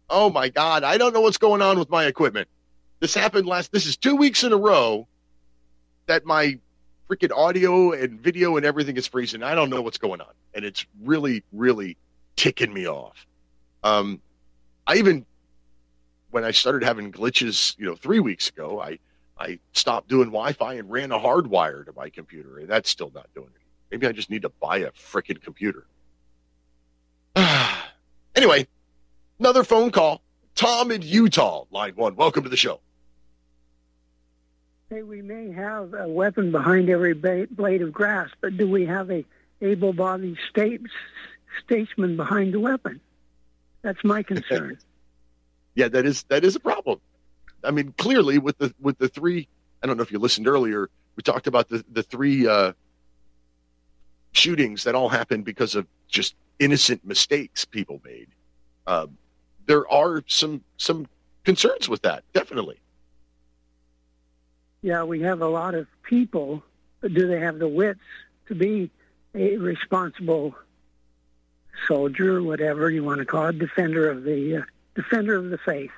Oh 0.10 0.32
my 0.32 0.50
God. 0.50 0.84
I 0.84 0.98
don't 0.98 1.14
know 1.14 1.22
what's 1.22 1.38
going 1.38 1.62
on 1.62 1.78
with 1.78 1.92
my 1.92 2.06
equipment. 2.06 2.48
This 3.02 3.14
happened 3.14 3.46
last, 3.46 3.72
this 3.72 3.86
is 3.86 3.96
two 3.96 4.16
weeks 4.16 4.44
in 4.44 4.52
a 4.52 4.58
row 4.58 5.08
that 6.08 6.26
my 6.26 6.58
freaking 7.08 7.32
audio 7.32 7.92
and 7.92 8.20
video 8.20 8.58
and 8.58 8.66
everything 8.66 8.98
is 8.98 9.06
freezing. 9.06 9.44
I 9.44 9.54
don't 9.54 9.70
know 9.70 9.84
what's 9.84 10.00
going 10.00 10.22
on. 10.22 10.34
And 10.56 10.66
it's 10.66 10.88
really, 11.04 11.44
really 11.54 11.98
ticking 12.36 12.74
me 12.74 12.88
off. 12.88 13.28
Um, 13.84 14.20
I 14.88 14.96
even, 14.96 15.24
when 16.32 16.44
I 16.44 16.50
started 16.50 16.84
having 16.84 17.12
glitches, 17.12 17.78
you 17.78 17.86
know, 17.86 17.96
three 17.96 18.20
weeks 18.20 18.50
ago, 18.50 18.82
I, 18.82 18.98
I 19.38 19.60
stopped 19.74 20.08
doing 20.08 20.30
Wi-Fi 20.30 20.74
and 20.74 20.90
ran 20.90 21.12
a 21.12 21.20
hard 21.20 21.46
wire 21.46 21.84
to 21.84 21.94
my 21.96 22.10
computer, 22.10 22.58
and 22.58 22.68
that's 22.68 22.90
still 22.90 23.12
not 23.14 23.28
doing 23.36 23.52
it. 23.54 23.62
Maybe 23.92 24.08
I 24.08 24.12
just 24.12 24.30
need 24.30 24.42
to 24.44 24.50
buy 24.50 24.78
a 24.78 24.92
freaking 24.92 25.42
computer. 25.42 25.86
anyway, 28.36 28.68
another 29.40 29.64
phone 29.64 29.92
call. 29.92 30.22
Tom 30.56 30.92
in 30.92 31.02
Utah, 31.02 31.66
line 31.72 31.94
one. 31.96 32.16
Welcome 32.16 32.44
to 32.44 32.50
the 32.50 32.58
show. 32.58 32.80
Hey, 34.90 35.02
we 35.02 35.22
may 35.22 35.52
have 35.52 35.94
a 35.94 36.08
weapon 36.08 36.52
behind 36.52 36.90
every 36.90 37.14
blade 37.14 37.82
of 37.82 37.92
grass, 37.92 38.30
but 38.40 38.56
do 38.56 38.70
we 38.70 38.86
have 38.86 39.12
a 39.12 39.26
able-bodied 39.62 40.38
state 40.50 40.82
statesman 41.64 42.16
behind 42.16 42.54
the 42.54 42.60
weapon? 42.60 43.02
That's 43.82 44.04
my 44.04 44.24
concern. 44.24 44.78
Yeah, 45.78 45.90
that 45.90 46.06
is 46.06 46.24
that 46.30 46.46
is 46.46 46.56
a 46.56 46.62
problem. 46.62 47.02
I 47.62 47.72
mean, 47.72 47.94
clearly 47.98 48.38
with 48.38 48.58
the 48.58 48.74
with 48.80 48.98
the 48.98 49.10
three. 49.10 49.50
I 49.84 49.88
don't 49.88 49.98
know 49.98 50.04
if 50.04 50.12
you 50.12 50.20
listened 50.20 50.48
earlier. 50.48 50.90
We 51.18 51.22
talked 51.22 51.48
about 51.48 51.68
the 51.68 51.84
the 51.92 52.02
three 52.02 52.48
uh, 52.48 52.72
shootings 54.36 54.84
that 54.84 54.96
all 54.96 55.10
happened 55.10 55.46
because 55.46 55.76
of 55.76 55.88
just 56.08 56.36
innocent 56.60 57.06
mistakes 57.06 57.66
people 57.66 58.02
made. 58.04 58.28
Uh, 58.86 59.08
there 59.66 59.90
are 59.92 60.24
some 60.28 60.62
some 60.78 61.08
concerns 61.44 61.88
with 61.90 62.02
that, 62.04 62.24
definitely. 62.34 62.78
yeah, 64.82 65.04
we 65.04 65.22
have 65.22 65.42
a 65.42 65.48
lot 65.48 65.74
of 65.74 65.88
people, 66.04 66.64
but 67.02 67.14
do 67.14 67.28
they 67.28 67.40
have 67.40 67.58
the 67.60 67.68
wits 67.68 68.00
to 68.48 68.56
be 68.56 68.92
a 69.34 69.58
responsible 69.58 70.56
soldier, 71.88 72.42
whatever 72.42 72.90
you 72.90 73.04
want 73.04 73.20
to 73.20 73.26
call 73.26 73.48
it, 73.48 73.60
defender 73.60 74.10
of 74.10 74.24
the 74.24 74.58
uh, 74.58 74.62
defender 74.96 75.36
of 75.36 75.50
the 75.50 75.58
faith, 75.58 75.92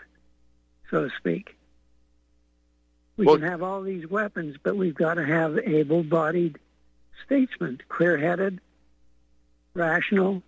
so 0.89 1.07
to 1.09 1.15
speak? 1.17 1.55
We 3.17 3.25
Well- 3.25 3.37
can 3.37 3.47
have 3.49 3.61
all 3.63 3.81
these 3.81 4.07
weapons, 4.07 4.57
but 4.61 4.75
we've 4.77 4.95
got 4.95 5.15
to 5.15 5.25
have 5.25 5.57
able-bodied 5.57 6.57
statesmen, 7.25 7.81
clear-headed, 7.89 8.59
rational, 9.73 10.43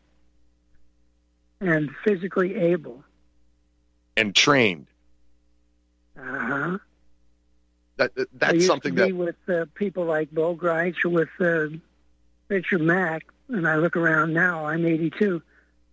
and 1.61 1.89
physically 2.03 2.55
able. 2.55 3.03
and 4.15 4.35
trained. 4.35 4.87
Uh-huh. 6.17 6.77
That, 7.97 8.15
that 8.15 8.21
I 8.21 8.37
that's 8.37 8.53
used 8.55 8.67
something 8.67 8.95
to 8.95 9.05
be 9.05 9.11
that 9.11 9.17
with 9.17 9.49
uh, 9.49 9.65
people 9.75 10.05
like 10.05 10.31
Bo 10.31 10.53
Gritz 10.53 11.03
or 11.03 11.09
with 11.09 11.29
uh, 11.39 11.67
Richard 12.47 12.81
Mack, 12.81 13.25
and 13.49 13.67
I 13.67 13.75
look 13.75 13.97
around 13.97 14.33
now. 14.33 14.65
I'm 14.65 14.85
82. 14.85 15.41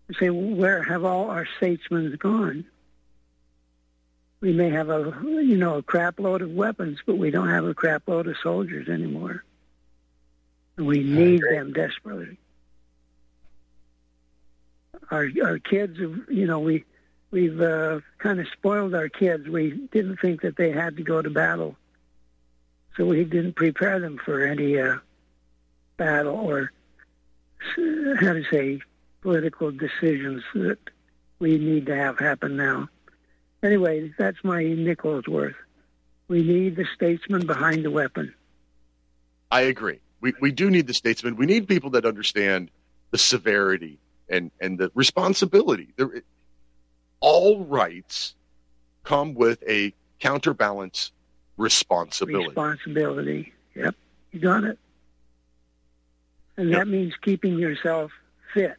I 0.08 0.18
say, 0.18 0.30
where 0.30 0.82
have 0.82 1.04
all 1.04 1.30
our 1.30 1.48
statesmen 1.56 2.16
gone? 2.18 2.64
We 4.40 4.52
may 4.52 4.70
have 4.70 4.88
a 4.90 5.12
you 5.24 5.56
know 5.56 5.78
a 5.78 5.82
crap 5.82 6.20
load 6.20 6.42
of 6.42 6.52
weapons, 6.52 7.00
but 7.04 7.18
we 7.18 7.30
don't 7.30 7.48
have 7.48 7.64
a 7.64 7.74
crap 7.74 8.06
load 8.06 8.28
of 8.28 8.36
soldiers 8.42 8.88
anymore. 8.88 9.44
And 10.76 10.86
we 10.86 11.02
need 11.02 11.42
them 11.42 11.72
desperately. 11.72 12.38
Our 15.10 15.28
our 15.44 15.58
kids, 15.58 15.98
have- 16.00 16.30
you 16.30 16.46
know, 16.46 16.60
we 16.60 16.84
we've 17.30 17.60
uh, 17.60 18.00
kind 18.18 18.40
of 18.40 18.46
spoiled 18.48 18.94
our 18.94 19.08
kids. 19.08 19.48
We 19.48 19.70
didn't 19.92 20.18
think 20.20 20.42
that 20.42 20.56
they 20.56 20.70
had 20.70 20.96
to 20.96 21.02
go 21.02 21.22
to 21.22 21.30
battle 21.30 21.76
so 22.96 23.04
we 23.04 23.24
didn't 23.24 23.54
prepare 23.54 24.00
them 24.00 24.18
for 24.24 24.42
any 24.44 24.78
uh, 24.78 24.96
battle 25.96 26.34
or 26.34 26.72
how 27.76 28.32
to 28.32 28.44
say 28.50 28.80
political 29.20 29.70
decisions 29.70 30.42
that 30.54 30.78
we 31.38 31.58
need 31.58 31.86
to 31.86 31.96
have 31.96 32.18
happen 32.18 32.56
now. 32.56 32.88
Anyway, 33.62 34.12
that's 34.18 34.42
my 34.42 34.62
nickel's 34.62 35.26
worth. 35.26 35.56
We 36.28 36.42
need 36.42 36.76
the 36.76 36.86
statesman 36.94 37.46
behind 37.46 37.84
the 37.84 37.90
weapon. 37.90 38.34
I 39.50 39.62
agree. 39.62 40.00
We 40.26 40.34
we 40.40 40.50
do 40.50 40.70
need 40.70 40.88
the 40.88 40.94
statesmen. 40.94 41.36
We 41.36 41.46
need 41.46 41.68
people 41.68 41.90
that 41.90 42.04
understand 42.04 42.72
the 43.12 43.18
severity 43.18 44.00
and 44.28 44.50
and 44.60 44.76
the 44.76 44.90
responsibility. 44.92 45.90
There, 45.94 46.22
all 47.20 47.64
rights 47.64 48.34
come 49.04 49.34
with 49.34 49.62
a 49.68 49.94
counterbalance 50.18 51.12
responsibility. 51.56 52.48
Responsibility. 52.48 53.52
Yep, 53.76 53.94
you 54.32 54.40
got 54.40 54.64
it. 54.64 54.80
And 56.56 56.74
that 56.74 56.88
means 56.88 57.14
keeping 57.22 57.56
yourself 57.56 58.10
fit. 58.52 58.78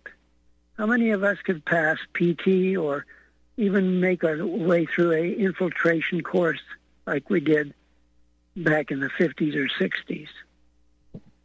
How 0.78 0.86
many 0.86 1.12
of 1.12 1.24
us 1.24 1.38
could 1.46 1.64
pass 1.64 1.98
PT 2.14 2.76
or 2.76 3.06
even 3.56 4.02
make 4.02 4.26
our 4.26 4.46
way 4.46 4.86
through 4.86 5.14
a 5.14 5.32
infiltration 5.32 6.24
course 6.24 6.60
like 7.06 7.30
we 7.30 7.40
did 7.40 7.74
back 8.58 8.92
in 8.92 9.00
the 9.00 9.10
50s 9.10 9.56
or 9.56 9.68
60s? 9.68 10.28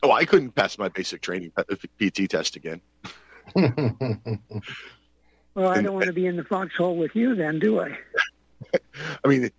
Oh, 0.02 0.10
I 0.10 0.24
couldn't 0.24 0.52
pass 0.52 0.78
my 0.78 0.88
basic 0.88 1.20
training 1.20 1.52
PT 2.00 2.28
test 2.28 2.56
again. 2.56 2.80
Well, 5.54 5.68
I 5.68 5.82
don't 5.82 5.92
want 5.92 6.06
to 6.06 6.12
be 6.12 6.26
in 6.26 6.36
the 6.36 6.44
foxhole 6.44 6.96
with 6.96 7.14
you 7.14 7.34
then, 7.34 7.58
do 7.58 7.80
I? 7.80 7.98
I 9.24 9.28
mean, 9.28 9.50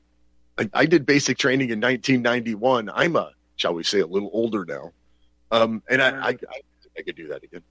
I, 0.58 0.70
I 0.74 0.86
did 0.86 1.06
basic 1.06 1.38
training 1.38 1.70
in 1.70 1.80
1991. 1.80 2.90
I'm 2.90 3.16
a, 3.16 3.32
shall 3.58 3.76
we 3.76 3.84
say, 3.84 4.00
a 4.00 4.08
little 4.08 4.32
older 4.34 4.66
now, 4.66 4.92
um, 5.52 5.84
and 5.90 6.02
I, 6.02 6.10
I, 6.10 6.30
I, 6.30 6.62
I 6.98 7.02
could 7.04 7.16
do 7.16 7.28
that 7.28 7.44
again. 7.44 7.62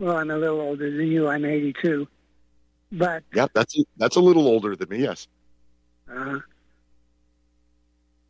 Well, 0.00 0.16
I'm 0.16 0.30
a 0.30 0.36
little 0.36 0.60
older 0.60 0.90
than 0.90 1.06
you. 1.06 1.28
I'm 1.28 1.44
82. 1.44 2.08
But 2.92 3.22
Yeah, 3.32 3.46
that's 3.54 3.80
that's 3.96 4.16
a 4.16 4.20
little 4.20 4.48
older 4.48 4.74
than 4.74 4.88
me. 4.88 5.02
Yes. 5.02 5.28
Uh, 6.12 6.40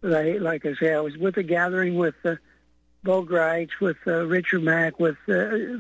but 0.00 0.40
like 0.40 0.64
I 0.66 0.74
say, 0.74 0.94
I 0.94 1.00
was 1.00 1.16
with 1.16 1.36
a 1.36 1.42
gathering 1.42 1.96
with 1.96 2.14
uh, 2.24 2.36
Bo 3.02 3.22
Gritz, 3.22 3.80
with 3.80 3.96
uh, 4.06 4.26
Richard 4.26 4.62
Mack, 4.62 4.98
with 4.98 5.16
uh, 5.28 5.78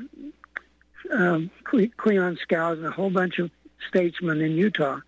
um, 1.12 1.50
Cleon 1.64 2.38
Skousen, 2.48 2.78
and 2.78 2.86
a 2.86 2.90
whole 2.90 3.10
bunch 3.10 3.38
of 3.38 3.50
statesmen 3.88 4.40
in 4.40 4.52
Utah. 4.52 5.00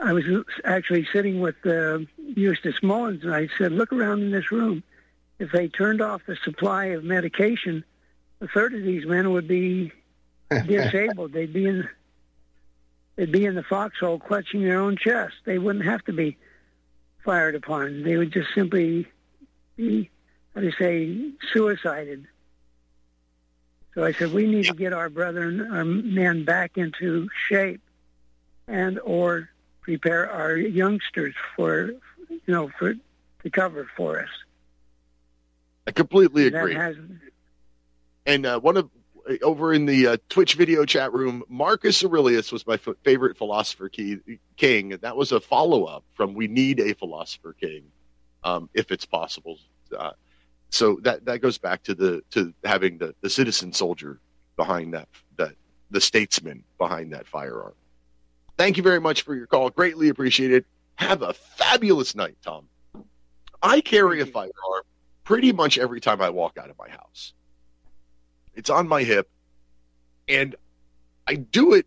I 0.00 0.12
was 0.12 0.24
actually 0.64 1.06
sitting 1.12 1.40
with 1.40 1.54
uh, 1.64 2.00
Eustace 2.18 2.82
Mullins, 2.82 3.22
and 3.22 3.34
I 3.34 3.48
said, 3.58 3.72
"Look 3.72 3.92
around 3.92 4.22
in 4.22 4.30
this 4.32 4.50
room. 4.50 4.82
If 5.38 5.52
they 5.52 5.68
turned 5.68 6.00
off 6.00 6.22
the 6.26 6.36
supply 6.36 6.86
of 6.86 7.04
medication, 7.04 7.84
a 8.40 8.48
third 8.48 8.74
of 8.74 8.82
these 8.82 9.06
men 9.06 9.32
would 9.32 9.46
be 9.48 9.92
disabled. 10.50 11.32
They'd 11.32 11.52
be 11.52 11.66
in 11.66 11.88
they'd 13.16 13.30
be 13.30 13.44
in 13.46 13.54
the 13.54 13.62
foxhole 13.62 14.18
clutching 14.18 14.62
their 14.64 14.80
own 14.80 14.96
chest. 14.96 15.34
They 15.44 15.58
wouldn't 15.58 15.84
have 15.84 16.04
to 16.04 16.12
be 16.12 16.36
fired 17.24 17.54
upon. 17.54 18.02
They 18.02 18.16
would 18.16 18.32
just 18.32 18.52
simply 18.54 19.06
be, 19.76 20.10
how 20.54 20.60
do 20.60 20.66
you 20.66 20.72
say, 20.72 21.32
suicided. 21.52 22.26
So 23.94 24.04
I 24.04 24.12
said, 24.12 24.32
we 24.32 24.46
need 24.46 24.64
to 24.66 24.74
get 24.74 24.92
our 24.92 25.08
brethren, 25.08 25.68
our 25.72 25.84
men 25.84 26.44
back 26.44 26.76
into 26.76 27.28
shape 27.48 27.80
and 28.66 28.98
or 29.00 29.48
prepare 29.82 30.30
our 30.30 30.56
youngsters 30.56 31.34
for, 31.54 31.92
you 32.28 32.40
know, 32.48 32.70
for 32.78 32.94
to 33.42 33.50
cover 33.50 33.88
for 33.96 34.20
us. 34.20 34.28
I 35.86 35.92
completely 35.92 36.48
That 36.48 36.58
agree. 36.58 36.74
has, 36.74 36.96
And 38.26 38.46
uh, 38.46 38.58
one 38.58 38.76
of 38.76 38.90
over 39.42 39.72
in 39.72 39.86
the 39.86 40.06
uh, 40.06 40.16
Twitch 40.28 40.54
video 40.54 40.84
chat 40.84 41.12
room, 41.12 41.42
Marcus 41.48 42.04
Aurelius 42.04 42.52
was 42.52 42.66
my 42.66 42.74
f- 42.74 42.88
favorite 43.04 43.36
philosopher 43.36 43.88
key, 43.88 44.18
king. 44.56 44.90
That 45.00 45.16
was 45.16 45.32
a 45.32 45.40
follow 45.40 45.84
up 45.84 46.04
from 46.14 46.34
"We 46.34 46.46
Need 46.46 46.80
a 46.80 46.94
Philosopher 46.94 47.54
King," 47.54 47.84
um, 48.42 48.68
if 48.74 48.90
it's 48.90 49.06
possible. 49.06 49.58
Uh, 49.96 50.12
so 50.70 50.98
that 51.02 51.24
that 51.24 51.40
goes 51.40 51.58
back 51.58 51.82
to 51.84 51.94
the 51.94 52.22
to 52.30 52.52
having 52.64 52.98
the 52.98 53.14
the 53.20 53.30
citizen 53.30 53.72
soldier 53.72 54.20
behind 54.56 54.94
that 54.94 55.08
that 55.36 55.54
the 55.90 56.00
statesman 56.00 56.64
behind 56.78 57.12
that 57.12 57.26
firearm. 57.26 57.74
Thank 58.56 58.76
you 58.76 58.82
very 58.82 59.00
much 59.00 59.22
for 59.22 59.34
your 59.34 59.46
call. 59.46 59.70
Greatly 59.70 60.08
appreciated. 60.08 60.64
Have 60.96 61.22
a 61.22 61.32
fabulous 61.32 62.14
night, 62.14 62.36
Tom. 62.42 62.68
I 63.62 63.80
carry 63.80 64.20
a 64.20 64.26
firearm 64.26 64.82
pretty 65.24 65.52
much 65.52 65.78
every 65.78 66.00
time 66.00 66.20
I 66.20 66.30
walk 66.30 66.58
out 66.58 66.70
of 66.70 66.78
my 66.78 66.88
house. 66.88 67.32
It's 68.54 68.70
on 68.70 68.88
my 68.88 69.02
hip, 69.02 69.28
and 70.28 70.54
I 71.26 71.34
do 71.36 71.74
it 71.74 71.86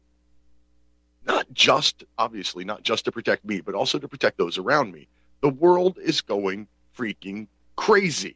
not 1.27 1.52
just, 1.53 2.06
obviously, 2.18 2.64
not 2.64 2.84
just 2.84 3.06
to 3.06 3.11
protect 3.11 3.45
me, 3.45 3.60
but 3.60 3.76
also 3.76 3.99
to 3.99 4.07
protect 4.07 4.38
those 4.38 4.57
around 4.57 4.94
me. 4.94 5.07
The 5.41 5.49
world 5.49 5.99
is 6.02 6.22
going 6.22 6.68
freaking 6.98 7.48
crazy. 7.76 8.35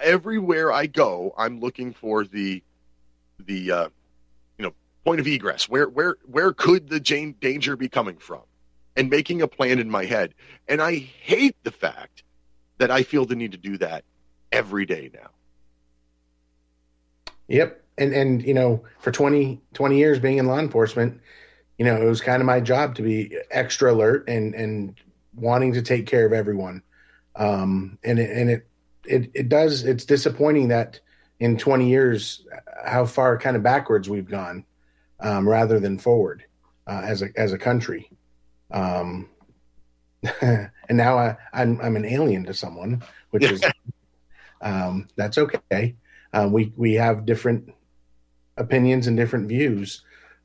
Everywhere 0.00 0.72
I 0.72 0.86
go, 0.86 1.34
I'm 1.36 1.60
looking 1.60 1.92
for 1.92 2.24
the 2.24 2.62
the 3.40 3.72
uh, 3.72 3.88
you 4.58 4.64
know 4.64 4.74
point 5.04 5.20
of 5.20 5.26
egress. 5.26 5.68
Where 5.68 5.88
where 5.88 6.16
where 6.26 6.52
could 6.52 6.88
the 6.88 7.00
danger 7.00 7.76
be 7.76 7.88
coming 7.88 8.16
from? 8.16 8.42
And 8.96 9.08
making 9.08 9.40
a 9.40 9.48
plan 9.48 9.78
in 9.78 9.90
my 9.90 10.04
head. 10.04 10.34
And 10.68 10.80
I 10.82 10.96
hate 10.96 11.56
the 11.64 11.70
fact 11.70 12.22
that 12.78 12.90
I 12.90 13.02
feel 13.02 13.24
the 13.24 13.36
need 13.36 13.52
to 13.52 13.58
do 13.58 13.78
that 13.78 14.04
every 14.52 14.84
day 14.84 15.10
now. 15.12 15.30
Yep. 17.50 17.84
And 17.98 18.14
and 18.14 18.42
you 18.42 18.54
know, 18.54 18.82
for 19.00 19.10
20, 19.10 19.60
20 19.74 19.98
years 19.98 20.18
being 20.18 20.38
in 20.38 20.46
law 20.46 20.58
enforcement, 20.58 21.20
you 21.78 21.84
know, 21.84 22.00
it 22.00 22.06
was 22.06 22.20
kind 22.20 22.40
of 22.40 22.46
my 22.46 22.60
job 22.60 22.94
to 22.94 23.02
be 23.02 23.36
extra 23.50 23.92
alert 23.92 24.28
and 24.28 24.54
and 24.54 24.94
wanting 25.34 25.74
to 25.74 25.82
take 25.82 26.06
care 26.06 26.24
of 26.24 26.32
everyone. 26.32 26.82
Um 27.36 27.98
and 28.02 28.18
it 28.18 28.30
and 28.30 28.50
it 28.50 28.68
it 29.04 29.30
it 29.34 29.48
does 29.48 29.84
it's 29.84 30.04
disappointing 30.04 30.68
that 30.68 31.00
in 31.40 31.56
20 31.56 31.88
years 31.88 32.46
how 32.84 33.04
far 33.06 33.38
kind 33.38 33.56
of 33.56 33.62
backwards 33.62 34.08
we've 34.08 34.28
gone 34.28 34.64
um 35.20 35.48
rather 35.48 35.80
than 35.80 35.98
forward 35.98 36.44
uh, 36.86 37.02
as 37.04 37.22
a 37.22 37.28
as 37.36 37.52
a 37.52 37.58
country. 37.58 38.10
Um 38.70 39.28
and 40.42 40.70
now 40.90 41.18
I, 41.18 41.36
I'm 41.52 41.80
I'm 41.80 41.96
an 41.96 42.04
alien 42.04 42.44
to 42.44 42.54
someone, 42.54 43.02
which 43.30 43.44
is 43.44 43.62
um, 44.60 45.08
that's 45.16 45.38
okay. 45.38 45.96
Uh, 46.32 46.48
we 46.50 46.72
we 46.76 46.94
have 46.94 47.26
different 47.26 47.72
opinions 48.56 49.06
and 49.06 49.16
different 49.16 49.48
views, 49.48 50.02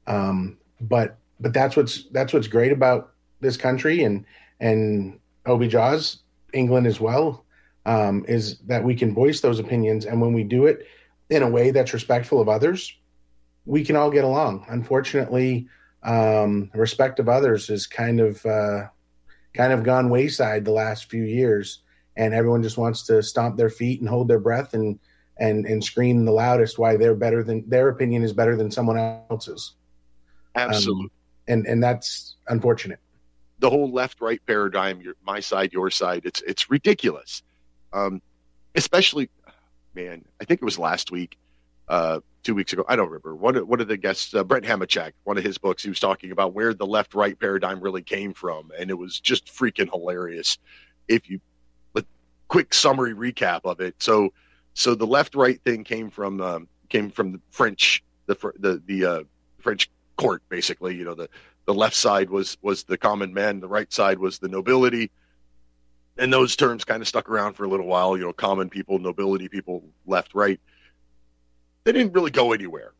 um, 0.07 0.57
but 0.81 1.17
but 1.39 1.53
that's 1.53 1.75
what's 1.75 2.05
that's 2.11 2.33
what's 2.33 2.47
great 2.47 2.71
about 2.71 3.13
this 3.41 3.57
country 3.57 4.03
and 4.03 4.25
and 4.59 5.19
Obi 5.45 5.67
Jaws, 5.67 6.19
England 6.53 6.87
as 6.87 6.99
well, 6.99 7.45
um, 7.85 8.25
is 8.27 8.57
that 8.59 8.83
we 8.83 8.95
can 8.95 9.13
voice 9.13 9.41
those 9.41 9.59
opinions, 9.59 10.05
and 10.05 10.19
when 10.19 10.33
we 10.33 10.43
do 10.43 10.65
it 10.65 10.87
in 11.29 11.43
a 11.43 11.49
way 11.49 11.71
that's 11.71 11.93
respectful 11.93 12.39
of 12.39 12.49
others, 12.49 12.95
we 13.65 13.83
can 13.83 13.95
all 13.95 14.11
get 14.11 14.23
along. 14.23 14.65
Unfortunately, 14.69 15.67
um, 16.03 16.69
respect 16.73 17.19
of 17.19 17.29
others 17.29 17.69
is 17.69 17.87
kind 17.87 18.19
of 18.19 18.43
uh, 18.45 18.87
kind 19.53 19.73
of 19.73 19.83
gone 19.83 20.09
wayside 20.09 20.65
the 20.65 20.71
last 20.71 21.09
few 21.09 21.23
years, 21.23 21.81
and 22.15 22.33
everyone 22.33 22.63
just 22.63 22.77
wants 22.77 23.03
to 23.03 23.21
stomp 23.21 23.57
their 23.57 23.69
feet 23.69 23.99
and 23.99 24.09
hold 24.09 24.27
their 24.27 24.39
breath 24.39 24.73
and 24.73 24.99
and 25.39 25.65
and 25.65 25.83
scream 25.83 26.25
the 26.25 26.31
loudest 26.31 26.79
why 26.79 26.95
they're 26.97 27.15
better 27.15 27.43
than 27.43 27.67
their 27.69 27.89
opinion 27.89 28.23
is 28.23 28.33
better 28.33 28.55
than 28.55 28.71
someone 28.71 28.97
else's. 29.29 29.73
Absolutely. 30.55 31.05
Um, 31.05 31.11
and 31.47 31.67
and 31.67 31.83
that's 31.83 32.35
unfortunate. 32.47 32.99
the 33.59 33.69
whole 33.69 33.91
left 33.91 34.21
right 34.21 34.41
paradigm 34.45 35.01
your 35.01 35.15
my 35.25 35.39
side 35.39 35.71
your 35.73 35.89
side 35.89 36.21
it's 36.25 36.41
it's 36.41 36.69
ridiculous 36.69 37.43
um 37.93 38.21
especially 38.75 39.29
man 39.93 40.23
i 40.41 40.45
think 40.45 40.61
it 40.61 40.65
was 40.65 40.77
last 40.77 41.11
week 41.11 41.37
uh 41.87 42.19
two 42.43 42.53
weeks 42.55 42.73
ago 42.73 42.83
i 42.87 42.95
don't 42.95 43.07
remember 43.07 43.35
one 43.35 43.55
of, 43.55 43.67
one 43.67 43.79
of 43.79 43.87
the 43.87 43.97
guests 43.97 44.33
uh, 44.33 44.43
brent 44.43 44.65
hamachek 44.65 45.11
one 45.23 45.37
of 45.37 45.43
his 45.43 45.57
books 45.57 45.83
he 45.83 45.89
was 45.89 45.99
talking 45.99 46.31
about 46.31 46.53
where 46.53 46.73
the 46.73 46.85
left 46.85 47.13
right 47.13 47.39
paradigm 47.39 47.79
really 47.79 48.01
came 48.03 48.33
from 48.33 48.71
and 48.77 48.89
it 48.89 48.95
was 48.95 49.19
just 49.19 49.47
freaking 49.47 49.89
hilarious 49.91 50.57
if 51.07 51.29
you 51.29 51.39
quick 52.47 52.73
summary 52.73 53.13
recap 53.13 53.61
of 53.65 53.79
it 53.79 53.95
so 53.99 54.31
so 54.76 54.93
the 54.93 55.07
left 55.07 55.34
right 55.34 55.60
thing 55.64 55.84
came 55.84 56.11
from 56.11 56.39
um, 56.39 56.68
came 56.89 57.10
from 57.10 57.31
the 57.31 57.41
french 57.49 58.03
the 58.27 58.35
the 58.60 58.81
the 58.85 59.06
uh, 59.06 59.23
french 59.60 59.89
court 60.18 60.43
basically 60.49 60.95
you 60.95 61.03
know 61.03 61.15
the 61.15 61.27
the 61.65 61.73
left 61.73 61.95
side 61.95 62.30
was 62.30 62.57
was 62.61 62.84
the 62.84 62.97
common 62.97 63.34
man 63.34 63.60
the 63.60 63.68
right 63.68 63.91
side 63.91 64.19
was 64.19 64.39
the 64.39 64.47
nobility. 64.47 65.11
And 66.18 66.31
those 66.31 66.56
terms 66.56 66.85
kind 66.85 67.02
of 67.02 67.10
stuck 67.10 67.30
around 67.30 67.56
for 67.56 67.65
a 67.65 67.68
little 67.68 67.88
while 67.88 68.15
you 68.15 68.23
know 68.23 68.34
common 68.34 68.69
people 68.69 68.99
nobility 68.99 69.49
people 69.49 69.84
left 70.06 70.34
right. 70.34 70.60
They 71.84 71.91
didn't 71.91 72.14
really 72.14 72.31
go 72.31 72.53
anywhere. 72.53 72.93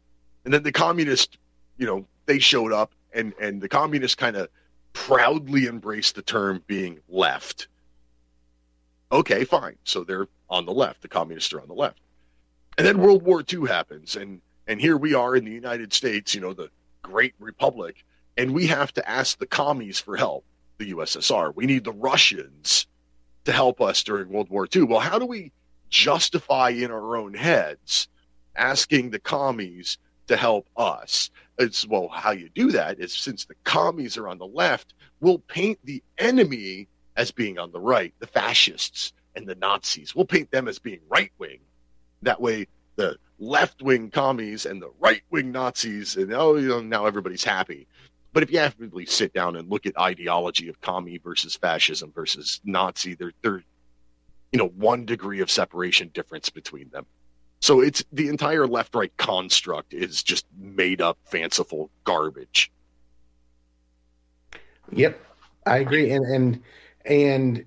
And 0.43 0.53
then 0.53 0.64
the 0.64 0.72
communist 0.72 1.38
you 1.77 1.85
know 1.85 2.06
they 2.26 2.39
showed 2.39 2.73
up 2.73 2.93
and 3.14 3.34
and 3.39 3.61
the 3.61 3.69
communists 3.69 4.15
kind 4.15 4.35
of 4.35 4.49
proudly 4.93 5.68
embraced 5.68 6.15
the 6.15 6.22
term 6.22 6.64
being 6.68 6.99
left. 7.07 7.68
Okay 9.11 9.43
fine. 9.45 9.76
So 9.84 10.03
they're 10.03 10.27
on 10.56 10.65
the 10.65 10.72
left 10.72 11.02
the 11.02 11.07
communists 11.07 11.53
are 11.53 11.61
on 11.61 11.68
the 11.68 11.73
left. 11.73 11.99
And 12.77 12.88
then 12.88 12.99
world 12.99 13.23
war 13.23 13.44
ii 13.52 13.68
happens 13.68 14.15
and 14.15 14.41
and 14.68 14.82
here 14.82 14.98
we 14.98 15.14
are 15.14 15.36
in 15.36 15.45
the 15.45 15.52
united 15.52 15.94
states 15.94 16.34
you 16.34 16.41
know 16.41 16.53
the 16.53 16.69
great 17.02 17.36
republic 17.40 18.03
and 18.38 18.53
we 18.53 18.68
have 18.68 18.91
to 18.94 19.10
ask 19.10 19.38
the 19.38 19.45
commies 19.45 19.99
for 19.99 20.18
help 20.18 20.44
the 20.77 20.91
ussr 20.94 21.56
we 21.56 21.65
need 21.65 21.84
the 21.84 21.91
russians 21.91 22.88
to 23.44 23.52
help 23.52 23.80
us 23.80 24.03
during 24.03 24.30
world 24.30 24.49
war 24.49 24.68
ii 24.76 24.82
well 24.84 24.99
how 24.99 25.19
do 25.19 25.26
we 25.26 25.52
justify 25.90 26.69
in 26.69 26.91
our 26.91 27.15
own 27.15 27.34
heads 27.34 28.07
asking 28.56 29.11
the 29.11 29.19
commies 29.19 29.98
to 30.27 30.36
help 30.36 30.68
us? 30.76 31.30
It's 31.57 31.88
well 31.88 32.10
how 32.10 32.32
you 32.32 32.49
do 32.49 32.72
that 32.72 32.99
is 32.99 33.14
since 33.14 33.45
the 33.45 33.56
commies 33.64 34.18
are 34.18 34.27
on 34.27 34.38
the 34.38 34.48
left 34.48 34.94
we'll 35.22 35.40
paint 35.40 35.80
the 35.84 36.03
enemy 36.18 36.88
as 37.15 37.32
being 37.32 37.57
on 37.57 37.72
the 37.72 37.80
right 37.80 38.14
the 38.19 38.27
fascists 38.27 39.14
and 39.35 39.47
the 39.47 39.55
nazis. 39.55 40.15
We'll 40.15 40.25
paint 40.25 40.51
them 40.51 40.67
as 40.67 40.79
being 40.79 40.99
right 41.09 41.31
wing 41.37 41.59
that 42.21 42.41
way 42.41 42.67
the 42.95 43.17
left 43.39 43.81
wing 43.81 44.09
commies 44.09 44.65
and 44.65 44.81
the 44.81 44.91
right 44.99 45.21
wing 45.29 45.51
nazis 45.51 46.15
and 46.15 46.33
oh 46.33 46.55
you 46.55 46.69
know 46.69 46.81
now 46.81 47.05
everybody's 47.05 47.43
happy. 47.43 47.87
But 48.33 48.43
if 48.43 48.51
you 48.51 48.59
actually 48.59 49.05
sit 49.05 49.33
down 49.33 49.55
and 49.55 49.69
look 49.69 49.85
at 49.85 49.97
ideology 49.97 50.67
of 50.67 50.81
commie 50.81 51.17
versus 51.17 51.55
fascism 51.55 52.11
versus 52.13 52.61
nazi 52.63 53.15
they're 53.15 53.33
they're 53.41 53.63
you 54.51 54.59
know 54.59 54.69
one 54.69 55.05
degree 55.05 55.41
of 55.41 55.51
separation 55.51 56.09
difference 56.13 56.49
between 56.49 56.89
them. 56.89 57.05
So 57.61 57.81
it's 57.81 58.03
the 58.11 58.27
entire 58.27 58.67
left 58.67 58.95
right 58.95 59.15
construct 59.17 59.93
is 59.93 60.21
just 60.21 60.45
made 60.57 61.01
up 61.01 61.17
fanciful 61.25 61.89
garbage. 62.03 62.71
Yep, 64.91 65.19
I 65.65 65.77
agree. 65.77 66.11
And 66.11 66.25
and 66.25 66.61
and 67.05 67.65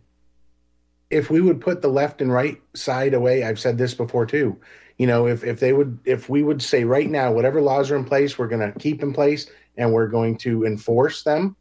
if 1.11 1.31
we 1.31 1.41
would 1.41 1.61
put 1.61 1.83
the 1.83 1.89
left 1.89 2.21
and 2.21 2.33
right 2.33 2.61
side 2.75 3.15
away, 3.15 3.43
I've 3.43 3.59
said 3.59 3.79
this 3.79 3.95
before 3.95 4.27
too. 4.27 4.59
You 4.99 5.07
know, 5.07 5.27
if 5.27 5.45
if 5.45 5.61
they 5.61 5.73
would, 5.73 5.99
if 6.05 6.29
we 6.29 6.43
would 6.43 6.61
say 6.61 6.85
right 6.85 7.09
now, 7.09 7.33
whatever 7.33 7.61
laws 7.61 7.91
are 7.91 7.97
in 7.97 8.05
place, 8.05 8.39
we're 8.39 8.49
going 8.49 8.73
to 8.73 8.79
keep 8.79 9.03
in 9.03 9.13
place 9.13 9.47
and 9.77 9.93
we're 9.93 10.09
going 10.09 10.37
to 10.39 10.65
enforce 10.65 11.23
them. 11.23 11.57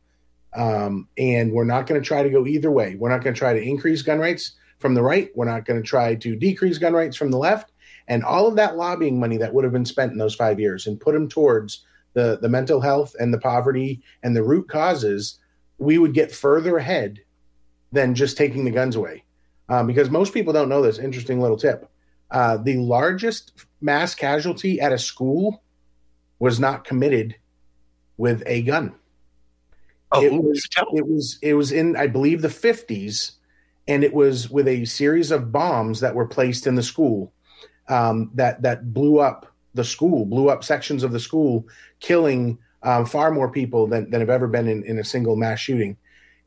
Um, 0.55 1.07
and 1.17 1.51
we're 1.51 1.65
not 1.65 1.85
going 1.85 2.01
to 2.01 2.05
try 2.05 2.23
to 2.23 2.29
go 2.29 2.47
either 2.47 2.71
way. 2.71 2.95
We're 2.95 3.09
not 3.09 3.23
going 3.23 3.33
to 3.35 3.37
try 3.37 3.53
to 3.53 3.61
increase 3.61 4.01
gun 4.01 4.19
rights 4.19 4.53
from 4.79 4.95
the 4.95 5.03
right. 5.03 5.29
We're 5.35 5.45
not 5.45 5.65
going 5.65 5.81
to 5.81 5.87
try 5.87 6.15
to 6.15 6.35
decrease 6.35 6.77
gun 6.79 6.93
rights 6.93 7.15
from 7.15 7.29
the 7.29 7.37
left. 7.37 7.71
And 8.07 8.23
all 8.23 8.47
of 8.47 8.55
that 8.55 8.75
lobbying 8.75 9.19
money 9.19 9.37
that 9.37 9.53
would 9.53 9.65
have 9.65 9.73
been 9.73 9.85
spent 9.85 10.13
in 10.13 10.17
those 10.17 10.33
five 10.33 10.59
years 10.59 10.87
and 10.87 10.99
put 10.99 11.13
them 11.13 11.29
towards 11.29 11.85
the 12.13 12.39
the 12.41 12.49
mental 12.49 12.81
health 12.81 13.15
and 13.19 13.31
the 13.31 13.37
poverty 13.37 14.01
and 14.23 14.35
the 14.35 14.43
root 14.43 14.67
causes, 14.67 15.37
we 15.77 15.99
would 15.99 16.13
get 16.13 16.31
further 16.31 16.77
ahead 16.77 17.19
than 17.91 18.15
just 18.15 18.35
taking 18.35 18.65
the 18.65 18.71
guns 18.71 18.95
away. 18.95 19.23
Um, 19.69 19.87
because 19.87 20.09
most 20.09 20.33
people 20.33 20.53
don't 20.53 20.69
know 20.69 20.81
this. 20.81 20.97
Interesting 20.97 21.41
little 21.41 21.57
tip. 21.57 21.89
Uh, 22.31 22.57
the 22.57 22.77
largest 22.77 23.53
mass 23.81 24.15
casualty 24.15 24.79
at 24.79 24.91
a 24.91 24.97
school 24.97 25.63
was 26.39 26.59
not 26.59 26.83
committed 26.83 27.35
with 28.17 28.43
a 28.45 28.61
gun. 28.63 28.95
Oh, 30.11 30.23
it 30.23 30.31
was 30.31 30.67
it 30.93 31.05
was 31.05 31.39
it 31.41 31.53
was 31.53 31.71
in 31.71 31.95
I 31.97 32.07
believe 32.07 32.41
the 32.41 32.47
50s, 32.47 33.33
and 33.87 34.03
it 34.03 34.13
was 34.13 34.49
with 34.49 34.67
a 34.67 34.85
series 34.85 35.31
of 35.31 35.51
bombs 35.51 35.99
that 35.99 36.15
were 36.15 36.27
placed 36.27 36.65
in 36.65 36.75
the 36.75 36.83
school 36.83 37.33
um, 37.89 38.31
that 38.35 38.61
that 38.61 38.93
blew 38.93 39.19
up 39.19 39.47
the 39.73 39.83
school, 39.83 40.25
blew 40.25 40.49
up 40.49 40.63
sections 40.63 41.03
of 41.03 41.11
the 41.11 41.19
school, 41.19 41.67
killing 41.99 42.57
um, 42.83 43.05
far 43.05 43.31
more 43.31 43.49
people 43.49 43.87
than, 43.87 44.09
than 44.09 44.21
have 44.21 44.29
ever 44.29 44.47
been 44.47 44.67
in, 44.67 44.83
in 44.83 44.97
a 44.99 45.03
single 45.03 45.35
mass 45.35 45.59
shooting. 45.59 45.97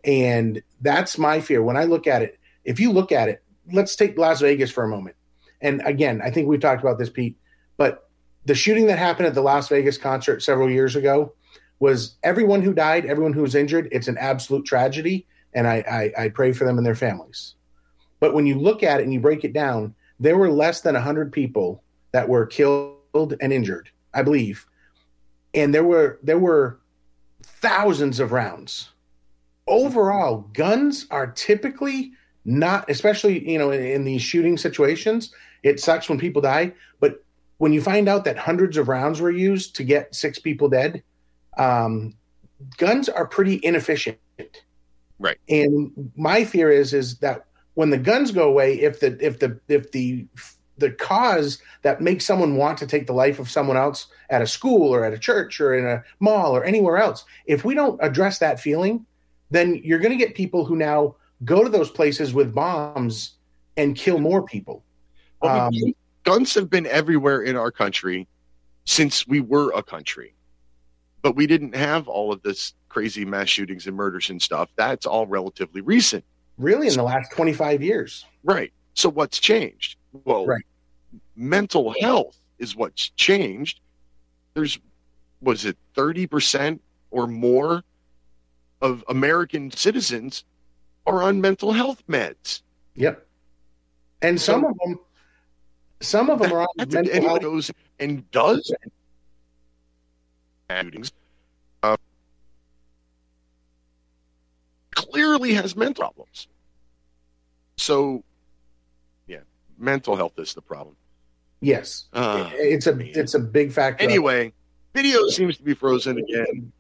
And 0.05 0.63
that's 0.81 1.19
my 1.19 1.41
fear. 1.41 1.63
When 1.63 1.77
I 1.77 1.85
look 1.85 2.07
at 2.07 2.23
it, 2.23 2.39
if 2.65 2.81
you 2.81 2.93
look 2.93 3.13
at 3.13 3.29
it, 3.29 3.43
let's 3.73 3.97
take 3.97 4.19
Las 4.19 4.41
Vegas 4.41 4.71
for 4.71 4.85
a 4.85 4.89
moment. 4.89 5.17
And 5.61 5.83
again, 5.85 6.21
I 6.23 6.31
think 6.31 6.49
we've 6.49 6.61
talked 6.61 6.83
about 6.83 6.99
this, 6.99 7.11
Pete, 7.11 7.37
but 7.77 8.09
the 8.45 8.55
shooting 8.55 8.87
that 8.87 8.99
happened 8.99 9.27
at 9.27 9.35
the 9.35 9.43
Las 9.43 9.69
Vegas 9.69 9.99
concert 9.99 10.43
several 10.43 10.71
years 10.71 10.97
ago 10.97 11.35
was 11.79 12.17
everyone 12.23 12.63
who 12.63 12.73
died, 12.73 13.07
everyone 13.07 13.33
who 13.33 13.43
was 13.43 13.55
injured. 13.55 13.89
It's 13.93 14.09
an 14.09 14.19
absolute 14.19 14.65
tragedy. 14.65 15.27
And 15.53 15.67
I, 15.67 16.13
I, 16.17 16.25
I 16.25 16.29
pray 16.29 16.53
for 16.53 16.65
them 16.65 16.79
and 16.79 16.87
their 16.87 16.95
families. 16.95 17.55
But 18.21 18.35
when 18.35 18.47
you 18.47 18.59
look 18.59 18.83
at 18.83 19.01
it 19.01 19.05
and 19.05 19.13
you 19.13 19.21
break 19.21 19.45
it 19.45 19.53
down, 19.53 19.95
there 20.19 20.37
were 20.37 20.51
less 20.51 20.83
than 20.83 20.95
100 20.95 21.33
people 21.33 21.83
that 22.13 22.29
were 22.29 22.47
killed 22.47 23.35
and 23.41 23.53
injured, 23.53 23.91
I 24.15 24.23
believe. 24.23 24.67
And 25.55 25.75
there 25.75 25.85
were 25.85 26.21
there 26.23 26.39
were 26.39 26.81
thousands 27.43 28.21
of 28.21 28.31
rounds. 28.31 28.91
Overall, 29.67 30.49
guns 30.53 31.07
are 31.11 31.27
typically 31.27 32.13
not 32.45 32.89
especially, 32.89 33.51
you 33.51 33.59
know, 33.59 33.71
in, 33.71 33.83
in 33.83 34.05
these 34.05 34.23
shooting 34.23 34.57
situations, 34.57 35.35
it 35.63 35.81
sucks 35.81 36.09
when 36.09 36.19
people 36.19 36.43
die, 36.43 36.73
but 37.01 37.25
when 37.59 37.73
you 37.73 37.83
find 37.83 38.09
out 38.09 38.25
that 38.25 38.39
hundreds 38.39 38.79
of 38.79 38.89
rounds 38.89 39.21
were 39.21 39.31
used 39.31 39.77
to 39.77 39.85
get 39.85 40.15
six 40.15 40.39
people 40.39 40.69
dead, 40.69 41.03
um, 41.59 42.15
guns 42.79 43.09
are 43.09 43.27
pretty 43.27 43.61
inefficient. 43.63 44.19
Right. 45.19 45.37
And 45.49 46.11
my 46.17 46.45
fear 46.45 46.71
is 46.71 46.95
is 46.95 47.19
that 47.19 47.45
when 47.75 47.91
the 47.91 47.99
guns 47.99 48.31
go 48.31 48.49
away, 48.49 48.81
if 48.81 49.01
the 49.01 49.17
if 49.21 49.39
the 49.39 49.61
if 49.69 49.93
the 49.93 50.27
the 50.79 50.91
cause 50.93 51.61
that 51.83 52.01
makes 52.01 52.25
someone 52.25 52.57
want 52.57 52.79
to 52.79 52.87
take 52.87 53.07
the 53.07 53.13
life 53.13 53.39
of 53.39 53.51
someone 53.51 53.77
else 53.77 54.07
at 54.31 54.41
a 54.41 54.47
school 54.47 54.95
or 54.95 55.05
at 55.05 55.13
a 55.13 55.19
church 55.19 55.61
or 55.61 55.75
in 55.75 55.85
a 55.85 56.03
mall 56.19 56.57
or 56.57 56.65
anywhere 56.65 56.97
else, 56.97 57.27
if 57.45 57.65
we 57.65 57.75
don't 57.75 58.01
address 58.03 58.39
that 58.39 58.59
feeling, 58.59 59.05
then 59.51 59.79
you're 59.85 59.99
going 59.99 60.17
to 60.17 60.25
get 60.25 60.35
people 60.35 60.65
who 60.65 60.77
now 60.77 61.15
go 61.45 61.63
to 61.65 61.71
those 61.71 61.91
places 61.91 62.33
with 62.35 62.55
bombs 62.55 63.35
and 63.77 63.97
kill 63.97 64.19
more 64.19 64.43
people. 64.43 64.85
Well, 65.41 65.69
Um, 65.69 65.75
guns 66.25 66.55
have 66.55 66.69
been 66.69 66.87
everywhere 66.87 67.43
in 67.43 67.57
our 67.57 67.71
country 67.71 68.29
since 68.85 69.27
we 69.27 69.41
were 69.41 69.73
a 69.75 69.83
country, 69.83 70.35
but 71.23 71.37
we 71.37 71.47
didn't 71.47 71.75
have 71.75 72.09
all 72.09 72.33
of 72.33 72.43
this 72.43 72.75
crazy 72.89 73.25
mass 73.25 73.49
shootings 73.49 73.87
and 73.87 73.97
murders 73.97 74.31
and 74.31 74.41
stuff. 74.43 74.69
That's 74.77 75.07
all 75.07 75.27
relatively 75.27 75.81
recent. 75.81 76.25
really, 76.59 76.89
in 76.89 76.95
the 76.95 77.03
last 77.03 77.33
25 77.33 77.83
years. 77.83 78.27
Right. 78.45 78.71
So 78.93 79.09
what's 79.09 79.39
changed? 79.39 79.97
Well, 80.25 80.45
Right. 80.45 80.63
mental 81.35 81.95
health 82.03 82.37
is 82.59 82.77
what's 82.77 83.09
changed. 83.17 83.81
There's, 84.53 84.79
was 85.41 85.65
it 85.65 85.79
30% 85.97 86.81
or 87.11 87.27
more 87.27 87.83
of 88.83 89.03
American 89.09 89.71
citizens 89.71 90.45
are 91.11 91.23
on 91.23 91.41
mental 91.41 91.73
health 91.73 92.03
meds? 92.09 92.63
Yep. 92.95 93.27
And 94.23 94.41
some 94.41 94.65
of 94.65 94.77
them, 94.79 94.99
some 96.01 96.31
of 96.31 96.39
them 96.41 96.53
are 96.53 96.63
on 96.63 96.69
mental 96.77 96.99
anyone 96.99 97.23
health. 97.23 97.41
goes 97.43 97.71
and 97.99 98.31
does 98.31 98.73
shootings, 100.71 101.13
uh, 101.83 101.97
clearly 104.95 105.55
has 105.55 105.75
mental 105.77 106.03
problems. 106.05 106.49
So, 107.77 108.23
yeah, 109.27 109.41
mental 109.79 110.17
health 110.17 110.39
is 110.39 110.55
the 110.55 110.63
problem. 110.63 110.97
Yes, 111.63 112.07
Uh, 112.13 112.51
it's 112.55 112.87
a 112.87 112.97
it's 113.19 113.35
a 113.35 113.39
big 113.39 113.71
factor. 113.73 114.03
anyway, 114.03 114.53
video 114.95 115.27
seems 115.29 115.57
to 115.59 115.63
be 115.63 115.75
frozen 115.75 116.19
again. 116.19 116.73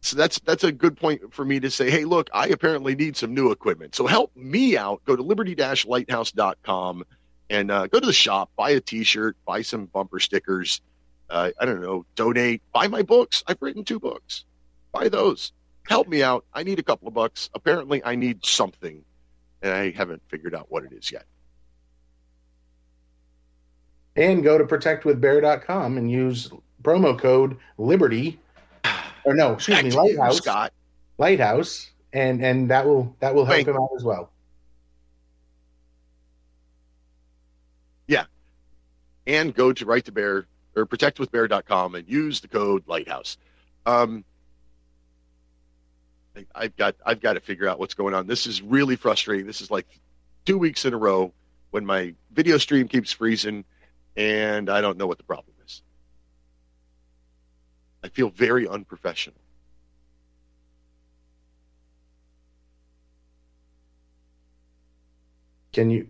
So 0.00 0.16
that's 0.16 0.38
that's 0.40 0.62
a 0.62 0.70
good 0.70 0.96
point 0.96 1.34
for 1.34 1.44
me 1.44 1.58
to 1.60 1.70
say, 1.70 1.90
hey, 1.90 2.04
look, 2.04 2.30
I 2.32 2.46
apparently 2.48 2.94
need 2.94 3.16
some 3.16 3.34
new 3.34 3.50
equipment. 3.50 3.94
So 3.94 4.06
help 4.06 4.34
me 4.36 4.76
out. 4.76 5.04
Go 5.04 5.16
to 5.16 5.22
liberty-lighthouse.com 5.22 7.04
and 7.50 7.70
uh, 7.70 7.86
go 7.86 8.00
to 8.00 8.06
the 8.06 8.12
shop, 8.12 8.50
buy 8.56 8.70
a 8.70 8.80
T-shirt, 8.80 9.36
buy 9.46 9.62
some 9.62 9.86
bumper 9.86 10.20
stickers. 10.20 10.80
Uh, 11.28 11.50
I 11.58 11.64
don't 11.64 11.80
know, 11.80 12.06
donate, 12.14 12.62
buy 12.72 12.86
my 12.86 13.02
books. 13.02 13.42
I've 13.46 13.60
written 13.60 13.84
two 13.84 13.98
books. 13.98 14.44
Buy 14.92 15.08
those. 15.08 15.52
Help 15.88 16.08
me 16.08 16.22
out. 16.22 16.44
I 16.52 16.62
need 16.62 16.78
a 16.78 16.82
couple 16.82 17.08
of 17.08 17.14
bucks. 17.14 17.50
Apparently, 17.54 18.04
I 18.04 18.14
need 18.14 18.44
something, 18.44 19.04
and 19.62 19.72
I 19.72 19.90
haven't 19.90 20.22
figured 20.28 20.54
out 20.54 20.66
what 20.70 20.84
it 20.84 20.92
is 20.92 21.10
yet. 21.10 21.24
And 24.16 24.42
go 24.42 24.56
to 24.56 24.64
protectwithbear.com 24.64 25.98
and 25.98 26.10
use 26.10 26.50
promo 26.82 27.18
code 27.18 27.56
Liberty, 27.76 28.40
or 29.26 29.34
no, 29.34 29.54
excuse 29.54 29.76
Back 29.76 29.84
me, 29.84 29.90
you, 29.90 29.96
Lighthouse, 29.96 30.36
Scott. 30.38 30.72
Lighthouse, 31.18 31.90
and 32.12 32.42
and 32.42 32.70
that 32.70 32.86
will 32.86 33.14
that 33.20 33.34
will 33.34 33.44
help 33.44 33.56
Thank 33.56 33.68
him 33.68 33.76
out 33.76 33.90
as 33.96 34.04
well. 34.04 34.30
Yeah. 38.06 38.24
And 39.26 39.52
go 39.54 39.72
to 39.72 39.84
right 39.84 40.04
to 40.04 40.12
bear 40.12 40.46
or 40.76 40.86
protectwithbear.com 40.86 41.96
and 41.96 42.08
use 42.08 42.40
the 42.40 42.48
code 42.48 42.84
lighthouse. 42.86 43.36
Um, 43.84 44.24
I- 46.36 46.46
I've 46.54 46.76
got 46.76 46.94
I've 47.04 47.20
got 47.20 47.32
to 47.32 47.40
figure 47.40 47.68
out 47.68 47.78
what's 47.80 47.94
going 47.94 48.14
on. 48.14 48.26
This 48.26 48.46
is 48.46 48.62
really 48.62 48.94
frustrating. 48.96 49.46
This 49.46 49.60
is 49.60 49.70
like 49.70 49.86
two 50.44 50.58
weeks 50.58 50.84
in 50.84 50.94
a 50.94 50.96
row 50.98 51.32
when 51.72 51.84
my 51.84 52.14
video 52.32 52.58
stream 52.58 52.86
keeps 52.86 53.10
freezing 53.10 53.64
and 54.16 54.70
I 54.70 54.80
don't 54.80 54.96
know 54.96 55.06
what 55.08 55.18
the 55.18 55.24
problem 55.24 55.52
is. 55.55 55.55
I 58.06 58.08
feel 58.08 58.30
very 58.30 58.68
unprofessional. 58.68 59.36
Can 65.72 65.90
you 65.90 66.06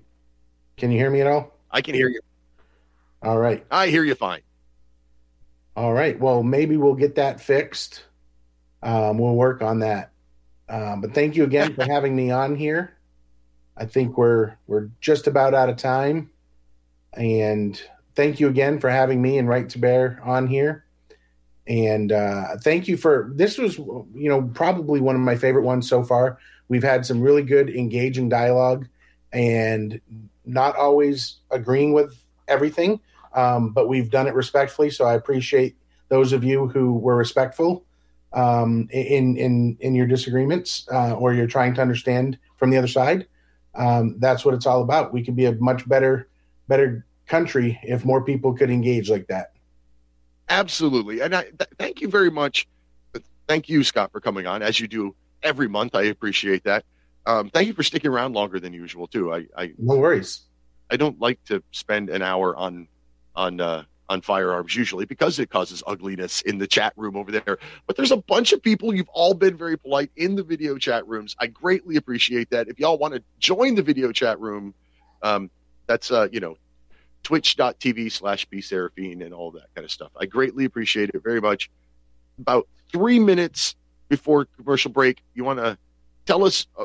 can 0.77 0.93
you 0.93 0.99
hear 0.99 1.11
me 1.11 1.23
at 1.23 1.27
all? 1.27 1.57
I 1.71 1.81
can 1.81 1.95
hear 1.95 2.09
you. 2.09 2.21
All 3.23 3.39
right. 3.39 3.65
I 3.71 3.87
hear 3.87 4.05
you 4.05 4.15
fine. 4.15 4.43
All 5.75 5.95
right. 5.95 6.21
Well, 6.21 6.43
maybe 6.43 6.77
we'll 6.77 6.95
get 6.95 7.15
that 7.15 7.41
fixed. 7.41 8.05
Um, 8.83 9.17
we'll 9.17 9.35
work 9.35 9.63
on 9.63 9.79
that. 9.79 10.13
Um, 10.69 11.01
but 11.01 11.15
thank 11.15 11.35
you 11.35 11.45
again 11.45 11.75
for 11.75 11.85
having 11.85 12.15
me 12.15 12.31
on 12.31 12.57
here. 12.57 12.95
I 13.75 13.87
think 13.87 14.19
we're 14.19 14.55
we're 14.67 14.91
just 15.01 15.27
about 15.27 15.55
out 15.55 15.71
of 15.71 15.79
time, 15.79 16.31
and 17.15 17.81
thank 18.15 18.39
you 18.39 18.49
again 18.49 18.81
for 18.81 18.91
having 18.91 19.23
me 19.23 19.39
and 19.39 19.49
Right 19.49 19.69
to 19.71 19.79
Bear 19.79 20.21
on 20.23 20.47
here. 20.47 20.86
And 21.69 22.13
uh, 22.13 22.57
thank 22.63 22.87
you 22.87 22.97
for 22.97 23.33
this 23.35 23.59
was 23.59 23.77
you 23.79 24.29
know 24.29 24.43
probably 24.55 25.01
one 25.01 25.17
of 25.17 25.21
my 25.21 25.37
favorite 25.37 25.65
ones 25.65 25.89
so 25.89 26.05
far. 26.05 26.39
We've 26.69 26.83
had 26.83 27.05
some 27.07 27.21
really 27.21 27.43
good 27.43 27.71
engaging 27.71 28.29
dialogue, 28.29 28.87
and 29.33 30.01
not 30.45 30.77
always 30.77 31.37
agreeing 31.51 31.93
with 31.93 32.23
everything, 32.49 33.01
um, 33.35 33.73
but 33.73 33.89
we've 33.89 34.11
done 34.11 34.29
it 34.29 34.35
respectfully. 34.35 34.91
So 34.91 35.05
I 35.05 35.15
appreciate 35.15 35.77
those 36.09 36.33
of 36.33 36.45
you 36.45 36.69
who 36.69 36.93
were 36.93 37.17
respectful 37.17 37.85
um, 38.33 38.89
in 38.93 39.37
in 39.37 39.77
in 39.81 39.95
your 39.95 40.07
disagreements 40.07 40.87
uh, 40.93 41.15
or 41.15 41.35
you're 41.35 41.47
trying 41.47 41.75
to 41.75 41.83
understand 41.83 42.39
from 42.57 42.71
the 42.71 42.77
other 42.77 42.89
side. 42.89 43.27
Um, 43.75 44.17
that's 44.19 44.45
what 44.45 44.55
it's 44.55 44.67
all 44.67 44.83
about. 44.83 45.13
We 45.13 45.25
could 45.25 45.37
be 45.37 45.47
a 45.47 45.53
much 45.53 45.89
better 45.89 46.29
better 46.69 47.05
country 47.27 47.79
if 47.83 48.05
more 48.05 48.23
people 48.23 48.55
could 48.55 48.71
engage 48.71 49.11
like 49.11 49.27
that. 49.27 49.53
Absolutely. 50.49 51.21
And 51.21 51.35
I 51.35 51.43
th- 51.43 51.71
thank 51.79 52.01
you 52.01 52.09
very 52.09 52.31
much. 52.31 52.67
Thank 53.49 53.69
you, 53.69 53.85
Scott, 53.85 54.13
for 54.13 54.21
coming 54.21 54.47
on 54.47 54.63
as 54.63 54.81
you 54.81 54.89
do 54.89 55.15
every 55.43 55.69
month. 55.69 55.95
I 55.95 56.05
appreciate 56.05 56.65
that. 56.65 56.85
Um, 57.27 57.51
thank 57.51 57.67
you 57.67 57.75
for 57.75 57.83
sticking 57.83 58.11
around 58.11 58.35
longer 58.35 58.61
than 58.61 58.73
usual 58.73 59.07
too. 59.09 59.33
I, 59.33 59.47
I 59.57 59.73
no 59.79 59.97
worries. 59.97 60.43
I 60.91 60.97
don't 60.97 61.21
like 61.21 61.43
to 61.47 61.63
spend 61.73 62.09
an 62.09 62.23
hour 62.23 62.55
on 62.57 62.87
on 63.35 63.61
uh, 63.61 63.85
on 64.09 64.21
firearms 64.21 64.77
usually 64.77 65.05
because 65.05 65.39
it 65.39 65.51
causes 65.51 65.83
ugliness 65.87 66.41
in 66.43 66.59
the 66.59 66.67
chat 66.67 66.93
room 66.97 67.17
over 67.17 67.33
there. 67.33 67.59
But 67.87 67.97
there's 67.97 68.13
a 68.13 68.17
bunch 68.17 68.53
of 68.53 68.63
people. 68.63 68.95
You've 68.95 69.09
all 69.09 69.35
been 69.35 69.57
very 69.57 69.77
polite 69.77 70.11
in 70.17 70.37
the 70.37 70.45
video 70.45 70.79
chat 70.79 71.07
rooms. 71.09 71.35
I 71.41 71.49
greatly 71.49 71.97
appreciate 71.97 72.51
that. 72.51 72.69
If 72.69 72.79
y'all 72.79 72.99
want 72.99 73.15
to 73.15 73.23
join 73.39 73.75
the 73.75 73.83
video 73.83 74.13
chat 74.13 74.39
room, 74.41 74.75
um, 75.23 75.51
that's 75.89 76.13
uh, 76.13 76.29
you 76.31 76.41
know 76.41 76.57
twitch.tv 77.23 78.13
slash 78.13 78.47
b 78.47 78.59
serafine 78.59 79.25
and 79.25 79.35
all 79.35 79.51
that 79.53 79.67
kind 79.75 79.85
of 79.85 79.91
stuff. 79.91 80.13
I 80.19 80.27
greatly 80.27 80.65
appreciate 80.65 81.11
it 81.11 81.23
very 81.23 81.41
much. 81.41 81.71
About 82.39 82.69
three 82.93 83.19
minutes 83.19 83.75
before 84.09 84.47
commercial 84.57 84.91
break, 84.91 85.23
you 85.35 85.45
want 85.45 85.59
to 85.59 85.77
tell 86.27 86.45
us 86.45 86.67
uh, 86.79 86.85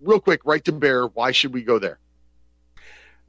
real 0.00 0.20
quick, 0.20 0.44
right 0.44 0.64
to 0.64 0.72
bear, 0.72 1.06
why 1.06 1.32
should 1.32 1.52
we 1.52 1.62
go 1.62 1.78
there? 1.78 1.98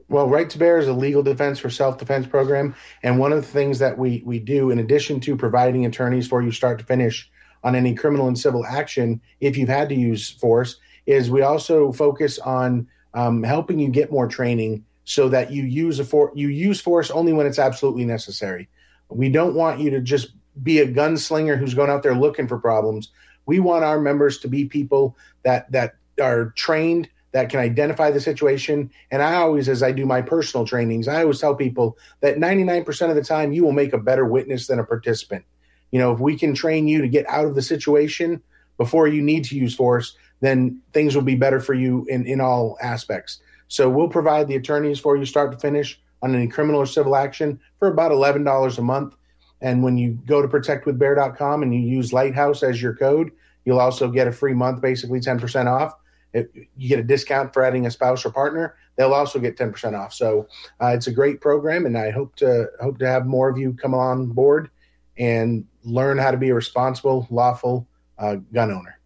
Well, 0.08 0.28
Right 0.28 0.50
to 0.50 0.58
Bear 0.58 0.78
is 0.78 0.86
a 0.86 0.92
legal 0.92 1.22
defense 1.22 1.58
for 1.58 1.70
self 1.70 1.98
defense 1.98 2.26
program. 2.26 2.74
And 3.02 3.18
one 3.18 3.32
of 3.32 3.40
the 3.40 3.50
things 3.50 3.78
that 3.78 3.96
we, 3.96 4.22
we 4.24 4.38
do, 4.38 4.70
in 4.70 4.78
addition 4.78 5.18
to 5.20 5.36
providing 5.36 5.86
attorneys 5.86 6.28
for 6.28 6.42
you 6.42 6.52
start 6.52 6.78
to 6.78 6.84
finish 6.84 7.30
on 7.62 7.74
any 7.74 7.94
criminal 7.94 8.28
and 8.28 8.38
civil 8.38 8.66
action, 8.66 9.20
if 9.40 9.56
you've 9.56 9.68
had 9.68 9.88
to 9.88 9.94
use 9.94 10.28
force, 10.28 10.76
is 11.06 11.30
we 11.30 11.40
also 11.40 11.90
focus 11.90 12.38
on 12.38 12.86
um, 13.14 13.42
helping 13.42 13.78
you 13.78 13.88
get 13.88 14.12
more 14.12 14.28
training 14.28 14.84
so 15.04 15.28
that 15.28 15.50
you 15.50 15.64
use 15.64 15.98
a 15.98 16.04
for 16.04 16.32
you 16.34 16.48
use 16.48 16.80
force 16.80 17.10
only 17.10 17.32
when 17.32 17.46
it's 17.46 17.58
absolutely 17.58 18.04
necessary. 18.04 18.68
We 19.08 19.28
don't 19.28 19.54
want 19.54 19.80
you 19.80 19.90
to 19.90 20.00
just 20.00 20.32
be 20.62 20.78
a 20.78 20.86
gunslinger 20.86 21.58
who's 21.58 21.74
going 21.74 21.90
out 21.90 22.02
there 22.02 22.14
looking 22.14 22.48
for 22.48 22.58
problems. 22.58 23.10
We 23.46 23.60
want 23.60 23.84
our 23.84 24.00
members 24.00 24.38
to 24.38 24.48
be 24.48 24.64
people 24.64 25.16
that 25.42 25.70
that 25.72 25.96
are 26.20 26.50
trained 26.56 27.08
that 27.34 27.50
can 27.50 27.58
identify 27.58 28.12
the 28.12 28.20
situation. 28.20 28.88
And 29.10 29.20
I 29.20 29.34
always, 29.34 29.68
as 29.68 29.82
I 29.82 29.90
do 29.90 30.06
my 30.06 30.22
personal 30.22 30.64
trainings, 30.64 31.08
I 31.08 31.22
always 31.22 31.40
tell 31.40 31.56
people 31.56 31.98
that 32.20 32.36
99% 32.36 33.10
of 33.10 33.16
the 33.16 33.24
time 33.24 33.52
you 33.52 33.64
will 33.64 33.72
make 33.72 33.92
a 33.92 33.98
better 33.98 34.24
witness 34.24 34.68
than 34.68 34.78
a 34.78 34.84
participant. 34.84 35.44
You 35.90 35.98
know, 35.98 36.12
if 36.12 36.20
we 36.20 36.38
can 36.38 36.54
train 36.54 36.86
you 36.86 37.02
to 37.02 37.08
get 37.08 37.28
out 37.28 37.44
of 37.44 37.56
the 37.56 37.62
situation 37.62 38.40
before 38.78 39.08
you 39.08 39.20
need 39.20 39.44
to 39.46 39.56
use 39.56 39.74
force, 39.74 40.16
then 40.42 40.80
things 40.92 41.16
will 41.16 41.22
be 41.22 41.34
better 41.34 41.58
for 41.58 41.74
you 41.74 42.06
in, 42.08 42.24
in 42.24 42.40
all 42.40 42.78
aspects. 42.80 43.40
So 43.68 43.88
we'll 43.88 44.08
provide 44.08 44.48
the 44.48 44.56
attorneys 44.56 44.98
for 44.98 45.16
you 45.16 45.24
start 45.24 45.52
to 45.52 45.58
finish 45.58 46.00
on 46.22 46.34
any 46.34 46.48
criminal 46.48 46.80
or 46.80 46.86
civil 46.86 47.16
action 47.16 47.60
for 47.78 47.88
about 47.88 48.12
$11 48.12 48.78
a 48.78 48.82
month. 48.82 49.14
And 49.60 49.82
when 49.82 49.96
you 49.96 50.18
go 50.26 50.42
to 50.42 50.48
protectwithbear.com 50.48 51.62
and 51.62 51.74
you 51.74 51.80
use 51.80 52.12
Lighthouse 52.12 52.62
as 52.62 52.80
your 52.80 52.94
code, 52.94 53.32
you'll 53.64 53.80
also 53.80 54.08
get 54.08 54.28
a 54.28 54.32
free 54.32 54.54
month, 54.54 54.80
basically 54.80 55.20
10% 55.20 55.66
off. 55.66 55.94
If 56.32 56.46
you 56.76 56.88
get 56.88 56.98
a 56.98 57.02
discount 57.04 57.52
for 57.54 57.62
adding 57.62 57.86
a 57.86 57.90
spouse 57.90 58.24
or 58.24 58.30
partner, 58.30 58.76
they'll 58.96 59.14
also 59.14 59.38
get 59.38 59.56
10% 59.56 59.98
off. 59.98 60.12
So 60.12 60.48
uh, 60.82 60.88
it's 60.88 61.06
a 61.06 61.12
great 61.12 61.40
program, 61.40 61.86
and 61.86 61.96
I 61.96 62.10
hope 62.10 62.34
to 62.36 62.66
hope 62.80 62.98
to 62.98 63.06
have 63.06 63.24
more 63.24 63.48
of 63.48 63.56
you 63.56 63.72
come 63.72 63.94
on 63.94 64.26
board 64.26 64.70
and 65.16 65.64
learn 65.84 66.18
how 66.18 66.32
to 66.32 66.36
be 66.36 66.50
a 66.50 66.54
responsible, 66.54 67.26
lawful 67.30 67.86
uh, 68.18 68.36
gun 68.52 68.72
owner. 68.72 68.98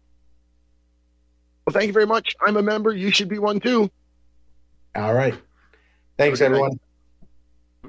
Well, 1.65 1.73
thank 1.73 1.87
you 1.87 1.93
very 1.93 2.07
much. 2.07 2.35
I'm 2.45 2.57
a 2.57 2.63
member. 2.63 2.91
You 2.95 3.11
should 3.11 3.29
be 3.29 3.37
one 3.37 3.59
too. 3.59 3.91
All 4.95 5.13
right. 5.13 5.35
Thanks, 6.17 6.41
everyone. 6.41 6.79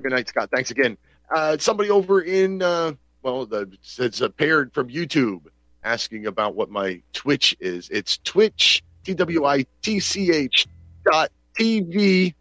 Good 0.01 0.13
night, 0.13 0.29
Scott. 0.29 0.51
Thanks 0.53 0.71
again. 0.71 0.97
Uh, 1.35 1.57
somebody 1.59 1.91
over 1.91 2.23
in, 2.23 2.63
uh, 2.63 2.93
well, 3.23 3.47
the, 3.47 3.71
it's 3.99 4.21
a 4.21 4.31
paired 4.31 4.73
from 4.73 4.89
YouTube 4.89 5.43
asking 5.83 6.27
about 6.27 6.55
what 6.55 6.71
my 6.71 7.01
Twitch 7.13 7.57
is. 7.61 7.89
It's 7.91 8.19
Twitch, 8.19 8.83
T 9.05 9.15
W 9.15 9.45
I 9.45 9.65
T 9.83 10.01
C 10.01 10.31
H 10.31 10.67
dot 11.05 11.31
TV 11.59 12.35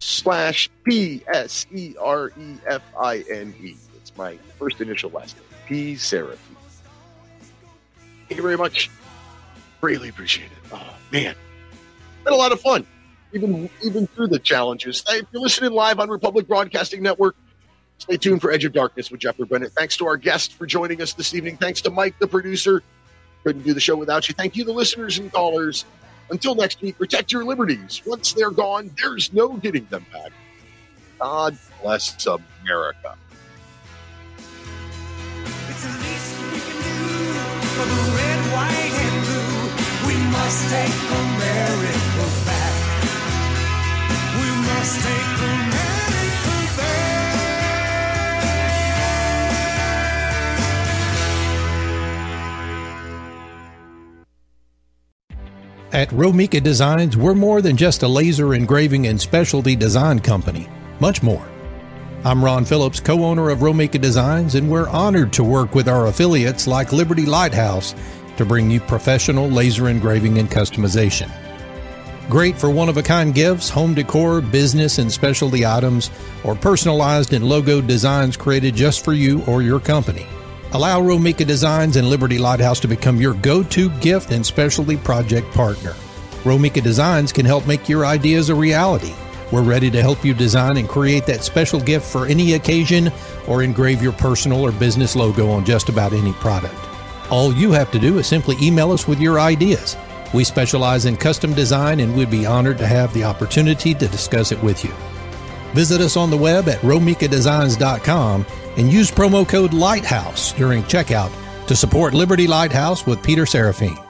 slash 0.00 0.70
P 0.84 1.22
S 1.28 1.66
E 1.72 1.94
R 2.00 2.32
E 2.38 2.54
F 2.66 2.82
I 2.98 3.24
N 3.30 3.54
E. 3.60 3.76
It's 3.96 4.16
my 4.16 4.36
first 4.58 4.80
initial 4.80 5.10
last 5.10 5.36
name, 5.36 5.44
P 5.66 5.94
Serafine. 5.94 6.36
Thank 8.28 8.36
you 8.36 8.42
very 8.42 8.56
much. 8.58 8.90
Really 9.80 10.08
appreciate 10.08 10.50
it. 10.52 10.58
Oh, 10.72 10.96
man. 11.10 11.34
Been 12.24 12.32
a 12.32 12.36
lot 12.36 12.52
of 12.52 12.60
fun 12.60 12.86
even 13.32 13.70
even 13.82 14.06
through 14.08 14.28
the 14.28 14.38
challenges. 14.38 15.04
If 15.08 15.26
you're 15.32 15.42
listening 15.42 15.72
live 15.72 16.00
on 16.00 16.08
Republic 16.08 16.46
Broadcasting 16.46 17.02
Network, 17.02 17.36
stay 17.98 18.16
tuned 18.16 18.40
for 18.40 18.50
Edge 18.50 18.64
of 18.64 18.72
Darkness 18.72 19.10
with 19.10 19.20
Jeffrey 19.20 19.46
Bennett. 19.46 19.72
Thanks 19.72 19.96
to 19.98 20.06
our 20.06 20.16
guest 20.16 20.54
for 20.54 20.66
joining 20.66 21.02
us 21.02 21.12
this 21.12 21.34
evening. 21.34 21.56
Thanks 21.56 21.80
to 21.82 21.90
Mike, 21.90 22.18
the 22.18 22.26
producer. 22.26 22.82
Couldn't 23.44 23.62
do 23.62 23.72
the 23.72 23.80
show 23.80 23.96
without 23.96 24.28
you. 24.28 24.34
Thank 24.34 24.56
you, 24.56 24.64
the 24.64 24.72
listeners 24.72 25.18
and 25.18 25.32
callers. 25.32 25.84
Until 26.30 26.54
next 26.54 26.80
week, 26.80 26.96
protect 26.96 27.32
your 27.32 27.44
liberties. 27.44 28.02
Once 28.06 28.32
they're 28.32 28.50
gone, 28.50 28.90
there's 29.00 29.32
no 29.32 29.48
getting 29.54 29.84
them 29.86 30.06
back. 30.12 30.30
God 31.18 31.58
bless 31.82 32.26
America. 32.26 33.16
For 37.74 37.86
the 37.86 38.12
red, 38.14 38.40
white, 38.52 38.94
and 38.94 39.24
blue, 39.24 40.06
we 40.06 40.16
must 40.30 40.70
take 40.70 40.94
America 41.10 42.49
at 55.92 56.08
Romika 56.10 56.62
Designs, 56.62 57.16
we're 57.16 57.34
more 57.34 57.60
than 57.60 57.76
just 57.76 58.04
a 58.04 58.08
laser 58.08 58.54
engraving 58.54 59.08
and 59.08 59.20
specialty 59.20 59.74
design 59.74 60.20
company, 60.20 60.68
much 61.00 61.20
more. 61.20 61.46
I'm 62.24 62.44
Ron 62.44 62.64
Phillips, 62.64 63.00
co 63.00 63.24
owner 63.24 63.50
of 63.50 63.58
Romika 63.58 64.00
Designs, 64.00 64.54
and 64.54 64.70
we're 64.70 64.88
honored 64.88 65.32
to 65.34 65.42
work 65.44 65.74
with 65.74 65.88
our 65.88 66.06
affiliates 66.06 66.66
like 66.66 66.92
Liberty 66.92 67.26
Lighthouse 67.26 67.94
to 68.36 68.46
bring 68.46 68.70
you 68.70 68.78
professional 68.80 69.48
laser 69.48 69.88
engraving 69.88 70.38
and 70.38 70.48
customization. 70.48 71.28
Great 72.30 72.56
for 72.56 72.70
one 72.70 72.88
of 72.88 72.96
a 72.96 73.02
kind 73.02 73.34
gifts, 73.34 73.68
home 73.68 73.92
decor, 73.92 74.40
business 74.40 74.98
and 74.98 75.10
specialty 75.10 75.66
items, 75.66 76.12
or 76.44 76.54
personalized 76.54 77.32
and 77.32 77.44
logo 77.44 77.80
designs 77.80 78.36
created 78.36 78.72
just 78.72 79.04
for 79.04 79.12
you 79.12 79.42
or 79.46 79.62
your 79.62 79.80
company. 79.80 80.28
Allow 80.70 81.00
Romika 81.00 81.44
Designs 81.44 81.96
and 81.96 82.08
Liberty 82.08 82.38
Lighthouse 82.38 82.78
to 82.80 82.86
become 82.86 83.20
your 83.20 83.34
go 83.34 83.64
to 83.64 83.90
gift 83.98 84.30
and 84.30 84.46
specialty 84.46 84.96
project 84.96 85.52
partner. 85.52 85.90
Romika 86.44 86.80
Designs 86.80 87.32
can 87.32 87.44
help 87.44 87.66
make 87.66 87.88
your 87.88 88.06
ideas 88.06 88.48
a 88.48 88.54
reality. 88.54 89.12
We're 89.50 89.62
ready 89.62 89.90
to 89.90 90.00
help 90.00 90.24
you 90.24 90.32
design 90.32 90.76
and 90.76 90.88
create 90.88 91.26
that 91.26 91.42
special 91.42 91.80
gift 91.80 92.06
for 92.06 92.26
any 92.26 92.52
occasion 92.52 93.10
or 93.48 93.64
engrave 93.64 94.00
your 94.00 94.12
personal 94.12 94.60
or 94.64 94.70
business 94.70 95.16
logo 95.16 95.50
on 95.50 95.64
just 95.64 95.88
about 95.88 96.12
any 96.12 96.32
product. 96.34 96.76
All 97.28 97.52
you 97.52 97.72
have 97.72 97.90
to 97.90 97.98
do 97.98 98.18
is 98.18 98.28
simply 98.28 98.54
email 98.62 98.92
us 98.92 99.08
with 99.08 99.18
your 99.18 99.40
ideas. 99.40 99.96
We 100.32 100.44
specialize 100.44 101.06
in 101.06 101.16
custom 101.16 101.54
design 101.54 102.00
and 102.00 102.16
we'd 102.16 102.30
be 102.30 102.46
honored 102.46 102.78
to 102.78 102.86
have 102.86 103.12
the 103.12 103.24
opportunity 103.24 103.94
to 103.94 104.08
discuss 104.08 104.52
it 104.52 104.62
with 104.62 104.84
you. 104.84 104.92
Visit 105.74 106.00
us 106.00 106.16
on 106.16 106.30
the 106.30 106.36
web 106.36 106.68
at 106.68 106.80
romikadesigns.com 106.80 108.46
and 108.76 108.92
use 108.92 109.10
promo 109.10 109.48
code 109.48 109.72
LIGHTHOUSE 109.72 110.52
during 110.52 110.82
checkout 110.84 111.32
to 111.66 111.76
support 111.76 112.14
Liberty 112.14 112.46
Lighthouse 112.46 113.06
with 113.06 113.22
Peter 113.22 113.44
Serafine. 113.44 114.09